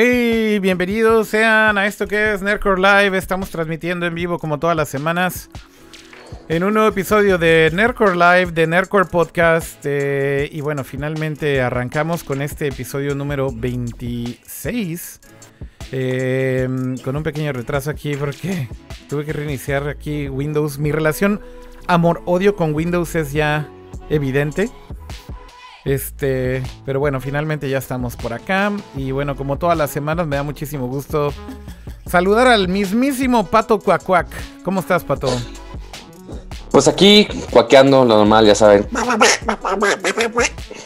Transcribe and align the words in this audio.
Hey, 0.00 0.60
bienvenidos 0.60 1.26
sean 1.26 1.76
a 1.76 1.88
esto 1.88 2.06
que 2.06 2.32
es 2.32 2.40
Nerdcore 2.40 2.80
Live. 2.80 3.18
Estamos 3.18 3.50
transmitiendo 3.50 4.06
en 4.06 4.14
vivo 4.14 4.38
como 4.38 4.60
todas 4.60 4.76
las 4.76 4.88
semanas 4.88 5.50
en 6.48 6.62
un 6.62 6.74
nuevo 6.74 6.88
episodio 6.88 7.36
de 7.36 7.68
Nerdcore 7.72 8.14
Live, 8.14 8.52
de 8.52 8.68
Nerdcore 8.68 9.06
Podcast. 9.06 9.84
eh, 9.86 10.48
y 10.52 10.60
bueno, 10.60 10.84
finalmente 10.84 11.60
arrancamos 11.60 12.22
con 12.22 12.42
este 12.42 12.68
episodio 12.68 13.16
número 13.16 13.50
26. 13.52 15.20
eh, 15.90 16.68
con 17.02 17.16
un 17.16 17.24
pequeño 17.24 17.52
retraso 17.52 17.90
aquí 17.90 18.14
porque 18.14 18.68
tuve 19.08 19.24
que 19.24 19.32
reiniciar 19.32 19.88
aquí 19.88 20.28
Windows. 20.28 20.78
Mi 20.78 20.92
relación 20.92 21.40
amor-odio 21.88 22.54
con 22.54 22.72
Windows 22.72 23.16
es 23.16 23.32
ya 23.32 23.68
evidente. 24.10 24.70
Este, 25.84 26.62
pero 26.84 27.00
bueno, 27.00 27.20
finalmente 27.20 27.68
ya 27.68 27.78
estamos 27.78 28.16
por 28.16 28.32
acá. 28.32 28.72
Y 28.96 29.12
bueno, 29.12 29.36
como 29.36 29.58
todas 29.58 29.76
las 29.76 29.90
semanas, 29.90 30.26
me 30.26 30.36
da 30.36 30.42
muchísimo 30.42 30.86
gusto 30.86 31.32
saludar 32.06 32.46
al 32.46 32.68
mismísimo 32.68 33.46
Pato 33.46 33.78
Cuacuac. 33.78 34.28
¿Cómo 34.64 34.80
estás, 34.80 35.04
Pato? 35.04 35.28
Pues 36.70 36.86
aquí, 36.86 37.26
cuaqueando, 37.50 38.04
lo 38.04 38.18
normal, 38.18 38.46
ya 38.46 38.54
saben. 38.54 38.86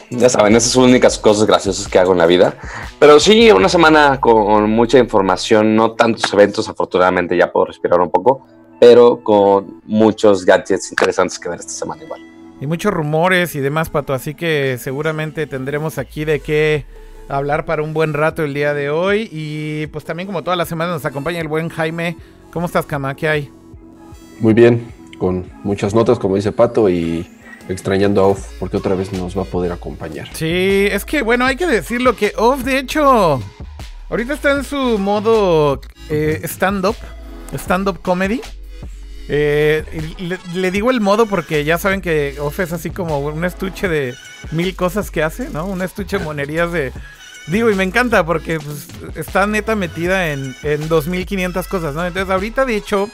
Ya 0.09 0.29
saben, 0.29 0.55
esas 0.55 0.71
son 0.71 0.83
las 0.83 0.89
únicas 0.91 1.17
cosas 1.17 1.45
graciosas 1.45 1.87
que 1.87 1.99
hago 1.99 2.13
en 2.13 2.19
la 2.19 2.25
vida. 2.25 2.55
Pero 2.99 3.19
sí, 3.19 3.51
una 3.51 3.67
semana 3.67 4.19
con 4.19 4.69
mucha 4.69 4.97
información, 4.97 5.75
no 5.75 5.91
tantos 5.91 6.31
eventos, 6.33 6.69
afortunadamente 6.69 7.35
ya 7.35 7.51
puedo 7.51 7.65
respirar 7.65 7.99
un 7.99 8.09
poco, 8.09 8.45
pero 8.79 9.23
con 9.23 9.81
muchos 9.85 10.45
gadgets 10.45 10.89
interesantes 10.91 11.37
que 11.37 11.49
ver 11.49 11.59
esta 11.59 11.73
semana 11.73 12.03
igual. 12.03 12.32
Y 12.63 12.65
muchos 12.65 12.93
rumores 12.93 13.55
y 13.55 13.59
demás, 13.59 13.89
Pato. 13.89 14.13
Así 14.13 14.35
que 14.35 14.77
seguramente 14.79 15.47
tendremos 15.47 15.97
aquí 15.97 16.23
de 16.23 16.39
qué 16.39 16.85
hablar 17.27 17.65
para 17.65 17.83
un 17.83 17.93
buen 17.93 18.13
rato 18.13 18.41
el 18.45 18.53
día 18.53 18.73
de 18.73 18.89
hoy. 18.89 19.27
Y 19.33 19.87
pues 19.87 20.05
también 20.05 20.27
como 20.27 20.43
todas 20.43 20.57
las 20.57 20.69
semanas 20.69 20.93
nos 20.93 21.05
acompaña 21.05 21.41
el 21.41 21.49
buen 21.49 21.67
Jaime. 21.67 22.15
¿Cómo 22.53 22.67
estás, 22.67 22.85
Cama? 22.85 23.17
¿Qué 23.17 23.27
hay? 23.27 23.49
Muy 24.39 24.53
bien, 24.53 24.93
con 25.17 25.45
muchas 25.65 25.93
notas, 25.93 26.19
como 26.19 26.37
dice 26.37 26.53
Pato, 26.53 26.89
y 26.89 27.29
extrañando 27.67 28.21
a 28.21 28.27
Off, 28.27 28.53
porque 28.61 28.77
otra 28.77 28.95
vez 28.95 29.11
nos 29.11 29.37
va 29.37 29.41
a 29.41 29.45
poder 29.45 29.73
acompañar. 29.73 30.29
Sí, 30.31 30.87
es 30.89 31.03
que 31.03 31.21
bueno, 31.21 31.45
hay 31.45 31.57
que 31.57 31.67
decirlo 31.67 32.15
que 32.15 32.31
Off, 32.37 32.63
de 32.63 32.77
hecho, 32.77 33.43
ahorita 34.09 34.35
está 34.35 34.51
en 34.51 34.63
su 34.63 34.97
modo 34.99 35.81
eh, 36.09 36.39
stand-up, 36.45 36.95
stand-up 37.57 38.01
comedy. 38.01 38.39
Eh, 39.29 39.83
le 40.53 40.71
digo 40.71 40.91
el 40.91 40.99
modo 40.99 41.25
porque 41.27 41.63
ya 41.63 41.77
saben 41.77 42.01
que 42.01 42.35
Off 42.39 42.59
es 42.59 42.73
así 42.73 42.89
como 42.89 43.19
un 43.19 43.45
estuche 43.45 43.87
de 43.87 44.15
mil 44.51 44.75
cosas 44.75 45.11
que 45.11 45.23
hace, 45.23 45.49
¿no? 45.49 45.65
Un 45.65 45.81
estuche 45.81 46.17
de 46.17 46.25
monerías 46.25 46.71
de... 46.71 46.91
Digo, 47.47 47.69
y 47.69 47.75
me 47.75 47.83
encanta 47.83 48.25
porque 48.25 48.59
pues, 48.59 48.87
está 49.15 49.47
neta 49.47 49.75
metida 49.75 50.31
en, 50.31 50.55
en 50.63 50.87
2500 50.87 51.67
cosas, 51.67 51.93
¿no? 51.95 52.05
Entonces 52.05 52.31
ahorita 52.31 52.65
de 52.65 52.75
hecho 52.75 53.09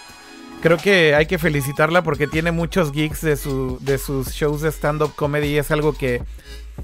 creo 0.61 0.77
que 0.77 1.15
hay 1.15 1.25
que 1.25 1.37
felicitarla 1.37 2.03
porque 2.03 2.27
tiene 2.27 2.51
muchos 2.51 2.91
geeks 2.91 3.21
de, 3.21 3.37
su, 3.37 3.77
de 3.81 3.97
sus 3.97 4.29
shows 4.29 4.61
de 4.61 4.71
stand-up 4.71 5.15
comedy. 5.15 5.57
Es 5.57 5.71
algo 5.71 5.93
que 5.93 6.21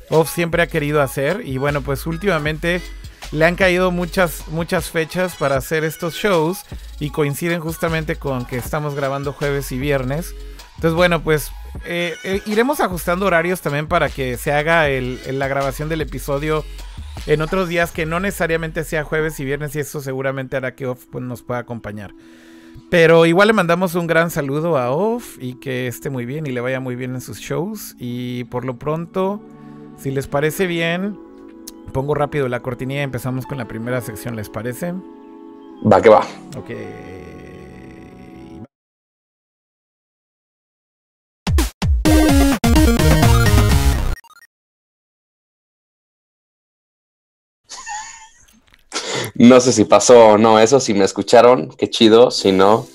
Off 0.10 0.34
siempre 0.34 0.64
ha 0.64 0.68
querido 0.68 1.02
hacer. 1.02 1.42
Y 1.46 1.58
bueno, 1.58 1.82
pues 1.82 2.08
últimamente 2.08 2.82
le 3.32 3.46
han 3.46 3.56
caído 3.56 3.92
muchas, 3.92 4.48
muchas 4.50 4.90
fechas 4.90 5.36
para 5.36 5.58
hacer 5.58 5.84
estos 5.84 6.16
shows. 6.16 6.60
Y 7.00 7.10
coinciden 7.10 7.60
justamente 7.60 8.16
con 8.16 8.46
que 8.46 8.58
estamos 8.58 8.96
grabando 8.96 9.34
jueves 9.34 9.72
y 9.72 9.78
viernes. 9.78 10.34
Entonces, 10.76 10.96
bueno, 10.96 11.22
pues 11.24 11.52
eh, 11.86 12.16
eh, 12.24 12.42
iremos 12.46 12.80
ajustando 12.80 13.26
horarios 13.26 13.60
también 13.62 13.88
para 13.88 14.08
que 14.10 14.38
se 14.38 14.52
haga 14.54 14.88
el- 14.90 15.20
la 15.38 15.48
grabación 15.50 15.90
del 15.90 16.02
episodio 16.02 16.64
en 17.28 17.42
otros 17.42 17.68
días 17.68 17.92
que 17.92 18.06
no 18.06 18.20
necesariamente 18.22 18.84
sea 18.86 19.04
jueves 19.04 19.40
y 19.40 19.46
viernes. 19.46 19.76
Y 19.76 19.80
eso 19.80 20.00
seguramente 20.02 20.56
hará 20.56 20.74
que 20.76 20.86
Off 20.88 21.06
pues, 21.12 21.24
nos 21.24 21.44
pueda 21.44 21.60
acompañar. 21.62 22.12
Pero 22.90 23.26
igual 23.26 23.48
le 23.48 23.54
mandamos 23.54 23.96
un 23.96 24.06
gran 24.08 24.30
saludo 24.32 24.78
a 24.78 24.92
Off 24.92 25.38
y 25.40 25.56
que 25.56 25.88
esté 25.88 26.10
muy 26.10 26.26
bien 26.26 26.46
y 26.46 26.52
le 26.52 26.62
vaya 26.62 26.80
muy 26.80 26.96
bien 26.96 27.16
en 27.16 27.22
sus 27.22 27.40
shows. 27.40 27.96
Y 28.00 28.46
por 28.46 28.64
lo 28.66 28.78
pronto, 28.78 29.42
si 29.98 30.12
les 30.12 30.28
parece 30.28 30.66
bien, 30.68 31.18
pongo 31.92 32.14
rápido 32.14 32.48
la 32.48 32.62
cortinilla 32.62 33.02
y 33.02 33.04
empezamos 33.04 33.46
con 33.46 33.58
la 33.58 33.68
primera 33.68 34.02
sección, 34.02 34.36
¿les 34.36 34.50
parece? 34.50 34.94
Va 35.92 36.02
que 36.02 36.10
va. 36.10 36.26
Ok. 36.58 36.72
No 49.38 49.60
sé 49.60 49.74
si 49.74 49.84
pasó 49.84 50.30
o 50.30 50.38
no 50.38 50.60
eso, 50.60 50.80
si 50.80 50.94
me 50.94 51.04
escucharon, 51.04 51.70
qué 51.78 51.90
chido, 51.90 52.32
si 52.32 52.54
no, 52.54 52.88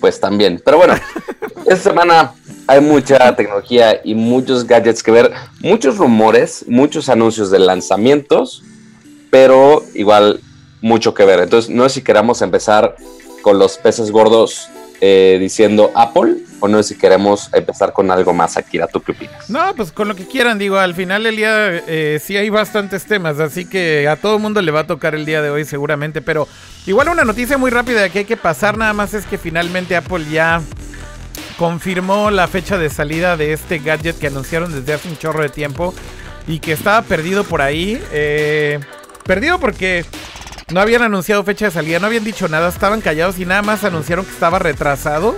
pues 0.00 0.18
también. 0.20 0.60
Pero 0.64 0.78
bueno, 0.78 0.94
esta 1.66 1.90
semana 1.90 2.34
hay 2.66 2.80
mucha 2.80 3.34
tecnología 3.36 4.00
y 4.04 4.14
muchos 4.14 4.66
gadgets 4.66 5.02
que 5.02 5.10
ver, 5.10 5.32
muchos 5.60 5.96
rumores, 5.98 6.64
muchos 6.68 7.08
anuncios 7.08 7.50
de 7.50 7.58
lanzamientos, 7.58 8.62
pero 9.30 9.84
igual 9.94 10.40
mucho 10.80 11.14
que 11.14 11.24
ver. 11.24 11.40
Entonces, 11.40 11.70
no 11.70 11.88
sé 11.88 11.96
si 11.96 12.02
queramos 12.02 12.42
empezar 12.42 12.96
con 13.42 13.58
los 13.58 13.76
peces 13.78 14.10
gordos 14.10 14.68
eh, 15.00 15.36
diciendo 15.40 15.90
Apple 15.94 16.36
o 16.60 16.68
no 16.68 16.82
sé 16.82 16.94
si 16.94 16.98
queremos 16.98 17.50
empezar 17.52 17.92
con 17.92 18.10
algo 18.10 18.32
más, 18.32 18.56
Akira, 18.56 18.86
¿tú 18.86 19.02
qué 19.02 19.12
opinas? 19.12 19.50
No, 19.50 19.74
pues 19.76 19.92
con 19.92 20.08
lo 20.08 20.14
que 20.14 20.26
quieran, 20.26 20.58
digo, 20.58 20.78
al 20.78 20.94
final 20.94 21.24
del 21.24 21.36
día 21.36 21.82
eh, 21.86 22.18
sí 22.22 22.38
hay 22.38 22.48
bastantes 22.48 23.04
temas, 23.04 23.38
así 23.38 23.66
que 23.66 24.08
a 24.08 24.16
todo 24.16 24.38
mundo 24.38 24.62
le 24.62 24.72
va 24.72 24.80
a 24.80 24.86
tocar 24.86 25.14
el 25.14 25.26
día 25.26 25.42
de 25.42 25.50
hoy 25.50 25.66
seguramente, 25.66 26.22
pero 26.22 26.48
igual 26.86 27.08
una 27.10 27.24
noticia 27.24 27.58
muy 27.58 27.70
rápida 27.70 28.08
que 28.08 28.20
hay 28.20 28.24
que 28.24 28.38
pasar 28.38 28.78
nada 28.78 28.94
más 28.94 29.12
es 29.12 29.26
que 29.26 29.36
finalmente 29.36 29.94
Apple 29.94 30.24
ya 30.30 30.62
confirmó 31.58 32.30
la 32.30 32.48
fecha 32.48 32.78
de 32.78 32.90
salida 32.90 33.36
de 33.36 33.52
este 33.52 33.78
gadget 33.78 34.18
que 34.18 34.26
anunciaron 34.28 34.72
desde 34.72 34.94
hace 34.94 35.08
un 35.08 35.16
chorro 35.16 35.42
de 35.42 35.48
tiempo 35.48 35.94
y 36.46 36.58
que 36.58 36.72
estaba 36.72 37.02
perdido 37.02 37.44
por 37.44 37.62
ahí. 37.62 38.02
eh, 38.12 38.80
perdido 39.24 39.58
porque 39.58 40.04
no 40.72 40.80
habían 40.80 41.02
anunciado 41.02 41.44
fecha 41.44 41.66
de 41.66 41.70
salida, 41.70 41.98
no 41.98 42.06
habían 42.06 42.24
dicho 42.24 42.48
nada, 42.48 42.68
estaban 42.68 43.00
callados 43.00 43.38
y 43.38 43.46
nada 43.46 43.62
más 43.62 43.84
anunciaron 43.84 44.24
que 44.24 44.32
estaba 44.32 44.58
retrasado 44.58 45.34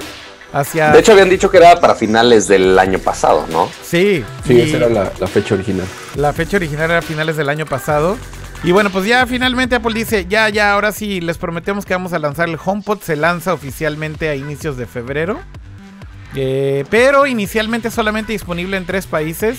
hacia... 0.52 0.90
De 0.90 1.00
hecho, 1.00 1.12
habían 1.12 1.28
dicho 1.28 1.50
que 1.50 1.58
era 1.58 1.80
para 1.80 1.94
finales 1.94 2.48
del 2.48 2.78
año 2.78 2.98
pasado, 2.98 3.46
¿no? 3.50 3.70
sí, 3.82 4.24
Sí, 4.46 4.60
esa 4.60 4.78
era 4.78 4.88
la, 4.88 5.12
la 5.18 5.26
fecha 5.26 5.54
original. 5.54 5.86
La 6.16 6.32
fecha 6.32 6.56
original 6.56 6.90
era 6.90 6.98
a 6.98 7.02
finales 7.02 7.36
del 7.36 7.48
año 7.48 7.66
pasado. 7.66 8.16
Y 8.64 8.72
bueno, 8.72 8.90
pues 8.90 9.04
ya 9.04 9.26
finalmente 9.26 9.76
Apple 9.76 9.94
dice, 9.94 10.26
ya, 10.28 10.48
ya, 10.48 10.72
ahora 10.72 10.90
sí, 10.90 11.20
les 11.20 11.38
prometemos 11.38 11.84
que 11.84 11.94
vamos 11.94 12.12
a 12.12 12.18
lanzar 12.18 12.48
el 12.48 12.58
HomePod. 12.64 13.00
Se 13.00 13.14
lanza 13.14 13.52
oficialmente 13.52 14.28
a 14.28 14.34
inicios 14.34 14.76
de 14.76 14.86
febrero. 14.86 15.38
Eh, 16.36 16.84
pero 16.90 17.26
inicialmente 17.26 17.90
solamente 17.90 18.32
disponible 18.32 18.76
en 18.76 18.84
tres 18.86 19.06
países. 19.06 19.58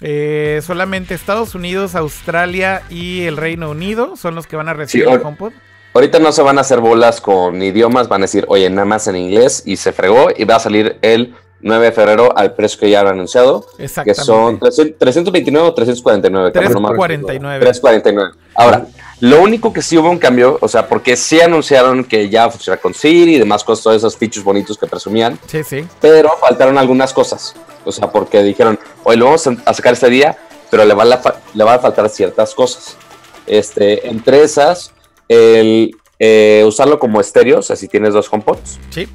Eh, 0.00 0.60
solamente 0.66 1.14
Estados 1.14 1.54
Unidos, 1.54 1.94
Australia 1.94 2.82
y 2.90 3.22
el 3.22 3.36
Reino 3.36 3.70
Unido 3.70 4.16
son 4.16 4.34
los 4.34 4.48
que 4.48 4.56
van 4.56 4.68
a 4.68 4.74
recibir 4.74 5.06
Sí, 5.06 5.12
el 5.12 5.20
HomePod. 5.20 5.52
Ahorita 5.94 6.18
no 6.18 6.32
se 6.32 6.42
van 6.42 6.58
a 6.58 6.62
hacer 6.62 6.80
bolas 6.80 7.20
con 7.20 7.62
idiomas, 7.62 8.08
van 8.08 8.22
a 8.22 8.24
decir, 8.24 8.44
oye, 8.48 8.68
nada 8.70 8.86
más 8.86 9.06
en 9.06 9.16
inglés 9.16 9.62
y 9.66 9.76
se 9.76 9.92
fregó 9.92 10.28
y 10.34 10.44
va 10.44 10.56
a 10.56 10.60
salir 10.60 10.98
el 11.02 11.34
9 11.60 11.84
de 11.86 11.92
febrero 11.92 12.36
al 12.36 12.54
precio 12.54 12.80
que 12.80 12.90
ya 12.90 13.00
han 13.02 13.08
anunciado, 13.08 13.64
que 13.76 14.14
son 14.14 14.58
300 14.58 14.98
329 14.98 15.68
o 15.68 15.74
349. 15.74 16.52
cabrón, 16.52 16.72
no 16.72 16.80
me 16.80 16.94
acuerdo. 16.94 17.26
349. 17.26 17.60
349. 17.60 18.32
Ahora, 18.54 18.86
lo 19.22 19.40
único 19.40 19.72
que 19.72 19.82
sí 19.82 19.96
hubo 19.96 20.10
un 20.10 20.18
cambio, 20.18 20.58
o 20.60 20.66
sea, 20.66 20.88
porque 20.88 21.16
sí 21.16 21.40
anunciaron 21.40 22.02
que 22.02 22.28
ya 22.28 22.50
funciona 22.50 22.76
con 22.76 22.92
Siri 22.92 23.36
y 23.36 23.38
demás 23.38 23.62
cosas, 23.62 23.84
todos 23.84 23.96
esos 23.98 24.16
features 24.16 24.42
bonitos 24.44 24.76
que 24.76 24.86
presumían, 24.88 25.38
Sí, 25.46 25.62
sí. 25.62 25.84
pero 26.00 26.30
faltaron 26.40 26.76
algunas 26.76 27.12
cosas. 27.12 27.54
O 27.84 27.92
sea, 27.92 28.10
porque 28.10 28.42
dijeron, 28.42 28.78
hoy 29.04 29.16
lo 29.16 29.26
vamos 29.26 29.46
a 29.64 29.74
sacar 29.74 29.92
este 29.92 30.10
día, 30.10 30.36
pero 30.70 30.84
le 30.84 30.92
va, 30.94 31.04
a 31.04 31.18
fa- 31.18 31.36
le 31.54 31.62
va 31.64 31.74
a 31.74 31.78
faltar 31.78 32.08
ciertas 32.08 32.52
cosas. 32.52 32.96
Este, 33.46 34.08
entre 34.08 34.42
esas, 34.42 34.92
el 35.28 35.94
eh, 36.18 36.64
usarlo 36.66 36.98
como 36.98 37.20
estéreo, 37.20 37.60
o 37.60 37.62
sea, 37.62 37.76
si 37.76 37.86
tienes 37.88 38.14
dos 38.14 38.28
HomePods, 38.32 38.78
Sí. 38.90 39.08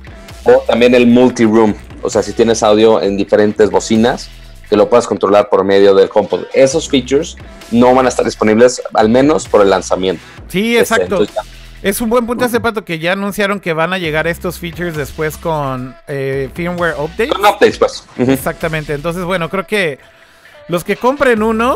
o 0.46 0.60
también 0.68 0.96
el 0.96 1.06
multi-room, 1.08 1.76
o 2.02 2.10
sea, 2.10 2.24
si 2.24 2.32
tienes 2.34 2.64
audio 2.64 3.02
en 3.02 3.18
diferentes 3.18 3.70
bocinas, 3.70 4.30
que 4.70 4.76
lo 4.76 4.90
puedas 4.90 5.08
controlar 5.08 5.50
por 5.50 5.64
medio 5.64 5.96
del 5.96 6.10
HomePod. 6.14 6.46
Esos 6.54 6.90
features 6.90 7.38
no 7.72 7.94
van 7.94 8.06
a 8.06 8.10
estar 8.10 8.26
disponibles, 8.26 8.82
al 8.94 9.10
menos 9.10 9.48
por 9.48 9.62
el 9.62 9.70
lanzamiento. 9.70 10.22
Sí, 10.48 10.78
Este, 10.78 10.96
exacto. 10.96 11.26
Es 11.84 12.02
un 12.02 12.10
buen 12.10 12.26
punto 12.26 12.44
ese 12.44 12.60
pato 12.60 12.84
que 12.84 12.98
ya 12.98 13.12
anunciaron 13.12 13.60
que 13.60 13.72
van 13.72 13.94
a 13.94 14.00
llegar 14.00 14.26
estos 14.26 14.58
features 14.58 14.96
después 14.96 15.38
con 15.38 15.96
eh, 16.08 16.50
firmware 16.56 16.96
update. 16.98 17.30
Con 17.30 17.46
updates, 17.46 17.78
pues. 17.78 18.04
Exactamente. 18.18 18.94
Entonces, 18.94 19.24
bueno, 19.24 19.50
creo 19.50 19.68
que 19.68 20.00
los 20.68 20.84
que 20.84 20.96
compren 20.96 21.44
uno, 21.44 21.76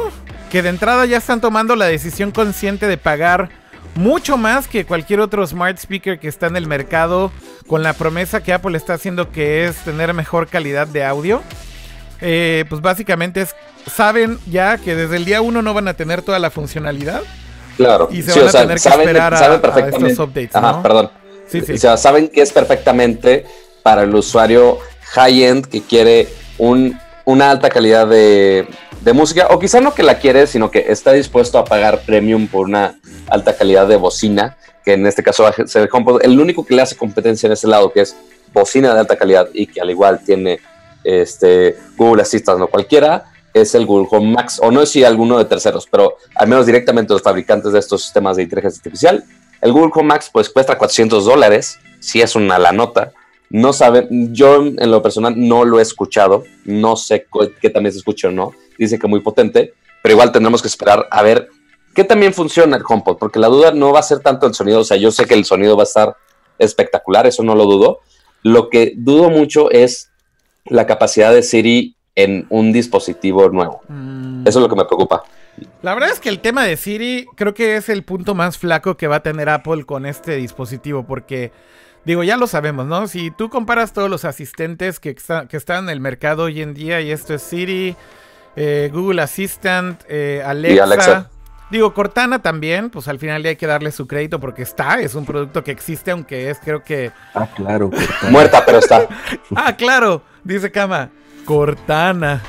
que 0.50 0.64
de 0.64 0.70
entrada 0.70 1.06
ya 1.06 1.18
están 1.18 1.40
tomando 1.40 1.76
la 1.76 1.86
decisión 1.86 2.32
consciente 2.32 2.88
de 2.88 2.98
pagar 2.98 3.50
mucho 3.96 4.38
más 4.38 4.68
que 4.68 4.86
cualquier 4.86 5.20
otro 5.20 5.46
smart 5.46 5.78
speaker 5.78 6.20
que 6.20 6.28
está 6.28 6.48
en 6.48 6.56
el 6.56 6.66
mercado, 6.66 7.32
con 7.68 7.84
la 7.84 7.94
promesa 7.94 8.42
que 8.42 8.54
Apple 8.54 8.76
está 8.78 8.96
haciendo 8.96 9.32
que 9.32 9.66
es 9.66 9.78
tener 9.84 10.14
mejor 10.14 10.48
calidad 10.48 10.88
de 10.88 11.06
audio. 11.06 11.44
Eh, 12.22 12.66
pues 12.70 12.82
básicamente 12.82 13.42
es, 13.42 13.56
saben 13.92 14.38
ya 14.46 14.78
que 14.78 14.96
desde 14.96 15.18
el 15.18 15.26
día 15.26 15.42
uno 15.42 15.62
no 15.62 15.74
van 15.74 15.88
a 15.88 15.96
tener 15.96 16.22
toda 16.22 16.40
la 16.40 16.52
funcionalidad, 16.52 17.24
Claro. 17.78 18.10
Y 18.12 18.22
se 18.22 18.40
van 18.40 18.50
a 18.50 18.52
tener 18.52 18.80
que 18.80 18.90
esperar 18.90 19.34
a, 19.34 19.56
estos 19.56 20.20
updates, 20.20 20.56
Ajá, 20.56 20.82
perdón. 20.82 21.10
Sí, 21.48 21.62
sí. 21.62 21.74
O 21.74 21.78
sea, 21.78 21.98
saben 21.98 22.28
que 22.30 22.42
es 22.42 22.52
perfectamente 22.52 23.46
para 23.84 24.04
el 24.04 24.14
usuario 24.14 24.78
high-end 25.14 25.66
que 25.66 25.82
quiere 25.82 26.28
un, 26.58 26.98
una 27.26 27.52
alta 27.52 27.70
calidad 27.70 28.08
de, 28.08 28.68
de 29.02 29.14
música, 29.14 29.48
o 29.50 29.60
quizá 29.60 29.82
no 29.82 29.94
que 29.94 30.04
la 30.04 30.20
quiere, 30.20 30.48
sino 30.48 30.72
que 30.72 30.86
está 30.88 31.12
dispuesto 31.12 31.58
a 31.58 31.66
pagar 31.66 32.02
premium 32.02 32.48
por 32.48 32.66
una 32.66 33.00
alta 33.28 33.56
calidad 33.56 33.88
de 33.88 33.98
bocina, 33.98 34.58
que 34.86 34.94
en 34.94 35.06
este 35.08 35.24
caso 35.24 35.44
va 35.44 35.50
a 35.50 35.68
ser 35.68 35.90
el 36.22 36.40
único 36.40 36.66
que 36.66 36.76
le 36.76 36.84
hace 36.84 36.96
competencia 36.96 37.48
en 37.48 37.54
ese 37.54 37.68
lado, 37.68 37.92
que 37.92 38.02
es 38.02 38.16
bocina 38.54 38.94
de 38.94 39.00
alta 39.00 39.18
calidad 39.18 39.50
y 39.54 39.68
que 39.68 39.82
al 39.82 39.90
igual 39.90 40.22
tiene 40.26 40.60
este, 41.04 41.78
Google 41.98 42.22
Assistant 42.22 42.62
o 42.62 42.68
cualquiera, 42.68 43.26
es 43.54 43.76
el 43.76 43.86
Google 43.86 44.08
Home 44.12 44.32
Max, 44.32 44.60
o 44.62 44.72
no 44.72 44.82
es 44.82 44.90
si 44.90 45.04
alguno 45.04 45.38
de 45.38 45.46
terceros, 45.46 45.88
pero 45.90 46.18
al 46.36 46.48
menos 46.48 46.66
directamente 46.66 47.14
los 47.14 47.22
fabricantes 47.22 47.74
de 47.74 47.80
estos 47.80 48.04
sistemas 48.04 48.38
de 48.38 48.44
inteligencia 48.44 48.80
artificial. 48.80 49.24
El 49.62 49.74
Google 49.74 49.92
Home 49.94 50.08
Max 50.08 50.30
pues 50.32 50.50
cuesta 50.50 50.78
400 50.78 51.26
dólares, 51.26 51.80
si 52.00 52.22
es 52.22 52.36
una 52.36 52.58
la 52.58 52.72
nota. 52.72 53.12
No 53.50 53.74
sabe, 53.74 54.08
yo 54.10 54.66
en 54.66 54.92
lo 54.92 55.02
personal 55.02 55.34
no 55.36 55.66
lo 55.66 55.80
he 55.80 55.82
escuchado, 55.82 56.46
no 56.64 56.96
sé 56.96 57.28
qué 57.60 57.70
también 57.70 57.92
se 57.92 58.00
escucha 58.00 58.30
o 58.30 58.32
no, 58.32 58.54
dice 58.78 58.98
que 58.98 59.08
muy 59.08 59.20
potente, 59.20 59.74
pero 60.02 60.14
igual 60.14 60.32
tendremos 60.32 60.62
que 60.62 60.70
esperar 60.70 61.06
a 61.12 61.22
ver 61.22 61.50
qué 61.94 62.06
también 62.06 62.34
funciona 62.34 62.78
el 62.78 62.84
HomePod, 62.88 63.18
porque 63.18 63.40
la 63.40 63.48
duda 63.48 63.72
no 63.72 63.92
va 63.92 64.00
a 64.00 64.04
ser 64.04 64.20
tanto 64.20 64.48
el 64.48 64.54
sonido, 64.54 64.80
o 64.80 64.84
sea, 64.86 64.96
yo 64.96 65.12
sé 65.12 65.26
que 65.26 65.34
el 65.34 65.44
sonido 65.44 65.76
va 65.76 65.84
a 65.84 65.86
estar 65.86 66.16
espectacular, 66.58 67.28
eso 67.28 67.44
no 67.44 67.56
lo 67.56 67.66
dudo. 67.66 68.00
Lo 68.44 68.70
que 68.70 68.94
dudo 68.96 69.30
mucho 69.30 69.70
es 69.72 70.11
la 70.66 70.86
capacidad 70.86 71.34
de 71.34 71.44
Siri 71.44 71.96
en 72.16 72.46
un 72.50 72.72
dispositivo 72.72 73.50
nuevo. 73.50 73.82
Mm. 73.88 74.48
Eso 74.48 74.60
es 74.60 74.64
lo 74.64 74.70
que 74.70 74.76
me 74.76 74.86
preocupa. 74.86 75.24
La 75.82 75.94
verdad 75.94 76.12
es 76.12 76.20
que 76.20 76.30
el 76.30 76.40
tema 76.40 76.64
de 76.64 76.78
Siri 76.78 77.28
creo 77.36 77.54
que 77.54 77.76
es 77.76 77.90
el 77.90 78.04
punto 78.04 78.36
más 78.36 78.58
flaco 78.58 78.98
que 78.98 79.08
va 79.08 79.18
a 79.18 79.24
tener 79.24 79.50
Apple 79.50 79.86
con 79.86 80.06
este 80.06 80.36
dispositivo, 80.36 81.04
porque 81.06 81.52
digo, 82.06 82.24
ya 82.24 82.38
lo 82.38 82.48
sabemos, 82.48 82.86
¿no? 82.86 83.08
Si 83.08 83.32
tú 83.32 83.50
comparas 83.50 83.94
todos 83.94 84.10
los 84.10 84.26
asistentes 84.26 85.00
que, 85.00 85.16
que 85.16 85.58
están 85.58 85.86
en 85.86 85.90
el 85.90 86.00
mercado 86.00 86.44
hoy 86.44 86.62
en 86.62 86.74
día, 86.74 87.02
y 87.02 87.12
esto 87.12 87.34
es 87.34 87.42
Siri, 87.42 87.96
eh, 88.56 88.90
Google 88.94 89.22
Assistant, 89.22 90.02
eh, 90.08 90.42
Alexa, 90.46 91.30
Digo, 91.72 91.94
Cortana 91.94 92.42
también, 92.42 92.90
pues 92.90 93.08
al 93.08 93.18
final 93.18 93.46
hay 93.46 93.56
que 93.56 93.66
darle 93.66 93.94
su 93.94 94.06
crédito 94.06 94.42
porque 94.42 94.62
está, 94.62 95.00
es 95.00 95.16
un 95.16 95.26
producto 95.26 95.64
que 95.64 95.72
existe, 95.72 96.12
aunque 96.12 96.50
es, 96.50 96.60
creo 96.60 96.84
que. 96.84 97.14
Ah, 97.34 97.48
claro, 97.56 97.90
Muerta, 98.30 98.62
pero 98.66 98.80
está. 98.80 99.08
ah, 99.56 99.74
claro, 99.78 100.22
dice 100.44 100.72
Kama. 100.72 101.10
Cortana. 101.46 102.42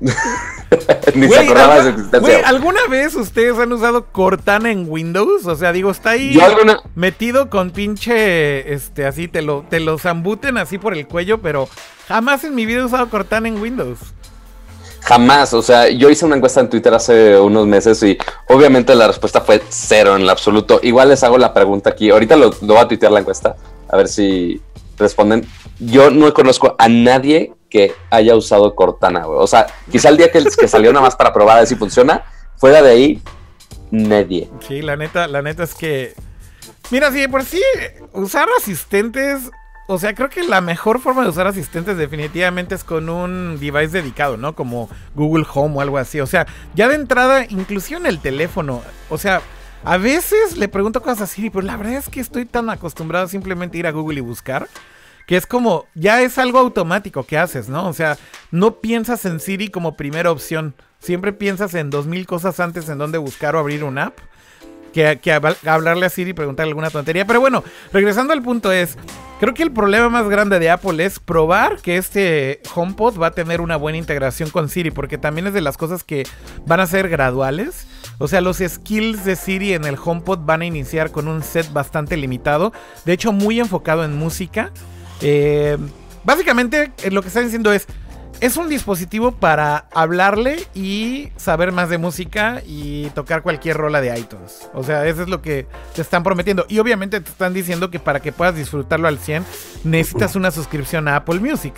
Ni 1.14 1.28
se 1.28 1.38
acordaba 1.38 1.76
de 1.76 1.82
su 1.82 1.88
existencia. 1.88 2.48
¿Alguna 2.48 2.86
vez 2.88 3.14
ustedes 3.14 3.58
han 3.58 3.72
usado 3.72 4.06
Cortana 4.06 4.70
en 4.70 4.86
Windows? 4.88 5.46
O 5.46 5.56
sea, 5.56 5.72
digo, 5.72 5.90
está 5.90 6.10
ahí 6.10 6.38
metido 6.94 7.50
con 7.50 7.70
pinche, 7.70 8.72
este, 8.72 9.06
así, 9.06 9.28
te 9.28 9.42
lo, 9.42 9.64
te 9.68 9.80
lo 9.80 9.98
zambuten 9.98 10.56
así 10.58 10.78
por 10.78 10.94
el 10.94 11.06
cuello, 11.06 11.38
pero 11.38 11.68
jamás 12.08 12.44
en 12.44 12.54
mi 12.54 12.66
vida 12.66 12.80
he 12.80 12.84
usado 12.84 13.08
Cortana 13.10 13.48
en 13.48 13.60
Windows. 13.60 13.98
Jamás, 15.02 15.54
o 15.54 15.62
sea, 15.62 15.88
yo 15.88 16.10
hice 16.10 16.26
una 16.26 16.36
encuesta 16.36 16.60
en 16.60 16.68
Twitter 16.68 16.92
hace 16.92 17.38
unos 17.38 17.66
meses 17.66 18.02
y 18.02 18.18
obviamente 18.48 18.94
la 18.94 19.06
respuesta 19.06 19.40
fue 19.40 19.62
cero 19.68 20.14
en 20.14 20.26
lo 20.26 20.30
absoluto. 20.30 20.78
Igual 20.82 21.08
les 21.08 21.22
hago 21.24 21.38
la 21.38 21.54
pregunta 21.54 21.90
aquí, 21.90 22.10
ahorita 22.10 22.36
lo, 22.36 22.50
voy 22.60 22.76
a 22.76 22.86
tuitear 22.86 23.10
la 23.10 23.20
encuesta, 23.20 23.56
a 23.88 23.96
ver 23.96 24.08
si 24.08 24.60
responden. 25.00 25.46
Yo 25.78 26.10
no 26.10 26.32
conozco 26.32 26.76
a 26.78 26.88
nadie 26.88 27.52
que 27.68 27.92
haya 28.10 28.36
usado 28.36 28.74
Cortana, 28.74 29.24
güey. 29.24 29.38
O 29.40 29.46
sea, 29.46 29.66
quizá 29.90 30.08
el 30.08 30.16
día 30.16 30.30
que, 30.30 30.40
salió 30.68 30.92
nada 30.92 31.04
más 31.04 31.16
para 31.16 31.32
probar 31.32 31.56
a 31.56 31.60
ver 31.60 31.68
si 31.68 31.76
funciona, 31.76 32.24
fuera 32.56 32.82
de 32.82 32.90
ahí, 32.90 33.22
nadie. 33.90 34.48
Sí, 34.66 34.82
la 34.82 34.96
neta, 34.96 35.26
la 35.26 35.42
neta 35.42 35.62
es 35.62 35.74
que... 35.74 36.14
Mira, 36.90 37.12
si 37.12 37.26
por 37.28 37.44
sí 37.44 37.62
usar 38.12 38.48
asistentes 38.58 39.50
o 39.92 39.98
sea, 39.98 40.14
creo 40.14 40.28
que 40.28 40.44
la 40.44 40.60
mejor 40.60 41.00
forma 41.00 41.24
de 41.24 41.30
usar 41.30 41.48
asistentes 41.48 41.96
definitivamente 41.96 42.76
es 42.76 42.84
con 42.84 43.08
un 43.08 43.58
device 43.58 43.88
dedicado, 43.88 44.36
¿no? 44.36 44.54
Como 44.54 44.88
Google 45.16 45.44
Home 45.52 45.78
o 45.78 45.80
algo 45.80 45.98
así. 45.98 46.20
O 46.20 46.28
sea, 46.28 46.46
ya 46.76 46.86
de 46.86 46.94
entrada, 46.94 47.44
inclusive 47.48 47.98
en 47.98 48.06
el 48.06 48.20
teléfono. 48.20 48.82
O 49.08 49.18
sea, 49.18 49.42
a 49.84 49.96
veces 49.96 50.56
le 50.56 50.68
pregunto 50.68 51.02
cosas 51.02 51.22
a 51.22 51.26
Siri, 51.26 51.50
pero 51.50 51.66
la 51.66 51.76
verdad 51.76 51.94
es 51.94 52.08
que 52.08 52.20
estoy 52.20 52.44
tan 52.44 52.68
acostumbrado 52.70 53.26
a 53.26 53.28
simplemente 53.28 53.78
ir 53.78 53.86
a 53.86 53.92
Google 53.92 54.18
y 54.18 54.22
buscar. 54.22 54.68
Que 55.26 55.36
es 55.36 55.46
como, 55.46 55.86
ya 55.94 56.22
es 56.22 56.38
algo 56.38 56.58
automático 56.58 57.22
que 57.24 57.38
haces, 57.38 57.68
¿no? 57.68 57.86
O 57.86 57.92
sea, 57.92 58.18
no 58.50 58.80
piensas 58.80 59.24
en 59.26 59.38
Siri 59.38 59.68
como 59.68 59.96
primera 59.96 60.30
opción. 60.32 60.74
Siempre 60.98 61.32
piensas 61.32 61.74
en 61.74 61.88
dos 61.88 62.06
mil 62.06 62.26
cosas 62.26 62.58
antes 62.58 62.88
en 62.88 62.98
donde 62.98 63.16
buscar 63.18 63.54
o 63.54 63.60
abrir 63.60 63.84
una 63.84 64.06
app 64.06 64.18
que, 64.90 65.40
hablarle 65.66 66.06
a 66.06 66.10
Siri 66.10 66.30
y 66.30 66.34
preguntarle 66.34 66.70
alguna 66.70 66.90
tontería. 66.90 67.26
Pero 67.26 67.40
bueno, 67.40 67.62
regresando 67.92 68.32
al 68.32 68.42
punto 68.42 68.72
es, 68.72 68.96
creo 69.38 69.54
que 69.54 69.62
el 69.62 69.72
problema 69.72 70.08
más 70.08 70.28
grande 70.28 70.58
de 70.58 70.70
Apple 70.70 71.04
es 71.04 71.18
probar 71.18 71.80
que 71.80 71.96
este 71.96 72.60
HomePod 72.74 73.18
va 73.18 73.28
a 73.28 73.32
tener 73.32 73.60
una 73.60 73.76
buena 73.76 73.98
integración 73.98 74.50
con 74.50 74.68
Siri, 74.68 74.90
porque 74.90 75.18
también 75.18 75.46
es 75.46 75.54
de 75.54 75.60
las 75.60 75.76
cosas 75.76 76.04
que 76.04 76.26
van 76.66 76.80
a 76.80 76.86
ser 76.86 77.08
graduales. 77.08 77.86
O 78.22 78.28
sea, 78.28 78.42
los 78.42 78.58
skills 78.58 79.24
de 79.24 79.34
Siri 79.34 79.72
en 79.72 79.86
el 79.86 79.96
HomePod 79.96 80.40
van 80.40 80.60
a 80.60 80.66
iniciar 80.66 81.10
con 81.10 81.26
un 81.26 81.42
set 81.42 81.72
bastante 81.72 82.18
limitado, 82.18 82.70
de 83.06 83.14
hecho 83.14 83.32
muy 83.32 83.58
enfocado 83.58 84.04
en 84.04 84.14
música. 84.14 84.72
Eh, 85.22 85.78
básicamente 86.22 86.92
eh, 87.02 87.10
lo 87.10 87.22
que 87.22 87.28
están 87.28 87.44
diciendo 87.44 87.72
es, 87.72 87.86
es 88.40 88.56
un 88.56 88.68
dispositivo 88.68 89.32
para 89.32 89.86
hablarle 89.92 90.66
y 90.74 91.28
saber 91.36 91.72
más 91.72 91.90
de 91.90 91.98
música 91.98 92.62
y 92.66 93.10
tocar 93.10 93.42
cualquier 93.42 93.76
rola 93.76 94.00
de 94.00 94.18
iTunes. 94.18 94.68
O 94.72 94.82
sea, 94.82 95.06
eso 95.06 95.22
es 95.22 95.28
lo 95.28 95.42
que 95.42 95.66
te 95.94 96.00
están 96.00 96.22
prometiendo. 96.22 96.64
Y 96.68 96.78
obviamente 96.78 97.20
te 97.20 97.30
están 97.30 97.52
diciendo 97.52 97.90
que 97.90 98.00
para 98.00 98.20
que 98.20 98.32
puedas 98.32 98.54
disfrutarlo 98.56 99.08
al 99.08 99.18
100 99.18 99.44
necesitas 99.84 100.36
una 100.36 100.50
suscripción 100.50 101.06
a 101.08 101.16
Apple 101.16 101.38
Music. 101.40 101.74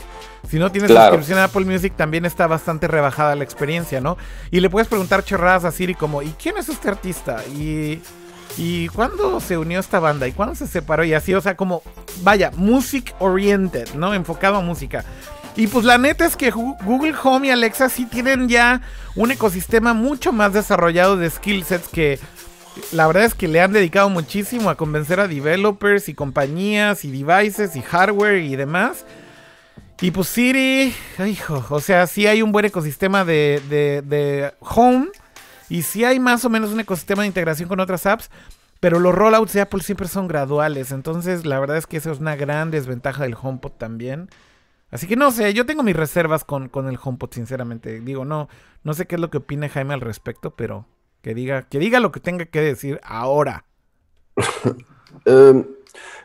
Si 0.49 0.59
no 0.59 0.70
tienes 0.70 0.91
suscripción 0.91 1.39
a 1.39 1.44
Apple 1.44 1.65
Music 1.65 1.94
también 1.96 2.25
está 2.25 2.46
bastante 2.46 2.87
rebajada 2.87 3.34
la 3.34 3.44
experiencia, 3.44 4.01
¿no? 4.01 4.17
Y 4.51 4.60
le 4.60 4.70
puedes 4.70 4.89
preguntar 4.89 5.25
chorradas 5.25 5.65
a 5.65 5.72
Siri 5.72 5.94
como, 5.94 6.22
¿y 6.22 6.31
quién 6.41 6.56
es 6.56 6.69
este 6.69 6.89
artista? 6.89 7.44
Y... 7.46 8.01
¿Y 8.58 8.89
cuándo 8.89 9.41
se 9.41 9.56
unió 9.56 9.81
esta 9.81 9.98
banda? 9.98 10.29
¿Y 10.29 10.32
cuándo 10.32 10.55
se 10.55 10.67
separó? 10.67 11.05
Y 11.05 11.15
así, 11.15 11.32
o 11.32 11.41
sea, 11.41 11.56
como, 11.56 11.82
vaya, 12.20 12.51
music 12.55 13.15
oriented, 13.19 13.94
¿no? 13.94 14.13
Enfocado 14.13 14.56
a 14.56 14.60
música. 14.60 15.06
Y 15.56 15.67
pues 15.67 15.85
la 15.85 15.99
neta 15.99 16.25
es 16.25 16.37
que 16.37 16.51
Google 16.51 17.15
Home 17.23 17.49
y 17.49 17.51
Alexa 17.51 17.89
sí 17.89 18.06
tienen 18.06 18.49
ya 18.49 18.81
un 19.15 19.31
ecosistema 19.31 19.93
mucho 19.93 20.32
más 20.32 20.55
desarrollado 20.55 21.17
de 21.17 21.29
skill 21.29 21.65
sets 21.65 21.89
que 21.89 22.19
la 22.91 23.06
verdad 23.06 23.25
es 23.25 23.35
que 23.35 23.49
le 23.49 23.61
han 23.61 23.73
dedicado 23.73 24.09
muchísimo 24.09 24.71
a 24.71 24.77
convencer 24.77 25.21
a 25.21 25.29
developers 25.29 26.09
y 26.09 26.15
compañías 26.15 27.05
y 27.05 27.11
devices 27.11 27.77
y 27.77 27.82
hardware 27.82 28.43
y 28.43 28.56
demás. 28.56 29.05
Y 30.01 30.11
pues 30.11 30.29
Siri, 30.29 30.94
hijo, 31.27 31.65
o 31.69 31.81
sea, 31.81 32.06
sí 32.06 32.27
hay 32.27 32.43
un 32.43 32.51
buen 32.51 32.65
ecosistema 32.65 33.25
de, 33.25 33.63
de, 33.69 34.53
home 34.59 35.09
y 35.69 35.82
sí 35.82 36.05
hay 36.05 36.19
más 36.19 36.44
o 36.44 36.51
menos 36.51 36.71
un 36.71 36.81
ecosistema 36.81 37.23
de 37.23 37.29
integración 37.29 37.69
con 37.69 37.79
otras 37.79 38.06
apps, 38.06 38.31
pero 38.81 38.99
los 38.99 39.15
rollouts 39.15 39.53
de 39.53 39.61
Apple 39.61 39.82
siempre 39.82 40.09
son 40.09 40.27
graduales. 40.27 40.91
Entonces, 40.91 41.47
la 41.47 41.61
verdad 41.61 41.77
es 41.77 41.87
que 41.87 41.99
esa 41.99 42.11
es 42.11 42.19
una 42.19 42.37
gran 42.37 42.71
desventaja 42.71 43.23
del 43.23 43.37
HomePod 43.41 43.73
también. 43.73 44.29
Así 44.93 45.06
que 45.06 45.17
no 45.17 45.31
sé, 45.31 45.55
yo 45.55 45.65
tengo 45.65 45.82
mis 45.82 45.96
reservas 45.96 46.44
con, 46.44 46.69
con 46.69 46.87
el 46.87 46.99
HomePod, 47.03 47.32
sinceramente. 47.32 48.01
Digo, 48.01 48.27
no, 48.27 48.51
no 48.84 48.93
sé 48.93 49.06
qué 49.06 49.15
es 49.15 49.20
lo 49.22 49.31
que 49.31 49.39
opine 49.39 49.70
Jaime 49.70 49.94
al 49.94 50.03
respecto, 50.03 50.51
pero 50.55 50.87
que 51.22 51.34
diga, 51.34 51.63
que 51.63 51.79
diga 51.79 51.99
lo 51.99 52.13
que 52.13 52.20
tenga 52.20 52.44
que 52.44 52.61
decir 52.61 53.01
ahora. 53.03 53.65
Em, 55.27 55.67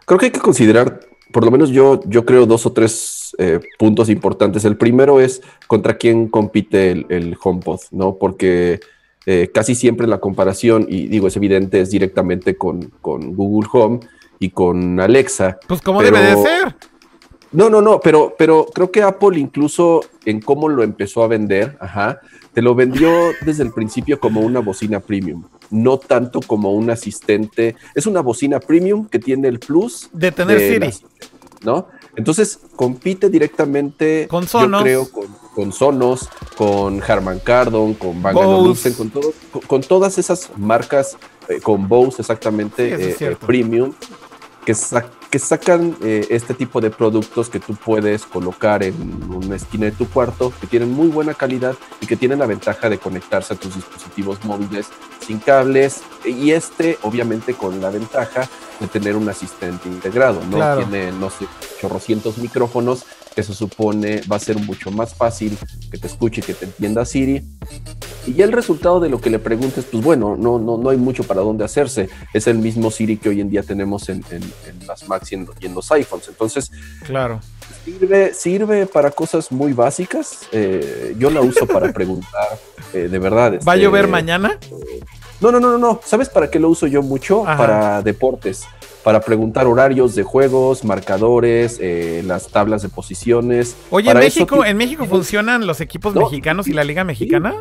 creo 0.05 0.17
que 0.17 0.27
hay 0.27 0.31
que 0.31 0.39
considerar, 0.39 1.01
por 1.33 1.43
lo 1.43 1.51
menos 1.51 1.69
yo, 1.69 1.99
yo 2.05 2.25
creo 2.25 2.45
dos 2.45 2.65
o 2.65 2.71
tres 2.71 3.35
eh, 3.37 3.59
puntos 3.77 4.09
importantes. 4.09 4.63
El 4.63 4.77
primero 4.77 5.19
es 5.19 5.41
contra 5.67 5.97
quién 5.97 6.29
compite 6.29 6.91
el, 6.91 7.37
HomePod, 7.41 7.81
¿no? 7.91 8.15
Porque 8.15 8.79
eh, 9.25 9.51
casi 9.53 9.75
siempre 9.75 10.07
la 10.07 10.19
comparación, 10.19 10.87
y 10.89 11.07
digo, 11.07 11.27
es 11.27 11.35
evidente, 11.35 11.81
es 11.81 11.91
directamente 11.91 12.55
con, 12.55 12.91
con 13.01 13.35
Google 13.35 13.69
Home 13.73 13.99
y 14.39 14.51
con 14.51 15.01
Alexa. 15.01 15.59
Pues 15.67 15.81
como 15.81 16.01
debe 16.01 16.21
de 16.21 16.35
ser. 16.37 16.75
No, 17.51 17.69
no, 17.69 17.81
no, 17.81 17.99
pero, 17.99 18.35
pero 18.37 18.65
creo 18.73 18.91
que 18.91 19.01
Apple 19.01 19.39
incluso 19.39 20.01
en 20.25 20.41
cómo 20.41 20.67
lo 20.69 20.83
empezó 20.83 21.23
a 21.23 21.27
vender, 21.27 21.77
ajá, 21.79 22.19
te 22.53 22.61
lo 22.61 22.75
vendió 22.75 23.11
desde 23.45 23.63
el 23.63 23.71
principio 23.71 24.19
como 24.19 24.41
una 24.41 24.59
bocina 24.59 24.99
premium, 24.99 25.43
no 25.69 25.97
tanto 25.97 26.41
como 26.41 26.73
un 26.73 26.89
asistente. 26.89 27.75
Es 27.93 28.07
una 28.07 28.21
bocina 28.21 28.59
premium 28.59 29.07
que 29.07 29.19
tiene 29.19 29.47
el 29.47 29.59
plus 29.59 30.09
de 30.11 30.31
tener 30.31 30.59
Siri, 30.59 30.89
¿no? 31.63 31.87
Entonces 32.15 32.59
compite 32.75 33.29
directamente, 33.29 34.27
con 34.27 34.47
Sonos, 34.47 34.79
yo 34.79 34.83
creo, 34.83 35.07
con, 35.53 35.71
Sonos, 35.71 36.29
con 36.57 36.99
Harman 37.07 37.37
Kardon, 37.39 37.93
con 37.93 38.23
Bang 38.23 38.35
Olufsen, 38.35 38.93
con, 38.93 39.11
todo, 39.11 39.33
con, 39.67 39.81
todas 39.81 40.17
esas 40.17 40.49
marcas, 40.57 41.15
eh, 41.47 41.61
con 41.61 41.87
Bose 41.87 42.23
exactamente, 42.23 43.11
eh, 43.11 43.15
eh, 43.19 43.37
premium, 43.45 43.93
que, 44.65 44.73
que 45.29 45.39
sacan 45.39 45.95
eh, 46.01 46.27
este 46.29 46.53
tipo 46.53 46.79
de 46.79 46.89
productos 46.89 47.49
que 47.49 47.59
tú 47.59 47.75
puedes 47.75 48.25
colocar 48.25 48.83
en 48.83 48.95
una 49.29 49.55
esquina 49.55 49.85
de 49.85 49.91
tu 49.91 50.07
cuarto, 50.09 50.53
que 50.59 50.67
tienen 50.67 50.91
muy 50.91 51.07
buena 51.07 51.33
calidad 51.33 51.75
y 52.01 52.07
que 52.07 52.15
tienen 52.15 52.39
la 52.39 52.45
ventaja 52.45 52.89
de 52.89 52.97
conectarse 52.97 53.53
a 53.53 53.57
tus 53.57 53.75
dispositivos 53.75 54.43
móviles 54.45 54.87
sin 55.25 55.39
cables, 55.39 56.01
y 56.25 56.51
este 56.51 56.97
obviamente 57.01 57.53
con 57.53 57.81
la 57.81 57.89
ventaja 57.89 58.47
de 58.79 58.87
tener 58.87 59.15
un 59.15 59.27
asistente 59.27 59.89
integrado, 59.89 60.41
¿no? 60.49 60.57
Claro. 60.57 60.85
Tiene, 60.85 61.11
no 61.11 61.29
sé, 61.29 61.47
chorrocientos 61.81 62.37
micrófonos, 62.37 63.05
se 63.43 63.53
supone 63.53 64.21
va 64.31 64.35
a 64.35 64.39
ser 64.39 64.57
mucho 64.57 64.91
más 64.91 65.13
fácil 65.13 65.57
que 65.91 65.97
te 65.97 66.07
escuche, 66.07 66.41
que 66.41 66.53
te 66.53 66.65
entienda 66.65 67.05
Siri. 67.05 67.43
Y 68.25 68.33
ya 68.33 68.45
el 68.45 68.51
resultado 68.51 68.99
de 68.99 69.09
lo 69.09 69.21
que 69.21 69.29
le 69.29 69.39
preguntes, 69.39 69.85
pues 69.85 70.03
bueno, 70.03 70.35
no, 70.37 70.59
no, 70.59 70.77
no 70.77 70.89
hay 70.89 70.97
mucho 70.97 71.23
para 71.23 71.41
dónde 71.41 71.63
hacerse. 71.63 72.09
Es 72.33 72.47
el 72.47 72.57
mismo 72.57 72.91
Siri 72.91 73.17
que 73.17 73.29
hoy 73.29 73.39
en 73.41 73.49
día 73.49 73.63
tenemos 73.63 74.09
en, 74.09 74.23
en- 74.31 74.43
en 74.43 74.87
las 74.87 75.07
Macs 75.07 75.31
y 75.31 75.35
en, 75.35 75.47
y 75.59 75.65
en 75.67 75.73
los 75.75 75.89
iPhones. 75.91 76.27
Entonces, 76.27 76.71
Claro. 77.05 77.39
sirve, 77.85 78.33
sirve 78.33 78.85
para 78.85 79.11
cosas 79.11 79.51
muy 79.51 79.73
básicas. 79.73 80.39
Eh, 80.51 81.15
yo 81.17 81.29
la 81.29 81.41
uso 81.41 81.65
para 81.67 81.93
preguntar, 81.93 82.57
eh, 82.93 83.07
de 83.09 83.19
verdad. 83.19 83.53
¿Va 83.65 83.73
a 83.73 83.75
este, 83.75 83.85
llover 83.85 84.07
mañana? 84.07 84.57
No, 85.39 85.51
no, 85.51 85.59
no, 85.59 85.71
no, 85.71 85.77
no. 85.77 86.01
¿Sabes 86.03 86.29
para 86.29 86.49
qué 86.49 86.59
lo 86.59 86.69
uso 86.69 86.87
yo 86.87 87.01
mucho? 87.01 87.47
Ajá. 87.47 87.57
Para 87.57 88.01
deportes. 88.01 88.63
Para 89.07 89.21
preguntar 89.21 89.67
horarios 89.67 90.15
de 90.15 90.23
juegos, 90.23 90.83
marcadores, 90.83 91.77
eh, 91.79 92.21
las 92.25 92.49
tablas 92.49 92.81
de 92.81 92.89
posiciones. 92.89 93.77
Oye, 93.89 94.09
en 94.09 94.13
Para 94.15 94.25
México, 94.25 94.65
en 94.65 94.75
México 94.75 95.05
funcionan 95.05 95.65
los 95.65 95.79
equipos 95.79 96.13
No. 96.13 96.23
mexicanos 96.23 96.67
y 96.67 96.73
la 96.73 96.83
Liga 96.83 97.05
Mexicana. 97.05 97.55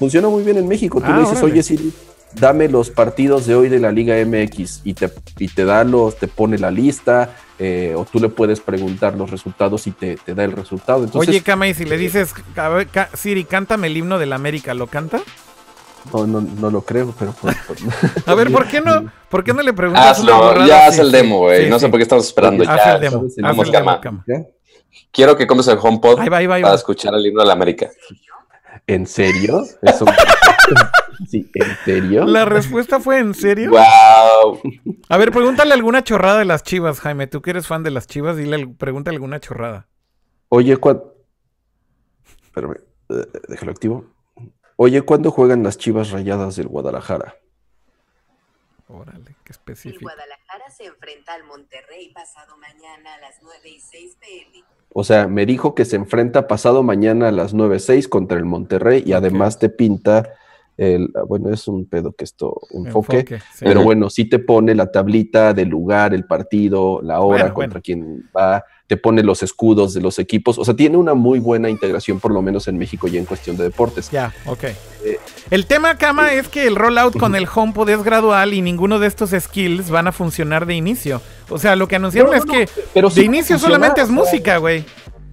Funciona 0.00 0.28
muy 0.28 0.42
bien 0.42 0.56
en 0.56 0.66
México. 0.66 0.98
Tú 1.00 1.06
Ah, 1.06 1.12
le 1.14 1.20
dices, 1.20 1.38
órale. 1.38 1.52
oye, 1.52 1.62
Siri, 1.62 1.92
dame 2.34 2.68
los 2.68 2.90
partidos 2.90 3.46
de 3.46 3.54
hoy 3.54 3.68
de 3.68 3.78
la 3.78 3.92
Liga 3.92 4.16
MX 4.26 4.80
y 4.82 4.94
te, 4.94 5.08
y 5.38 5.46
te 5.46 5.64
da 5.64 5.84
los, 5.84 6.16
te 6.16 6.26
pone 6.26 6.58
la 6.58 6.72
lista, 6.72 7.30
eh, 7.60 7.94
o 7.96 8.04
tú 8.04 8.18
le 8.18 8.28
puedes 8.28 8.58
preguntar 8.58 9.14
los 9.14 9.30
resultados 9.30 9.86
y 9.86 9.92
te, 9.92 10.16
te 10.16 10.34
da 10.34 10.42
el 10.42 10.50
resultado. 10.50 11.04
Entonces, 11.04 11.28
Oye, 11.28 11.42
Kama, 11.42 11.68
y 11.68 11.74
si 11.74 11.84
le 11.84 11.96
dices, 11.96 12.34
ver, 12.56 12.88
Ca- 12.88 13.08
Siri, 13.14 13.44
cántame 13.44 13.86
el 13.86 13.96
himno 13.98 14.18
de 14.18 14.26
la 14.26 14.34
América, 14.34 14.74
¿lo 14.74 14.88
canta? 14.88 15.20
No, 16.12 16.26
no, 16.26 16.40
no 16.40 16.70
lo 16.70 16.82
creo, 16.82 17.14
pero 17.18 17.34
pues, 17.40 17.56
pues, 17.66 17.80
A 18.28 18.34
ver, 18.34 18.50
¿por 18.52 18.66
qué 18.68 18.80
no? 18.80 19.10
¿Por 19.30 19.44
qué 19.44 19.52
no 19.54 19.62
le 19.62 19.72
preguntas 19.72 20.18
Hazlo, 20.18 20.66
ya 20.66 20.86
haz 20.86 20.94
Sí, 20.96 21.00
el 21.00 21.10
demo, 21.12 21.38
güey. 21.40 21.64
sí, 21.64 21.70
no 21.70 21.78
sé 21.78 21.88
por 21.88 21.98
qué 21.98 22.02
estamos 22.02 22.26
esperando 22.26 22.64
Haz 22.68 22.76
ya. 22.84 22.94
el 22.94 23.00
demo, 23.00 23.16
haz 23.26 23.34
vamos, 23.40 23.66
el 23.66 23.72
demo. 23.72 24.24
Quiero 25.10 25.36
que 25.36 25.46
compres 25.46 25.68
el 25.68 25.78
HomePod 25.80 26.20
Ahí 26.20 26.28
va, 26.28 26.36
ahí 26.38 26.46
va, 26.46 26.54
ahí 26.56 26.62
para 26.62 26.74
escuchar 26.74 27.14
el 27.14 27.24
himno 27.26 27.40
de 27.40 27.46
la 27.46 27.52
América. 27.54 27.88
¿En 28.86 29.06
serio? 29.06 29.62
Eso- 29.82 30.06
sí, 31.28 31.50
¿en 31.54 31.76
serio? 31.84 32.24
La 32.24 32.44
respuesta 32.44 32.98
fue 33.00 33.18
en 33.18 33.34
serio. 33.34 33.70
¡Wow! 33.70 34.60
A 35.08 35.16
ver, 35.18 35.30
pregúntale 35.30 35.72
alguna 35.74 36.02
chorrada 36.02 36.38
de 36.38 36.44
las 36.46 36.62
chivas, 36.62 37.00
Jaime. 37.00 37.26
Tú 37.26 37.42
que 37.42 37.50
eres 37.50 37.66
fan 37.66 37.82
de 37.82 37.90
las 37.90 38.06
chivas, 38.06 38.36
dile, 38.36 38.56
al- 38.56 38.74
pregúntale 38.74 39.16
alguna 39.16 39.38
chorrada. 39.40 39.88
Oye, 40.48 40.76
¿cuándo? 40.78 41.14
Espérame, 42.44 42.76
eh, 43.10 43.14
déjalo 43.48 43.72
activo. 43.72 44.04
Oye, 44.76 45.02
¿cuándo 45.02 45.30
juegan 45.30 45.62
las 45.62 45.78
chivas 45.78 46.10
rayadas 46.10 46.56
del 46.56 46.68
Guadalajara? 46.68 47.36
Órale, 48.88 49.36
qué 49.44 49.48
El 49.48 49.50
específico. 49.50 50.02
Guadalajara 50.02 50.70
se 50.70 50.84
enfrenta 50.84 51.34
al 51.34 51.44
Monterrey 51.44 52.12
pasado 52.12 52.56
mañana 52.58 53.14
a 53.14 53.20
las 53.20 53.36
9 53.42 53.68
y 53.68 53.80
6 53.80 54.16
pm. 54.20 54.64
O 54.94 55.04
sea, 55.04 55.26
me 55.26 55.46
dijo 55.46 55.74
que 55.74 55.84
se 55.84 55.96
enfrenta 55.96 56.46
pasado 56.46 56.82
mañana 56.82 57.28
a 57.28 57.32
las 57.32 57.54
9.06 57.54 58.08
contra 58.08 58.36
el 58.36 58.44
Monterrey 58.44 59.02
y 59.06 59.14
además 59.14 59.58
te 59.58 59.70
pinta 59.70 60.34
el. 60.76 61.10
ah, 61.14 61.22
Bueno, 61.26 61.50
es 61.50 61.68
un 61.68 61.86
pedo 61.86 62.12
que 62.12 62.24
esto 62.24 62.60
enfoque. 62.70 63.20
Enfoque, 63.20 63.38
sí. 63.54 63.64
Pero 63.64 63.82
bueno, 63.82 64.10
sí 64.10 64.24
te 64.24 64.38
pone 64.38 64.74
la 64.74 64.90
tablita 64.90 65.52
del 65.54 65.68
lugar, 65.68 66.14
el 66.14 66.24
partido, 66.24 67.00
la 67.02 67.20
hora 67.20 67.44
Bueno, 67.44 67.54
contra 67.54 67.80
bueno. 67.80 67.82
quién 67.84 68.30
va, 68.36 68.64
te 68.86 68.96
pone 68.96 69.22
los 69.22 69.42
escudos 69.42 69.94
de 69.94 70.00
los 70.00 70.18
equipos. 70.18 70.58
O 70.58 70.64
sea, 70.64 70.74
tiene 70.74 70.96
una 70.96 71.14
muy 71.14 71.38
buena 71.38 71.70
integración, 71.70 72.20
por 72.20 72.32
lo 72.32 72.42
menos 72.42 72.68
en 72.68 72.76
México 72.76 73.08
y 73.08 73.16
en 73.16 73.24
cuestión 73.24 73.56
de 73.56 73.64
deportes. 73.64 74.10
Ya, 74.10 74.34
ok. 74.46 74.64
El 75.50 75.66
tema, 75.66 75.96
Kama, 75.96 76.32
es 76.32 76.48
que 76.48 76.66
el 76.66 76.76
rollout 76.76 77.18
con 77.18 77.34
el 77.34 77.46
HomePod 77.52 77.88
es 77.88 78.02
gradual 78.02 78.54
y 78.54 78.62
ninguno 78.62 78.98
de 78.98 79.06
estos 79.06 79.30
skills 79.30 79.90
van 79.90 80.06
a 80.08 80.12
funcionar 80.12 80.66
de 80.66 80.74
inicio. 80.74 81.20
O 81.48 81.58
sea, 81.58 81.76
lo 81.76 81.88
que 81.88 81.96
anunciaron 81.96 82.30
No, 82.30 82.36
no, 82.36 82.42
es 82.42 82.46
no, 82.46 82.52
que 82.52 82.68
pero 82.94 83.08
de 83.08 83.14
sí 83.14 83.24
inicio 83.24 83.56
funciona, 83.58 83.74
solamente 83.74 84.00
es 84.00 84.08
o 84.08 84.12
sea, 84.12 84.16
música, 84.16 84.56
güey. 84.58 84.84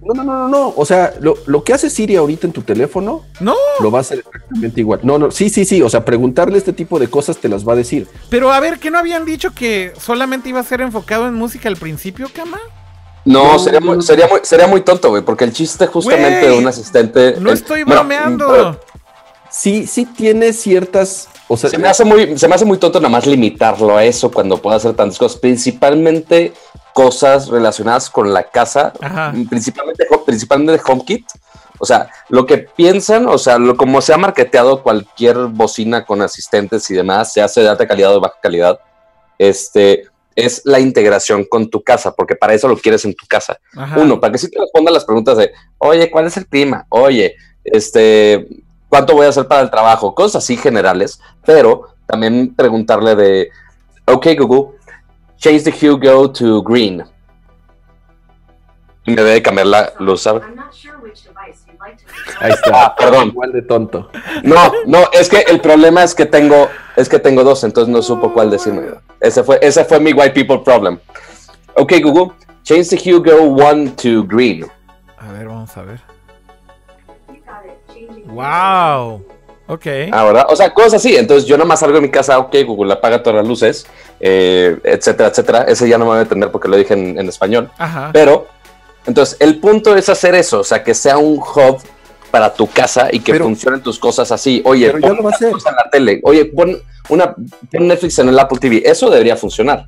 No, 0.02 0.14
no, 0.14 0.24
no, 0.24 0.32
no, 0.38 0.48
no. 0.48 0.72
O 0.76 0.84
sea, 0.86 1.14
lo, 1.20 1.34
lo 1.46 1.62
que 1.62 1.72
hace 1.74 1.90
Siri 1.90 2.16
ahorita 2.16 2.46
en 2.46 2.52
tu 2.54 2.62
teléfono 2.62 3.22
No, 3.40 3.54
lo 3.80 3.90
va 3.90 3.98
a 3.98 4.00
hacer 4.00 4.20
exactamente 4.20 4.80
igual. 4.80 5.00
No, 5.02 5.18
no, 5.18 5.30
sí, 5.30 5.50
sí, 5.50 5.64
sí. 5.64 5.82
O 5.82 5.90
sea, 5.90 6.04
preguntarle 6.04 6.56
este 6.58 6.72
tipo 6.72 6.98
de 6.98 7.08
cosas 7.08 7.36
te 7.36 7.48
las 7.48 7.68
va 7.68 7.74
a 7.74 7.76
decir. 7.76 8.08
pero 8.30 8.50
a 8.50 8.60
ver, 8.60 8.78
¿que 8.78 8.90
no 8.90 8.98
habían 8.98 9.24
dicho 9.24 9.52
que 9.54 9.92
solamente 10.00 10.48
iba 10.48 10.60
a 10.60 10.64
ser 10.64 10.80
enfocado 10.80 11.26
en 11.28 11.34
música 11.34 11.68
al 11.68 11.76
principio, 11.76 12.28
Kama? 12.34 12.58
No, 13.26 13.52
No, 13.52 13.58
sería, 13.58 13.80
muy, 13.80 14.00
sería, 14.02 14.26
muy, 14.26 14.40
sería 14.42 14.66
muy 14.66 14.80
tonto, 14.80 15.10
güey, 15.10 15.22
porque 15.22 15.44
el 15.44 15.52
chiste 15.52 15.86
justamente 15.86 16.48
de 16.48 16.56
un 16.58 16.66
asistente... 16.66 17.34
No 17.38 17.50
el- 17.50 17.56
estoy 17.56 17.82
bromeando. 17.84 18.80
Sí, 19.50 19.86
sí 19.86 20.06
tiene 20.06 20.52
ciertas. 20.54 21.28
O 21.52 21.56
sea, 21.56 21.68
se, 21.68 21.78
me 21.78 21.88
hace 21.88 22.04
muy, 22.04 22.38
se 22.38 22.46
me 22.46 22.54
hace 22.54 22.64
muy 22.64 22.78
tonto 22.78 23.00
nada 23.00 23.08
más 23.08 23.26
limitarlo 23.26 23.96
a 23.96 24.04
eso 24.04 24.30
cuando 24.30 24.58
puede 24.58 24.76
hacer 24.76 24.94
tantas 24.94 25.18
cosas, 25.18 25.40
principalmente 25.40 26.52
cosas 26.94 27.48
relacionadas 27.48 28.08
con 28.08 28.32
la 28.32 28.44
casa, 28.44 28.92
Ajá. 29.00 29.34
principalmente, 29.48 30.06
principalmente 30.24 30.80
HomeKit. 30.86 31.26
O 31.80 31.84
sea, 31.84 32.08
lo 32.28 32.46
que 32.46 32.58
piensan, 32.58 33.26
o 33.26 33.36
sea, 33.36 33.58
lo, 33.58 33.76
como 33.76 34.00
se 34.00 34.12
ha 34.12 34.16
marketeado 34.16 34.84
cualquier 34.84 35.38
bocina 35.48 36.06
con 36.06 36.22
asistentes 36.22 36.88
y 36.88 36.94
demás, 36.94 37.32
se 37.32 37.42
hace 37.42 37.62
de 37.62 37.68
alta 37.68 37.88
calidad 37.88 38.12
o 38.12 38.14
de 38.14 38.20
baja 38.20 38.38
calidad, 38.40 38.78
este, 39.36 40.04
es 40.36 40.62
la 40.64 40.78
integración 40.78 41.44
con 41.44 41.68
tu 41.68 41.82
casa, 41.82 42.14
porque 42.14 42.36
para 42.36 42.54
eso 42.54 42.68
lo 42.68 42.76
quieres 42.76 43.04
en 43.04 43.14
tu 43.14 43.26
casa. 43.26 43.58
Ajá. 43.76 43.98
Uno, 43.98 44.20
para 44.20 44.30
que 44.30 44.38
sí 44.38 44.48
te 44.48 44.60
responda 44.60 44.92
las 44.92 45.04
preguntas 45.04 45.36
de, 45.36 45.50
oye, 45.78 46.12
¿cuál 46.12 46.26
es 46.26 46.36
el 46.36 46.46
clima? 46.46 46.86
Oye, 46.90 47.34
este, 47.64 48.46
¿cuánto 48.90 49.14
voy 49.14 49.24
a 49.24 49.30
hacer 49.30 49.48
para 49.48 49.62
el 49.62 49.70
trabajo? 49.70 50.14
Cosas 50.14 50.44
así 50.44 50.58
generales, 50.58 51.18
pero 51.46 51.94
también 52.04 52.54
preguntarle 52.54 53.14
de, 53.16 53.50
ok, 54.04 54.26
Google, 54.38 54.76
change 55.38 55.64
the 55.64 55.70
hue 55.70 55.96
go 55.96 56.30
to 56.30 56.62
green. 56.62 57.02
Y 59.06 59.12
me 59.12 59.22
debe 59.22 59.40
cambiar 59.40 59.68
la 59.68 59.92
luz, 59.98 60.20
¿sabes? 60.20 60.42
ahí 62.40 62.52
está. 62.52 62.84
Ah, 62.84 62.94
perdón. 62.96 63.28
Igual 63.28 63.52
de 63.52 63.62
tonto. 63.62 64.10
No, 64.42 64.72
no, 64.86 65.08
es 65.12 65.28
que 65.28 65.38
el 65.48 65.60
problema 65.60 66.02
es 66.02 66.14
que 66.14 66.26
tengo, 66.26 66.68
es 66.96 67.08
que 67.08 67.18
tengo 67.18 67.42
dos, 67.44 67.64
entonces 67.64 67.92
no 67.92 68.02
supo 68.02 68.32
cuál 68.32 68.50
decirme. 68.50 68.82
Ese 69.20 69.42
fue, 69.42 69.58
ese 69.62 69.84
fue 69.84 70.00
mi 70.00 70.12
white 70.12 70.34
people 70.34 70.58
problem. 70.58 70.98
Ok, 71.76 71.94
Google, 72.02 72.34
change 72.62 72.88
the 72.88 72.96
hue 72.96 73.20
go 73.20 73.42
one 73.44 73.90
to 73.90 74.24
green. 74.24 74.66
A 75.18 75.32
ver, 75.32 75.46
vamos 75.48 75.76
a 75.76 75.82
ver. 75.82 76.00
Wow. 78.32 79.24
Ok. 79.66 79.86
Ahora, 80.12 80.46
o 80.48 80.56
sea, 80.56 80.72
cosas 80.74 80.94
así. 80.94 81.16
Entonces 81.16 81.46
yo 81.48 81.56
nomás 81.56 81.80
salgo 81.80 81.96
de 81.96 82.02
mi 82.02 82.10
casa, 82.10 82.38
ok, 82.38 82.54
Google 82.66 82.92
apaga 82.92 83.22
todas 83.22 83.36
las 83.38 83.46
luces, 83.46 83.86
eh, 84.18 84.76
etcétera, 84.82 85.28
etcétera. 85.28 85.62
Ese 85.68 85.88
ya 85.88 85.96
no 85.96 86.04
me 86.04 86.10
voy 86.10 86.18
a 86.18 86.22
entender 86.22 86.50
porque 86.50 86.68
lo 86.68 86.76
dije 86.76 86.94
en, 86.94 87.18
en 87.18 87.28
español. 87.28 87.70
Ajá. 87.78 88.10
Pero, 88.12 88.48
entonces, 89.06 89.36
el 89.40 89.60
punto 89.60 89.96
es 89.96 90.08
hacer 90.08 90.34
eso, 90.34 90.60
o 90.60 90.64
sea, 90.64 90.82
que 90.82 90.92
sea 90.94 91.18
un 91.18 91.38
hub 91.38 91.78
para 92.30 92.52
tu 92.52 92.66
casa 92.66 93.08
y 93.12 93.20
que 93.20 93.32
Pero- 93.32 93.44
funcionen 93.44 93.80
tus 93.82 93.98
cosas 93.98 94.30
así. 94.32 94.62
Oye, 94.64 94.90
pon 94.90 95.00
lo 95.02 95.30
en 95.30 95.52
la 95.76 95.88
tele. 95.90 96.20
Oye, 96.24 96.46
pon, 96.46 96.76
una, 97.08 97.34
pon 97.34 97.86
Netflix 97.88 98.18
en 98.18 98.28
el 98.28 98.38
Apple 98.38 98.58
TV. 98.58 98.82
Eso 98.84 99.10
debería 99.10 99.36
funcionar. 99.36 99.84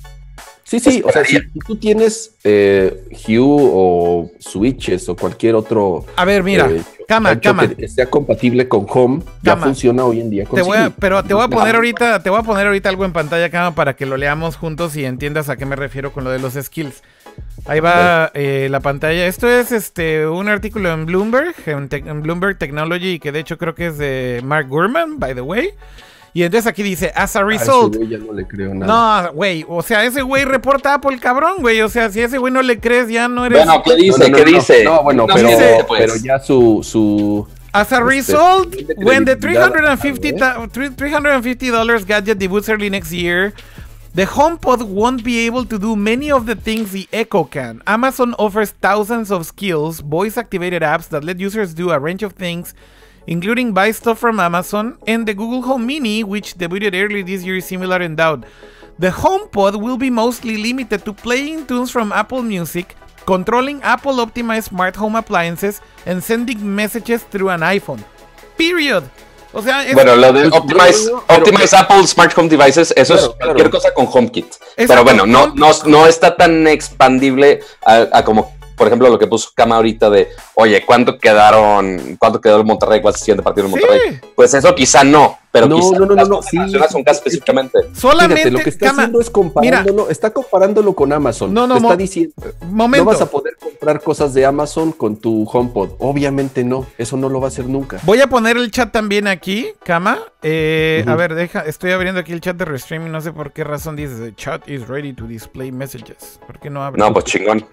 Sí, 0.63 0.79
sí, 0.79 1.03
o 1.05 1.11
sea, 1.11 1.25
si, 1.25 1.39
tú 1.67 1.75
tienes 1.75 2.35
eh, 2.43 3.03
Hue 3.27 3.37
o 3.39 4.31
Switches 4.39 5.07
o 5.09 5.15
cualquier 5.15 5.55
otro. 5.55 6.05
A 6.15 6.25
ver, 6.25 6.41
mira. 6.41 6.69
eh, 6.69 6.81
Cama, 7.07 7.39
cama. 7.39 7.67
Que, 7.67 7.87
sea 7.87 8.09
compatible 8.09 8.67
con 8.67 8.85
Home, 8.89 9.21
ya 9.41 9.57
funciona 9.57 10.05
hoy 10.05 10.21
en 10.21 10.29
día 10.29 10.45
con 10.45 10.55
Te 10.55 10.61
voy 10.63 10.77
a, 10.77 10.89
pero 10.89 11.23
te 11.23 11.33
voy 11.33 11.43
a 11.43 11.47
poner 11.47 11.75
ahorita, 11.75 12.23
te 12.23 12.29
voy 12.29 12.39
a 12.39 12.43
poner 12.43 12.67
ahorita 12.67 12.89
algo 12.89 13.05
en 13.05 13.11
pantalla, 13.11 13.49
Cama, 13.49 13.75
para 13.75 13.95
que 13.95 14.05
lo 14.05 14.17
leamos 14.17 14.55
juntos 14.55 14.95
y 14.95 15.05
entiendas 15.05 15.49
a 15.49 15.57
qué 15.57 15.65
me 15.65 15.75
refiero 15.75 16.11
con 16.13 16.23
lo 16.23 16.29
de 16.29 16.39
los 16.39 16.53
skills. 16.53 17.03
Ahí 17.65 17.79
va 17.79 18.31
eh, 18.33 18.67
la 18.69 18.79
pantalla. 18.79 19.25
Esto 19.25 19.49
es 19.49 19.71
este 19.71 20.27
un 20.27 20.47
artículo 20.47 20.91
en 20.91 21.05
Bloomberg, 21.05 21.55
en, 21.65 21.89
en 21.91 22.21
Bloomberg 22.21 22.57
Technology, 22.57 23.19
que 23.19 23.31
de 23.31 23.39
hecho 23.39 23.57
creo 23.57 23.75
que 23.75 23.87
es 23.87 23.97
de 23.97 24.41
Mark 24.43 24.67
Gurman, 24.69 25.19
by 25.19 25.35
the 25.35 25.41
way. 25.41 25.71
Y 26.33 26.41
entonces 26.43 26.65
aquí 26.67 26.81
dice, 26.81 27.11
as 27.15 27.35
a 27.35 27.39
A 27.39 27.41
ese 27.43 27.43
result, 27.43 27.95
güey 27.95 28.09
ya 28.09 28.17
no 28.17 28.33
le 28.33 28.47
creo 28.47 28.73
nada. 28.73 29.21
No, 29.27 29.33
güey, 29.33 29.63
o 29.67 29.81
sea, 29.83 30.03
ese 30.03 30.23
güey 30.23 30.45
reporta 30.45 30.95
Apple, 30.95 31.19
cabrón, 31.19 31.57
güey. 31.59 31.81
O 31.81 31.89
sea, 31.89 32.09
si 32.09 32.21
a 32.21 32.25
ese 32.25 32.39
güey 32.39 32.51
no 32.51 32.61
le 32.63 32.79
crees, 32.79 33.07
ya 33.09 33.27
no 33.27 33.45
eres. 33.45 33.65
Bueno, 33.65 33.83
¿qué 33.83 33.95
dice? 33.95 34.29
no, 34.29 34.29
no, 34.29 34.35
¿Qué 34.37 34.51
no. 34.51 34.57
dice? 34.57 34.83
No, 34.83 35.03
bueno, 35.03 35.27
No 35.27 35.33
pero, 35.35 35.47
dice, 35.49 35.85
pues. 35.87 36.01
pero 36.01 36.15
ya 36.23 36.39
su, 36.39 36.81
su 36.83 37.47
As 37.71 37.91
a 37.91 37.97
Este, 37.97 38.03
result, 38.03 38.75
when 38.97 39.25
the 39.25 39.37
credibilidad, 39.37 39.71
350 39.71 40.67
$350 40.97 42.05
gadget 42.07 42.37
debuts 42.39 42.67
early 42.69 42.89
next 42.89 43.11
year, 43.11 43.53
the 44.15 44.25
HomePod 44.25 44.83
won't 44.83 45.23
be 45.23 45.45
able 45.45 45.65
to 45.65 45.77
do 45.79 45.95
many 45.95 46.31
of 46.31 46.45
the 46.45 46.55
things 46.55 46.91
the 46.91 47.07
Echo 47.11 47.43
can. 47.43 47.81
Amazon 47.87 48.35
offers 48.37 48.71
thousands 48.81 49.31
of 49.31 49.45
skills, 49.45 50.01
voice 50.01 50.37
activated 50.37 50.81
apps 50.83 51.09
that 51.09 51.23
let 51.23 51.39
users 51.39 51.73
do 51.73 51.89
a 51.91 51.99
range 51.99 52.21
of 52.23 52.33
things, 52.33 52.73
including 53.27 53.73
buy 53.73 53.91
stuff 53.91 54.19
from 54.19 54.39
Amazon, 54.39 54.97
and 55.07 55.25
the 55.27 55.33
Google 55.33 55.61
Home 55.63 55.85
Mini, 55.85 56.23
which 56.23 56.55
debuted 56.57 56.93
early 56.93 57.21
this 57.23 57.43
year, 57.43 57.57
is 57.57 57.65
similar 57.65 58.01
endowed. 58.01 58.45
The 58.99 59.09
HomePod 59.09 59.81
will 59.81 59.97
be 59.97 60.09
mostly 60.09 60.57
limited 60.57 61.03
to 61.05 61.13
playing 61.13 61.65
tunes 61.65 61.89
from 61.91 62.11
Apple 62.11 62.43
Music, 62.43 62.95
controlling 63.25 63.81
Apple 63.81 64.17
optimized 64.17 64.69
smart 64.69 64.95
home 64.95 65.15
appliances, 65.15 65.81
and 66.05 66.23
sending 66.23 66.75
messages 66.75 67.23
through 67.23 67.49
an 67.49 67.61
iPhone. 67.61 68.03
Period. 68.57 69.03
O 69.55 69.61
sea, 69.61 69.85
es, 69.85 69.93
Bueno, 69.93 70.15
lo 70.15 70.33
de 70.33 70.49
Pues, 70.49 71.09
Optimize, 71.27 71.75
Apple 71.75 72.07
Smart 72.07 72.35
Home 72.37 72.49
Devices, 72.49 72.91
eso 72.97 73.13
Claro, 73.13 73.29
es 73.29 73.35
cualquier 73.37 73.69
claro. 73.69 73.71
cosa 73.71 73.93
con 73.93 74.07
HomeKit. 74.11 74.45
Exacto, 74.45 74.75
Pero 74.87 75.03
bueno, 75.03 75.25
no, 75.27 75.53
no, 75.55 75.71
no 75.85 76.07
está 76.07 76.35
tan 76.35 76.65
expandible 76.67 77.61
a, 77.85 78.07
a 78.11 78.23
como, 78.23 78.51
por 78.75 78.87
ejemplo, 78.87 79.09
lo 79.09 79.19
que 79.19 79.27
puso 79.27 79.49
Cama 79.55 79.75
ahorita 79.77 80.09
de, 80.09 80.29
oye, 80.55 80.83
¿cuánto 80.85 81.17
quedaron, 81.17 82.17
cuánto 82.19 82.39
quedó 82.41 82.57
el 82.57 82.65
Monterrey? 82.65 83.01
¿Cuál 83.01 83.13
es 83.13 83.21
el 83.21 83.25
siguiente 83.25 83.43
partido 83.43 83.67
en 83.67 83.73
Sí. 83.73 83.79
Monterrey? 83.79 84.19
Pues 84.35 84.53
eso 84.53 84.73
quizá 84.75 85.03
no, 85.03 85.37
pero 85.51 85.67
No, 85.67 85.75
quizá 85.75 85.99
no, 85.99 86.05
no, 86.07 86.15
no, 86.15 86.25
no, 86.25 86.41
sí. 86.41 86.57
casa 86.79 87.11
específicamente. 87.11 87.79
solamente. 87.95 88.35
Fíjate, 88.43 88.51
lo 88.51 88.59
que 88.59 88.69
está 88.69 88.85
Cama, 88.87 89.01
haciendo 89.03 89.21
es 89.21 89.29
comparándolo, 89.29 90.09
está 90.09 90.31
comparándolo 90.31 90.93
con 90.93 91.13
Amazon. 91.13 91.53
No, 91.53 91.67
no, 91.67 91.75
mo- 91.79 91.89
está 91.89 91.97
diciendo, 91.97 92.33
momento. 92.69 93.05
no 93.05 93.11
vas 93.11 93.21
a 93.21 93.27
poder 93.27 93.55
comprar 93.57 94.01
cosas 94.01 94.33
de 94.33 94.45
Amazon 94.45 94.91
con 94.91 95.17
tu 95.17 95.47
HomePod. 95.51 95.91
Obviamente 95.99 96.63
no, 96.63 96.85
eso 96.97 97.17
no 97.17 97.29
lo 97.29 97.39
va 97.39 97.47
a 97.47 97.49
hacer 97.49 97.65
nunca. 97.67 97.99
Voy 98.03 98.19
a 98.21 98.27
poner 98.27 98.57
el 98.57 98.71
chat 98.71 98.91
también 98.91 99.27
aquí, 99.27 99.67
Cama. 99.83 100.19
Eh, 100.41 101.05
A 101.07 101.15
ver, 101.15 101.35
deja, 101.35 101.61
estoy 101.61 101.91
abriendo 101.91 102.19
aquí 102.19 102.33
el 102.33 102.41
chat 102.41 102.55
de 102.57 102.65
Restream 102.65 103.07
y 103.07 103.09
no 103.09 103.21
sé 103.21 103.31
por 103.31 103.53
qué 103.53 103.63
razón 103.63 103.95
dice 103.95 104.15
the 104.15 104.35
chat 104.35 104.67
is 104.67 104.87
ready 104.87 105.13
to 105.13 105.25
display 105.25 105.71
messages. 105.71 106.39
¿Por 106.45 106.59
qué 106.59 106.69
no 106.69 106.83
abre? 106.83 106.99
No, 106.99 107.13
pues 107.13 107.25
chingón. 107.25 107.65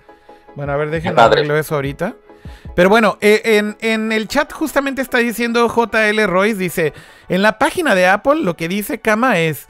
Bueno, 0.57 0.73
a 0.73 0.76
ver, 0.76 0.90
déjenme 0.90 1.21
arreglo 1.21 1.57
eso 1.57 1.75
ahorita. 1.75 2.16
Pero 2.75 2.88
bueno, 2.88 3.19
eh, 3.21 3.42
en, 3.45 3.76
en 3.80 4.12
el 4.12 4.28
chat 4.28 4.52
justamente 4.52 5.02
está 5.02 5.19
diciendo 5.19 5.69
JL 5.69 6.26
Royce, 6.26 6.57
dice, 6.57 6.92
en 7.28 7.42
la 7.42 7.59
página 7.59 7.95
de 7.95 8.07
Apple 8.07 8.42
lo 8.42 8.57
que 8.57 8.69
dice 8.69 9.00
Kama 9.00 9.38
es, 9.38 9.69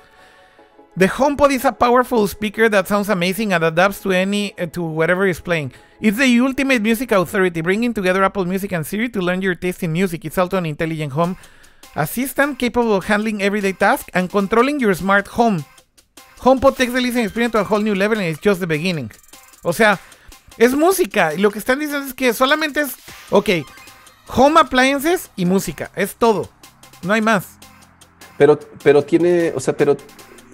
The 0.97 1.09
HomePod 1.09 1.53
is 1.53 1.65
a 1.65 1.73
powerful 1.73 2.27
speaker 2.29 2.69
that 2.69 2.87
sounds 2.87 3.09
amazing 3.09 3.53
and 3.53 3.65
adapts 3.65 4.01
to 4.01 4.13
any 4.13 4.55
uh, 4.59 4.67
to 4.67 4.83
whatever 4.83 5.27
is 5.27 5.41
playing. 5.41 5.73
It's 6.01 6.19
the 6.19 6.41
ultimate 6.41 6.81
music 6.83 7.13
authority, 7.13 7.61
bringing 7.63 7.95
together 7.95 8.25
Apple 8.25 8.45
Music 8.45 8.73
and 8.73 8.85
Siri 8.85 9.09
to 9.11 9.21
learn 9.21 9.41
your 9.41 9.55
taste 9.55 9.83
in 9.83 9.93
music. 9.93 10.25
It's 10.25 10.37
also 10.37 10.59
an 10.59 10.67
intelligent 10.67 11.13
home 11.13 11.37
assistant 11.95 12.59
capable 12.59 12.95
of 12.95 13.05
handling 13.05 13.41
everyday 13.41 13.73
tasks 13.73 14.11
and 14.15 14.29
controlling 14.29 14.81
your 14.81 14.95
smart 14.95 15.29
home. 15.29 15.65
HomePod 16.41 16.77
takes 16.77 16.93
the 16.93 17.01
listening 17.01 17.25
experience 17.25 17.53
to 17.53 17.61
a 17.61 17.65
whole 17.65 17.81
new 17.81 17.95
level 17.95 18.19
and 18.19 18.27
it's 18.27 18.41
just 18.41 18.61
the 18.61 18.67
beginning. 18.67 19.11
O 19.65 19.73
sea, 19.73 19.99
es 20.59 20.75
música. 20.75 21.35
Y 21.35 21.39
lo 21.39 21.51
que 21.51 21.59
están 21.59 21.79
diciendo 21.79 22.07
es 22.07 22.15
que 22.15 22.33
solamente 22.35 22.81
es, 22.83 22.91
ok, 23.31 23.49
home 24.35 24.61
appliances 24.61 25.31
y 25.37 25.47
música. 25.47 25.91
Es 25.97 26.15
todo. 26.17 26.49
No 27.03 27.13
hay 27.13 27.21
más. 27.23 27.45
Pero, 28.39 28.59
pero 28.83 29.03
tiene, 29.05 29.53
o 29.55 29.61
sea, 29.61 29.77
pero 29.77 29.97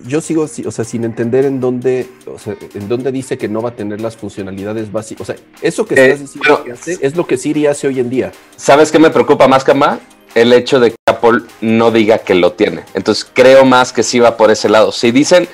yo 0.05 0.21
sigo, 0.21 0.47
si- 0.49 0.65
o 0.67 0.71
sea, 0.71 0.85
sin 0.85 1.05
entender 1.05 1.45
en 1.45 1.61
dónde, 1.61 2.09
o 2.27 2.39
sea, 2.39 2.57
en 2.75 2.89
dónde 2.89 3.11
dice 3.13 3.39
que 3.39 3.49
no 3.49 3.63
va 3.63 3.71
a 3.71 3.77
tener 3.77 4.01
las 4.01 4.17
funcionalidades 4.17 4.91
básicas. 4.93 5.23
O 5.29 5.33
sea, 5.33 5.37
eso 5.63 5.87
que 5.87 5.95
Eh, 5.95 6.05
estás 6.07 6.21
diciendo 6.21 6.43
pero- 6.45 6.65
que 6.65 6.73
hace 6.73 6.99
es 7.01 7.17
lo 7.17 7.27
que 7.27 7.37
Siri 7.37 7.67
hace 7.67 7.87
hoy 7.87 8.01
en 8.01 8.11
día. 8.11 8.33
¿Sabes 8.57 8.91
qué 8.93 8.99
me 8.99 9.11
preocupa 9.11 9.49
más, 9.49 9.65
Cama? 9.65 10.01
El 10.35 10.53
hecho 10.53 10.81
de 10.81 10.91
que 10.91 10.97
Apple 11.09 11.43
no 11.63 11.91
diga 11.91 12.19
que 12.19 12.35
lo 12.35 12.53
tiene. 12.53 12.85
Entonces 12.93 13.27
creo 13.33 13.65
más 13.65 13.93
que 13.93 14.03
sí 14.03 14.19
va 14.19 14.37
por 14.37 14.51
ese 14.51 14.69
lado. 14.69 14.93
Si 14.93 15.11
dicen 15.11 15.49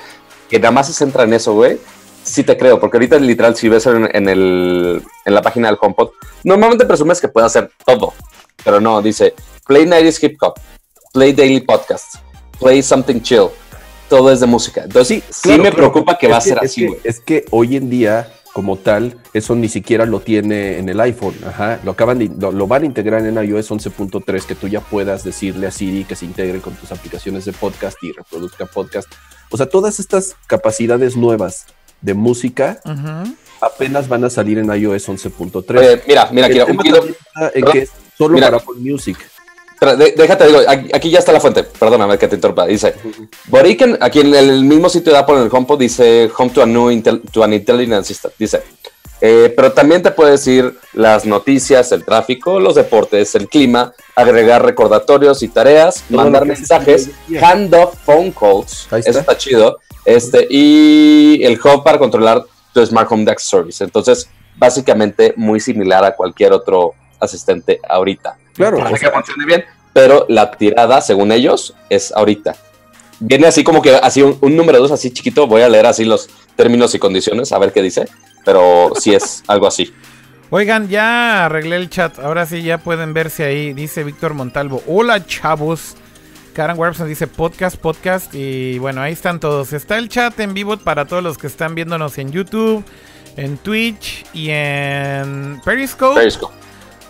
que 0.49 0.59
nada 0.59 0.71
más 0.71 0.87
se 0.87 0.93
centra 0.93 1.23
en 1.23 1.33
eso, 1.33 1.53
güey, 1.53 1.77
sí 2.23 2.43
te 2.43 2.57
creo. 2.57 2.79
Porque 2.79 2.97
ahorita 2.97 3.17
literal, 3.19 3.55
si 3.55 3.69
ves 3.69 3.85
en, 3.85 4.09
en 4.15 4.29
el, 4.29 5.01
en 5.25 5.33
la 5.33 5.41
página 5.41 5.67
del 5.67 5.77
HomePod, 5.79 6.11
normalmente 6.43 6.85
presumes 6.85 7.19
que 7.21 7.27
puede 7.27 7.45
hacer 7.47 7.69
todo. 7.85 8.13
Pero 8.63 8.79
no, 8.79 9.01
dice, 9.01 9.33
play 9.67 9.85
90s 9.85 10.23
hip 10.23 10.37
hop, 10.41 10.53
play 11.11 11.33
daily 11.33 11.59
podcast, 11.61 12.15
play 12.59 12.81
something 12.81 13.21
chill. 13.21 13.47
Todo 14.09 14.31
es 14.31 14.39
de 14.39 14.45
música. 14.45 14.83
Entonces 14.83 15.23
sí, 15.29 15.39
claro, 15.41 15.63
me 15.63 15.69
claro. 15.71 15.91
preocupa 15.91 16.17
que 16.17 16.27
va 16.27 16.35
a 16.35 16.39
Es 16.39 16.43
ser 16.45 16.57
es 16.61 16.71
así, 16.71 16.81
que- 16.81 16.87
güey. 16.87 16.99
Es 17.03 17.19
que 17.19 17.45
hoy 17.51 17.75
en 17.77 17.89
día, 17.89 18.31
como 18.53 18.77
tal, 18.77 19.17
eso 19.33 19.55
ni 19.55 19.67
siquiera 19.69 20.05
lo 20.05 20.19
tiene 20.19 20.77
en 20.77 20.87
el 20.87 20.99
iPhone. 20.99 21.35
Ajá. 21.47 21.79
Lo 21.83 21.91
acaban 21.91 22.19
de, 22.19 22.29
lo, 22.39 22.51
lo 22.51 22.67
van 22.67 22.83
a 22.83 22.85
integrar 22.85 23.25
en 23.25 23.35
iOS 23.43 23.71
11.3, 23.71 24.43
que 24.45 24.53
tú 24.55 24.67
ya 24.67 24.81
puedas 24.81 25.23
decirle 25.23 25.65
a 25.67 25.71
Siri 25.71 26.03
que 26.03 26.15
se 26.15 26.25
integre 26.25 26.59
con 26.61 26.75
tus 26.75 26.91
aplicaciones 26.91 27.43
de 27.45 27.53
podcast 27.53 27.97
y 28.03 28.11
reproduzca 28.11 28.65
podcast. 28.67 29.11
O 29.49 29.57
sea, 29.57 29.65
todas 29.67 29.99
estas 29.99 30.35
capacidades 30.45 31.17
nuevas 31.17 31.65
de 32.03 32.13
música 32.13 32.79
apenas 33.61 34.07
van 34.07 34.23
a 34.25 34.29
salir 34.29 34.57
en 34.59 34.65
iOS 34.65 35.07
11.3. 35.09 35.79
Oye, 35.79 36.01
mira, 36.05 36.27
mira, 36.31 36.47
El 36.47 37.65
que 37.65 37.79
es 37.79 37.89
solo 38.17 38.35
Mira. 38.35 38.47
para 38.47 38.57
Apple 38.57 38.75
Music. 38.79 39.17
De- 39.97 40.13
déjate, 40.15 40.47
digo, 40.47 40.59
aquí, 40.67 40.89
aquí 40.93 41.09
ya 41.09 41.19
está 41.19 41.31
la 41.33 41.39
fuente. 41.41 41.63
Perdóname 41.63 42.17
que 42.17 42.27
te 42.27 42.35
interrumpa. 42.35 42.65
Dice, 42.65 42.93
Boriken, 43.47 43.97
aquí 43.99 44.21
en 44.21 44.33
el 44.33 44.63
mismo 44.63 44.87
sitio 44.89 45.11
de 45.11 45.17
Apple 45.19 45.35
en 45.35 45.41
el 45.43 45.49
HomePod 45.51 45.79
dice 45.79 46.29
Home 46.37 46.51
to, 46.51 46.61
a 46.61 46.65
new 46.65 46.89
intel- 46.89 47.21
to 47.31 47.43
an 47.43 47.53
Intelligent 47.53 47.99
Assistant. 48.01 48.33
Dice, 48.39 48.63
eh, 49.19 49.53
pero 49.55 49.71
también 49.73 50.01
te 50.01 50.11
puede 50.11 50.31
decir 50.31 50.77
las 50.93 51.25
noticias, 51.25 51.91
el 51.91 52.05
tráfico, 52.05 52.59
los 52.61 52.75
deportes, 52.75 53.35
el 53.35 53.49
clima, 53.49 53.93
agregar 54.15 54.63
recordatorios 54.65 55.43
y 55.43 55.49
tareas, 55.49 56.03
Todo 56.09 56.17
mandar 56.17 56.45
mensajes, 56.45 57.09
hand-off 57.41 57.95
phone 58.05 58.31
calls. 58.31 58.87
Eso 58.91 59.19
está 59.19 59.37
chido. 59.37 59.79
Este, 60.05 60.47
y 60.49 61.41
el 61.43 61.59
hub 61.63 61.83
para 61.83 61.97
controlar 61.97 62.43
tu 62.73 62.85
Smart 62.85 63.11
Home 63.11 63.25
Desk 63.25 63.39
Service. 63.39 63.83
Entonces, 63.83 64.29
básicamente 64.57 65.33
muy 65.37 65.59
similar 65.59 66.03
a 66.03 66.15
cualquier 66.15 66.53
otro 66.53 66.93
asistente 67.19 67.79
ahorita 67.87 68.37
Claro, 68.53 68.77
para 68.77 68.91
o 68.91 68.93
que 68.93 69.09
funcione 69.09 69.45
bien, 69.45 69.65
pero 69.93 70.25
la 70.29 70.51
tirada, 70.51 71.01
según 71.01 71.31
ellos, 71.31 71.73
es 71.89 72.11
ahorita. 72.11 72.55
Viene 73.19 73.47
así 73.47 73.63
como 73.63 73.81
que 73.81 73.95
así 73.95 74.21
un, 74.21 74.37
un 74.41 74.55
número 74.55 74.79
dos 74.79 74.91
así 74.91 75.11
chiquito, 75.11 75.47
voy 75.47 75.61
a 75.61 75.69
leer 75.69 75.85
así 75.85 76.03
los 76.03 76.29
términos 76.55 76.93
y 76.93 76.99
condiciones, 76.99 77.51
a 77.51 77.59
ver 77.59 77.71
qué 77.71 77.81
dice, 77.81 78.07
pero 78.45 78.91
sí 78.99 79.13
es 79.15 79.43
algo 79.47 79.67
así. 79.67 79.93
Oigan, 80.49 80.87
ya 80.87 81.45
arreglé 81.45 81.77
el 81.77 81.89
chat. 81.89 82.19
Ahora 82.19 82.45
sí 82.45 82.61
ya 82.61 82.77
pueden 82.77 83.15
verse 83.15 83.43
ahí. 83.43 83.73
Dice 83.73 84.03
Víctor 84.03 84.35
Montalvo. 84.35 84.83
Hola, 84.85 85.25
chavos. 85.25 85.95
Karen 86.53 86.77
Webson 86.77 87.07
dice 87.07 87.27
podcast, 87.27 87.77
podcast. 87.77 88.33
Y 88.33 88.77
bueno, 88.79 89.01
ahí 89.01 89.13
están 89.13 89.39
todos. 89.39 89.73
Está 89.73 89.97
el 89.97 90.07
chat 90.07 90.39
en 90.39 90.53
vivo 90.53 90.77
para 90.77 91.05
todos 91.05 91.23
los 91.23 91.37
que 91.37 91.47
están 91.47 91.75
viéndonos 91.75 92.17
en 92.17 92.31
YouTube, 92.31 92.83
en 93.35 93.57
Twitch 93.57 94.25
y 94.33 94.49
en 94.51 95.59
Periscope. 95.65 96.19
Periscope. 96.19 96.53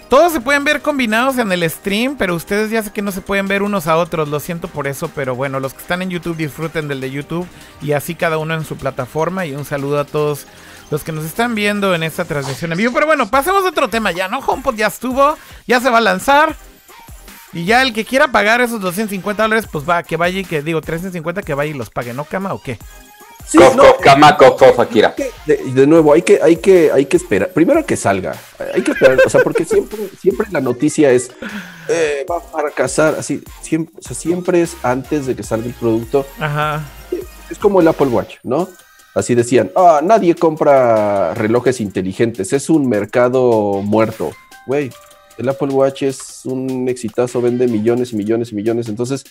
Todos 0.10 0.32
se 0.32 0.42
pueden 0.42 0.64
ver 0.64 0.82
combinados 0.82 1.40
en 1.40 1.52
el 1.52 1.68
stream, 1.70 2.16
pero 2.18 2.36
ustedes 2.36 2.70
ya 2.70 2.84
sé 2.84 2.92
que 2.92 3.02
no 3.02 3.12
se 3.12 3.22
pueden 3.22 3.48
ver 3.48 3.64
unos 3.64 3.88
a 3.88 3.98
otros, 3.98 4.30
lo 4.30 4.40
siento 4.40 4.68
por 4.68 4.86
eso, 4.86 5.10
pero 5.16 5.36
bueno, 5.36 5.60
los 5.60 5.74
que 5.74 5.82
están 5.82 6.04
en 6.04 6.12
YouTube 6.12 6.38
disfruten 6.38 6.88
del 6.88 7.02
de 7.02 7.10
YouTube 7.10 7.48
y 7.82 7.94
así 7.94 8.14
cada 8.14 8.38
uno 8.38 8.54
en 8.54 8.64
su 8.64 8.78
plataforma 8.78 9.48
y 9.48 9.56
un 9.56 9.66
saludo 9.66 10.00
a 10.00 10.06
todos 10.06 10.46
los 10.92 11.04
que 11.04 11.12
nos 11.12 11.26
están 11.26 11.56
viendo 11.56 11.96
en 11.96 12.04
esta 12.04 12.26
transmisión 12.26 12.72
en 12.72 12.78
vivo. 12.78 12.94
Pero 12.94 13.08
bueno, 13.08 13.28
pasemos 13.32 13.66
a 13.66 13.70
otro 13.70 13.88
tema 13.88 14.12
ya, 14.12 14.28
¿no? 14.28 14.38
HomePod 14.38 14.76
ya 14.76 14.88
estuvo, 14.88 15.36
ya 15.66 15.80
se 15.80 15.90
va 15.90 15.98
a 15.98 16.02
lanzar 16.02 16.56
y 17.54 17.66
ya 17.66 17.82
el 17.82 17.94
que 17.94 18.06
quiera 18.06 18.30
pagar 18.30 18.62
esos 18.62 18.82
250 18.82 19.44
dólares, 19.44 19.66
pues 19.72 19.88
va, 19.88 20.04
que 20.04 20.18
vaya 20.18 20.40
y 20.40 20.46
que 20.46 20.62
digo 20.62 20.82
350 20.82 21.42
que 21.44 21.54
vaya 21.54 21.72
y 21.72 21.78
los 21.78 21.90
pague, 21.90 22.14
¿no, 22.14 22.26
Cama 22.26 22.54
o 22.54 22.62
qué? 22.62 22.78
sí, 23.46 23.58
Cof, 23.58 23.76
no, 23.76 23.84
cof, 23.84 24.02
Kama, 24.02 24.38
cof, 24.38 24.58
cof, 24.58 24.80
Akira. 24.80 25.14
que- 25.16 25.30
de, 25.46 25.58
de 25.58 25.86
nuevo, 25.88 26.14
hay 26.14 26.22
que, 26.22 26.40
hay 26.42 26.56
que, 26.56 26.92
hay 26.94 27.06
que 27.06 27.18
esperar. 27.18 27.50
Primero 27.50 27.86
que 27.86 27.98
salga. 27.98 28.36
Hay 28.74 28.82
que 28.82 28.92
esperar. 28.92 29.18
O 29.26 29.30
sea, 29.30 29.42
porque 29.44 29.66
siempre, 29.66 30.00
siempre 30.20 30.48
la 30.52 30.62
noticia 30.62 31.12
es 31.12 31.30
eh, 31.90 32.26
va 32.30 32.38
a 32.38 32.40
fracasar. 32.40 33.16
Así, 33.20 33.44
siempre, 33.62 33.94
o 34.00 34.02
sea, 34.02 34.16
siempre 34.16 34.62
es 34.62 34.78
antes 34.82 35.26
de 35.28 35.36
que 35.36 35.44
salga 35.44 35.68
el 35.68 35.74
producto. 35.74 36.26
Ajá. 36.40 36.84
Es 37.50 37.58
como 37.60 37.82
el 37.82 37.88
Apple 37.90 38.08
Watch, 38.08 38.36
¿no? 38.44 38.70
Así 39.14 39.36
decían, 39.36 39.72
ah, 39.76 40.00
nadie 40.02 40.34
compra 40.36 41.34
relojes 41.36 41.82
inteligentes, 41.82 42.52
es 42.54 42.70
un 42.70 42.88
mercado 42.90 43.82
muerto. 43.84 44.32
Güey, 44.66 44.90
el 45.38 45.50
Apple 45.50 45.70
Watch 45.70 46.04
es 46.04 46.42
un 46.46 46.88
exitazo, 46.90 47.42
vende 47.42 47.68
millones 47.68 48.14
y 48.14 48.16
millones 48.16 48.52
y 48.52 48.56
millones. 48.56 48.88
Entonces, 48.90 49.24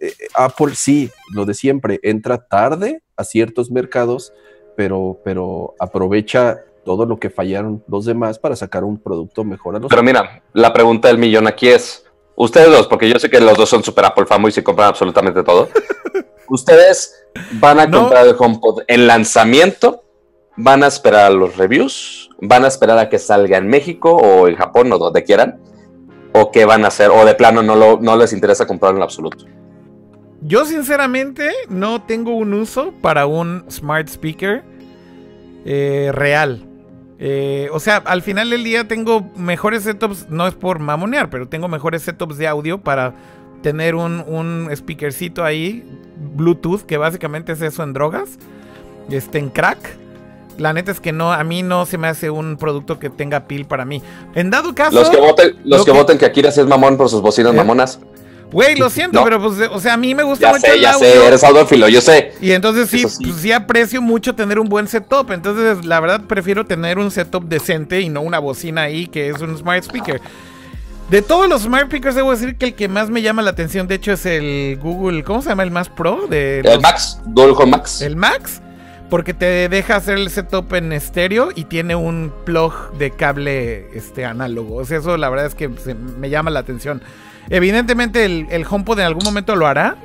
eh, 0.00 0.12
Apple 0.34 0.74
sí, 0.74 1.10
lo 1.34 1.44
de 1.44 1.54
siempre, 1.54 1.98
entra 2.02 2.38
tarde 2.38 3.02
a 3.16 3.24
ciertos 3.24 3.70
mercados, 3.70 4.32
pero, 4.76 5.20
pero 5.24 5.74
aprovecha 5.78 6.60
todo 6.84 7.04
lo 7.04 7.18
que 7.18 7.30
fallaron 7.30 7.82
los 7.88 8.04
demás 8.04 8.38
para 8.38 8.56
sacar 8.56 8.84
un 8.84 8.98
producto 8.98 9.44
mejor 9.44 9.76
a 9.76 9.78
los 9.80 9.90
Pero 9.90 10.02
mira, 10.02 10.42
la 10.52 10.72
pregunta 10.72 11.08
del 11.08 11.18
millón 11.18 11.46
aquí 11.46 11.68
es, 11.68 12.04
ustedes 12.36 12.68
dos, 12.70 12.86
porque 12.86 13.08
yo 13.08 13.18
sé 13.18 13.28
que 13.28 13.40
los 13.40 13.56
dos 13.58 13.68
son 13.68 13.82
super 13.82 14.04
Apple 14.06 14.24
fanboys 14.26 14.56
y 14.56 14.62
compran 14.62 14.88
absolutamente 14.88 15.42
todo. 15.42 15.68
¿Ustedes 16.48 17.14
van 17.52 17.80
a 17.80 17.86
No. 17.86 18.00
comprar 18.00 18.26
el 18.26 18.34
HomePod 18.38 18.82
en 18.86 19.06
lanzamiento? 19.06 20.04
¿Van 20.60 20.82
a 20.82 20.88
esperar 20.88 21.26
a 21.26 21.30
los 21.30 21.56
reviews? 21.56 22.30
¿Van 22.40 22.64
a 22.64 22.68
esperar 22.68 22.98
a 22.98 23.08
que 23.08 23.20
salga 23.20 23.58
en 23.58 23.68
México 23.68 24.10
o 24.10 24.48
en 24.48 24.56
Japón 24.56 24.92
o 24.92 24.98
donde 24.98 25.22
quieran? 25.22 25.60
¿O 26.32 26.50
qué 26.50 26.64
van 26.64 26.84
a 26.84 26.88
hacer? 26.88 27.10
¿O 27.10 27.24
de 27.24 27.36
plano 27.36 27.62
no, 27.62 28.16
les 28.16 28.32
interesa 28.32 28.66
comprarlo 28.66 28.98
en 28.98 29.04
absoluto? 29.04 29.44
Yo 30.42 30.64
sinceramente 30.64 31.52
no 31.68 32.02
tengo 32.02 32.32
un 32.36 32.54
uso 32.54 32.92
para 33.00 33.26
un 33.26 33.66
smart 33.70 34.08
speaker 34.08 34.64
eh, 35.64 36.10
real. 36.12 36.66
Eh, 37.20 37.68
o 37.72 37.78
sea, 37.78 37.98
al 37.98 38.22
final 38.22 38.50
del 38.50 38.64
día 38.64 38.88
tengo 38.88 39.30
mejores 39.36 39.84
setups, 39.84 40.28
no 40.28 40.48
es 40.48 40.54
por 40.54 40.80
mamonear, 40.80 41.30
pero 41.30 41.48
tengo 41.48 41.68
mejores 41.68 42.02
setups 42.02 42.36
de 42.36 42.48
audio 42.48 42.78
para 42.78 43.14
tener 43.62 43.94
un, 43.94 44.24
un 44.26 44.68
speakercito 44.74 45.44
ahí, 45.44 45.88
Bluetooth, 46.34 46.82
que 46.82 46.96
básicamente 46.96 47.52
es 47.52 47.62
eso 47.62 47.84
en 47.84 47.92
drogas, 47.92 48.40
este, 49.08 49.38
en 49.38 49.50
crack. 49.50 50.07
La 50.58 50.72
neta 50.72 50.90
es 50.92 51.00
que 51.00 51.12
no, 51.12 51.32
a 51.32 51.42
mí 51.44 51.62
no 51.62 51.86
se 51.86 51.98
me 51.98 52.08
hace 52.08 52.30
un 52.30 52.56
producto 52.56 52.98
que 52.98 53.10
tenga 53.10 53.46
pil 53.46 53.64
para 53.64 53.84
mí. 53.84 54.02
En 54.34 54.50
dado 54.50 54.74
caso... 54.74 54.94
Los 54.98 55.08
que 55.10 55.16
voten, 55.18 55.56
los 55.64 55.80
lo 55.80 55.84
que 55.84 55.92
que- 55.92 55.96
voten 55.98 56.18
que 56.18 56.26
Akira 56.26 56.50
sí 56.50 56.60
es 56.60 56.66
mamón 56.66 56.96
por 56.96 57.08
sus 57.08 57.22
bocinas 57.22 57.52
¿Eh? 57.54 57.56
mamonas. 57.56 58.00
Güey, 58.50 58.76
lo 58.76 58.88
siento, 58.90 59.18
No. 59.20 59.24
pero 59.24 59.40
pues, 59.42 59.68
o 59.70 59.78
sea, 59.78 59.94
a 59.94 59.96
mí 59.96 60.14
me 60.14 60.22
gusta 60.22 60.46
Ya 60.46 60.52
mucho 60.52 60.66
sé, 60.66 60.74
el 60.74 60.80
ya 60.80 60.92
audio. 60.94 61.06
sé, 61.06 61.26
eres 61.26 61.44
audófilo, 61.44 61.88
yo 61.88 62.00
sé. 62.00 62.32
Y 62.40 62.52
entonces 62.52 62.88
sí, 62.88 63.06
sí. 63.08 63.24
pues, 63.24 63.36
sí 63.36 63.52
aprecio 63.52 64.00
mucho 64.02 64.34
tener 64.34 64.58
un 64.58 64.68
buen 64.68 64.88
setup. 64.88 65.30
Entonces, 65.30 65.84
la 65.84 66.00
verdad, 66.00 66.22
prefiero 66.26 66.64
tener 66.66 66.98
un 66.98 67.10
setup 67.10 67.44
decente 67.44 68.00
y 68.00 68.08
no 68.08 68.20
una 68.22 68.38
bocina 68.38 68.82
ahí 68.82 69.06
que 69.06 69.28
es 69.30 69.40
un 69.40 69.56
smart 69.56 69.84
speaker. 69.84 70.20
De 71.10 71.22
todos 71.22 71.48
los 71.48 71.62
smart 71.62 71.86
speakers, 71.86 72.14
debo 72.16 72.32
decir 72.32 72.56
que 72.56 72.66
el 72.66 72.74
que 72.74 72.86
más 72.88 73.08
me 73.10 73.22
llama 73.22 73.40
la 73.42 73.50
atención, 73.50 73.86
de 73.86 73.94
hecho, 73.94 74.12
es 74.12 74.26
el 74.26 74.78
Google, 74.82 75.24
¿cómo 75.24 75.40
se 75.40 75.48
llama? 75.50 75.62
El 75.62 75.70
más 75.70 75.88
pro 75.88 76.26
de 76.28 76.58
El 76.60 76.64
los- 76.66 76.82
Max, 76.82 77.20
Dual 77.26 77.52
Home 77.56 77.70
Max. 77.70 78.02
el 78.02 78.14
Max, 78.16 78.60
porque 79.10 79.34
te 79.34 79.68
deja 79.68 79.96
hacer 79.96 80.18
el 80.18 80.30
setup 80.30 80.74
en 80.74 80.92
estéreo 80.92 81.48
y 81.54 81.64
tiene 81.64 81.94
un 81.94 82.32
plug 82.44 82.92
de 82.98 83.10
cable 83.10 83.88
este, 83.96 84.24
análogo. 84.24 84.76
O 84.76 84.84
sea, 84.84 84.98
eso 84.98 85.16
la 85.16 85.30
verdad 85.30 85.46
es 85.46 85.54
que 85.54 85.68
me 86.18 86.30
llama 86.30 86.50
la 86.50 86.60
atención. 86.60 87.02
Evidentemente 87.48 88.24
el, 88.24 88.46
el 88.50 88.66
HomePod 88.68 88.98
en 89.00 89.06
algún 89.06 89.24
momento 89.24 89.56
lo 89.56 89.66
hará, 89.66 89.96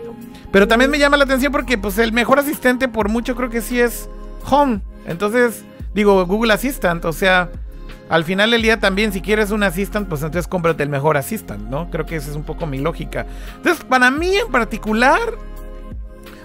pero 0.52 0.68
también 0.68 0.89
me 0.89 1.00
llama 1.00 1.18
la 1.18 1.26
atención 1.26 1.52
porque 1.52 1.78
pues 1.78 1.98
el 1.98 2.13
mejor 2.13 2.39
asistente 2.39 2.88
por 2.88 3.10
mucho 3.10 3.36
creo 3.36 3.50
que 3.50 3.62
sí 3.62 3.80
es 3.80 4.10
Home. 4.50 4.82
Entonces, 5.06 5.63
digo, 5.94 6.26
Google 6.26 6.54
Assistant, 6.54 7.04
o 7.06 7.13
sea, 7.13 7.50
al 8.10 8.24
final 8.24 8.52
del 8.52 8.62
día 8.62 8.80
también 8.80 9.12
si 9.12 9.22
quieres 9.22 9.52
un 9.52 9.63
Assistant, 9.63 10.08
pues 10.08 10.22
entonces 10.22 10.48
cómprate 10.48 10.84
el 10.84 10.89
mejor 10.89 11.18
Assistant, 11.18 11.70
¿no? 11.70 11.89
Creo 11.89 12.06
que 12.06 12.16
esa 12.16 12.30
es 12.30 12.36
un 12.36 12.44
poco 12.44 12.66
mi 12.66 12.78
lógica. 12.78 13.26
Entonces, 13.58 13.84
para 13.84 14.12
mí 14.12 14.36
en 14.36 14.52
particular, 14.52 15.20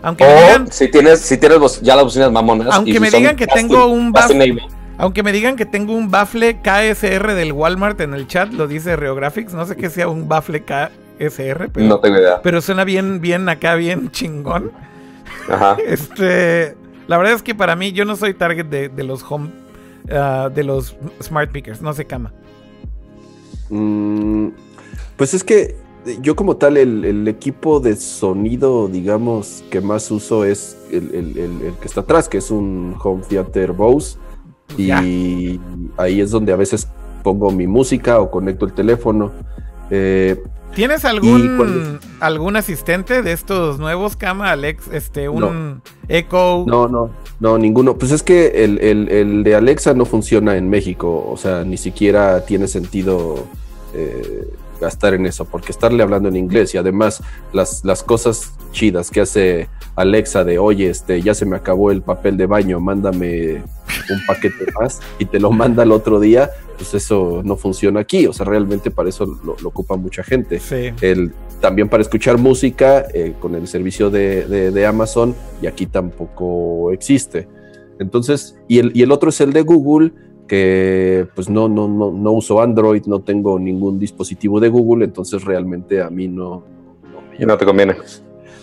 aunque 0.02 0.24
me 0.24 0.30
digan- 0.34 0.70
si 0.70 0.88
tienes, 0.88 1.20
si 1.20 1.37
tienes 1.38 1.80
ya 1.80 1.96
las 1.96 2.04
bocinas 2.04 2.30
mamonas. 2.32 2.68
Aunque 2.72 2.90
y 2.90 2.94
si 2.94 3.00
me 3.00 3.11
digan 3.11 3.37
que 3.37 3.46
tengo 3.46 3.87
un 3.87 4.11
made. 4.11 4.58
Aunque 4.98 5.22
me 5.22 5.32
digan 5.32 5.54
que 5.56 5.64
tengo 5.64 5.94
un 5.94 6.11
bafle 6.11 6.61
KSR 6.61 7.34
del 7.34 7.52
Walmart 7.52 8.00
en 8.00 8.14
el 8.14 8.26
chat, 8.26 8.52
lo 8.52 8.66
dice 8.66 8.96
Reographics, 8.96 9.54
no 9.54 9.64
sé 9.64 9.76
qué 9.76 9.90
sea 9.90 10.08
un 10.08 10.28
bafle 10.28 10.64
KSR, 10.64 11.68
pero, 11.72 11.87
No 11.87 12.00
tengo 12.00 12.18
idea. 12.18 12.42
pero 12.42 12.61
suena 12.61 12.82
bien, 12.84 13.20
bien 13.20 13.48
acá, 13.48 13.76
bien 13.76 14.11
chingón. 14.11 14.72
Ajá. 15.48 15.76
Este, 15.87 16.76
la 17.06 17.16
verdad 17.16 17.34
es 17.34 17.42
que 17.42 17.54
para 17.54 17.76
mí 17.76 17.92
yo 17.92 18.04
no 18.04 18.16
soy 18.16 18.34
target 18.34 18.66
de, 18.66 18.88
de 18.88 19.04
los 19.04 19.24
home, 19.28 19.50
ah, 20.11 20.50
de 20.52 20.64
los 20.64 20.96
smart 21.22 21.50
speakers, 21.50 21.80
no 21.80 21.92
sé 21.92 22.04
cama. 22.04 22.32
Mm, 23.70 24.48
pues 25.16 25.32
es 25.34 25.44
que 25.44 25.76
yo 26.23 26.35
como 26.37 26.57
tal, 26.57 26.77
el, 26.77 27.05
el 27.05 27.29
equipo 27.29 27.81
de 27.81 27.97
sonido, 27.97 28.88
digamos, 28.88 29.62
que 29.71 29.81
más 29.81 30.11
uso 30.11 30.44
es 30.44 30.77
el, 30.90 31.14
el- 31.14 31.75
que 31.81 31.87
está 31.87 32.01
atrás, 32.01 32.29
que 32.29 32.38
es 32.38 32.51
un 32.51 32.94
Home 33.03 33.23
Theater 33.29 33.73
Bose. 33.73 34.18
Y 34.77 34.90
ahí 35.97 36.21
es 36.21 36.31
donde 36.31 36.53
a 36.53 36.57
veces 36.57 36.88
pongo 37.23 37.51
mi 37.51 37.66
música 37.66 38.21
o 38.21 38.31
conecto 38.31 38.66
el 38.66 38.73
teléfono. 38.75 39.33
Eh, 39.90 40.40
¿Tienes 40.75 41.05
algún 41.07 41.99
algún 42.21 42.57
asistente 42.57 43.23
de 43.23 43.33
estos 43.33 43.79
nuevos 43.79 44.16
cama, 44.16 44.53
Alex? 44.53 44.88
Este, 44.92 45.29
un 45.31 45.83
Echo. 46.09 46.64
no, 46.66 46.87
no, 46.87 47.11
no, 47.40 47.57
ninguno. 47.59 47.97
Pues 47.97 48.12
es 48.12 48.23
que 48.23 48.64
el, 48.64 48.79
el- 48.81 49.09
el 49.09 49.42
de 49.44 49.55
Alexa 49.55 49.94
no 49.94 50.05
funciona 50.05 50.57
en 50.59 50.68
México. 50.68 51.27
O 51.29 51.37
sea, 51.38 51.64
ni 51.64 51.79
siquiera 51.79 52.44
tiene 52.44 52.68
sentido 52.68 53.47
eh, 53.94 54.47
gastar 54.81 55.14
en 55.14 55.27
eso, 55.27 55.45
porque 55.45 55.73
estarle 55.73 56.03
hablando 56.03 56.29
en 56.29 56.37
inglés 56.37 56.75
y 56.75 56.79
además 56.79 57.23
las, 57.53 57.85
las 57.85 58.03
cosas 58.03 58.53
chidas 58.73 59.11
que 59.11 59.21
hace 59.21 59.69
Alexa 59.97 60.45
de, 60.45 60.59
oye, 60.59 60.88
este, 60.91 61.21
ya 61.23 61.35
se 61.35 61.45
me 61.47 61.57
acabó 61.57 61.91
el 61.91 62.03
papel 62.03 62.37
de 62.37 62.47
baño, 62.47 62.79
mándame 62.81 63.55
un 64.11 64.27
paquete 64.27 64.67
más 64.81 65.01
y 65.19 65.25
te 65.25 65.41
lo 65.41 65.51
manda 65.51 65.83
el 65.83 65.91
otro 65.93 66.21
día, 66.21 66.51
pues 66.77 66.95
eso 66.95 67.43
no 67.45 67.57
funciona 67.57 68.01
aquí. 68.01 68.27
O 68.27 68.33
sea, 68.33 68.47
realmente 68.47 68.91
para 68.93 69.09
eso 69.09 69.27
lo, 69.27 69.57
lo 69.61 69.69
ocupa 69.69 69.97
mucha 69.97 70.23
gente. 70.23 70.61
Sí. 70.61 70.91
El, 71.01 71.33
también 71.61 71.88
para 71.88 72.03
escuchar 72.03 72.38
música 72.38 73.05
eh, 73.12 73.35
con 73.41 73.57
el 73.57 73.67
servicio 73.67 74.11
de, 74.11 74.47
de- 74.47 74.71
de 74.71 74.87
Amazon 74.87 75.35
y 75.61 75.67
aquí 75.67 75.87
tampoco 75.87 76.93
existe. 76.93 77.49
Entonces, 77.99 78.57
y 78.69 78.79
el, 78.79 78.93
y 78.95 79.03
el 79.03 79.11
otro 79.11 79.31
es 79.31 79.41
el 79.41 79.53
de 79.53 79.62
Google, 79.62 80.12
que 80.48 81.28
pues 81.34 81.48
no, 81.48 81.68
no, 81.68 81.87
no, 81.87 82.11
no 82.11 82.32
uso 82.32 82.61
Android, 82.61 83.04
no 83.06 83.20
tengo 83.20 83.58
ningún 83.58 83.98
dispositivo 83.98 84.58
de 84.58 84.68
Google, 84.68 85.04
entonces 85.04 85.44
realmente 85.44 86.02
a 86.02 86.11
mí 86.11 86.26
no, 86.26 86.64
no 87.02 87.22
me 87.38 87.46
no 87.46 87.56
te 87.56 87.64
conviene. 87.64 87.94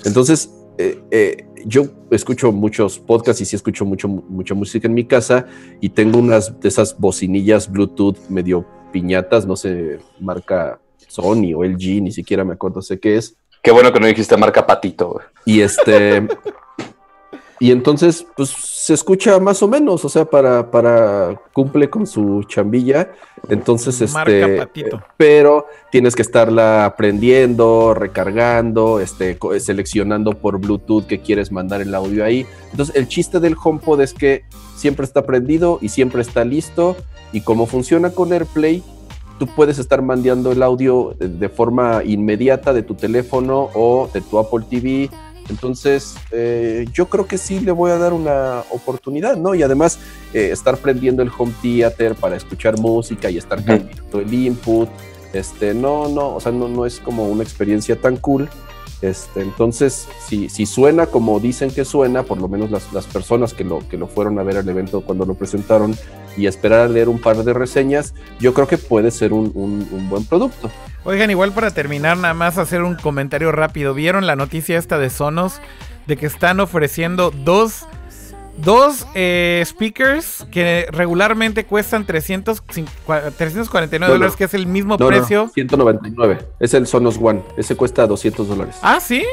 entonces, 0.04 0.52
eh, 0.78 1.02
eh, 1.12 1.46
yo 1.66 1.86
escucho 2.12 2.52
muchos 2.52 3.00
podcasts 3.00 3.42
y 3.42 3.46
sí 3.46 3.56
escucho 3.56 3.86
mucho, 3.86 4.08
mucha 4.08 4.54
música 4.54 4.88
en 4.88 4.94
mi 4.94 5.06
casa 5.06 5.48
y 5.80 5.90
tengo 5.90 6.20
unas 6.20 6.60
de 6.60 6.68
esas 6.68 7.00
bocinillas 7.00 7.72
Bluetooth 7.72 8.18
medio 8.30 8.66
piñatas, 8.92 9.46
no 9.46 9.56
sé, 9.56 10.00
marca 10.20 10.80
Sony 11.08 11.54
o 11.56 11.64
LG, 11.64 12.02
ni 12.02 12.12
siquiera 12.12 12.44
me 12.44 12.54
acuerdo 12.54 12.82
sé 12.82 13.00
qué 13.00 13.18
es. 13.18 13.38
Qué 13.64 13.72
bueno 13.72 13.92
que 13.92 14.00
no 14.00 14.08
dijiste 14.08 14.38
marca 14.38 14.66
patito. 14.66 15.22
Y 15.46 15.62
este. 15.62 16.28
y 17.60 17.72
entonces, 17.72 18.26
pues 18.36 18.50
se 18.50 18.94
escucha 18.94 19.40
más 19.40 19.64
o 19.64 19.68
menos, 19.68 20.04
o 20.04 20.10
sea, 20.10 20.26
para, 20.26 20.70
para 20.70 21.42
cumple 21.54 21.90
con 21.90 22.06
su 22.06 22.44
chambilla. 22.44 23.12
Entonces, 23.48 24.14
Marca 24.14 24.32
este. 24.32 24.58
patito. 24.58 25.02
Pero 25.16 25.66
tienes 25.90 26.16
que 26.16 26.22
estarla 26.22 26.86
aprendiendo, 26.86 27.94
recargando, 27.94 29.00
este, 29.00 29.38
seleccionando 29.60 30.34
por 30.34 30.60
Bluetooth 30.60 31.06
que 31.06 31.22
quieres 31.22 31.52
mandar 31.52 31.82
el 31.82 31.96
audio 31.96 32.26
ahí. 32.26 32.46
Entonces, 32.72 32.96
el 32.96 33.08
chiste 33.08 33.40
del 33.40 33.56
HomePod 33.62 34.02
es 34.02 34.14
que 34.14 34.44
siempre 34.76 35.06
está 35.06 35.26
prendido 35.26 35.80
y 35.82 35.90
siempre 35.90 36.22
está 36.22 36.44
listo. 36.44 36.98
Y 37.32 37.42
como 37.42 37.68
funciona 37.68 38.12
con 38.12 38.34
AirPlay, 38.34 38.84
tú 39.40 39.48
puedes 39.48 39.80
estar 39.80 40.02
mandando 40.02 40.52
el 40.52 40.62
audio 40.62 41.16
de 41.18 41.50
forma 41.50 42.04
inmediata 42.04 42.74
de 42.74 42.84
tu 42.84 42.96
teléfono 42.96 43.70
o 43.74 44.10
de 44.14 44.22
tu 44.22 44.40
Apple 44.40 44.66
TV. 44.70 45.10
Entonces, 45.50 46.16
eh, 46.32 46.86
yo 46.94 47.08
creo 47.08 47.28
que 47.28 47.38
sí 47.38 47.60
le 47.60 47.72
voy 47.72 47.92
a 47.92 47.98
dar 47.98 48.14
una 48.14 48.64
oportunidad, 48.72 49.38
¿no? 49.38 49.54
Y 49.54 49.64
además, 49.64 50.00
eh, 50.34 50.50
estar 50.52 50.78
prendiendo 50.78 51.22
el 51.22 51.32
home 51.36 51.54
theater 51.62 52.16
para 52.16 52.36
escuchar 52.36 52.78
música 52.80 53.30
y 53.30 53.38
estar 53.38 53.64
cambiando 53.64 54.20
el 54.20 54.34
input, 54.34 54.90
este, 55.34 55.74
no, 55.74 56.08
no, 56.08 56.36
o 56.36 56.40
sea, 56.40 56.52
no, 56.52 56.68
no 56.68 56.86
es 56.86 57.00
como 57.00 57.28
una 57.28 57.44
experiencia 57.44 58.00
tan 58.00 58.18
cool. 58.18 58.50
Este, 59.02 59.42
entonces, 59.42 60.08
si, 60.26 60.50
si 60.50 60.66
suena 60.66 61.06
como 61.08 61.40
dicen 61.40 61.70
que 61.72 61.86
suena, 61.86 62.24
por 62.24 62.40
lo 62.40 62.48
menos 62.48 62.72
las, 62.72 63.06
personas 63.06 63.54
que 63.54 63.64
lo, 63.64 63.88
que 63.88 63.98
lo 63.98 64.08
fueron 64.08 64.40
a 64.40 64.44
ver 64.44 64.58
al 64.58 64.68
evento 64.70 65.02
cuando 65.02 65.26
lo 65.26 65.34
presentaron 65.36 65.96
y 66.38 66.48
esperar 66.48 66.80
a 66.82 66.88
leer 66.88 67.10
un 67.10 67.20
par 67.20 67.38
de 67.44 67.54
reseñas, 67.54 68.14
yo 68.40 68.54
creo 68.54 68.68
que 68.68 68.78
puede 68.78 69.12
ser 69.12 69.34
un- 69.34 69.52
un 69.56 70.10
buen 70.10 70.26
producto. 70.26 70.70
Oigan, 71.04 71.30
igual 71.30 71.52
para 71.52 71.70
terminar, 71.72 72.18
nada 72.18 72.34
más 72.34 72.58
hacer 72.58 72.82
un 72.82 72.96
comentario 72.96 73.52
rápido. 73.52 73.94
¿Vieron 73.94 74.26
la 74.26 74.36
noticia 74.36 74.78
esta 74.80 74.98
de 74.98 75.10
Sonos? 75.12 75.60
De 76.08 76.18
que 76.18 76.26
están 76.26 76.60
ofreciendo 76.60 77.32
dos, 77.32 77.86
dos 78.58 79.06
eh, 79.16 79.62
speakers 79.66 80.46
que 80.52 80.88
regularmente 80.92 81.66
cuestan 81.66 82.06
300, 82.06 82.62
349 82.66 84.00
No, 84.00 84.08
no. 84.08 84.14
dólares, 84.14 84.36
que 84.36 84.46
es 84.46 84.54
el 84.54 84.68
mismo 84.68 84.96
No, 84.98 85.06
no, 85.06 85.08
precio. 85.08 85.50
199. 85.54 86.40
Es 86.60 86.74
el 86.74 86.88
Sonos 86.88 87.18
One. 87.22 87.44
Ese 87.58 87.76
cuesta 87.76 88.08
200 88.08 88.48
dólares. 88.48 88.76
Ah, 88.82 89.00
¿sí? 89.00 89.24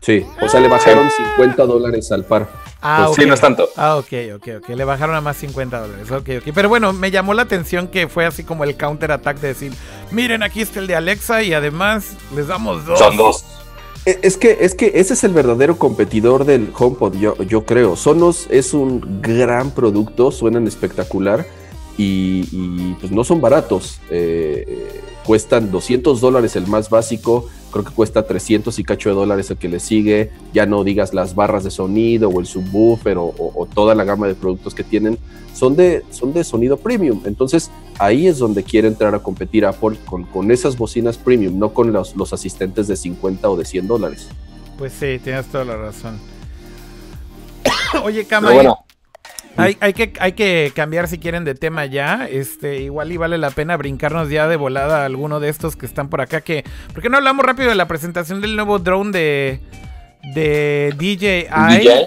Sí, 0.00 0.24
o 0.40 0.48
sea, 0.48 0.60
le 0.60 0.68
bajaron 0.68 1.08
50 1.10 1.66
dólares 1.66 2.12
al 2.12 2.24
par. 2.24 2.48
Ah, 2.80 3.04
Pues 3.06 3.16
sí, 3.16 3.22
ok. 3.22 3.28
no 3.28 3.34
es 3.34 3.40
tanto. 3.40 3.68
Ah, 3.76 3.96
ok, 3.96 4.12
ok, 4.36 4.48
ok. 4.58 4.68
Le 4.68 4.84
bajaron 4.84 5.16
a 5.16 5.20
más 5.20 5.36
50 5.38 5.80
dólares. 5.80 6.10
Ok, 6.12 6.28
ok. 6.38 6.52
Pero 6.54 6.68
bueno, 6.68 6.92
me 6.92 7.10
llamó 7.10 7.34
la 7.34 7.42
atención 7.42 7.88
que 7.88 8.06
fue 8.06 8.24
así 8.24 8.44
como 8.44 8.62
el 8.62 8.76
counter 8.76 9.10
attack 9.10 9.38
de 9.40 9.48
decir, 9.48 9.72
miren, 10.12 10.44
aquí 10.44 10.60
está 10.60 10.78
el 10.78 10.86
de 10.86 10.94
Alexa 10.94 11.42
y 11.42 11.52
además 11.54 12.12
les 12.36 12.46
damos 12.46 12.86
dos. 12.86 12.98
Son 13.00 13.16
dos. 13.16 13.44
E- 14.06 14.20
Es 14.22 14.36
que, 14.36 14.58
es 14.60 14.74
que 14.74 14.92
ese 14.94 15.14
es 15.14 15.24
el 15.24 15.32
verdadero 15.32 15.78
competidor 15.78 16.44
del 16.44 16.70
HomePod, 16.76 17.14
yo, 17.16 17.36
yo 17.42 17.64
creo. 17.64 17.96
Sonos 17.96 18.46
es 18.50 18.72
un 18.72 19.20
gran 19.20 19.72
producto, 19.72 20.30
suenan 20.30 20.66
espectacular 20.66 21.46
y, 21.98 22.48
y, 22.52 22.96
pues 23.00 23.12
no 23.12 23.24
son 23.24 23.40
baratos. 23.40 24.00
Eh, 24.10 24.64
eh, 24.68 25.00
cuestan 25.24 25.70
200 25.72 26.20
dólares 26.20 26.54
el 26.56 26.66
más 26.68 26.88
básico, 26.88 27.48
creo 27.72 27.84
que 27.84 27.92
cuesta 27.92 28.26
300 28.26 28.78
y 28.78 28.84
cacho 28.84 29.08
de 29.08 29.14
dólares 29.14 29.50
el 29.50 29.56
que 29.58 29.68
le 29.68 29.80
sigue. 29.80 30.30
Ya 30.52 30.66
no 30.66 30.84
digas 30.84 31.12
las 31.14 31.34
barras 31.34 31.64
de 31.64 31.70
sonido 31.70 32.28
o 32.28 32.40
el 32.40 32.46
subwoofer 32.46 33.18
o, 33.18 33.24
o- 33.26 33.52
o 33.54 33.66
toda 33.66 33.94
la 33.94 34.04
gama 34.04 34.26
de 34.26 34.34
productos 34.34 34.74
que 34.74 34.84
tienen. 34.84 35.18
Son 35.54 35.74
de, 35.76 36.04
son 36.10 36.32
de 36.32 36.44
sonido 36.44 36.76
premium. 36.76 37.22
Entonces 37.24 37.70
ahí 37.98 38.26
es 38.26 38.38
donde 38.38 38.62
quiere 38.62 38.88
entrar 38.88 39.14
a 39.14 39.18
competir 39.20 39.64
Apple 39.66 39.96
con, 40.06 40.24
con 40.24 40.50
esas 40.50 40.76
bocinas 40.76 41.16
premium, 41.18 41.58
no 41.58 41.72
con 41.72 41.92
los, 41.92 42.14
los 42.16 42.32
asistentes 42.32 42.86
de 42.88 42.96
50 42.96 43.48
o 43.48 43.56
de 43.56 43.64
100 43.64 43.86
dólares. 43.86 44.28
Pues 44.78 44.92
sí, 44.92 45.18
tienes 45.22 45.46
toda 45.46 45.64
la 45.64 45.76
razón. 45.76 46.18
Oye, 48.04 48.24
Cama, 48.26 48.52
bueno, 48.52 48.78
hay, 49.56 49.76
hay 49.80 49.92
que, 49.92 50.12
hay 50.20 50.32
que 50.32 50.72
cambiar 50.74 51.08
si 51.08 51.18
quieren 51.18 51.44
de 51.44 51.54
tema 51.54 51.86
ya. 51.86 52.26
Este, 52.30 52.80
igual 52.82 53.12
y 53.12 53.16
vale 53.16 53.38
la 53.38 53.50
pena 53.50 53.76
brincarnos 53.76 54.28
ya 54.30 54.46
de 54.48 54.56
volada 54.56 55.02
a 55.02 55.06
alguno 55.06 55.40
de 55.40 55.48
estos 55.48 55.76
que 55.76 55.86
están 55.86 56.08
por 56.08 56.20
acá. 56.20 56.40
Que, 56.40 56.64
¿Por 56.92 57.02
qué 57.02 57.08
no 57.08 57.16
hablamos 57.16 57.44
rápido 57.44 57.68
de 57.68 57.74
la 57.74 57.88
presentación 57.88 58.40
del 58.40 58.56
nuevo 58.56 58.78
drone 58.78 59.10
de, 59.12 59.60
de 60.34 60.94
DJI? 60.96 61.78
DJ. 61.78 62.06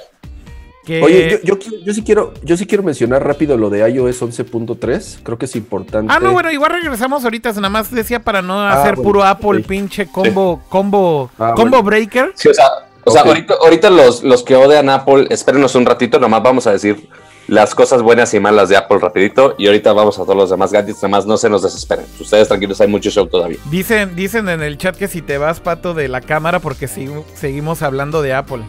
Que... 0.86 1.04
Oye, 1.04 1.30
yo, 1.44 1.56
yo, 1.56 1.60
quiero- 1.60 1.84
yo 1.86 1.94
sí 1.94 2.04
quiero, 2.04 2.34
yo 2.44 2.58
sí 2.58 2.66
quiero 2.66 2.84
mencionar 2.84 3.24
rápido 3.24 3.58
lo 3.58 3.70
de 3.70 3.88
iOS 3.90 4.24
11.3. 4.24 5.20
Creo 5.24 5.38
que 5.38 5.46
es 5.46 5.56
importante. 5.56 6.12
Ah, 6.12 6.20
no, 6.20 6.32
bueno, 6.32 6.52
igual 6.52 6.72
regresamos 6.72 7.24
ahorita. 7.24 7.52
Nada 7.54 7.70
más 7.70 7.92
decía 7.92 8.20
para 8.24 8.42
no 8.42 8.60
Ah, 8.60 8.74
hacer 8.82 8.96
bueno, 8.96 9.04
puro 9.04 9.24
Apple, 9.24 9.60
pinche 9.62 10.08
combo, 10.08 10.64
combo, 10.70 11.30
Ah, 11.38 11.54
combo 11.56 11.78
bueno. 11.78 11.84
breaker. 11.84 12.32
Sí, 12.36 12.50
o 12.50 12.54
sea, 12.54 12.66
o 13.04 13.12
sea 13.12 13.22
ahorita 13.62 13.90
los, 13.92 14.24
los 14.24 14.42
que 14.44 14.56
odian 14.56 14.90
Apple, 14.90 15.28
espérenos 15.30 15.76
un 15.76 15.86
ratito, 15.86 16.20
nomás 16.20 16.42
vamos 16.42 16.66
a 16.66 16.72
decir 16.72 17.08
las 17.50 17.76
cosas 17.76 18.02
buenas 18.02 18.34
y 18.34 18.40
malas 18.40 18.70
de 18.70 18.78
Apple 18.78 19.00
rapidito 19.00 19.56
y 19.58 19.68
ahorita 19.68 19.92
vamos 19.94 20.18
a 20.20 20.24
todos 20.24 20.36
los 20.36 20.50
demás 20.50 20.72
gadgets, 20.72 21.02
nomás 21.04 21.26
no 21.26 21.36
se 21.38 21.50
nos 21.50 21.64
desesperen. 21.64 22.06
Ustedes 22.20 22.48
tranquilos, 22.48 22.80
hay 22.82 22.88
mucho 22.88 23.10
show 23.10 23.28
todavía. 23.28 23.58
Dicen, 23.70 24.16
dicen 24.16 24.48
en 24.50 24.62
el 24.62 24.78
chat 24.78 24.96
que 24.96 25.08
si 25.08 25.22
te 25.22 25.38
vas, 25.38 25.60
pato, 25.60 25.94
de 25.94 26.08
la 26.08 26.22
cámara 26.22 26.60
porque 26.60 26.88
sigu- 26.88 27.24
seguimos 27.36 27.82
hablando 27.82 28.22
de 28.22 28.34
Apple. 28.34 28.64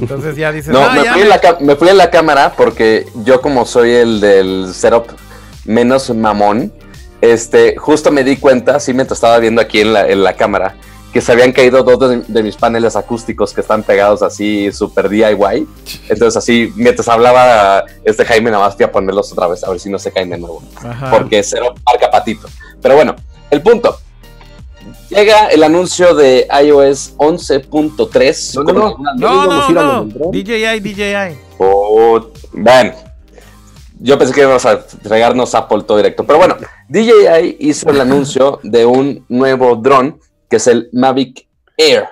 Entonces 0.00 0.36
ya 0.36 0.50
dices, 0.52 0.72
No, 0.72 0.80
"Ah, 0.80 0.92
me, 0.94 1.04
ya 1.04 1.12
fui 1.12 1.22
en 1.22 1.28
la, 1.28 1.40
ca- 1.40 1.58
me 1.60 1.76
fui 1.76 1.88
en 1.88 1.98
la 1.98 2.10
cámara 2.10 2.52
porque 2.56 3.06
yo 3.24 3.40
como 3.40 3.64
soy 3.66 3.90
el 3.92 4.20
del 4.20 4.68
setup 4.74 5.06
menos 5.64 6.10
mamón, 6.14 6.72
este, 7.20 7.76
justo 7.76 8.10
me 8.10 8.24
di 8.24 8.36
cuenta, 8.36 8.80
sí 8.80 8.92
mientras 8.92 9.16
estaba 9.18 9.38
viendo 9.38 9.60
aquí 9.60 9.80
en 9.80 9.92
la, 9.92 10.08
en 10.08 10.22
la 10.22 10.34
cámara, 10.34 10.74
que 11.14 11.20
se 11.20 11.30
habían 11.30 11.52
caído 11.52 11.84
dos 11.84 12.10
de, 12.10 12.22
de 12.26 12.42
mis 12.42 12.56
paneles 12.56 12.96
acústicos 12.96 13.54
que 13.54 13.60
están 13.60 13.84
pegados 13.84 14.20
así 14.20 14.72
super 14.72 15.08
DIY. 15.08 15.64
Entonces 16.08 16.36
así, 16.36 16.72
mientras 16.74 17.06
hablaba 17.06 17.84
este 18.02 18.24
Jaime, 18.24 18.50
nada 18.50 18.64
más 18.64 18.74
fui 18.74 18.84
a 18.84 18.90
ponerlos 18.90 19.30
otra 19.30 19.46
vez, 19.46 19.62
a 19.62 19.70
ver 19.70 19.78
si 19.78 19.88
no 19.88 19.98
se 20.00 20.10
caen 20.10 20.30
de 20.30 20.38
nuevo. 20.38 20.60
Ajá. 20.82 21.12
Porque 21.12 21.40
cero 21.44 21.72
marca 21.86 22.10
patito. 22.10 22.48
Pero 22.82 22.96
bueno, 22.96 23.14
el 23.48 23.62
punto. 23.62 23.96
Llega 25.08 25.46
el 25.46 25.62
anuncio 25.62 26.16
de 26.16 26.48
iOS 26.64 27.16
11.3. 27.16 28.64
No, 28.64 28.72
no, 28.72 28.98
no. 28.98 29.46
No, 29.46 29.70
no, 29.70 30.04
no. 30.04 30.30
DJI, 30.32 30.80
DJI. 30.80 31.38
Oh, 31.58 32.26
bueno, 32.52 32.92
yo 34.00 34.18
pensé 34.18 34.34
que 34.34 34.40
íbamos 34.40 34.66
a 34.66 34.84
regarnos 35.04 35.54
Apple 35.54 35.84
todo 35.84 35.98
directo. 35.98 36.24
Pero 36.24 36.40
bueno, 36.40 36.56
DJI 36.88 37.58
hizo 37.60 37.88
el 37.90 38.00
anuncio 38.00 38.58
de 38.64 38.84
un 38.84 39.24
nuevo 39.28 39.76
dron 39.76 40.18
que 40.54 40.58
es 40.58 40.68
el 40.68 40.88
Mavic 40.92 41.48
Air. 41.76 42.04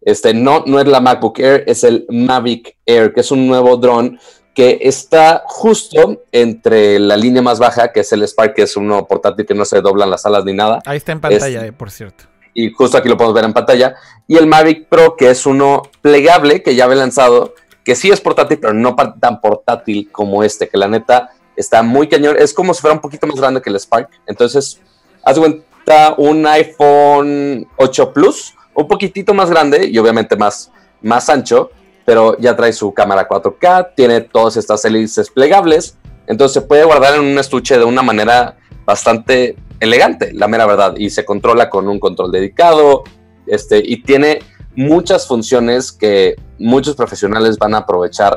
Este 0.00 0.32
no, 0.32 0.64
no 0.66 0.80
es 0.80 0.88
la 0.88 1.00
MacBook 1.00 1.38
Air, 1.38 1.64
es 1.66 1.84
el 1.84 2.06
Mavic 2.08 2.78
Air, 2.86 3.12
que 3.12 3.20
es 3.20 3.30
un 3.30 3.46
nuevo 3.46 3.76
dron 3.76 4.18
que 4.54 4.78
está 4.80 5.42
justo 5.44 6.22
entre 6.32 6.98
la 6.98 7.14
línea 7.18 7.42
más 7.42 7.58
baja, 7.58 7.92
que 7.92 8.00
es 8.00 8.10
el 8.14 8.26
Spark, 8.26 8.54
que 8.54 8.62
es 8.62 8.74
uno 8.74 9.06
portátil 9.06 9.44
que 9.44 9.52
no 9.52 9.66
se 9.66 9.82
doblan 9.82 10.08
las 10.08 10.24
alas 10.24 10.46
ni 10.46 10.54
nada. 10.54 10.78
Ahí 10.86 10.96
está 10.96 11.12
en 11.12 11.20
pantalla, 11.20 11.66
eh, 11.66 11.72
por 11.72 11.90
cierto. 11.90 12.24
y 12.54 12.72
justo 12.72 12.96
aquí 12.96 13.10
lo 13.10 13.18
podemos 13.18 13.34
ver 13.34 13.44
en 13.44 13.52
pantalla. 13.52 13.94
Y 14.26 14.38
el 14.38 14.46
Mavic 14.46 14.88
Pro, 14.88 15.14
que 15.14 15.28
es 15.28 15.44
uno 15.44 15.82
plegable 16.00 16.62
que 16.62 16.74
ya 16.74 16.84
había 16.84 16.96
lanzado, 16.96 17.52
que 17.84 17.94
sí 17.94 18.10
es 18.10 18.22
portátil, 18.22 18.60
pero 18.60 18.72
no 18.72 18.96
tan 18.96 19.42
portátil 19.42 20.10
como 20.10 20.42
este, 20.42 20.70
que 20.70 20.78
la 20.78 20.88
neta 20.88 21.32
está 21.54 21.82
muy 21.82 22.08
cañón. 22.08 22.36
Es 22.38 22.54
como 22.54 22.72
si 22.72 22.80
fuera 22.80 22.94
un 22.94 23.02
poquito 23.02 23.26
más 23.26 23.36
grande 23.36 23.60
que 23.60 23.68
el 23.68 23.78
Spark. 23.78 24.08
Entonces, 24.26 24.80
haz 25.24 25.38
cuenta 25.38 26.14
un 26.18 26.46
iPhone 26.46 27.66
8 27.76 28.12
Plus, 28.12 28.54
un 28.74 28.88
poquitito 28.88 29.34
más 29.34 29.50
grande 29.50 29.86
y 29.86 29.98
obviamente 29.98 30.36
más, 30.36 30.70
más 31.02 31.28
ancho, 31.28 31.70
pero 32.04 32.36
ya 32.38 32.56
trae 32.56 32.72
su 32.72 32.92
cámara 32.92 33.28
4K, 33.28 33.94
tiene 33.94 34.20
todas 34.22 34.56
estas 34.56 34.84
hélices 34.84 35.30
plegables, 35.30 35.96
entonces 36.26 36.54
se 36.54 36.62
puede 36.62 36.84
guardar 36.84 37.14
en 37.14 37.20
un 37.20 37.38
estuche 37.38 37.78
de 37.78 37.84
una 37.84 38.02
manera 38.02 38.56
bastante 38.84 39.56
elegante, 39.80 40.32
la 40.32 40.48
mera 40.48 40.66
verdad, 40.66 40.94
y 40.96 41.10
se 41.10 41.24
controla 41.24 41.70
con 41.70 41.88
un 41.88 41.98
control 41.98 42.30
dedicado, 42.30 43.04
este, 43.46 43.82
y 43.84 44.02
tiene 44.02 44.40
muchas 44.76 45.26
funciones 45.26 45.92
que 45.92 46.36
muchos 46.58 46.94
profesionales 46.94 47.58
van 47.58 47.74
a 47.74 47.78
aprovechar 47.78 48.36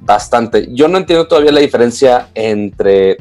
bastante. 0.00 0.68
Yo 0.72 0.88
no 0.88 0.98
entiendo 0.98 1.26
todavía 1.26 1.52
la 1.52 1.60
diferencia 1.60 2.28
entre 2.34 3.18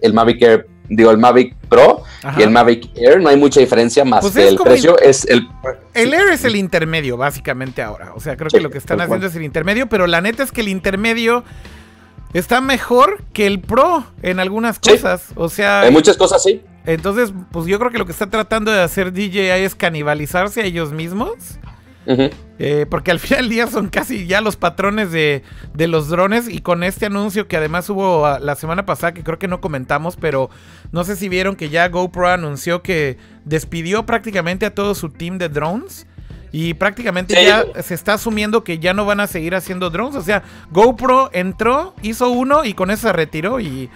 el 0.00 0.12
Mavic 0.12 0.42
Air, 0.42 0.66
digo, 0.88 1.10
el 1.10 1.18
Mavic 1.18 1.54
Pro 1.68 2.02
Ajá. 2.22 2.38
y 2.40 2.42
el 2.42 2.50
Mavic 2.50 2.90
Air, 2.96 3.20
no 3.20 3.28
hay 3.28 3.36
mucha 3.36 3.60
diferencia 3.60 4.04
más 4.04 4.20
Pues 4.20 4.34
que 4.34 4.48
el 4.48 4.56
precio, 4.56 4.98
es 4.98 5.24
el... 5.26 5.48
El 5.94 6.12
Air 6.14 6.28
es 6.32 6.44
el 6.44 6.56
intermedio, 6.56 7.16
básicamente 7.16 7.82
ahora. 7.82 8.12
O 8.14 8.20
sea, 8.20 8.36
creo 8.36 8.50
Sí, 8.50 8.56
que 8.58 8.62
lo 8.62 8.70
que 8.70 8.78
están 8.78 8.96
cual. 8.98 9.06
haciendo 9.08 9.26
es 9.26 9.36
el 9.36 9.42
intermedio, 9.44 9.88
pero 9.88 10.06
la 10.06 10.20
neta 10.20 10.42
es 10.42 10.52
que 10.52 10.60
el 10.60 10.68
intermedio 10.68 11.44
está 12.34 12.60
mejor 12.60 13.22
que 13.32 13.46
el 13.46 13.60
Pro 13.60 14.04
en 14.22 14.40
algunas 14.40 14.78
Sí. 14.82 14.90
cosas. 14.92 15.28
O 15.36 15.48
sea, 15.48 15.80
Hay 15.82 15.90
muchas 15.92 16.16
cosas 16.16 16.40
así. 16.42 16.62
entonces, 16.84 17.32
pues 17.52 17.66
yo 17.66 17.78
creo 17.78 17.90
que 17.90 17.98
lo 17.98 18.06
que 18.06 18.12
está 18.12 18.28
tratando 18.28 18.70
de 18.70 18.80
hacer 18.80 19.12
DJI 19.12 19.38
es 19.64 19.74
canibalizarse 19.74 20.60
a 20.60 20.64
ellos 20.64 20.92
mismos. 20.92 21.32
Eh, 22.58 22.86
porque 22.88 23.10
al 23.10 23.18
final 23.18 23.40
del 23.40 23.48
día 23.50 23.66
son 23.66 23.88
casi 23.88 24.26
ya 24.26 24.40
los 24.40 24.56
patrones 24.56 25.10
de, 25.12 25.42
de 25.74 25.88
los 25.88 26.08
drones 26.08 26.48
y 26.48 26.60
con 26.60 26.84
este 26.84 27.06
anuncio 27.06 27.48
que 27.48 27.56
además 27.56 27.90
hubo 27.90 28.24
ah, 28.26 28.38
la 28.38 28.54
semana 28.54 28.86
pasada 28.86 29.12
que 29.12 29.22
creo 29.24 29.38
que 29.38 29.48
no 29.48 29.60
comentamos, 29.60 30.16
pero 30.16 30.48
no 30.92 31.04
sé 31.04 31.16
si 31.16 31.28
vieron 31.28 31.56
que 31.56 31.68
ya 31.68 31.88
GoPro 31.88 32.28
anunció 32.28 32.82
que 32.82 33.18
despidió 33.44 34.06
prácticamente 34.06 34.66
a 34.66 34.74
todo 34.74 34.94
su 34.94 35.10
team 35.10 35.38
de 35.38 35.48
drones 35.48 36.06
y 36.52 36.74
prácticamente 36.74 37.34
Sí. 37.34 37.44
ya 37.44 37.64
se 37.82 37.94
está 37.94 38.14
asumiendo 38.14 38.64
que 38.64 38.78
ya 38.78 38.94
no 38.94 39.04
van 39.04 39.20
a 39.20 39.26
seguir 39.26 39.54
haciendo 39.54 39.90
drones. 39.90 40.14
O 40.16 40.22
sea, 40.22 40.42
GoPro 40.70 41.28
entró, 41.32 41.94
hizo 42.02 42.30
uno 42.30 42.64
y 42.64 42.72
con 42.72 42.90
eso 42.90 43.08
se 43.08 43.12
retiró 43.12 43.60
y 43.60 43.90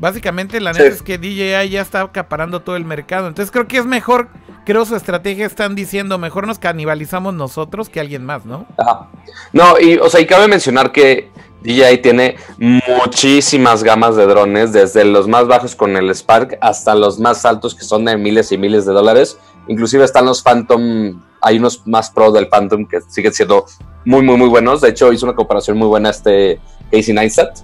básicamente 0.00 0.60
la 0.60 0.74
Sí. 0.74 0.82
neta 0.82 0.94
es 0.94 1.02
que 1.02 1.18
DJI 1.18 1.70
ya 1.70 1.80
está 1.80 2.02
acaparando 2.02 2.60
todo 2.60 2.76
el 2.76 2.84
mercado. 2.84 3.28
Entonces 3.28 3.50
creo 3.50 3.66
que 3.66 3.78
es 3.78 3.86
mejor, 3.86 4.28
creo 4.64 4.84
su 4.84 4.96
estrategia 4.96 5.46
están 5.46 5.74
diciendo, 5.74 6.18
mejor 6.18 6.46
nos 6.46 6.58
canibalizamos 6.58 7.34
nosotros 7.34 7.88
que 7.88 8.00
alguien 8.00 8.24
más, 8.24 8.44
¿no? 8.44 8.66
Ajá. 8.76 9.08
No, 9.52 9.78
y 9.80 9.96
o 9.96 10.08
sea, 10.08 10.20
y 10.20 10.26
cabe 10.26 10.48
mencionar 10.48 10.92
que 10.92 11.30
DJI 11.62 11.98
tiene 11.98 12.36
muchísimas 12.58 13.82
gamas 13.82 14.16
de 14.16 14.26
drones, 14.26 14.72
desde 14.72 15.04
los 15.04 15.26
más 15.26 15.46
bajos 15.46 15.74
con 15.74 15.96
el 15.96 16.10
Spark 16.14 16.58
hasta 16.60 16.94
los 16.94 17.18
más 17.18 17.44
altos 17.44 17.74
que 17.74 17.84
son 17.84 18.04
de 18.04 18.16
miles 18.16 18.52
y 18.52 18.58
miles 18.58 18.86
de 18.86 18.92
dólares. 18.92 19.38
Inclusive 19.68 20.04
están 20.04 20.26
los 20.26 20.42
Phantom, 20.42 21.20
hay 21.40 21.58
unos 21.58 21.86
más 21.86 22.10
pro 22.10 22.30
del 22.30 22.48
Phantom 22.48 22.86
que 22.86 23.00
siguen 23.08 23.32
siendo 23.32 23.66
muy, 24.04 24.22
muy, 24.22 24.36
muy 24.36 24.48
buenos. 24.48 24.80
De 24.80 24.90
hecho, 24.90 25.12
hizo 25.12 25.26
una 25.26 25.34
comparación 25.34 25.76
muy 25.76 25.88
buena 25.88 26.10
este 26.10 26.60
Casey 26.92 27.12
Neistat. 27.14 27.58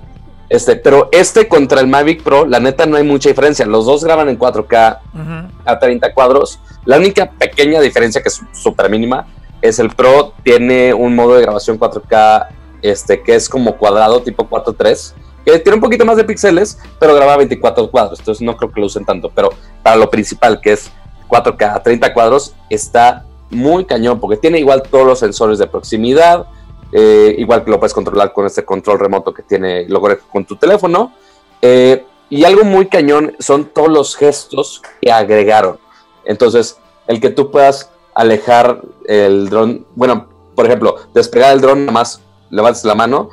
Este, 0.52 0.76
pero 0.76 1.08
este 1.12 1.48
contra 1.48 1.80
el 1.80 1.86
Mavic 1.86 2.22
Pro, 2.22 2.44
la 2.44 2.60
neta 2.60 2.84
no 2.84 2.98
hay 2.98 3.04
mucha 3.04 3.30
diferencia. 3.30 3.64
Los 3.64 3.86
dos 3.86 4.04
graban 4.04 4.28
en 4.28 4.38
4K 4.38 4.98
Ujú. 5.14 5.52
a 5.64 5.78
30 5.78 6.12
cuadros. 6.12 6.60
La 6.84 6.98
única 6.98 7.30
pequeña 7.30 7.80
diferencia 7.80 8.20
que 8.20 8.28
es 8.28 8.38
súper 8.52 8.90
mínima 8.90 9.26
es 9.62 9.78
el 9.78 9.88
Pro 9.88 10.34
tiene 10.44 10.92
un 10.92 11.14
modo 11.14 11.36
de 11.36 11.40
grabación 11.40 11.78
4K 11.80 12.48
este, 12.82 13.22
que 13.22 13.34
es 13.34 13.48
como 13.48 13.78
cuadrado 13.78 14.20
tipo 14.20 14.46
4.3, 14.46 15.14
que 15.46 15.58
tiene 15.60 15.76
un 15.76 15.80
poquito 15.80 16.04
más 16.04 16.18
de 16.18 16.24
píxeles, 16.24 16.78
pero 17.00 17.14
graba 17.14 17.38
24 17.38 17.90
cuadros, 17.90 18.18
entonces 18.18 18.42
no 18.42 18.54
creo 18.54 18.70
que 18.70 18.80
lo 18.80 18.86
usen 18.88 19.06
tanto, 19.06 19.30
pero 19.34 19.54
para 19.82 19.96
lo 19.96 20.10
principal 20.10 20.60
que 20.60 20.72
es 20.72 20.90
4K 21.28 21.76
a 21.76 21.82
30 21.82 22.12
cuadros 22.12 22.54
está 22.68 23.24
muy 23.48 23.86
cañón 23.86 24.20
porque 24.20 24.36
tiene 24.36 24.58
igual 24.58 24.82
todos 24.82 25.06
los 25.06 25.18
sensores 25.18 25.58
de 25.58 25.66
proximidad, 25.66 26.44
eh, 26.92 27.34
igual 27.38 27.64
que 27.64 27.70
lo 27.70 27.78
puedes 27.78 27.94
controlar 27.94 28.32
con 28.32 28.46
este 28.46 28.64
control 28.64 29.00
remoto 29.00 29.32
que 29.32 29.42
tiene 29.42 29.86
luego 29.88 30.08
con 30.30 30.44
tu 30.44 30.56
teléfono. 30.56 31.14
eh, 31.60 32.04
y 32.28 32.44
algo 32.44 32.64
muy 32.64 32.86
cañón 32.86 33.36
son 33.40 33.66
todos 33.66 33.90
los 33.90 34.16
gestos 34.16 34.80
que 35.02 35.12
agregaron. 35.12 35.78
Entonces, 36.24 36.78
el 37.06 37.20
que 37.20 37.28
tú 37.28 37.50
puedas 37.50 37.90
alejar 38.14 38.80
el 39.04 39.50
dron, 39.50 39.86
bueno, 39.94 40.28
por 40.54 40.64
ejemplo, 40.64 40.96
despegar 41.12 41.52
el 41.52 41.60
dron, 41.60 41.80
nada 41.80 41.92
más 41.92 42.22
levantas 42.48 42.86
la 42.86 42.94
mano, 42.94 43.28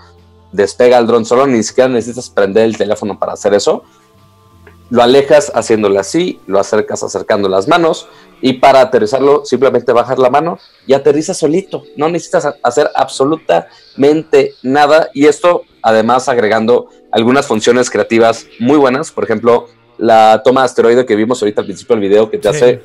despega 0.51 0.97
el 0.97 1.07
dron 1.07 1.23
solo, 1.23 1.47
ni 1.47 1.63
siquiera 1.63 1.87
necesitas 1.87 2.29
prender 2.29 2.65
el 2.65 2.77
teléfono 2.77 3.17
para 3.17 3.31
hacer 3.31 3.53
eso. 3.53 3.83
Lo 4.89 5.01
alejas 5.01 5.49
haciéndole 5.55 5.97
así, 5.97 6.41
lo 6.45 6.59
acercas 6.59 7.01
acercando 7.01 7.47
las 7.47 7.69
manos 7.69 8.09
y 8.41 8.53
para 8.53 8.81
aterrizarlo 8.81 9.43
simplemente 9.45 9.91
bajar 9.91 10.17
la 10.19 10.29
mano 10.29 10.57
y 10.87 10.93
aterriza 10.93 11.33
solito. 11.33 11.83
No 11.97 12.09
necesitas 12.09 12.45
ha- 12.45 12.55
hacer 12.63 12.89
absolutamente 12.95 14.53
nada 14.63 15.09
y 15.13 15.25
esto 15.27 15.63
además 15.81 16.27
agregando 16.29 16.87
algunas 17.11 17.45
funciones 17.47 17.89
creativas 17.89 18.47
muy 18.59 18.77
buenas, 18.77 19.11
por 19.11 19.23
ejemplo, 19.23 19.67
la 19.97 20.41
toma 20.43 20.61
de 20.61 20.65
asteroide 20.65 21.05
que 21.05 21.15
vimos 21.15 21.41
ahorita 21.41 21.61
al 21.61 21.67
principio 21.67 21.95
del 21.95 22.01
video 22.09 22.29
que 22.29 22.37
te 22.37 22.49
Sí. 22.51 22.55
hace, 22.55 22.81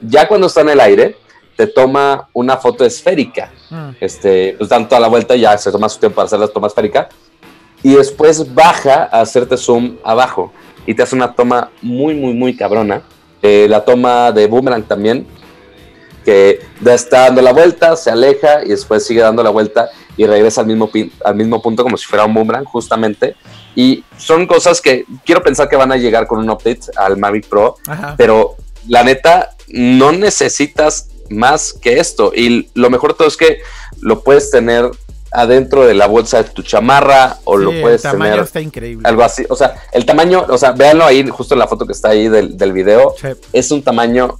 ya 0.00 0.26
cuando 0.26 0.46
está 0.46 0.60
en 0.62 0.70
el 0.70 0.80
aire, 0.80 1.16
te 1.56 1.66
toma 1.66 2.28
una 2.32 2.56
foto 2.56 2.84
esférica 2.84 3.52
Mm. 3.70 3.90
este, 4.00 4.54
pues 4.56 4.70
dan 4.70 4.88
toda 4.88 5.00
la 5.00 5.08
vuelta 5.08 5.34
y 5.36 5.40
ya 5.40 5.58
se 5.58 5.70
toma 5.70 5.88
su 5.88 5.98
tiempo 5.98 6.16
para 6.16 6.26
hacer 6.26 6.38
la 6.38 6.48
toma 6.48 6.68
esférica. 6.68 7.08
Y 7.82 7.94
después 7.94 8.54
baja 8.54 9.08
a 9.12 9.20
hacerte 9.20 9.56
zoom 9.56 9.98
abajo 10.02 10.52
y 10.86 10.94
te 10.94 11.02
hace 11.02 11.14
una 11.14 11.32
toma 11.34 11.70
muy, 11.82 12.14
muy, 12.14 12.32
muy 12.32 12.56
cabrona. 12.56 13.02
Eh, 13.42 13.66
la 13.68 13.84
toma 13.84 14.32
de 14.32 14.46
boomerang 14.46 14.82
también, 14.82 15.26
que 16.24 16.60
da- 16.80 16.94
está 16.94 17.20
dando 17.22 17.42
la 17.42 17.52
vuelta, 17.52 17.96
se 17.96 18.10
aleja 18.10 18.64
y 18.64 18.68
después 18.70 19.06
sigue 19.06 19.20
dando 19.20 19.42
la 19.42 19.50
vuelta 19.50 19.88
y 20.16 20.26
regresa 20.26 20.62
al 20.62 20.66
mismo, 20.66 20.90
al 21.24 21.34
mismo 21.36 21.62
punto 21.62 21.82
como 21.84 21.96
si 21.96 22.04
fuera 22.06 22.24
un 22.24 22.34
boomerang, 22.34 22.64
justamente. 22.64 23.36
Y 23.76 24.02
son 24.16 24.46
cosas 24.46 24.80
que 24.80 25.04
quiero 25.24 25.42
pensar 25.42 25.68
que 25.68 25.76
van 25.76 25.92
a 25.92 25.96
llegar 25.96 26.26
con 26.26 26.40
un 26.40 26.50
update 26.50 26.80
al 26.96 27.16
Mavic 27.16 27.46
Pro, 27.46 27.76
Ajá. 27.86 28.14
pero 28.18 28.56
la 28.88 29.04
neta, 29.04 29.50
no 29.68 30.10
necesitas 30.12 31.08
más 31.30 31.72
que 31.72 31.98
esto. 32.00 32.32
Y 32.34 32.68
lo 32.74 32.90
mejor 32.90 33.12
de 33.12 33.18
todo 33.18 33.28
es 33.28 33.36
que 33.36 33.58
lo 34.00 34.24
puedes 34.24 34.50
tener 34.50 34.90
adentro 35.30 35.86
de 35.86 35.94
la 35.94 36.06
bolsa 36.06 36.42
de 36.42 36.50
tu 36.50 36.62
chamarra 36.62 37.36
o 37.44 37.58
Sí, 37.58 37.64
lo 37.64 37.70
puedes 37.80 38.04
el 38.04 38.10
tamaño 38.12 38.30
tener 38.32 38.44
está 38.46 38.60
increíble. 38.60 39.08
algo 39.08 39.22
así. 39.22 39.44
O 39.48 39.56
sea, 39.56 39.74
el 39.92 40.04
tamaño, 40.06 40.46
o 40.48 40.58
sea, 40.58 40.72
véanlo 40.72 41.04
ahí, 41.04 41.26
justo 41.28 41.54
en 41.54 41.60
la 41.60 41.66
foto 41.66 41.86
que 41.86 41.92
está 41.92 42.10
ahí 42.10 42.28
del, 42.28 42.56
del 42.56 42.72
video. 42.72 43.14
Sí. 43.20 43.28
Es 43.52 43.70
un 43.70 43.82
tamaño 43.82 44.38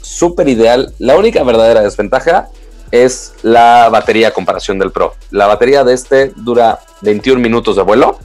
súper 0.00 0.48
ideal. 0.48 0.92
La 0.98 1.16
única 1.16 1.42
verdadera 1.42 1.82
desventaja 1.82 2.48
es 2.90 3.34
la 3.42 3.88
batería 3.90 4.28
a 4.28 4.30
comparación 4.32 4.78
del 4.78 4.90
Pro. 4.90 5.14
La 5.30 5.46
batería 5.46 5.84
de 5.84 5.94
este 5.94 6.32
dura 6.36 6.80
21 7.02 7.40
minutos 7.40 7.76
de 7.76 7.82
vuelo. 7.82 8.18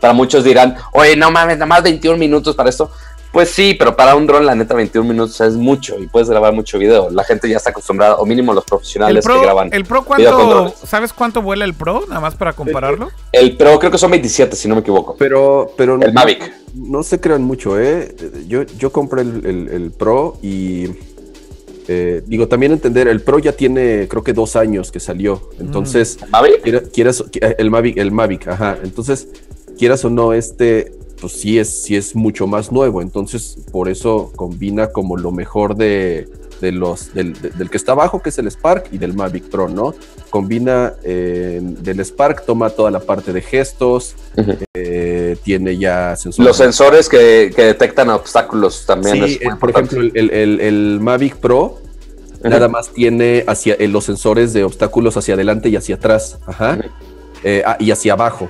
Para 0.00 0.14
muchos 0.14 0.44
dirán, 0.44 0.76
oye, 0.92 1.14
no 1.14 1.30
mames, 1.30 1.56
nada 1.58 1.66
más 1.66 1.82
21 1.82 2.16
minutos 2.16 2.56
para 2.56 2.70
esto. 2.70 2.90
Pues 3.32 3.50
sí, 3.50 3.74
pero 3.78 3.94
para 3.94 4.16
un 4.16 4.26
dron, 4.26 4.44
la 4.44 4.56
neta, 4.56 4.74
21 4.74 5.08
minutos 5.08 5.40
es 5.40 5.54
mucho 5.54 5.96
y 6.00 6.08
puedes 6.08 6.28
grabar 6.28 6.52
mucho 6.52 6.78
video. 6.78 7.10
La 7.10 7.22
gente 7.22 7.48
ya 7.48 7.58
está 7.58 7.70
acostumbrada, 7.70 8.16
o 8.16 8.26
mínimo 8.26 8.52
los 8.52 8.64
El 8.64 8.68
profesionales 8.68 9.24
que 9.26 9.40
graban. 9.40 9.68
el 9.72 9.84
Pro 9.84 10.04
video 10.16 10.36
con 10.36 10.46
¿cuánto. 10.50 10.86
¿sabes 10.86 11.12
cuánto 11.12 11.40
vuela 11.40 11.64
el 11.64 11.74
Pro? 11.74 12.04
Nada 12.08 12.20
más 12.20 12.34
para 12.34 12.52
compararlo. 12.54 13.10
El 13.30 13.56
Pro 13.56 13.78
creo 13.78 13.92
que 13.92 13.98
son 13.98 14.10
27, 14.10 14.56
si 14.56 14.66
no 14.66 14.74
me 14.74 14.80
equivoco. 14.80 15.14
Pero, 15.16 15.72
pero 15.76 15.94
El 16.02 16.12
Mavic. 16.12 16.52
No 16.74 17.02
se 17.04 17.20
crean 17.20 17.42
mucho, 17.42 17.78
¿eh? 17.80 18.14
Yo, 18.48 18.62
yo 18.64 18.90
compré 18.90 19.22
el, 19.22 19.46
el- 19.46 19.68
el 19.68 19.90
Pro 19.92 20.36
y 20.42 20.88
eh, 21.88 22.22
digo, 22.26 22.46
también 22.48 22.72
entender, 22.72 23.08
el 23.08 23.20
Pro 23.20 23.38
ya 23.38 23.52
tiene 23.52 24.06
creo 24.08 24.22
que 24.22 24.32
dos 24.32 24.54
años 24.56 24.90
que 24.92 25.00
salió. 25.00 25.50
Entonces, 25.58 26.18
¿Mavic? 26.30 26.62
quiera- 26.62 26.82
quieras, 26.82 27.24
qui- 27.24 27.54
el 27.58 27.70
Mavic, 27.70 27.96
el 27.98 28.12
Mavic, 28.12 28.48
ajá. 28.48 28.76
Entonces, 28.82 29.28
quieras 29.78 30.04
o 30.04 30.10
no, 30.10 30.32
este, 30.32 30.92
pues 31.20 31.34
sí 31.34 31.58
es, 31.58 31.82
sí 31.82 31.96
es 31.96 32.14
mucho 32.16 32.46
más 32.46 32.72
nuevo. 32.72 33.02
Entonces, 33.02 33.56
por 33.70 33.88
eso 33.88 34.32
combina 34.36 34.88
como 34.88 35.16
lo 35.16 35.30
mejor 35.32 35.76
de, 35.76 36.28
de 36.60 36.72
los, 36.72 37.12
del, 37.14 37.32
de- 37.40 37.50
del 37.50 37.70
que 37.70 37.76
está 37.76 37.92
abajo, 37.92 38.22
que 38.22 38.30
es 38.30 38.38
el 38.38 38.46
Spark, 38.50 38.88
y 38.92 38.98
del 38.98 39.12
Mavic 39.14 39.48
Pro, 39.50 39.68
¿no? 39.68 39.94
Combina 40.30 40.94
eh, 41.04 41.60
del 41.62 42.00
Spark, 42.00 42.44
toma 42.46 42.70
toda 42.70 42.90
la 42.90 43.00
parte 43.00 43.32
de 43.32 43.40
gestos, 43.42 44.14
eh, 44.74 45.36
tiene 45.42 45.76
ya 45.78 46.14
sensores. 46.16 46.46
Los 46.46 46.56
sensores 46.56 47.08
que, 47.08 47.52
que 47.54 47.62
detectan 47.64 48.10
obstáculos 48.10 48.84
también. 48.86 49.16
Sí, 49.26 49.38
es 49.40 49.42
eh, 49.42 49.50
por 49.58 49.70
ejemplo, 49.70 50.00
el, 50.00 50.30
el- 50.30 50.60
el 50.60 50.98
Mavic 51.00 51.36
Pro 51.36 51.78
nada 52.42 52.68
más 52.68 52.88
tiene 52.90 53.44
hacia 53.46 53.76
los 53.88 54.04
sensores 54.04 54.54
de 54.54 54.64
obstáculos 54.64 55.14
hacia 55.18 55.34
adelante 55.34 55.68
y 55.68 55.76
hacia 55.76 55.96
atrás, 55.96 56.38
ajá, 56.46 56.78
ah, 57.66 57.76
y 57.78 57.90
hacia 57.90 58.14
abajo. 58.14 58.48